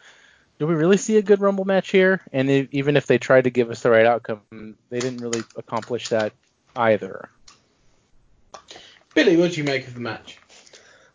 did 0.58 0.66
we 0.66 0.74
really 0.74 0.98
see 0.98 1.18
a 1.18 1.22
good 1.22 1.40
Rumble 1.40 1.66
match 1.66 1.92
here? 1.92 2.20
And 2.34 2.50
it, 2.50 2.70
even 2.72 2.98
if 2.98 3.06
they 3.06 3.20
tried 3.20 3.44
to 3.44 3.52
give 3.52 3.70
us 3.70 3.84
the 3.84 3.92
right 3.92 4.08
outcome, 4.08 4.42
they 4.90 5.00
didn't 5.00 5.22
really 5.22 5.44
accomplish 5.56 6.10
that 6.10 6.34
either. 6.76 7.30
Billy, 9.14 9.38
what 9.38 9.52
do 9.52 9.58
you 9.58 9.66
make 9.66 9.88
of 9.88 9.94
the 9.94 10.00
match? 10.00 10.40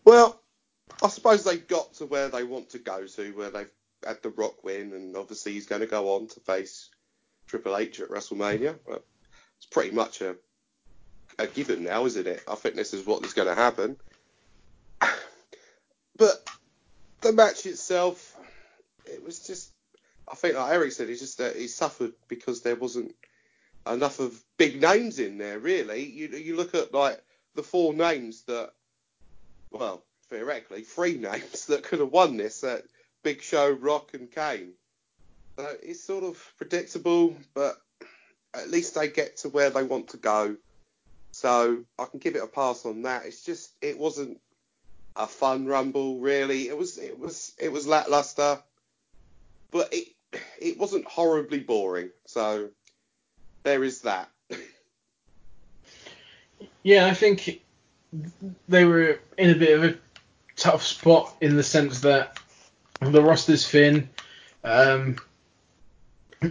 Well, 0.04 0.40
I 1.02 1.08
suppose 1.08 1.42
they 1.42 1.56
got 1.56 1.92
to 1.94 2.06
where 2.06 2.28
they 2.28 2.44
want 2.44 2.70
to 2.70 2.78
go 2.78 3.04
to, 3.04 3.32
where 3.32 3.50
they've 3.50 3.70
had 4.06 4.22
the 4.22 4.30
Rock 4.30 4.62
win, 4.62 4.92
and 4.92 5.16
obviously 5.16 5.54
he's 5.54 5.66
going 5.66 5.80
to 5.80 5.88
go 5.88 6.14
on 6.14 6.28
to 6.28 6.38
face 6.38 6.90
Triple 7.54 7.76
H 7.76 8.00
at 8.00 8.08
WrestleMania. 8.08 8.74
But 8.84 9.04
it's 9.58 9.66
pretty 9.66 9.92
much 9.92 10.20
a, 10.20 10.34
a 11.38 11.46
given 11.46 11.84
now, 11.84 12.04
isn't 12.04 12.26
it? 12.26 12.42
I 12.48 12.56
think 12.56 12.74
this 12.74 12.92
is 12.92 13.06
what 13.06 13.24
is 13.24 13.32
going 13.32 13.46
to 13.48 13.54
happen. 13.54 13.96
But 16.16 16.48
the 17.22 17.32
match 17.32 17.66
itself, 17.66 18.36
it 19.04 19.24
was 19.24 19.44
just, 19.44 19.72
I 20.30 20.36
think 20.36 20.54
like 20.54 20.72
Eric 20.72 20.92
said, 20.92 21.08
he 21.08 21.16
just 21.16 21.40
uh, 21.40 21.50
he 21.50 21.66
suffered 21.66 22.12
because 22.28 22.62
there 22.62 22.76
wasn't 22.76 23.16
enough 23.84 24.20
of 24.20 24.40
big 24.56 24.80
names 24.80 25.18
in 25.18 25.38
there. 25.38 25.58
Really, 25.58 26.04
you 26.04 26.28
you 26.28 26.56
look 26.56 26.76
at 26.76 26.94
like 26.94 27.20
the 27.56 27.64
four 27.64 27.94
names 27.94 28.42
that, 28.44 28.70
well, 29.72 30.04
theoretically, 30.30 30.82
three 30.82 31.16
names 31.30 31.66
that 31.66 31.82
could 31.82 31.98
have 31.98 32.12
won 32.12 32.36
this: 32.36 32.62
uh, 32.62 32.80
Big 33.24 33.42
Show, 33.42 33.72
Rock, 33.72 34.14
and 34.14 34.30
Kane. 34.30 34.74
So 35.56 35.72
it's 35.82 36.02
sort 36.02 36.24
of 36.24 36.52
predictable, 36.58 37.36
but 37.54 37.76
at 38.54 38.70
least 38.70 38.94
they 38.94 39.08
get 39.08 39.38
to 39.38 39.48
where 39.48 39.70
they 39.70 39.82
want 39.82 40.08
to 40.08 40.16
go. 40.16 40.56
So 41.32 41.84
I 41.98 42.04
can 42.06 42.18
give 42.18 42.36
it 42.36 42.42
a 42.42 42.46
pass 42.46 42.86
on 42.86 43.02
that. 43.02 43.26
It's 43.26 43.44
just 43.44 43.72
it 43.80 43.98
wasn't 43.98 44.40
a 45.16 45.26
fun 45.26 45.66
rumble 45.66 46.18
really. 46.18 46.68
It 46.68 46.76
was 46.76 46.98
it 46.98 47.18
was 47.18 47.52
it 47.58 47.70
was 47.70 47.86
lackluster, 47.86 48.60
but 49.70 49.92
it 49.92 50.08
it 50.60 50.78
wasn't 50.78 51.06
horribly 51.06 51.60
boring. 51.60 52.10
So 52.26 52.70
there 53.62 53.84
is 53.84 54.02
that. 54.02 54.28
yeah, 56.82 57.06
I 57.06 57.14
think 57.14 57.60
they 58.68 58.84
were 58.84 59.18
in 59.38 59.50
a 59.50 59.54
bit 59.56 59.78
of 59.78 59.84
a 59.84 59.96
tough 60.56 60.82
spot 60.82 61.36
in 61.40 61.56
the 61.56 61.62
sense 61.62 62.00
that 62.00 62.38
the 63.00 63.22
roster's 63.22 63.68
thin. 63.68 64.08
Um, 64.62 65.16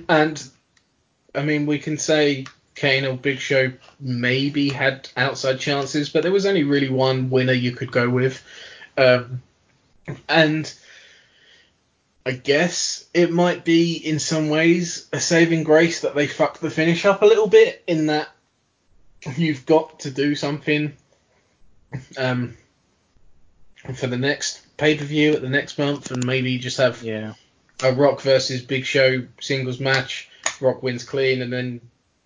and 0.09 0.49
I 1.35 1.43
mean, 1.43 1.65
we 1.65 1.79
can 1.79 1.97
say 1.97 2.45
Kane 2.75 3.05
or 3.05 3.17
Big 3.17 3.39
Show 3.39 3.71
maybe 3.99 4.69
had 4.69 5.09
outside 5.15 5.59
chances, 5.59 6.09
but 6.09 6.23
there 6.23 6.31
was 6.31 6.45
only 6.45 6.63
really 6.63 6.89
one 6.89 7.29
winner 7.29 7.53
you 7.53 7.71
could 7.71 7.91
go 7.91 8.09
with. 8.09 8.43
Um, 8.97 9.41
and 10.27 10.71
I 12.25 12.31
guess 12.31 13.05
it 13.13 13.31
might 13.31 13.65
be 13.65 13.95
in 13.95 14.19
some 14.19 14.49
ways 14.49 15.07
a 15.11 15.19
saving 15.19 15.63
grace 15.63 16.01
that 16.01 16.15
they 16.15 16.27
fucked 16.27 16.61
the 16.61 16.69
finish 16.69 17.05
up 17.05 17.21
a 17.21 17.25
little 17.25 17.47
bit 17.47 17.83
in 17.87 18.07
that 18.07 18.29
you've 19.37 19.65
got 19.65 20.01
to 20.01 20.11
do 20.11 20.35
something 20.35 20.93
um, 22.17 22.57
for 23.95 24.07
the 24.07 24.17
next 24.17 24.61
pay 24.77 24.97
per 24.97 25.03
view 25.03 25.33
at 25.33 25.41
the 25.41 25.49
next 25.49 25.77
month 25.77 26.11
and 26.11 26.25
maybe 26.25 26.57
just 26.57 26.77
have 26.77 27.03
yeah 27.03 27.33
a 27.81 27.93
Rock 27.93 28.21
versus 28.21 28.61
Big 28.61 28.85
Show 28.85 29.25
singles 29.39 29.79
match. 29.79 30.29
Rock 30.61 30.83
wins 30.83 31.03
clean, 31.03 31.41
and 31.41 31.51
then 31.51 31.81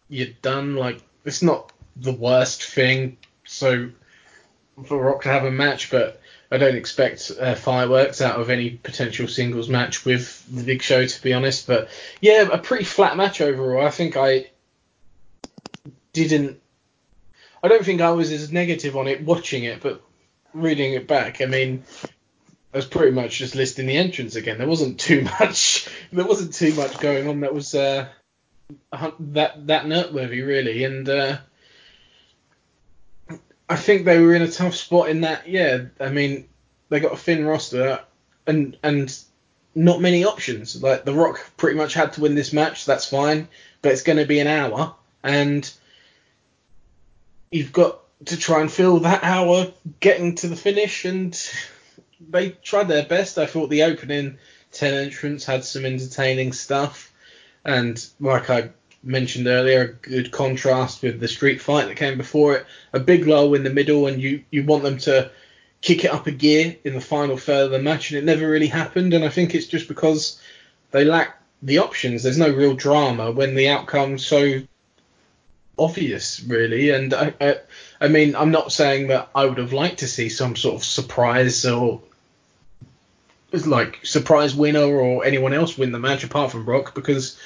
you're 0.09 0.27
done. 0.41 0.75
Like 0.75 1.01
it's 1.25 1.41
not 1.41 1.71
the 1.95 2.13
worst 2.13 2.63
thing. 2.63 3.17
So 3.45 3.89
for 4.85 5.01
Rock 5.01 5.23
to 5.23 5.29
have 5.29 5.45
a 5.45 5.51
match, 5.51 5.89
but 5.89 6.21
I 6.51 6.57
don't 6.57 6.75
expect 6.75 7.31
uh, 7.39 7.55
fireworks 7.55 8.21
out 8.21 8.39
of 8.39 8.49
any 8.49 8.71
potential 8.71 9.27
singles 9.27 9.67
match 9.67 10.05
with 10.05 10.45
the 10.53 10.63
Big 10.63 10.81
Show, 10.81 11.05
to 11.05 11.21
be 11.21 11.33
honest. 11.33 11.67
But 11.67 11.89
yeah, 12.21 12.47
a 12.51 12.57
pretty 12.57 12.85
flat 12.85 13.17
match 13.17 13.41
overall. 13.41 13.85
I 13.85 13.91
think 13.91 14.15
I 14.15 14.49
didn't. 16.13 16.61
I 17.63 17.67
don't 17.67 17.83
think 17.83 18.01
I 18.01 18.11
was 18.11 18.31
as 18.31 18.51
negative 18.51 18.95
on 18.95 19.07
it 19.07 19.23
watching 19.23 19.63
it, 19.63 19.81
but 19.81 20.01
reading 20.53 20.93
it 20.93 21.07
back, 21.07 21.41
I 21.41 21.45
mean, 21.45 21.83
I 22.73 22.77
was 22.77 22.85
pretty 22.85 23.11
much 23.11 23.37
just 23.37 23.55
listing 23.55 23.87
the 23.87 23.97
entrance 23.97 24.35
again. 24.35 24.57
There 24.57 24.67
wasn't 24.67 24.99
too 24.99 25.21
much. 25.39 25.87
There 26.11 26.25
wasn't 26.25 26.53
too 26.53 26.73
much 26.73 26.99
going 26.99 27.27
on 27.27 27.41
that 27.41 27.53
was 27.53 27.73
uh, 27.73 28.07
that 29.19 29.67
that 29.67 29.87
noteworthy 29.87 30.41
really, 30.41 30.83
and 30.83 31.07
uh, 31.07 31.37
I 33.69 33.75
think 33.75 34.05
they 34.05 34.19
were 34.19 34.33
in 34.33 34.41
a 34.41 34.51
tough 34.51 34.75
spot 34.75 35.09
in 35.09 35.21
that. 35.21 35.47
Yeah, 35.47 35.85
I 35.99 36.09
mean 36.09 36.47
they 36.89 36.99
got 36.99 37.13
a 37.13 37.17
thin 37.17 37.45
roster 37.45 38.01
and 38.45 38.77
and 38.83 39.17
not 39.75 40.01
many 40.01 40.25
options. 40.25 40.81
Like 40.81 41.05
The 41.05 41.13
Rock 41.13 41.39
pretty 41.55 41.77
much 41.77 41.93
had 41.93 42.13
to 42.13 42.21
win 42.21 42.35
this 42.35 42.51
match. 42.51 42.85
That's 42.85 43.07
fine, 43.07 43.47
but 43.81 43.91
it's 43.91 44.03
going 44.03 44.17
to 44.17 44.25
be 44.25 44.39
an 44.39 44.47
hour, 44.47 44.95
and 45.23 45.71
you've 47.51 47.73
got 47.73 47.99
to 48.25 48.37
try 48.37 48.61
and 48.61 48.71
fill 48.71 48.99
that 48.99 49.23
hour 49.23 49.71
getting 49.99 50.35
to 50.35 50.47
the 50.47 50.55
finish. 50.55 51.05
And 51.05 51.33
they 52.19 52.51
tried 52.51 52.87
their 52.87 53.05
best. 53.05 53.37
I 53.37 53.45
thought 53.45 53.69
the 53.69 53.83
opening 53.83 54.37
ten 54.71 54.93
entrants 54.93 55.45
had 55.45 55.63
some 55.63 55.85
entertaining 55.85 56.53
stuff, 56.53 57.11
and 57.63 58.03
like 58.19 58.49
I 58.49 58.69
mentioned 59.03 59.47
earlier, 59.47 59.81
a 59.81 59.87
good 59.87 60.31
contrast 60.31 61.01
with 61.03 61.19
the 61.19 61.27
street 61.27 61.61
fight 61.61 61.87
that 61.87 61.97
came 61.97 62.17
before 62.17 62.55
it. 62.55 62.65
A 62.93 62.99
big 62.99 63.27
lull 63.27 63.53
in 63.53 63.63
the 63.63 63.69
middle, 63.69 64.07
and 64.07 64.21
you 64.21 64.43
you 64.51 64.63
want 64.63 64.83
them 64.83 64.97
to 64.99 65.31
kick 65.81 66.03
it 66.03 66.11
up 66.11 66.27
a 66.27 66.31
gear 66.31 66.75
in 66.83 66.93
the 66.93 67.01
final 67.01 67.37
third 67.37 67.65
of 67.65 67.71
the 67.71 67.79
match, 67.79 68.11
and 68.11 68.17
it 68.17 68.25
never 68.25 68.49
really 68.49 68.67
happened. 68.67 69.13
And 69.13 69.23
I 69.23 69.29
think 69.29 69.53
it's 69.53 69.67
just 69.67 69.87
because 69.87 70.41
they 70.91 71.05
lack 71.05 71.41
the 71.61 71.79
options. 71.79 72.23
There's 72.23 72.37
no 72.37 72.51
real 72.51 72.75
drama 72.75 73.31
when 73.31 73.55
the 73.55 73.69
outcome's 73.69 74.25
so 74.25 74.61
obvious, 75.77 76.41
really. 76.41 76.89
And 76.89 77.13
I, 77.13 77.33
I, 77.39 77.55
I 78.01 78.07
mean, 78.07 78.35
I'm 78.35 78.51
not 78.51 78.71
saying 78.71 79.07
that 79.07 79.29
I 79.35 79.45
would 79.45 79.57
have 79.57 79.73
liked 79.73 79.99
to 79.99 80.07
see 80.07 80.29
some 80.29 80.55
sort 80.55 80.75
of 80.75 80.83
surprise 80.83 81.65
or 81.65 82.01
like 83.51 84.05
surprise 84.05 84.53
winner 84.53 84.85
or 84.85 85.25
anyone 85.25 85.53
else 85.53 85.77
win 85.77 85.91
the 85.91 85.99
match 85.99 86.23
apart 86.23 86.51
from 86.51 86.65
Rock 86.65 86.93
because 86.93 87.39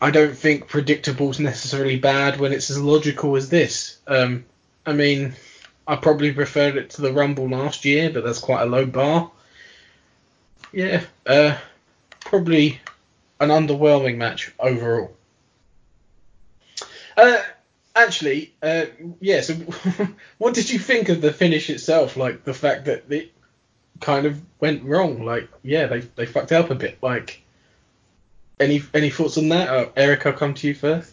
I 0.00 0.10
don't 0.10 0.36
think 0.36 0.68
predictable 0.68 1.30
is 1.30 1.40
necessarily 1.40 1.96
bad 1.96 2.38
when 2.38 2.52
it's 2.52 2.70
as 2.70 2.80
logical 2.80 3.36
as 3.36 3.48
this. 3.48 3.98
Um, 4.06 4.44
I 4.84 4.92
mean, 4.92 5.34
I 5.86 5.96
probably 5.96 6.32
preferred 6.32 6.76
it 6.76 6.90
to 6.90 7.02
the 7.02 7.12
Rumble 7.12 7.48
last 7.48 7.84
year, 7.84 8.10
but 8.10 8.24
that's 8.24 8.38
quite 8.38 8.62
a 8.62 8.66
low 8.66 8.84
bar. 8.84 9.30
Yeah, 10.72 11.04
uh, 11.24 11.56
probably 12.20 12.80
an 13.40 13.48
underwhelming 13.48 14.16
match 14.16 14.52
overall. 14.58 15.16
Uh, 17.16 17.38
actually, 17.94 18.52
uh, 18.62 18.86
yeah. 19.20 19.40
So, 19.40 19.54
what 20.38 20.54
did 20.54 20.68
you 20.68 20.78
think 20.78 21.08
of 21.08 21.22
the 21.22 21.32
finish 21.32 21.70
itself? 21.70 22.16
Like 22.16 22.44
the 22.44 22.52
fact 22.52 22.86
that 22.86 23.10
it 23.10 23.32
kind 24.00 24.26
of 24.26 24.40
went 24.60 24.84
wrong. 24.84 25.24
Like, 25.24 25.48
yeah, 25.62 25.86
they 25.86 26.00
they 26.00 26.26
fucked 26.26 26.52
up 26.52 26.70
a 26.70 26.74
bit. 26.74 26.98
Like, 27.02 27.42
any 28.58 28.82
any 28.94 29.10
thoughts 29.10 29.38
on 29.38 29.48
that? 29.50 29.68
Uh, 29.68 29.88
Eric, 29.96 30.26
I'll 30.26 30.32
come 30.32 30.54
to 30.54 30.66
you 30.68 30.74
first. 30.74 31.12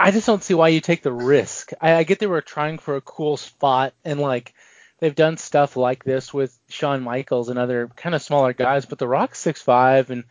I 0.00 0.12
just 0.12 0.26
don't 0.26 0.42
see 0.42 0.54
why 0.54 0.68
you 0.68 0.80
take 0.80 1.02
the 1.02 1.12
risk. 1.12 1.72
I, 1.78 1.96
I, 1.96 2.02
get 2.04 2.20
they 2.20 2.26
were 2.26 2.40
trying 2.40 2.78
for 2.78 2.96
a 2.96 3.02
cool 3.02 3.36
spot 3.36 3.92
and 4.02 4.18
like 4.18 4.54
they've 4.98 5.14
done 5.14 5.36
stuff 5.36 5.76
like 5.76 6.04
this 6.04 6.32
with 6.32 6.58
Shawn 6.70 7.02
Michaels 7.02 7.50
and 7.50 7.58
other 7.58 7.90
kind 7.96 8.14
of 8.14 8.22
smaller 8.22 8.54
guys, 8.54 8.86
but 8.86 8.98
The 8.98 9.06
Rock's 9.06 9.38
six 9.38 9.60
five 9.60 10.10
and 10.10 10.24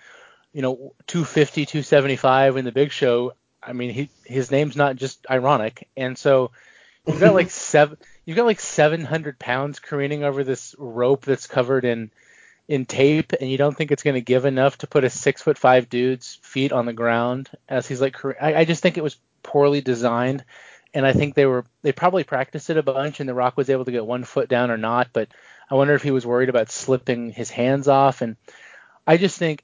you 0.53 0.64
know 0.64 0.95
250, 1.06 1.68
275 1.68 2.57
in 2.57 2.65
the 2.65 2.72
Big 2.72 2.91
Show. 2.91 3.34
I 3.61 3.73
mean, 3.73 3.91
he 3.91 4.10
his 4.26 4.49
name's 4.49 4.76
not 4.76 4.95
just 4.95 5.27
ironic, 5.30 5.88
and 5.95 6.18
so 6.18 6.49
you've 7.06 7.19
got 7.19 7.36
like 7.36 7.49
seven 7.52 7.98
you've 8.30 8.35
got 8.35 8.45
like 8.45 8.60
700 8.60 9.39
pounds 9.39 9.80
careening 9.80 10.23
over 10.23 10.43
this 10.43 10.76
rope 10.77 11.26
that's 11.26 11.47
covered 11.47 11.84
in 11.84 12.11
in 12.68 12.85
tape, 12.85 13.34
and 13.34 13.49
you 13.49 13.57
don't 13.57 13.76
think 13.76 13.91
it's 13.91 14.03
going 14.03 14.14
to 14.14 14.22
give 14.22 14.45
enough 14.45 14.77
to 14.77 14.88
put 14.88 15.03
a 15.03 15.10
six 15.10 15.41
foot 15.41 15.57
five 15.57 15.89
dude's 15.89 16.38
feet 16.43 16.72
on 16.72 16.85
the 16.85 16.93
ground 16.93 17.49
as 17.68 17.88
he's 17.88 17.99
like. 17.99 18.23
I, 18.39 18.53
I 18.53 18.65
just 18.65 18.84
think 18.84 18.99
it 18.99 19.03
was 19.03 19.18
poorly 19.41 19.81
designed. 19.81 20.43
And 20.93 21.07
I 21.07 21.14
think 21.14 21.34
they 21.34 21.47
were 21.47 21.65
they 21.81 21.91
probably 21.91 22.23
practiced 22.23 22.69
it 22.69 22.77
a 22.77 22.84
bunch, 22.84 23.19
and 23.19 23.27
The 23.27 23.34
Rock 23.34 23.57
was 23.57 23.72
able 23.72 23.85
to 23.85 23.91
get 23.91 24.06
one 24.06 24.23
foot 24.23 24.47
down 24.47 24.69
or 24.69 24.77
not. 24.77 25.07
But 25.11 25.30
I 25.72 25.73
wonder 25.73 25.95
if 25.95 26.03
he 26.03 26.11
was 26.11 26.26
worried 26.26 26.49
about 26.49 26.69
slipping 26.69 27.31
his 27.31 27.49
hands 27.49 27.88
off. 27.88 28.22
And 28.22 28.35
I 29.07 29.18
just 29.18 29.39
think 29.39 29.64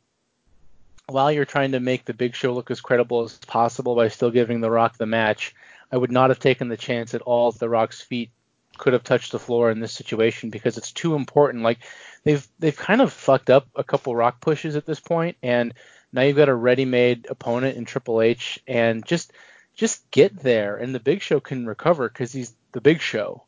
while 1.05 1.31
you're 1.31 1.45
trying 1.45 1.73
to 1.73 1.79
make 1.79 2.05
the 2.05 2.15
Big 2.15 2.33
Show 2.33 2.51
look 2.51 2.71
as 2.71 2.81
credible 2.81 3.21
as 3.25 3.37
possible 3.37 3.95
by 3.95 4.07
still 4.07 4.31
giving 4.31 4.59
The 4.59 4.71
Rock 4.71 4.97
the 4.97 5.05
match, 5.05 5.53
I 5.91 5.97
would 5.97 6.11
not 6.11 6.31
have 6.31 6.39
taken 6.39 6.67
the 6.67 6.77
chance 6.77 7.13
at 7.13 7.21
all 7.21 7.49
if 7.49 7.59
The 7.59 7.69
Rock's 7.69 8.01
feet 8.01 8.31
could 8.77 8.93
have 8.93 9.03
touched 9.03 9.31
the 9.31 9.39
floor 9.39 9.71
in 9.71 9.79
this 9.79 9.93
situation 9.93 10.49
because 10.49 10.77
it's 10.77 10.91
too 10.91 11.15
important. 11.15 11.63
Like 11.63 11.79
they've 12.23 12.45
they've 12.59 12.75
kind 12.75 13.01
of 13.01 13.13
fucked 13.13 13.49
up 13.49 13.67
a 13.75 13.83
couple 13.83 14.15
Rock 14.15 14.41
pushes 14.41 14.75
at 14.75 14.85
this 14.85 14.99
point, 14.99 15.37
and 15.41 15.73
now 16.11 16.21
you've 16.21 16.37
got 16.37 16.49
a 16.49 16.55
ready-made 16.55 17.27
opponent 17.29 17.77
in 17.77 17.85
Triple 17.85 18.21
H, 18.21 18.59
and 18.67 19.05
just 19.05 19.33
just 19.75 20.09
get 20.11 20.37
there, 20.37 20.77
and 20.77 20.95
the 20.95 20.99
Big 20.99 21.21
Show 21.21 21.39
can 21.39 21.65
recover 21.65 22.07
because 22.07 22.31
he's 22.31 22.53
the 22.71 22.81
Big 22.81 23.01
Show. 23.01 23.43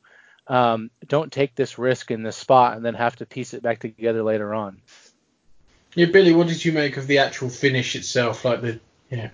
Um, 0.48 0.92
don't 1.08 1.32
take 1.32 1.56
this 1.56 1.78
risk 1.78 2.10
in 2.12 2.24
this 2.24 2.38
spot 2.38 2.78
and 2.78 2.86
then 2.86 2.94
have 2.94 3.18
to 3.18 3.26
piece 3.26 3.54
it 3.54 3.62
back 3.62 3.80
together 3.80 4.24
later 4.24 4.54
on. 4.54 4.82
Yeah, 5.94 6.06
Billy, 6.06 6.32
what 6.32 6.48
did 6.48 6.64
you 6.64 6.72
make 6.72 6.96
of 6.98 7.08
the 7.08 7.18
actual 7.18 7.50
finish 7.50 7.96
itself? 7.96 8.46
Like 8.46 8.62
the 8.62 8.80
yeah. 9.10 9.30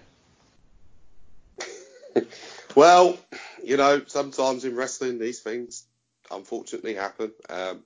well, 2.76 3.18
you 3.64 3.78
know, 3.78 4.02
sometimes 4.08 4.66
in 4.66 4.76
wrestling 4.76 5.20
these 5.20 5.40
things 5.40 5.86
unfortunately 6.32 6.96
happen. 6.96 7.32
Um, 7.50 7.84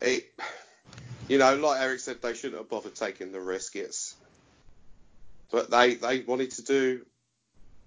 it, 0.00 0.24
you 1.28 1.38
know, 1.38 1.56
like 1.56 1.80
Eric 1.80 2.00
said, 2.00 2.22
they 2.22 2.34
shouldn't 2.34 2.60
have 2.60 2.68
bothered 2.68 2.94
taking 2.94 3.32
the 3.32 3.40
risk. 3.40 3.76
It's 3.76 4.14
but 5.50 5.70
they 5.70 5.94
they 5.94 6.20
wanted 6.20 6.50
to 6.52 6.62
do 6.62 7.06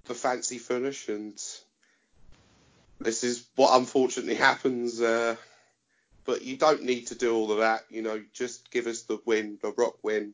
the 0.06 0.14
fancy 0.14 0.58
finish, 0.58 1.10
and 1.10 1.38
this 3.00 3.24
is 3.24 3.46
what 3.56 3.78
unfortunately 3.78 4.36
happens. 4.36 5.02
Uh, 5.02 5.36
but 6.26 6.44
you 6.44 6.58
don't 6.58 6.84
need 6.84 7.08
to 7.08 7.16
do 7.16 7.36
all 7.36 7.52
of 7.52 7.60
that. 7.60 7.84
You 7.90 8.02
know, 8.02 8.22
just 8.34 8.72
give 8.72 8.88
us 8.88 9.04
the 9.04 9.20
win, 9.26 9.58
the 9.62 9.72
Rock 9.72 9.98
win, 10.04 10.34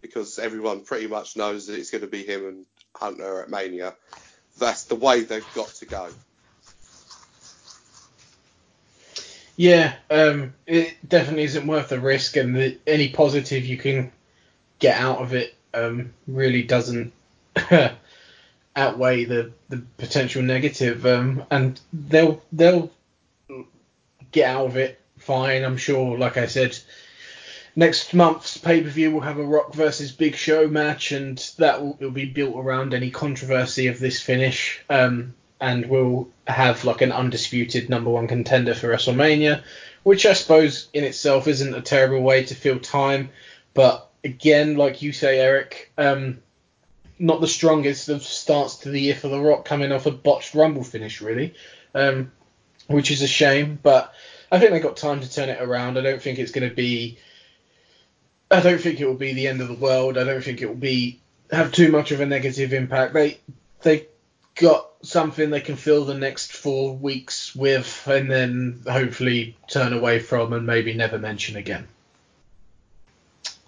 because 0.00 0.38
everyone 0.38 0.84
pretty 0.84 1.06
much 1.06 1.36
knows 1.36 1.66
that 1.66 1.78
it's 1.78 1.90
going 1.90 2.02
to 2.02 2.06
be 2.06 2.24
him 2.24 2.46
and 2.46 2.66
Hunter 2.94 3.42
at 3.42 3.50
Mania. 3.50 3.94
That's 4.60 4.84
the 4.84 4.94
way 4.94 5.22
they've 5.22 5.54
got 5.54 5.68
to 5.68 5.86
go. 5.86 6.08
Yeah, 9.56 9.94
um, 10.10 10.54
it 10.66 10.96
definitely 11.06 11.42
isn't 11.44 11.66
worth 11.66 11.88
the 11.88 12.00
risk, 12.00 12.36
and 12.36 12.56
the, 12.56 12.78
any 12.86 13.08
positive 13.08 13.66
you 13.66 13.76
can 13.76 14.12
get 14.78 14.98
out 14.98 15.18
of 15.18 15.34
it 15.34 15.54
um, 15.74 16.12
really 16.26 16.62
doesn't 16.62 17.12
outweigh 18.76 19.24
the, 19.24 19.52
the 19.68 19.82
potential 19.98 20.42
negative. 20.42 21.04
Um, 21.04 21.44
and 21.50 21.78
they'll 21.92 22.42
they'll 22.52 22.90
get 24.32 24.48
out 24.48 24.66
of 24.66 24.76
it 24.76 25.00
fine. 25.18 25.64
I'm 25.64 25.76
sure. 25.76 26.16
Like 26.18 26.36
I 26.36 26.46
said, 26.46 26.78
next 27.80 28.12
month's 28.12 28.58
pay 28.58 28.82
per 28.82 28.90
view 28.90 29.10
will 29.10 29.22
have 29.22 29.38
a 29.38 29.42
Rock 29.42 29.74
versus 29.74 30.12
Big 30.12 30.36
Show 30.36 30.68
match, 30.68 31.12
and 31.12 31.38
that 31.56 31.80
will, 31.80 31.96
will 31.98 32.10
be 32.10 32.26
built 32.26 32.54
around 32.54 32.92
any 32.92 33.10
controversy 33.10 33.86
of 33.86 33.98
this 33.98 34.20
finish. 34.20 34.84
Um, 34.90 35.34
and 35.62 35.86
we'll 35.86 36.28
have 36.46 36.84
like 36.84 37.00
an 37.00 37.10
undisputed 37.10 37.88
number 37.88 38.10
one 38.10 38.28
contender 38.28 38.74
for 38.74 38.88
WrestleMania, 38.88 39.62
which 40.02 40.26
I 40.26 40.34
suppose 40.34 40.88
in 40.92 41.04
itself 41.04 41.48
isn't 41.48 41.74
a 41.74 41.80
terrible 41.80 42.20
way 42.20 42.44
to 42.44 42.54
fill 42.54 42.78
time, 42.78 43.30
but 43.72 44.10
again, 44.24 44.76
like 44.76 45.00
you 45.00 45.12
say, 45.12 45.40
Eric, 45.40 45.90
um, 45.96 46.42
not 47.18 47.40
the 47.40 47.48
strongest 47.48 48.10
of 48.10 48.22
starts 48.22 48.76
to 48.76 48.90
the 48.90 49.00
year 49.00 49.14
for 49.14 49.28
The 49.28 49.40
Rock, 49.40 49.64
coming 49.64 49.90
off 49.90 50.06
a 50.06 50.10
botched 50.10 50.54
Rumble 50.54 50.84
finish, 50.84 51.22
really, 51.22 51.54
um, 51.94 52.30
which 52.88 53.10
is 53.10 53.22
a 53.22 53.26
shame. 53.26 53.78
But 53.82 54.12
I 54.52 54.58
think 54.58 54.72
they 54.72 54.80
got 54.80 54.96
time 54.96 55.20
to 55.20 55.32
turn 55.32 55.48
it 55.48 55.62
around. 55.62 55.96
I 55.96 56.02
don't 56.02 56.22
think 56.22 56.38
it's 56.38 56.52
going 56.52 56.68
to 56.68 56.74
be. 56.74 57.18
I 58.50 58.60
don't 58.60 58.80
think 58.80 59.00
it 59.00 59.06
will 59.06 59.14
be 59.14 59.32
the 59.32 59.46
end 59.46 59.60
of 59.60 59.68
the 59.68 59.74
world. 59.74 60.18
I 60.18 60.24
don't 60.24 60.42
think 60.42 60.60
it 60.60 60.66
will 60.66 60.74
be 60.74 61.20
have 61.52 61.72
too 61.72 61.90
much 61.90 62.10
of 62.10 62.20
a 62.20 62.26
negative 62.26 62.72
impact. 62.72 63.14
They 63.14 63.38
they 63.82 64.06
got 64.56 64.88
something 65.02 65.50
they 65.50 65.60
can 65.60 65.76
fill 65.76 66.04
the 66.04 66.14
next 66.14 66.52
four 66.52 66.94
weeks 66.96 67.54
with, 67.54 68.06
and 68.06 68.30
then 68.30 68.82
hopefully 68.88 69.56
turn 69.68 69.92
away 69.92 70.18
from 70.18 70.52
and 70.52 70.66
maybe 70.66 70.94
never 70.94 71.18
mention 71.18 71.56
again. 71.56 71.86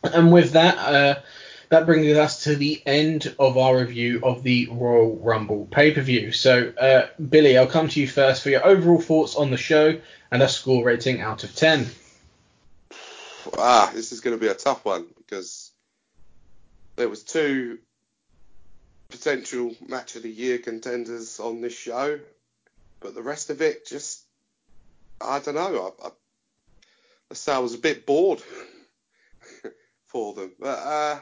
And 0.03 0.33
with 0.33 0.53
that, 0.53 0.79
uh, 0.79 1.21
that 1.69 1.87
brings 1.87 2.17
us 2.17 2.45
to 2.45 2.57
the 2.57 2.83
end 2.85 3.35
of 3.39 3.57
our 3.57 3.79
review 3.79 4.21
of 4.25 4.43
the 4.43 4.69
Royal 4.71 5.17
Rumble 5.17 5.69
pay 5.71 5.93
per 5.93 6.01
view. 6.01 6.33
So, 6.33 6.73
uh, 6.79 7.07
Billy, 7.31 7.57
I'll 7.57 7.69
come 7.69 7.89
to 7.89 8.01
you 8.01 8.09
first 8.09 8.43
for 8.43 8.51
your 8.51 8.67
overall 8.67 9.01
thoughts 9.01 9.37
on 9.37 9.51
the 9.51 9.57
show 9.57 9.99
and 10.31 10.43
a 10.43 10.49
score 10.49 10.85
rating 10.85 11.21
out 11.21 11.45
of 11.45 11.55
10. 11.55 11.87
Ah, 13.59 13.91
this 13.95 14.13
is 14.13 14.21
going 14.21 14.37
to 14.37 14.41
be 14.41 14.51
a 14.51 14.55
tough 14.55 14.85
one 14.85 15.07
because 15.19 15.73
there 16.97 17.09
was 17.09 17.23
two 17.23 17.79
potential 19.09 19.75
match 19.87 20.17
of 20.17 20.23
the 20.23 20.31
year 20.31 20.59
contenders 20.59 21.41
on 21.41 21.61
this 21.61 21.77
show, 21.77 22.19
but 23.01 23.15
the 23.15 23.23
rest 23.23 23.51
of 23.51 23.61
it 23.61 23.87
just 23.87 24.25
I 25.21 25.39
don't 25.39 25.55
know. 25.55 25.95
I, 26.03 26.07
I, 26.07 26.11
I 27.31 27.35
say 27.35 27.53
I 27.53 27.59
was 27.59 27.75
a 27.75 27.79
bit 27.79 28.07
bored 28.07 28.43
for 30.07 30.35
them, 30.35 30.53
but 30.59 30.79
uh, 30.79 31.21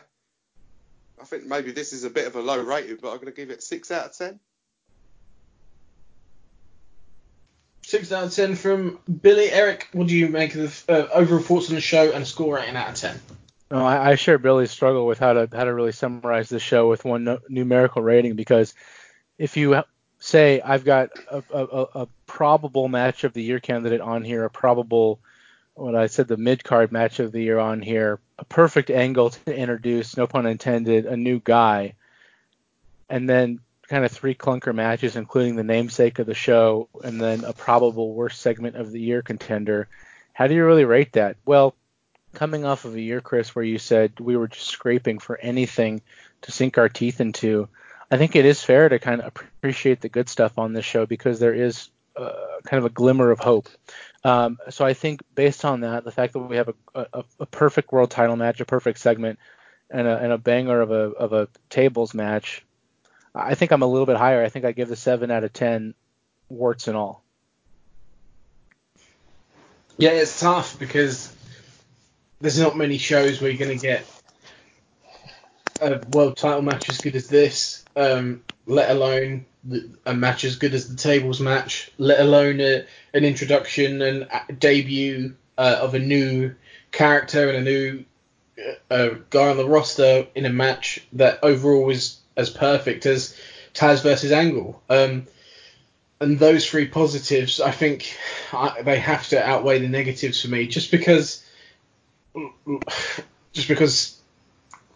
I 1.20 1.24
think 1.24 1.46
maybe 1.46 1.72
this 1.72 1.92
is 1.92 2.04
a 2.04 2.10
bit 2.10 2.26
of 2.26 2.36
a 2.36 2.40
low 2.40 2.62
rating, 2.62 2.98
but 3.00 3.10
I'm 3.10 3.16
going 3.16 3.26
to 3.26 3.32
give 3.32 3.50
it 3.50 3.62
six 3.62 3.90
out 3.90 4.06
of 4.06 4.16
ten. 4.16 4.40
Six 7.90 8.12
out 8.12 8.22
of 8.22 8.32
ten 8.32 8.54
from 8.54 9.00
Billy. 9.20 9.50
Eric, 9.50 9.88
what 9.90 10.06
do 10.06 10.16
you 10.16 10.28
make 10.28 10.54
of 10.54 10.86
the 10.86 11.06
uh, 11.06 11.08
overall 11.12 11.42
thoughts 11.42 11.70
on 11.70 11.74
the 11.74 11.80
show 11.80 12.12
and 12.12 12.22
a 12.22 12.24
score 12.24 12.54
rating 12.54 12.76
out 12.76 12.90
of 12.90 12.94
ten? 12.94 13.20
No, 13.68 13.84
I, 13.84 14.10
I 14.10 14.14
share 14.14 14.38
Billy's 14.38 14.70
struggle 14.70 15.08
with 15.08 15.18
how 15.18 15.32
to 15.32 15.48
how 15.52 15.64
to 15.64 15.74
really 15.74 15.90
summarize 15.90 16.48
the 16.48 16.60
show 16.60 16.88
with 16.88 17.04
one 17.04 17.24
no, 17.24 17.40
numerical 17.48 18.00
rating 18.00 18.36
because 18.36 18.74
if 19.38 19.56
you 19.56 19.82
say 20.20 20.60
I've 20.60 20.84
got 20.84 21.10
a, 21.28 21.42
a, 21.52 21.86
a, 22.02 22.08
probable 22.28 22.86
match 22.86 23.24
of 23.24 23.32
the 23.32 23.42
year 23.42 23.58
candidate 23.58 24.00
on 24.00 24.22
here, 24.22 24.44
a 24.44 24.50
probable 24.50 25.18
what 25.74 25.96
I 25.96 26.06
said 26.06 26.28
the 26.28 26.36
mid 26.36 26.62
card 26.62 26.92
match 26.92 27.18
of 27.18 27.32
the 27.32 27.42
year 27.42 27.58
on 27.58 27.82
here, 27.82 28.20
a 28.38 28.44
perfect 28.44 28.90
angle 28.90 29.30
to 29.30 29.52
introduce, 29.52 30.16
no 30.16 30.28
pun 30.28 30.46
intended, 30.46 31.06
a 31.06 31.16
new 31.16 31.40
guy, 31.40 31.94
and 33.08 33.28
then 33.28 33.58
kind 33.90 34.04
of 34.04 34.12
three 34.12 34.36
clunker 34.36 34.72
matches, 34.72 35.16
including 35.16 35.56
the 35.56 35.64
namesake 35.64 36.20
of 36.20 36.26
the 36.26 36.34
show, 36.34 36.88
and 37.02 37.20
then 37.20 37.42
a 37.44 37.52
probable 37.52 38.14
worst 38.14 38.40
segment 38.40 38.76
of 38.76 38.92
the 38.92 39.00
year 39.00 39.20
contender. 39.20 39.88
How 40.32 40.46
do 40.46 40.54
you 40.54 40.64
really 40.64 40.84
rate 40.84 41.14
that? 41.14 41.36
Well, 41.44 41.74
coming 42.32 42.64
off 42.64 42.84
of 42.84 42.94
a 42.94 43.00
year, 43.00 43.20
Chris, 43.20 43.52
where 43.52 43.64
you 43.64 43.78
said 43.78 44.20
we 44.20 44.36
were 44.36 44.46
just 44.46 44.68
scraping 44.68 45.18
for 45.18 45.36
anything 45.38 46.02
to 46.42 46.52
sink 46.52 46.78
our 46.78 46.88
teeth 46.88 47.20
into, 47.20 47.68
I 48.12 48.16
think 48.16 48.36
it 48.36 48.44
is 48.44 48.62
fair 48.62 48.88
to 48.88 49.00
kind 49.00 49.20
of 49.20 49.26
appreciate 49.26 50.00
the 50.00 50.08
good 50.08 50.28
stuff 50.28 50.56
on 50.56 50.72
this 50.72 50.84
show 50.84 51.04
because 51.04 51.40
there 51.40 51.52
is 51.52 51.90
uh, 52.16 52.60
kind 52.64 52.78
of 52.78 52.84
a 52.84 52.94
glimmer 52.94 53.32
of 53.32 53.40
hope. 53.40 53.68
Um, 54.22 54.58
so 54.68 54.84
I 54.84 54.94
think 54.94 55.20
based 55.34 55.64
on 55.64 55.80
that, 55.80 56.04
the 56.04 56.12
fact 56.12 56.34
that 56.34 56.38
we 56.38 56.56
have 56.56 56.68
a, 56.94 57.06
a, 57.12 57.24
a 57.40 57.46
perfect 57.46 57.90
world 57.90 58.12
title 58.12 58.36
match, 58.36 58.60
a 58.60 58.64
perfect 58.64 59.00
segment, 59.00 59.40
and 59.90 60.06
a, 60.06 60.16
and 60.16 60.32
a 60.32 60.38
banger 60.38 60.80
of 60.80 60.92
a 60.92 61.10
of 61.18 61.32
a 61.32 61.48
tables 61.70 62.14
match, 62.14 62.64
I 63.34 63.54
think 63.54 63.70
I'm 63.70 63.82
a 63.82 63.86
little 63.86 64.06
bit 64.06 64.16
higher. 64.16 64.42
I 64.42 64.48
think 64.48 64.64
I 64.64 64.72
give 64.72 64.88
the 64.88 64.96
seven 64.96 65.30
out 65.30 65.44
of 65.44 65.52
ten, 65.52 65.94
warts 66.48 66.88
and 66.88 66.96
all. 66.96 67.22
Yeah, 69.96 70.10
it's 70.10 70.40
tough 70.40 70.78
because 70.78 71.34
there's 72.40 72.58
not 72.58 72.76
many 72.76 72.98
shows 72.98 73.40
where 73.40 73.50
you're 73.50 73.58
going 73.58 73.78
to 73.78 73.86
get 73.86 74.06
a 75.80 76.00
world 76.12 76.36
title 76.36 76.62
match 76.62 76.88
as 76.88 76.98
good 76.98 77.16
as 77.16 77.28
this, 77.28 77.84
um, 77.96 78.42
let 78.66 78.90
alone 78.90 79.44
a 80.06 80.14
match 80.14 80.44
as 80.44 80.56
good 80.56 80.74
as 80.74 80.88
the 80.88 80.96
tables 80.96 81.40
match, 81.40 81.90
let 81.98 82.20
alone 82.20 82.60
a, 82.60 82.86
an 83.12 83.24
introduction 83.24 84.00
and 84.00 84.26
debut 84.58 85.34
uh, 85.58 85.78
of 85.82 85.94
a 85.94 85.98
new 85.98 86.54
character 86.92 87.50
and 87.50 87.58
a 87.58 87.62
new 87.62 88.04
uh, 88.90 89.10
guy 89.28 89.50
on 89.50 89.56
the 89.56 89.68
roster 89.68 90.26
in 90.34 90.46
a 90.46 90.50
match 90.50 91.06
that 91.12 91.38
overall 91.42 91.84
was 91.84 92.20
as 92.40 92.50
perfect 92.50 93.06
as 93.06 93.36
Taz 93.74 94.02
versus 94.02 94.32
Angle. 94.32 94.82
Um, 94.88 95.26
and 96.20 96.38
those 96.38 96.68
three 96.68 96.86
positives, 96.86 97.60
I 97.60 97.70
think 97.70 98.16
I, 98.52 98.82
they 98.82 98.98
have 98.98 99.28
to 99.28 99.42
outweigh 99.42 99.78
the 99.78 99.88
negatives 99.88 100.42
for 100.42 100.48
me, 100.48 100.66
just 100.66 100.90
because 100.90 101.44
just 103.52 103.68
because 103.68 104.20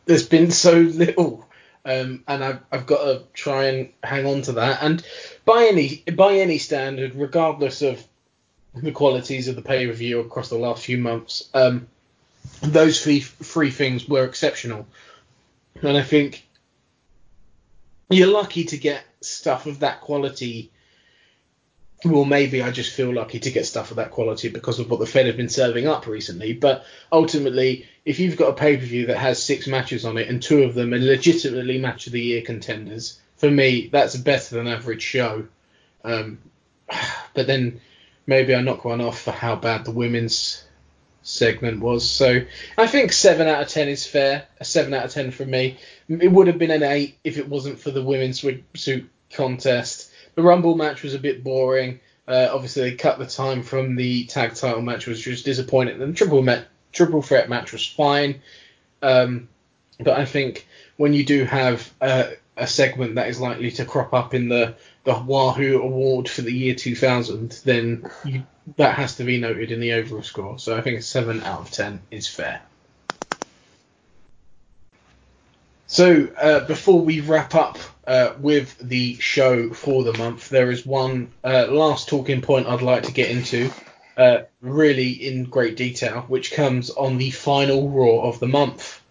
there's 0.07 0.27
been 0.27 0.51
so 0.51 0.73
little. 0.73 1.47
Um, 1.87 2.25
and 2.27 2.43
I've, 2.43 2.61
I've 2.73 2.87
got 2.87 3.05
to 3.05 3.23
try 3.35 3.65
and 3.65 3.93
hang 4.03 4.27
on 4.27 4.43
to 4.43 4.53
that. 4.53 4.83
And 4.83 5.05
by 5.45 5.67
any 5.71 6.03
by 6.15 6.37
any 6.37 6.59
standard, 6.59 7.15
regardless 7.15 7.83
of 7.83 8.03
the 8.75 8.93
qualities 8.93 9.49
of 9.49 9.57
the 9.57 9.63
pay 9.63 9.87
per 9.87 9.93
view 9.93 10.21
across 10.21 10.49
the 10.49 10.57
last 10.59 10.85
few 10.85 10.99
months, 10.99 11.49
um, 11.55 11.87
those 12.63 13.03
three 13.03 13.21
three 13.21 13.71
things 13.71 14.09
were 14.09 14.25
exceptional. 14.25 14.87
And 15.83 15.97
I 15.97 16.03
think 16.03 16.44
you're 18.11 18.33
lucky 18.33 18.65
to 18.65 18.77
get 18.77 19.05
stuff 19.21 19.67
of 19.67 19.81
that 19.81 20.01
quality 20.01 20.71
well, 22.05 22.25
maybe 22.25 22.63
I 22.63 22.71
just 22.71 22.93
feel 22.93 23.13
lucky 23.13 23.39
to 23.41 23.51
get 23.51 23.67
stuff 23.67 23.91
of 23.91 23.97
that 23.97 24.11
quality 24.11 24.49
because 24.49 24.79
of 24.79 24.91
what 24.91 25.01
the 25.01 25.07
Fed 25.07 25.27
have 25.27 25.37
been 25.37 25.49
serving 25.49 25.87
up 25.87 26.07
recently. 26.07 26.53
But 26.53 26.85
ultimately, 27.11 27.87
if 28.05 28.19
you've 28.19 28.37
got 28.37 28.51
a 28.51 28.55
pay 28.55 28.77
per 28.77 28.85
view 28.85 29.07
that 29.07 29.17
has 29.17 29.43
six 29.43 29.67
matches 29.67 30.05
on 30.05 30.19
it 30.19 30.29
and 30.29 30.43
two 30.43 30.65
of 30.65 30.75
them 30.75 30.93
are 30.93 30.99
legitimately 30.99 31.79
match 31.79 32.07
of 32.07 32.13
the 32.13 32.21
year 32.21 32.43
contenders, 32.43 33.19
for 33.37 33.51
me, 33.51 33.89
that's 33.91 34.15
a 34.15 34.21
better 34.21 34.57
than 34.57 34.69
average 34.69 35.03
show. 35.03 35.47
Um, 36.05 36.39
but 37.35 37.47
then 37.47 37.81
maybe 38.27 38.55
I 38.55 38.61
knock 38.61 38.85
one 38.85 39.01
off 39.01 39.23
for 39.23 39.33
how 39.33 39.57
bad 39.57 39.85
the 39.85 39.91
women's 39.91 40.65
segment 41.25 41.81
was. 41.81 42.09
So 42.09 42.43
I 42.79 42.87
think 42.87 43.13
seven 43.13 43.49
out 43.49 43.63
of 43.63 43.69
ten 43.69 43.89
is 43.89 44.07
fair. 44.07 44.47
A 44.61 44.65
seven 44.65 44.95
out 44.95 45.07
of 45.07 45.11
ten 45.11 45.33
from 45.33 45.51
me. 45.51 45.79
It 46.09 46.31
would 46.31 46.47
have 46.47 46.59
been 46.59 46.71
an 46.71 46.85
eight 46.85 47.19
if 47.25 47.39
it 47.39 47.49
wasn't 47.49 47.81
for 47.81 47.91
the 47.91 48.05
women's 48.05 48.45
suit 48.77 49.11
contest. 49.33 50.13
The 50.37 50.43
Rumble 50.43 50.77
match 50.77 51.03
was 51.03 51.15
a 51.15 51.19
bit 51.19 51.43
boring. 51.43 52.01
Uh, 52.27 52.49
obviously, 52.53 52.83
they 52.83 52.97
cut 52.97 53.19
the 53.19 53.27
time 53.27 53.63
from 53.63 53.97
the 53.97 54.25
tag 54.27 54.55
title 54.55 54.83
match, 54.83 55.07
which 55.07 55.27
was 55.27 55.43
disappointing. 55.43 55.99
The 55.99 56.13
triple 56.13 56.43
met, 56.43 56.69
triple 56.93 57.21
threat 57.21 57.49
match 57.49 57.73
was 57.73 57.87
fine, 57.87 58.41
um, 59.03 59.49
but 60.01 60.19
I 60.19 60.25
think 60.25 60.67
when 60.97 61.13
you 61.13 61.25
do 61.25 61.45
have 61.45 61.93
a, 62.01 62.33
a 62.57 62.67
segment 62.67 63.17
that 63.17 63.29
is 63.29 63.41
likely 63.41 63.71
to 63.73 63.85
crop 63.85 64.15
up 64.15 64.35
in 64.35 64.49
the 64.49 64.75
the 65.05 65.15
Wahoo 65.15 65.83
Award 65.83 66.29
for 66.29 66.43
the 66.43 66.53
year 66.53 66.75
2000, 66.75 67.61
then 67.65 68.11
you, 68.25 68.43
that 68.77 68.95
has 68.95 69.17
to 69.17 69.25
be 69.25 69.39
noted 69.39 69.71
in 69.71 69.81
the 69.81 69.93
overall 69.93 70.23
score. 70.23 70.59
So 70.59 70.77
I 70.77 70.81
think 70.81 70.99
a 70.99 71.03
seven 71.03 71.43
out 71.43 71.61
of 71.61 71.71
ten 71.71 72.01
is 72.11 72.27
fair. 72.27 72.63
So 75.87 76.29
uh, 76.41 76.67
before 76.67 77.01
we 77.01 77.21
wrap 77.21 77.55
up 77.55 77.79
uh, 78.07 78.33
with 78.41 78.77
the 78.79 79.17
show 79.21 79.71
for 79.71 80.03
the 80.03 80.17
month, 80.17 80.49
there 80.49 80.71
is 80.71 80.87
one 80.87 81.31
uh, 81.45 81.67
last 81.69 82.09
talking 82.09 82.41
point 82.41 82.67
I'd 82.67 82.83
like 82.83 83.05
to 83.05 83.13
get 83.13 83.31
into, 83.31 83.71
uh, 84.17 84.39
really 84.61 85.11
in 85.11 85.45
great 85.45 85.77
detail, 85.77 86.25
which 86.27 86.53
comes 86.53 86.91
on 86.91 87.19
the 87.19 87.31
final 87.31 87.91
Raw 87.91 88.29
of 88.29 88.41
the 88.41 88.49
month. 88.49 89.03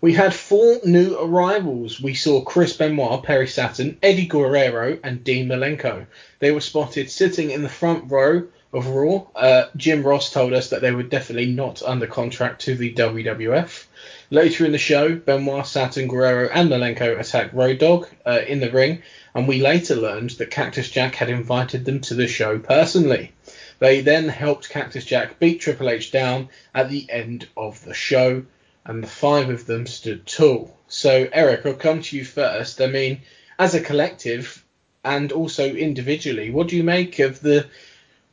We 0.00 0.12
had 0.12 0.32
four 0.32 0.78
new 0.84 1.18
arrivals. 1.18 2.00
We 2.00 2.14
saw 2.14 2.40
Chris 2.42 2.76
Benoit, 2.76 3.24
Perry 3.24 3.48
Saturn, 3.48 3.98
Eddie 4.00 4.26
Guerrero, 4.26 4.96
and 5.02 5.24
Dean 5.24 5.48
Malenko. 5.48 6.06
They 6.38 6.52
were 6.52 6.60
spotted 6.60 7.10
sitting 7.10 7.50
in 7.50 7.64
the 7.64 7.68
front 7.68 8.08
row 8.08 8.46
of 8.72 8.86
Raw. 8.86 9.26
Uh, 9.34 9.64
Jim 9.76 10.04
Ross 10.04 10.30
told 10.30 10.52
us 10.52 10.70
that 10.70 10.82
they 10.82 10.92
were 10.92 11.02
definitely 11.02 11.46
not 11.46 11.82
under 11.82 12.06
contract 12.06 12.60
to 12.62 12.76
the 12.76 12.94
WWF. 12.94 13.86
Later 14.30 14.64
in 14.64 14.70
the 14.70 14.78
show, 14.78 15.16
Benoit, 15.16 15.66
Saturn, 15.66 16.06
Guerrero, 16.06 16.48
and 16.48 16.70
Malenko 16.70 17.18
attacked 17.18 17.52
Road 17.52 17.78
Dogg 17.78 18.06
uh, 18.24 18.42
in 18.46 18.60
the 18.60 18.70
ring, 18.70 19.02
and 19.34 19.48
we 19.48 19.60
later 19.60 19.96
learned 19.96 20.30
that 20.30 20.52
Cactus 20.52 20.90
Jack 20.90 21.16
had 21.16 21.28
invited 21.28 21.84
them 21.84 22.00
to 22.02 22.14
the 22.14 22.28
show 22.28 22.60
personally. 22.60 23.32
They 23.80 24.02
then 24.02 24.28
helped 24.28 24.70
Cactus 24.70 25.04
Jack 25.04 25.40
beat 25.40 25.60
Triple 25.60 25.90
H 25.90 26.12
down 26.12 26.50
at 26.72 26.88
the 26.88 27.06
end 27.10 27.48
of 27.56 27.84
the 27.84 27.94
show, 27.94 28.44
and 28.88 29.04
the 29.04 29.08
five 29.08 29.50
of 29.50 29.66
them 29.66 29.86
stood 29.86 30.26
tall. 30.26 30.76
So, 30.88 31.28
Eric, 31.32 31.64
I'll 31.64 31.74
come 31.74 32.02
to 32.02 32.16
you 32.16 32.24
first. 32.24 32.80
I 32.80 32.86
mean, 32.86 33.20
as 33.58 33.74
a 33.74 33.80
collective 33.80 34.64
and 35.04 35.30
also 35.30 35.64
individually, 35.64 36.50
what 36.50 36.66
do 36.66 36.76
you 36.76 36.82
make 36.82 37.20
of 37.20 37.40
the 37.40 37.66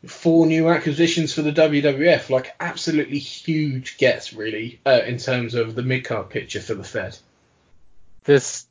four 0.07 0.45
new 0.45 0.69
acquisitions 0.69 1.34
for 1.34 1.41
the 1.41 1.52
WWF, 1.52 2.30
like 2.30 2.53
absolutely 2.60 3.19
huge 3.19 3.98
gets 3.98 4.34
really 4.34 4.80
uh, 4.86 5.02
in 5.06 5.18
terms 5.18 5.56
of 5.56 5.76
the 5.76 5.82
mid 5.82 6.06
card 6.06 6.30
picture 6.30 6.61
for 6.61 6.73
the 6.73 6.84
Fed. 6.84 7.18
This 8.23 8.65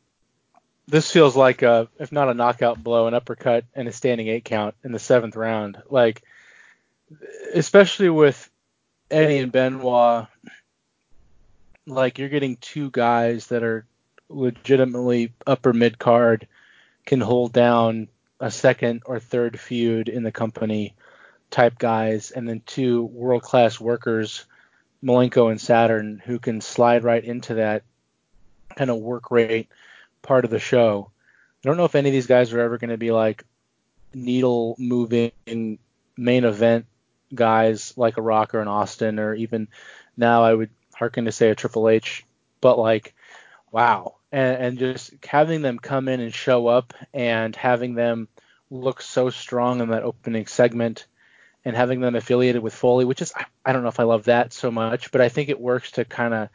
this 0.87 1.11
feels 1.11 1.37
like 1.37 1.63
a 1.63 1.89
if 1.99 2.13
not 2.13 2.29
a 2.29 2.35
knockout 2.35 2.83
blow, 2.83 3.07
an 3.07 3.15
uppercut 3.15 3.65
and 3.75 3.89
a 3.89 3.93
standing 3.93 4.29
eight 4.29 4.45
count 4.45 4.75
in 4.85 4.93
the 4.93 4.99
seventh 4.99 5.37
round. 5.37 5.83
Like 5.89 6.23
especially 7.53 8.11
with 8.11 8.51
Eddie 9.11 9.39
and 9.39 9.53
Benoit, 9.53 10.27
like 11.87 12.19
you're 12.19 12.29
getting 12.29 12.57
two 12.57 12.91
guys 12.91 13.49
that 13.49 13.63
are 13.63 13.87
legitimately 14.29 15.33
upper 15.47 15.73
mid 15.73 15.99
card, 15.99 16.49
can 17.07 17.21
hold 17.21 17.53
down 17.53 18.09
a 18.41 18.51
second 18.51 19.03
or 19.07 19.21
third 19.21 19.59
feud 19.59 20.09
in 20.09 20.23
the 20.23 20.33
company 20.33 20.95
type 21.51 21.79
guys, 21.79 22.31
and 22.31 22.49
then 22.49 22.63
two 22.67 23.05
world 23.05 23.43
class 23.43 23.79
workers, 23.79 24.45
Malenko 25.03 25.51
and 25.51 25.61
Saturn, 25.61 26.21
who 26.25 26.39
can 26.39 26.61
slide 26.61 27.05
right 27.05 27.23
into 27.23 27.55
that 27.55 27.83
kind 28.77 28.91
of 28.91 28.99
work 28.99 29.31
rate 29.31 29.69
part 30.23 30.45
of 30.45 30.51
the 30.51 30.59
show. 30.59 31.11
I 31.63 31.69
don't 31.69 31.77
know 31.77 31.85
if 31.85 31.95
any 31.95 32.09
of 32.09 32.13
these 32.13 32.27
guys 32.27 32.53
are 32.53 32.61
ever 32.61 32.79
going 32.79 32.91
to 32.91 32.97
be 32.97 33.13
like 33.13 33.45
needle 34.13 34.77
moving 34.79 35.33
main 36.17 36.45
event 36.45 36.87
guys 37.35 37.95
like 37.97 38.17
a 38.17 38.23
Rock 38.23 38.55
or 38.55 38.61
an 38.61 38.69
Austin, 38.69 39.19
or 39.19 39.35
even 39.35 39.69
now 40.17 40.43
I 40.43 40.55
would 40.55 40.71
hearken 40.95 41.27
to 41.27 41.33
say 41.33 41.51
a 41.51 41.55
Triple 41.55 41.89
H, 41.89 42.25
but 42.61 42.79
like, 42.79 43.15
wow. 43.71 44.17
And, 44.33 44.57
and 44.63 44.79
just 44.79 45.13
having 45.25 45.63
them 45.63 45.79
come 45.79 46.09
in 46.09 46.21
and 46.21 46.35
show 46.35 46.67
up 46.67 46.95
and 47.13 47.55
having 47.55 47.95
them 47.95 48.29
look 48.71 49.03
so 49.03 49.31
strong 49.31 49.81
in 49.81 49.91
that 49.91 50.03
opening 50.03 50.47
segment 50.47 51.07
and 51.65 51.77
having 51.77 52.01
them 52.01 52.15
affiliated 52.15 52.63
with 52.63 52.75
Foley, 52.75 53.05
which 53.05 53.23
is 53.23 53.33
I, 53.35 53.47
I 53.65 53.73
don't 53.73 53.83
know 53.83 53.89
if 53.89 54.01
I 54.01 54.05
love 54.05 54.25
that 54.25 54.53
so 54.53 54.71
much, 54.71 55.11
but 55.13 55.21
I 55.21 55.29
think 55.29 55.49
it 55.49 55.61
works 55.61 55.93
to 55.93 56.05
kind 56.05 56.35
of 56.35 56.49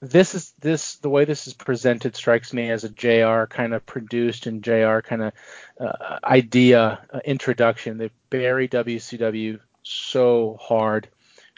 this 0.00 0.34
is 0.34 0.52
this 0.60 0.96
the 0.96 1.10
way 1.10 1.26
this 1.26 1.46
is 1.46 1.52
presented 1.52 2.16
strikes 2.16 2.54
me 2.54 2.70
as 2.70 2.84
a 2.84 2.88
JR 2.88 3.44
kind 3.44 3.74
of 3.74 3.84
produced 3.84 4.46
and 4.46 4.62
JR 4.62 5.00
kind 5.00 5.22
of 5.22 5.32
uh, 5.78 6.18
idea 6.24 7.06
uh, 7.12 7.20
introduction. 7.24 7.98
They 7.98 8.10
bury 8.30 8.66
WCW 8.66 9.60
so 9.82 10.56
hard. 10.60 11.08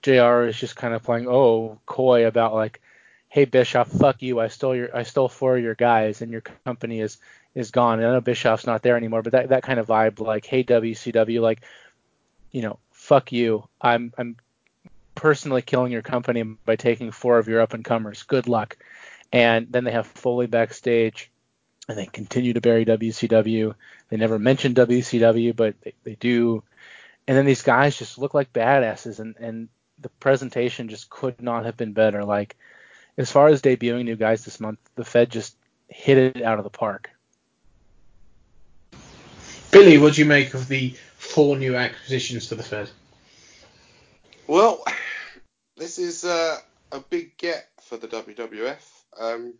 JR 0.02 0.42
is 0.42 0.58
just 0.58 0.76
kind 0.76 0.94
of 0.94 1.02
playing 1.02 1.28
oh 1.28 1.78
coy 1.86 2.26
about 2.26 2.54
like, 2.54 2.80
hey 3.28 3.44
Bischoff, 3.44 3.88
fuck 3.88 4.22
you, 4.22 4.40
I 4.40 4.48
stole 4.48 4.74
your 4.74 4.94
I 4.94 5.04
stole 5.04 5.28
four 5.28 5.56
of 5.56 5.62
your 5.62 5.74
guys 5.74 6.22
and 6.22 6.30
your 6.30 6.42
company 6.64 7.00
is 7.00 7.18
is 7.54 7.70
gone. 7.70 7.98
And 7.98 8.08
I 8.08 8.12
know 8.12 8.20
Bischoff's 8.20 8.66
not 8.66 8.82
there 8.82 8.96
anymore, 8.96 9.22
but 9.22 9.32
that 9.32 9.48
that 9.50 9.62
kind 9.62 9.78
of 9.78 9.86
vibe 9.86 10.20
like, 10.20 10.44
hey 10.44 10.64
WCW, 10.64 11.40
like, 11.40 11.62
you 12.50 12.62
know, 12.62 12.78
fuck 12.90 13.32
you, 13.32 13.68
I'm 13.80 14.12
I'm 14.18 14.36
personally 15.14 15.62
killing 15.62 15.92
your 15.92 16.02
company 16.02 16.42
by 16.42 16.76
taking 16.76 17.10
four 17.10 17.38
of 17.38 17.48
your 17.48 17.60
up 17.60 17.74
and 17.74 17.84
comers. 17.84 18.22
Good 18.22 18.48
luck. 18.48 18.76
And 19.32 19.68
then 19.70 19.84
they 19.84 19.92
have 19.92 20.06
Foley 20.06 20.46
backstage, 20.46 21.30
and 21.88 21.96
they 21.96 22.06
continue 22.06 22.52
to 22.52 22.60
bury 22.60 22.84
WCW. 22.84 23.74
They 24.08 24.16
never 24.16 24.38
mention 24.38 24.74
WCW, 24.74 25.56
but 25.56 25.74
they, 25.80 25.94
they 26.04 26.14
do. 26.16 26.62
And 27.26 27.36
then 27.36 27.46
these 27.46 27.62
guys 27.62 27.96
just 27.96 28.18
look 28.18 28.34
like 28.34 28.52
badasses, 28.52 29.20
and, 29.20 29.36
and 29.38 29.68
the 30.02 30.08
presentation 30.08 30.88
just 30.88 31.08
could 31.10 31.40
not 31.40 31.64
have 31.64 31.76
been 31.76 31.92
better. 31.92 32.24
Like, 32.24 32.56
as 33.16 33.30
far 33.30 33.48
as 33.48 33.62
debuting 33.62 34.04
new 34.04 34.16
guys 34.16 34.44
this 34.44 34.60
month, 34.60 34.78
the 34.94 35.04
Fed 35.04 35.30
just 35.30 35.56
hit 35.88 36.18
it 36.18 36.42
out 36.42 36.58
of 36.58 36.64
the 36.64 36.70
park. 36.70 37.10
Billy, 39.70 39.98
what 39.98 40.14
do 40.14 40.22
you 40.22 40.28
make 40.28 40.54
of 40.54 40.68
the 40.68 40.94
four 41.16 41.56
new 41.56 41.76
acquisitions 41.76 42.46
for 42.46 42.56
the 42.56 42.62
Fed? 42.62 42.90
Well, 44.46 44.84
this 45.76 45.98
is 45.98 46.24
uh, 46.24 46.58
a 46.90 47.00
big 47.00 47.36
get 47.38 47.68
for 47.80 47.96
the 47.96 48.08
WWF. 48.08 48.86
Um, 49.18 49.54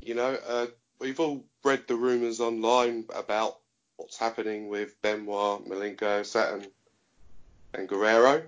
you 0.00 0.14
know, 0.14 0.36
uh, 0.46 0.66
we've 1.00 1.18
all 1.18 1.44
read 1.64 1.86
the 1.88 1.96
rumours 1.96 2.40
online 2.40 3.04
about 3.14 3.58
what's 3.96 4.16
happening 4.16 4.68
with 4.68 5.00
Benoit, 5.02 5.68
Malenko, 5.68 6.24
Saturn, 6.24 6.66
and 7.74 7.88
Guerrero. 7.88 8.42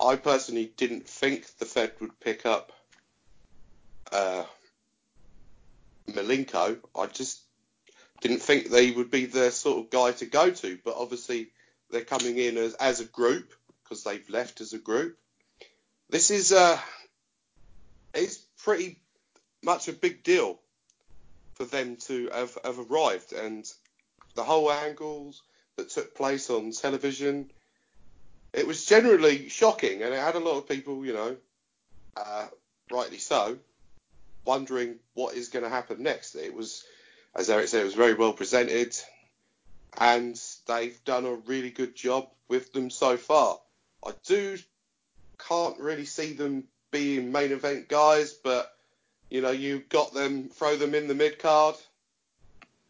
I 0.00 0.16
personally 0.16 0.72
didn't 0.76 1.08
think 1.08 1.46
the 1.58 1.64
Fed 1.64 1.92
would 2.00 2.18
pick 2.20 2.44
up 2.44 2.72
uh, 4.12 4.44
Malenko. 6.08 6.78
I 6.94 7.06
just 7.06 7.40
didn't 8.20 8.42
think 8.42 8.68
they 8.68 8.90
would 8.90 9.10
be 9.10 9.26
the 9.26 9.50
sort 9.50 9.78
of 9.78 9.90
guy 9.90 10.12
to 10.12 10.26
go 10.26 10.50
to. 10.50 10.78
But 10.84 10.96
obviously, 10.96 11.48
they're 11.90 12.04
coming 12.04 12.36
in 12.36 12.56
as, 12.56 12.74
as 12.74 13.00
a 13.00 13.04
group 13.04 13.52
because 13.82 14.04
they've 14.04 14.28
left 14.28 14.60
as 14.60 14.72
a 14.72 14.78
group. 14.78 15.16
This 16.10 16.30
is 16.30 16.52
uh, 16.52 16.78
it's 18.14 18.38
pretty 18.62 18.98
much 19.62 19.88
a 19.88 19.92
big 19.92 20.22
deal 20.22 20.58
for 21.54 21.64
them 21.64 21.96
to 21.96 22.28
have, 22.32 22.56
have 22.64 22.78
arrived, 22.78 23.32
and 23.32 23.70
the 24.34 24.44
whole 24.44 24.70
angles 24.70 25.42
that 25.76 25.90
took 25.90 26.14
place 26.14 26.50
on 26.50 26.70
television, 26.72 27.50
it 28.56 28.66
was 28.66 28.86
generally 28.86 29.50
shocking, 29.50 30.02
and 30.02 30.14
it 30.14 30.18
had 30.18 30.34
a 30.34 30.40
lot 30.40 30.56
of 30.56 30.68
people, 30.68 31.04
you 31.04 31.12
know, 31.12 31.36
uh, 32.16 32.46
rightly 32.90 33.18
so, 33.18 33.58
wondering 34.46 34.96
what 35.12 35.34
is 35.34 35.48
going 35.48 35.62
to 35.64 35.68
happen 35.68 36.02
next. 36.02 36.34
It 36.34 36.54
was, 36.54 36.82
as 37.34 37.50
Eric 37.50 37.68
said, 37.68 37.82
it 37.82 37.84
was 37.84 37.94
very 37.94 38.14
well 38.14 38.32
presented, 38.32 38.96
and 39.98 40.40
they've 40.66 40.98
done 41.04 41.26
a 41.26 41.34
really 41.34 41.70
good 41.70 41.94
job 41.94 42.28
with 42.48 42.72
them 42.72 42.88
so 42.88 43.18
far. 43.18 43.58
I 44.04 44.12
do 44.24 44.56
can't 45.38 45.78
really 45.78 46.06
see 46.06 46.32
them 46.32 46.64
being 46.90 47.30
main 47.30 47.52
event 47.52 47.88
guys, 47.88 48.32
but 48.32 48.72
you 49.28 49.42
know, 49.42 49.50
you 49.50 49.82
got 49.90 50.14
them, 50.14 50.48
throw 50.48 50.76
them 50.76 50.94
in 50.94 51.08
the 51.08 51.14
mid 51.14 51.38
card. 51.38 51.74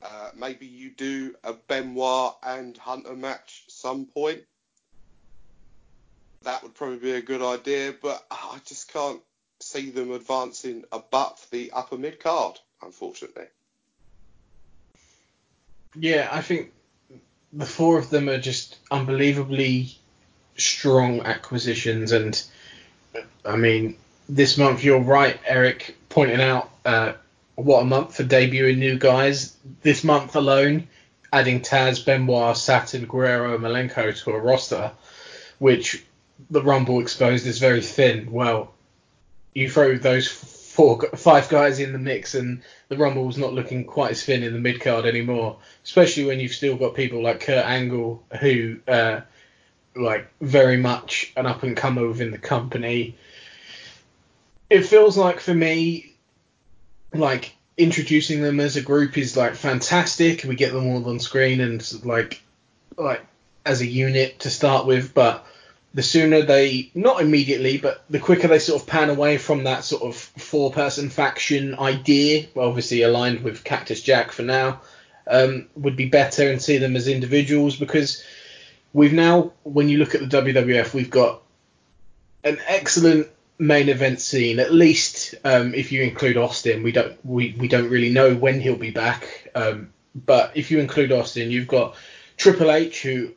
Uh, 0.01 0.31
maybe 0.37 0.67
you 0.67 0.91
do 0.91 1.35
a 1.43 1.55
Benoit 1.55 2.35
and 2.45 2.77
Hunter 2.77 3.17
match 3.17 3.65
some 3.69 4.05
point. 4.07 4.43
That 6.47 6.63
would 6.63 6.77
probably 6.77 6.99
be 6.99 7.11
a 7.11 7.21
good 7.21 7.43
idea, 7.43 7.93
but 8.01 8.25
I 8.31 8.61
just 8.65 8.93
can't 8.93 9.21
see 9.59 9.91
them 9.91 10.13
advancing 10.13 10.85
above 10.93 11.45
the 11.51 11.73
upper 11.73 11.99
mid 11.99 12.21
card, 12.21 12.61
unfortunately. 12.81 13.47
Yeah, 15.97 16.29
I 16.31 16.43
think 16.43 16.73
the 17.53 17.67
four 17.67 17.99
of 17.99 18.11
them 18.11 18.29
are 18.29 18.39
just 18.39 18.77
unbelievably 18.93 19.99
strong 20.57 21.23
acquisitions, 21.23 22.13
and 22.13 22.41
I 23.45 23.57
mean, 23.57 23.97
this 24.29 24.57
month 24.57 24.85
you're 24.85 25.01
right, 25.01 25.41
Eric, 25.45 25.97
pointing 26.11 26.41
out 26.41 26.71
uh, 26.85 27.15
what 27.57 27.81
a 27.81 27.85
month 27.85 28.15
for 28.15 28.23
debuting 28.23 28.79
new 28.79 29.01
guys. 29.01 29.57
This 29.83 30.05
month 30.05 30.37
alone, 30.37 30.87
adding 31.33 31.63
Taz, 31.63 32.07
Benoit, 32.07 32.57
Saturn, 32.57 33.07
Guerrero, 33.07 33.59
Malenko 33.59 34.17
to 34.23 34.31
a 34.31 34.39
roster, 34.39 34.93
which 35.59 36.05
the 36.51 36.63
Rumble 36.63 37.01
exposed 37.01 37.47
is 37.47 37.59
very 37.59 37.83
thin. 37.83 38.31
Well, 38.31 38.75
you 39.55 39.71
throw 39.71 39.97
those 39.97 40.29
four, 40.29 41.01
five 41.17 41.49
guys 41.49 41.81
in 41.81 41.93
the 41.93 41.99
mix, 41.99 42.35
and 42.35 42.63
the 42.89 42.97
Rumble's 42.97 43.39
not 43.39 43.55
looking 43.55 43.85
quite 43.85 44.13
as 44.13 44.25
thin 44.25 44.43
in 44.43 44.53
the 44.53 44.59
mid 44.59 44.81
card 44.81 45.07
anymore. 45.07 45.59
Especially 45.85 46.25
when 46.25 46.41
you've 46.41 46.53
still 46.53 46.77
got 46.77 46.95
people 46.95 47.23
like 47.23 47.41
Kurt 47.41 47.65
Angle 47.65 48.25
who. 48.41 48.79
Uh, 48.87 49.21
like 49.97 50.29
very 50.41 50.77
much 50.77 51.33
an 51.37 51.47
up 51.47 51.63
and 51.63 51.77
comer 51.77 52.07
within 52.07 52.31
the 52.31 52.39
company. 52.39 53.17
It 54.69 54.83
feels 54.83 55.17
like 55.17 55.41
for 55.41 55.55
me, 55.55 56.15
like 57.15 57.55
introducing 57.77 58.43
them 58.43 58.61
as 58.61 58.77
a 58.77 58.83
group 58.83 59.17
is 59.17 59.37
like 59.37 59.55
fantastic. 59.55 60.45
We 60.45 60.57
get 60.57 60.73
them 60.73 60.87
all 60.87 61.09
on 61.09 61.21
screen 61.21 61.61
and 61.61 62.05
like 62.05 62.43
like 62.97 63.25
as 63.65 63.81
a 63.81 63.87
unit 63.87 64.41
to 64.41 64.51
start 64.51 64.87
with, 64.87 65.15
but 65.15 65.47
the 65.97 66.03
sooner 66.03 66.43
they 66.43 66.91
not 66.95 67.23
immediately, 67.23 67.79
but 67.79 68.05
the 68.11 68.19
quicker 68.19 68.49
they 68.49 68.59
sort 68.59 68.83
of 68.83 68.87
pan 68.87 69.09
away 69.09 69.39
from 69.39 69.65
that 69.65 69.83
sort 69.83 70.03
of 70.03 70.15
four 70.15 70.71
person 70.71 71.09
faction 71.09 71.75
idea, 71.79 72.47
obviously 72.55 73.01
aligned 73.01 73.43
with 73.43 73.65
Cactus 73.65 74.03
Jack 74.03 74.31
for 74.31 74.43
now, 74.43 74.83
um, 75.27 75.69
would 75.75 75.97
be 75.97 76.11
better 76.11 76.51
and 76.51 76.61
see 76.61 76.77
them 76.77 76.97
as 76.97 77.09
individuals 77.09 77.77
because 77.77 78.23
we've 78.93 79.15
now, 79.15 79.53
when 79.63 79.89
you 79.89 79.97
look 79.97 80.15
at 80.15 80.21
the 80.21 80.43
WWF, 80.43 80.93
we've 80.93 81.09
got 81.09 81.41
an 82.45 82.59
excellent 82.69 83.29
main 83.59 83.89
event 83.89 84.21
scene. 84.21 84.61
At 84.61 84.75
least 84.75 85.35
um, 85.45 85.75
if 85.75 85.93
you 85.93 86.03
include 86.03 86.37
Austin, 86.37 86.83
we 86.83 86.93
don't 86.93 87.17
we, 87.25 87.57
we 87.59 87.69
don't 87.69 87.89
really 87.89 88.11
know 88.11 88.35
when 88.35 88.61
he'll 88.61 88.77
be 88.77 88.91
back. 88.91 89.51
Um, 89.55 89.95
but 90.15 90.53
if 90.55 90.71
you 90.71 90.79
include 90.79 91.11
Austin, 91.11 91.51
you've 91.51 91.69
got 91.69 91.97
Triple 92.37 92.71
H, 92.71 93.01
who 93.01 93.31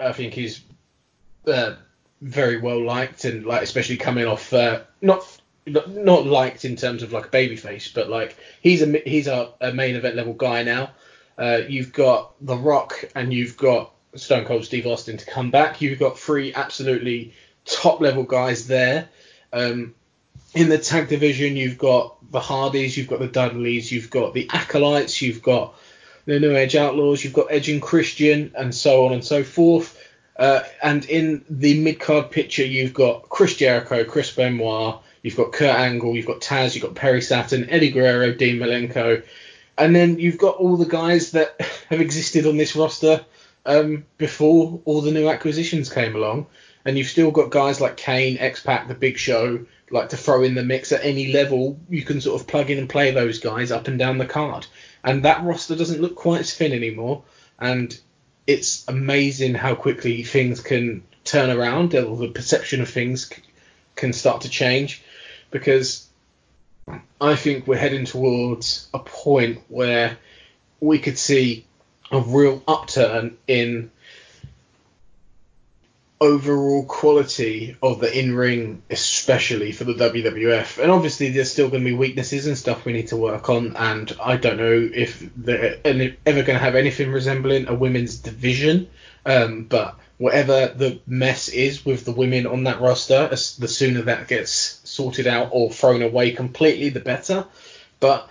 I 0.00 0.12
think 0.12 0.38
is 0.38 0.62
uh, 1.46 1.74
very 2.20 2.60
well 2.60 2.82
liked 2.82 3.24
and 3.24 3.44
like 3.44 3.62
especially 3.62 3.96
coming 3.96 4.26
off 4.26 4.52
uh, 4.52 4.82
not 5.00 5.24
not 5.66 6.26
liked 6.26 6.64
in 6.64 6.76
terms 6.76 7.02
of 7.02 7.12
like 7.12 7.26
a 7.26 7.30
babyface, 7.30 7.92
but 7.94 8.08
like 8.08 8.36
he's 8.60 8.82
a 8.82 9.02
he's 9.06 9.26
a, 9.26 9.52
a 9.60 9.72
main 9.72 9.96
event 9.96 10.16
level 10.16 10.34
guy 10.34 10.62
now. 10.62 10.90
Uh, 11.36 11.62
you've 11.68 11.92
got 11.92 12.34
The 12.40 12.56
Rock 12.56 13.04
and 13.14 13.32
you've 13.32 13.56
got 13.56 13.92
Stone 14.14 14.44
Cold 14.44 14.64
Steve 14.64 14.86
Austin 14.86 15.16
to 15.16 15.26
come 15.26 15.50
back. 15.50 15.80
You've 15.80 15.98
got 15.98 16.18
three 16.18 16.54
absolutely 16.54 17.34
top 17.64 18.00
level 18.00 18.22
guys 18.22 18.66
there. 18.66 19.08
Um, 19.52 19.94
in 20.54 20.68
the 20.68 20.78
tag 20.78 21.08
division, 21.08 21.56
you've 21.56 21.78
got 21.78 22.16
the 22.30 22.40
Hardys, 22.40 22.96
you've 22.96 23.08
got 23.08 23.18
the 23.18 23.26
Dudleys, 23.26 23.90
you've 23.90 24.10
got 24.10 24.34
the 24.34 24.48
Acolytes, 24.52 25.20
you've 25.20 25.42
got 25.42 25.74
the 26.26 26.38
New 26.38 26.54
Age 26.54 26.76
Outlaws, 26.76 27.24
you've 27.24 27.32
got 27.32 27.48
Edge 27.50 27.68
and 27.68 27.82
Christian, 27.82 28.52
and 28.56 28.74
so 28.74 29.06
on 29.06 29.12
and 29.12 29.24
so 29.24 29.42
forth. 29.42 29.93
Uh, 30.36 30.62
and 30.82 31.04
in 31.06 31.44
the 31.48 31.80
mid 31.80 32.00
card 32.00 32.30
picture, 32.30 32.64
you've 32.64 32.94
got 32.94 33.28
Chris 33.28 33.56
Jericho, 33.56 34.04
Chris 34.04 34.34
Benoit, 34.34 35.00
you've 35.22 35.36
got 35.36 35.52
Kurt 35.52 35.74
Angle, 35.74 36.16
you've 36.16 36.26
got 36.26 36.40
Taz, 36.40 36.74
you've 36.74 36.82
got 36.82 36.94
Perry 36.94 37.22
Saturn, 37.22 37.68
Eddie 37.70 37.90
Guerrero, 37.90 38.32
Dean 38.32 38.56
Malenko, 38.56 39.22
and 39.78 39.94
then 39.94 40.18
you've 40.18 40.38
got 40.38 40.56
all 40.56 40.76
the 40.76 40.86
guys 40.86 41.32
that 41.32 41.60
have 41.88 42.00
existed 42.00 42.46
on 42.46 42.56
this 42.56 42.74
roster 42.74 43.24
um, 43.66 44.04
before 44.18 44.80
all 44.84 45.00
the 45.00 45.12
new 45.12 45.28
acquisitions 45.28 45.92
came 45.92 46.14
along. 46.16 46.46
And 46.86 46.98
you've 46.98 47.08
still 47.08 47.30
got 47.30 47.50
guys 47.50 47.80
like 47.80 47.96
Kane, 47.96 48.36
X 48.38 48.60
Pac, 48.60 48.88
The 48.88 48.94
Big 48.94 49.16
Show, 49.16 49.64
like 49.90 50.10
to 50.10 50.18
throw 50.18 50.42
in 50.42 50.54
the 50.54 50.62
mix 50.62 50.92
at 50.92 51.02
any 51.02 51.32
level. 51.32 51.80
You 51.88 52.02
can 52.02 52.20
sort 52.20 52.38
of 52.38 52.46
plug 52.46 52.70
in 52.70 52.78
and 52.78 52.90
play 52.90 53.10
those 53.10 53.38
guys 53.38 53.70
up 53.70 53.88
and 53.88 53.98
down 53.98 54.18
the 54.18 54.26
card. 54.26 54.66
And 55.02 55.24
that 55.24 55.42
roster 55.44 55.76
doesn't 55.76 56.02
look 56.02 56.14
quite 56.14 56.40
as 56.40 56.54
thin 56.54 56.72
anymore. 56.72 57.22
And 57.58 57.98
it's 58.46 58.86
amazing 58.88 59.54
how 59.54 59.74
quickly 59.74 60.22
things 60.22 60.60
can 60.60 61.02
turn 61.24 61.50
around, 61.50 61.92
the 61.92 62.30
perception 62.34 62.80
of 62.80 62.88
things 62.88 63.30
can 63.96 64.12
start 64.12 64.42
to 64.42 64.48
change. 64.48 65.02
Because 65.50 66.06
I 67.20 67.36
think 67.36 67.66
we're 67.66 67.76
heading 67.78 68.04
towards 68.04 68.88
a 68.92 68.98
point 68.98 69.62
where 69.68 70.18
we 70.80 70.98
could 70.98 71.18
see 71.18 71.64
a 72.10 72.20
real 72.20 72.62
upturn 72.68 73.36
in 73.46 73.90
overall 76.24 76.84
quality 76.86 77.76
of 77.82 78.00
the 78.00 78.18
in 78.18 78.34
ring, 78.34 78.82
especially 78.88 79.72
for 79.72 79.84
the 79.84 79.92
WWF. 79.92 80.82
And 80.82 80.90
obviously, 80.90 81.28
there's 81.28 81.52
still 81.52 81.68
going 81.68 81.84
to 81.84 81.90
be 81.90 81.94
weaknesses 81.94 82.46
and 82.46 82.56
stuff 82.56 82.86
we 82.86 82.94
need 82.94 83.08
to 83.08 83.16
work 83.16 83.50
on. 83.50 83.76
And 83.76 84.10
I 84.22 84.38
don't 84.38 84.56
know 84.56 84.90
if 84.92 85.22
they're 85.36 85.78
ever 85.84 86.42
going 86.42 86.46
to 86.46 86.58
have 86.58 86.76
anything 86.76 87.12
resembling 87.12 87.68
a 87.68 87.74
women's 87.74 88.16
division. 88.16 88.88
Um, 89.26 89.64
but 89.64 89.98
whatever 90.16 90.68
the 90.68 91.00
mess 91.06 91.48
is 91.48 91.84
with 91.84 92.06
the 92.06 92.12
women 92.12 92.46
on 92.46 92.64
that 92.64 92.80
roster, 92.80 93.28
the 93.28 93.36
sooner 93.68 94.02
that 94.02 94.26
gets 94.26 94.80
sorted 94.84 95.26
out 95.26 95.50
or 95.52 95.70
thrown 95.70 96.00
away 96.02 96.30
completely, 96.30 96.88
the 96.88 97.00
better. 97.00 97.46
But 98.00 98.28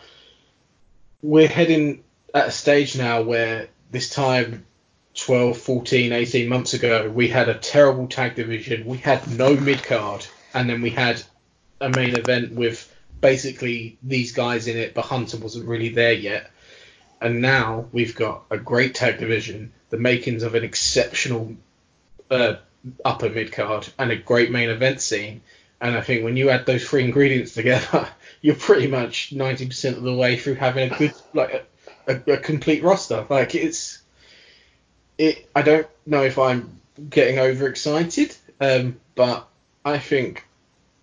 we're 1.22 1.48
heading 1.48 2.04
at 2.34 2.48
a 2.48 2.52
stage 2.52 2.98
now 2.98 3.22
where 3.22 3.68
this 3.92 4.10
time 4.10 4.66
12, 5.16 5.58
14, 5.58 6.12
18 6.12 6.50
months 6.50 6.74
ago, 6.74 7.10
we 7.10 7.28
had 7.28 7.50
a 7.50 7.54
terrible 7.54 8.08
tag 8.08 8.36
division. 8.36 8.86
We 8.86 8.98
had 8.98 9.28
no 9.30 9.56
mid 9.56 9.84
card, 9.84 10.26
and 10.54 10.70
then 10.70 10.82
we 10.82 10.90
had 10.90 11.22
a 11.80 11.90
main 11.90 12.16
event 12.16 12.54
with 12.54 12.92
basically 13.22 13.98
these 14.04 14.34
guys 14.34 14.68
in 14.68 14.78
it, 14.78 14.94
but 14.94 15.06
Hunter 15.06 15.38
wasn't 15.38 15.68
really 15.68 15.90
there 15.90 16.14
yet. 16.14 16.52
And 17.22 17.42
now 17.42 17.86
we've 17.92 18.16
got 18.16 18.44
a 18.50 18.58
great 18.58 18.96
tag 18.96 19.20
division, 19.20 19.72
the 19.90 19.98
makings 19.98 20.44
of 20.44 20.56
an 20.56 20.64
exceptional 20.64 21.56
uh, 22.30 22.56
upper 23.06 23.30
mid 23.30 23.52
card, 23.52 23.88
and 23.98 24.12
a 24.12 24.18
great 24.18 24.52
main 24.52 24.70
event 24.70 25.00
scene. 25.00 25.42
And 25.80 25.96
I 25.96 26.02
think 26.02 26.24
when 26.24 26.38
you 26.38 26.50
add 26.50 26.66
those 26.66 26.88
three 26.88 27.04
ingredients 27.04 27.54
together, 27.54 28.10
you're 28.42 28.56
pretty 28.56 28.88
much 28.88 29.34
90% 29.34 29.98
of 29.98 30.04
the 30.04 30.14
way 30.14 30.38
through 30.38 30.56
having 30.56 30.92
a 30.92 30.98
good, 30.98 31.14
like 31.34 31.68
a, 32.08 32.14
a, 32.14 32.34
a 32.34 32.38
complete 32.38 32.84
roster. 32.84 33.26
Like 33.30 33.56
it's 33.56 34.03
it 35.18 35.50
I 35.56 35.62
don't 35.62 35.88
know 36.06 36.24
if 36.24 36.38
I'm 36.38 36.80
getting 37.10 37.40
overexcited, 37.40 38.36
um, 38.60 39.00
but 39.16 39.48
I 39.86 39.98
think 40.00 40.46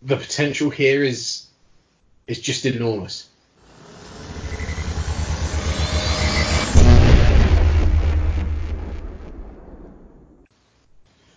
the 0.02 0.16
potential 0.16 0.70
here 0.70 1.02
is 1.02 1.46
is 2.26 2.40
just 2.40 2.64
enormous. 2.64 3.28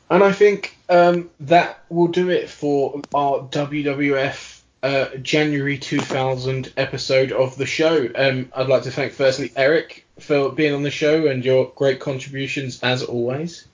And 0.09 0.23
I 0.23 0.31
think 0.31 0.77
um, 0.89 1.31
that 1.39 1.83
will 1.89 2.07
do 2.07 2.29
it 2.29 2.47
for 2.47 3.01
our 3.15 3.39
WWF 3.39 4.52
uh, 4.83 5.15
January 5.21 5.77
2000 5.77 6.73
episode 6.75 7.31
of 7.31 7.57
the 7.57 7.65
show. 7.65 8.09
Um, 8.13 8.51
I'd 8.53 8.67
like 8.67 8.83
to 8.83 8.91
thank 8.91 9.13
firstly 9.13 9.51
Eric 9.55 10.05
for 10.19 10.51
being 10.51 10.73
on 10.73 10.83
the 10.83 10.91
show 10.91 11.27
and 11.27 11.43
your 11.43 11.71
great 11.73 12.01
contributions 12.01 12.83
as 12.83 13.01
always. 13.01 13.65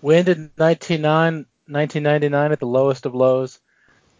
We 0.00 0.14
ended 0.14 0.50
1999 0.56 2.52
at 2.52 2.60
the 2.60 2.66
lowest 2.66 3.04
of 3.04 3.14
lows, 3.16 3.58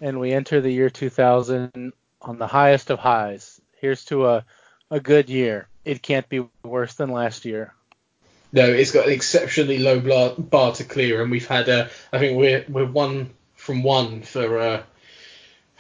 and 0.01 0.19
we 0.19 0.33
enter 0.33 0.61
the 0.61 0.73
year 0.73 0.91
2000 0.91 1.93
on 2.21 2.39
the 2.39 2.49
highest 2.49 2.91
of 2.91 2.99
highs. 2.99 3.61
Here's 3.81 4.05
to 4.07 4.27
a, 4.27 4.45
a 4.91 4.99
good 4.99 5.31
year. 5.31 5.69
It 5.85 6.03
can't 6.03 6.29
be 6.29 6.45
worse 6.65 6.95
than 6.95 7.11
last 7.11 7.45
year. 7.45 7.75
No, 8.53 8.65
it's 8.67 8.91
got 8.91 9.07
an 9.07 9.13
exceptionally 9.13 9.79
low 9.79 10.35
bar 10.37 10.73
to 10.73 10.85
clear, 10.85 11.23
and 11.23 11.31
we've 11.31 11.49
had, 11.49 11.69
uh, 11.69 11.89
I 12.13 12.19
think 12.19 12.37
we're 12.37 12.65
we're 12.69 12.87
one 12.87 13.31
from 13.55 13.83
one 13.83 14.23
for 14.23 14.59
uh, 14.59 14.83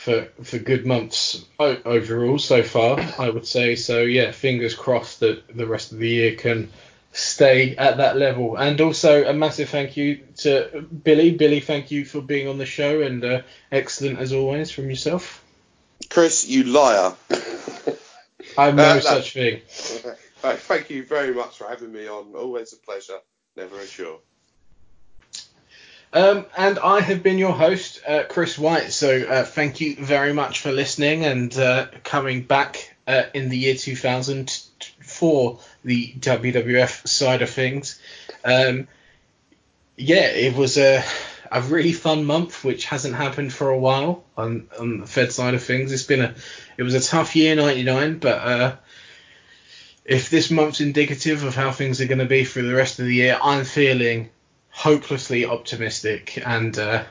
for 0.02 0.26
for 0.42 0.58
good 0.58 0.84
months 0.84 1.44
overall 1.58 2.38
so 2.38 2.62
far, 2.62 2.98
I 3.18 3.30
would 3.30 3.46
say. 3.46 3.76
So 3.76 4.02
yeah, 4.02 4.32
fingers 4.32 4.74
crossed 4.74 5.20
that 5.20 5.56
the 5.56 5.66
rest 5.66 5.92
of 5.92 5.98
the 5.98 6.08
year 6.08 6.34
can 6.34 6.70
stay 7.12 7.76
at 7.76 7.98
that 7.98 8.16
level. 8.16 8.56
And 8.56 8.80
also 8.80 9.24
a 9.24 9.32
massive 9.32 9.68
thank 9.68 9.96
you 9.96 10.20
to 10.38 10.86
Billy. 11.04 11.30
Billy, 11.30 11.60
thank 11.60 11.92
you 11.92 12.04
for 12.04 12.20
being 12.20 12.48
on 12.48 12.58
the 12.58 12.66
show 12.66 13.02
and 13.02 13.24
uh, 13.24 13.42
excellent 13.70 14.18
as 14.18 14.32
always 14.32 14.72
from 14.72 14.90
yourself. 14.90 15.44
Chris, 16.10 16.48
you 16.48 16.64
liar. 16.64 17.14
I'm 18.58 18.76
no 18.76 18.82
uh, 18.82 19.00
such 19.00 19.34
thing. 19.34 19.60
thank 19.68 20.90
you 20.90 21.04
very 21.04 21.32
much 21.32 21.58
for 21.58 21.68
having 21.68 21.92
me 21.92 22.08
on. 22.08 22.34
Always 22.34 22.72
a 22.72 22.76
pleasure. 22.76 23.18
Never 23.56 23.78
a 23.78 23.86
chore. 23.86 24.18
Um, 26.14 26.44
and 26.56 26.78
I 26.78 27.00
have 27.00 27.22
been 27.22 27.38
your 27.38 27.52
host, 27.52 28.02
uh, 28.06 28.24
Chris 28.28 28.58
White. 28.58 28.92
So 28.92 29.22
uh, 29.22 29.44
thank 29.44 29.80
you 29.80 29.96
very 29.96 30.34
much 30.34 30.60
for 30.60 30.70
listening 30.70 31.24
and 31.24 31.56
uh, 31.56 31.86
coming 32.04 32.42
back 32.42 32.94
uh, 33.06 33.24
in 33.32 33.48
the 33.48 33.56
year 33.56 33.74
2000 33.74 34.62
for 35.00 35.60
the 35.84 36.12
WWF 36.12 37.08
side 37.08 37.40
of 37.40 37.48
things. 37.48 37.98
Um, 38.44 38.88
yeah, 39.96 40.26
it 40.26 40.54
was 40.54 40.76
a, 40.76 41.02
a 41.50 41.62
really 41.62 41.92
fun 41.92 42.26
month, 42.26 42.62
which 42.62 42.84
hasn't 42.84 43.14
happened 43.14 43.52
for 43.52 43.70
a 43.70 43.78
while 43.78 44.24
on, 44.36 44.68
on 44.78 45.00
the 45.00 45.06
Fed 45.06 45.32
side 45.32 45.54
of 45.54 45.62
things. 45.62 45.92
It's 45.92 46.02
been 46.02 46.20
a, 46.20 46.34
it 46.76 46.82
was 46.82 46.94
a 46.94 47.00
tough 47.00 47.34
year, 47.36 47.54
99, 47.54 48.18
but 48.18 48.38
uh, 48.38 48.76
if 50.04 50.28
this 50.28 50.50
month's 50.50 50.80
indicative 50.82 51.42
of 51.44 51.54
how 51.54 51.70
things 51.72 52.02
are 52.02 52.06
going 52.06 52.18
to 52.18 52.26
be 52.26 52.44
for 52.44 52.60
the 52.60 52.74
rest 52.74 52.98
of 52.98 53.06
the 53.06 53.14
year, 53.14 53.38
I'm 53.42 53.64
feeling 53.64 54.28
hopelessly 54.72 55.44
optimistic, 55.44 56.42
and 56.44 56.76
uh, 56.78 57.04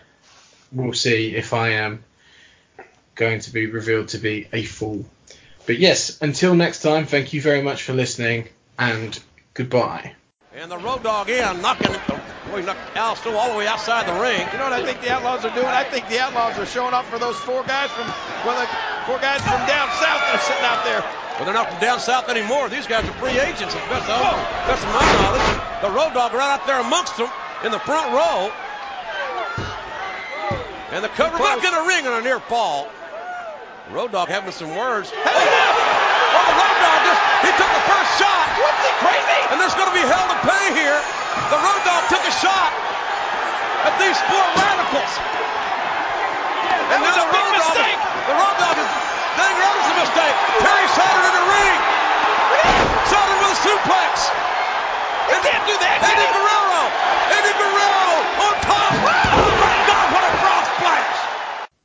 we'll 0.74 0.94
see 0.94 1.36
if 1.36 1.54
I 1.54 1.70
am 1.70 2.04
going 3.16 3.40
to 3.40 3.54
be 3.54 3.68
revealed 3.68 4.10
to 4.10 4.18
be 4.18 4.48
a 4.52 4.64
fool. 4.64 5.06
But 5.66 5.78
yes, 5.78 6.20
until 6.22 6.56
next 6.56 6.82
time, 6.82 7.06
thank 7.06 7.34
you 7.34 7.42
very 7.42 7.62
much 7.62 7.84
for 7.84 7.94
listening, 7.94 8.50
and 8.78 9.18
goodbye. 9.54 10.16
And 10.54 10.70
the 10.70 10.78
Road 10.78 11.04
Dogg 11.04 11.30
in, 11.30 11.62
knocking 11.62 11.94
the 11.94 12.22
boy 12.50 12.62
knocked 12.66 12.98
Al 12.98 13.16
all 13.38 13.52
the 13.54 13.58
way 13.58 13.68
outside 13.68 14.10
the 14.10 14.20
ring. 14.20 14.42
You 14.52 14.58
know 14.58 14.68
what 14.68 14.74
I 14.74 14.84
think 14.84 15.00
the 15.00 15.12
Outlaws 15.14 15.46
are 15.46 15.56
doing? 15.56 15.68
I 15.68 15.86
think 15.86 16.10
the 16.10 16.20
Outlaws 16.20 16.58
are 16.58 16.66
showing 16.66 16.94
up 16.94 17.06
for 17.06 17.20
those 17.20 17.38
four 17.38 17.64
guys 17.64 17.90
from 17.92 18.08
well, 18.44 18.60
the 18.60 18.68
four 19.06 19.20
guys 19.20 19.40
from 19.46 19.62
down 19.70 19.88
south 20.02 20.20
that 20.28 20.36
are 20.36 20.44
sitting 20.44 20.66
out 20.66 20.84
there. 20.84 21.02
Well, 21.38 21.46
they're 21.46 21.54
not 21.54 21.72
from 21.72 21.80
down 21.80 22.00
south 22.02 22.28
anymore. 22.28 22.68
These 22.68 22.88
guys 22.88 23.08
are 23.08 23.16
free 23.24 23.40
agents. 23.40 23.74
That's, 23.88 24.08
that's 24.10 24.84
my 24.92 25.06
knowledge. 25.24 25.48
The 25.86 25.92
Road 25.94 26.14
Dogg 26.14 26.34
right 26.34 26.60
out 26.60 26.68
there 26.68 26.82
amongst 26.82 27.16
them 27.16 27.30
in 27.64 27.72
the 27.72 27.80
front 27.80 28.10
row. 28.14 28.50
And 30.92 31.04
the 31.04 31.14
cover 31.14 31.38
back 31.38 31.64
in 31.64 31.72
the 31.72 31.86
ring 31.88 32.04
on 32.08 32.20
a 32.20 32.24
near 32.26 32.40
fall. 32.40 32.90
Road 33.94 34.12
Dogg 34.12 34.28
having 34.28 34.52
some 34.52 34.76
words. 34.76 35.10
Hey! 35.12 35.30
Oh, 35.32 36.44
the 36.48 36.56
Road 36.58 36.78
Dogg 36.84 37.00
just, 37.08 37.22
he 37.48 37.52
took 37.56 37.72
the 37.72 37.86
first 37.88 38.12
shot. 38.20 38.46
What's 38.60 38.82
he 38.84 38.92
crazy? 39.00 39.40
And 39.52 39.58
there's 39.60 39.76
going 39.76 39.88
to 39.88 39.98
be 39.98 40.04
hell 40.04 40.28
to 40.32 40.40
pay 40.44 40.66
here. 40.76 41.00
The 41.54 41.60
Road 41.60 41.82
Dogg 41.88 42.04
took 42.12 42.24
a 42.24 42.34
shot 42.44 42.72
at 43.88 43.94
these 44.00 44.20
four 44.28 44.46
radicals. 44.58 45.12
And 46.92 47.00
now 47.04 47.16
the 47.16 47.30
Road 47.30 47.52
Dogg, 47.56 47.78
the 47.78 48.36
Road 48.36 48.56
Dogg 48.60 48.78
is, 48.80 48.90
dang, 49.40 49.56
that 49.60 49.74
was 49.76 49.88
a 49.92 49.98
mistake. 50.02 50.36
Perry 50.60 50.88
Saturn 50.92 51.24
in 51.24 51.34
the 51.40 51.46
ring. 51.46 51.78
Saturn 53.08 53.38
with 53.44 53.56
a 53.56 53.60
suplex. 53.64 54.14
And 55.32 55.44
then 55.44 55.62
do 55.64 55.76
that. 55.80 56.04
Eddie 56.04 56.28
Guerrero. 56.36 56.84
Eddie 57.32 57.56
Guerrero 57.56 58.16
on 58.44 58.54
top. 58.68 59.51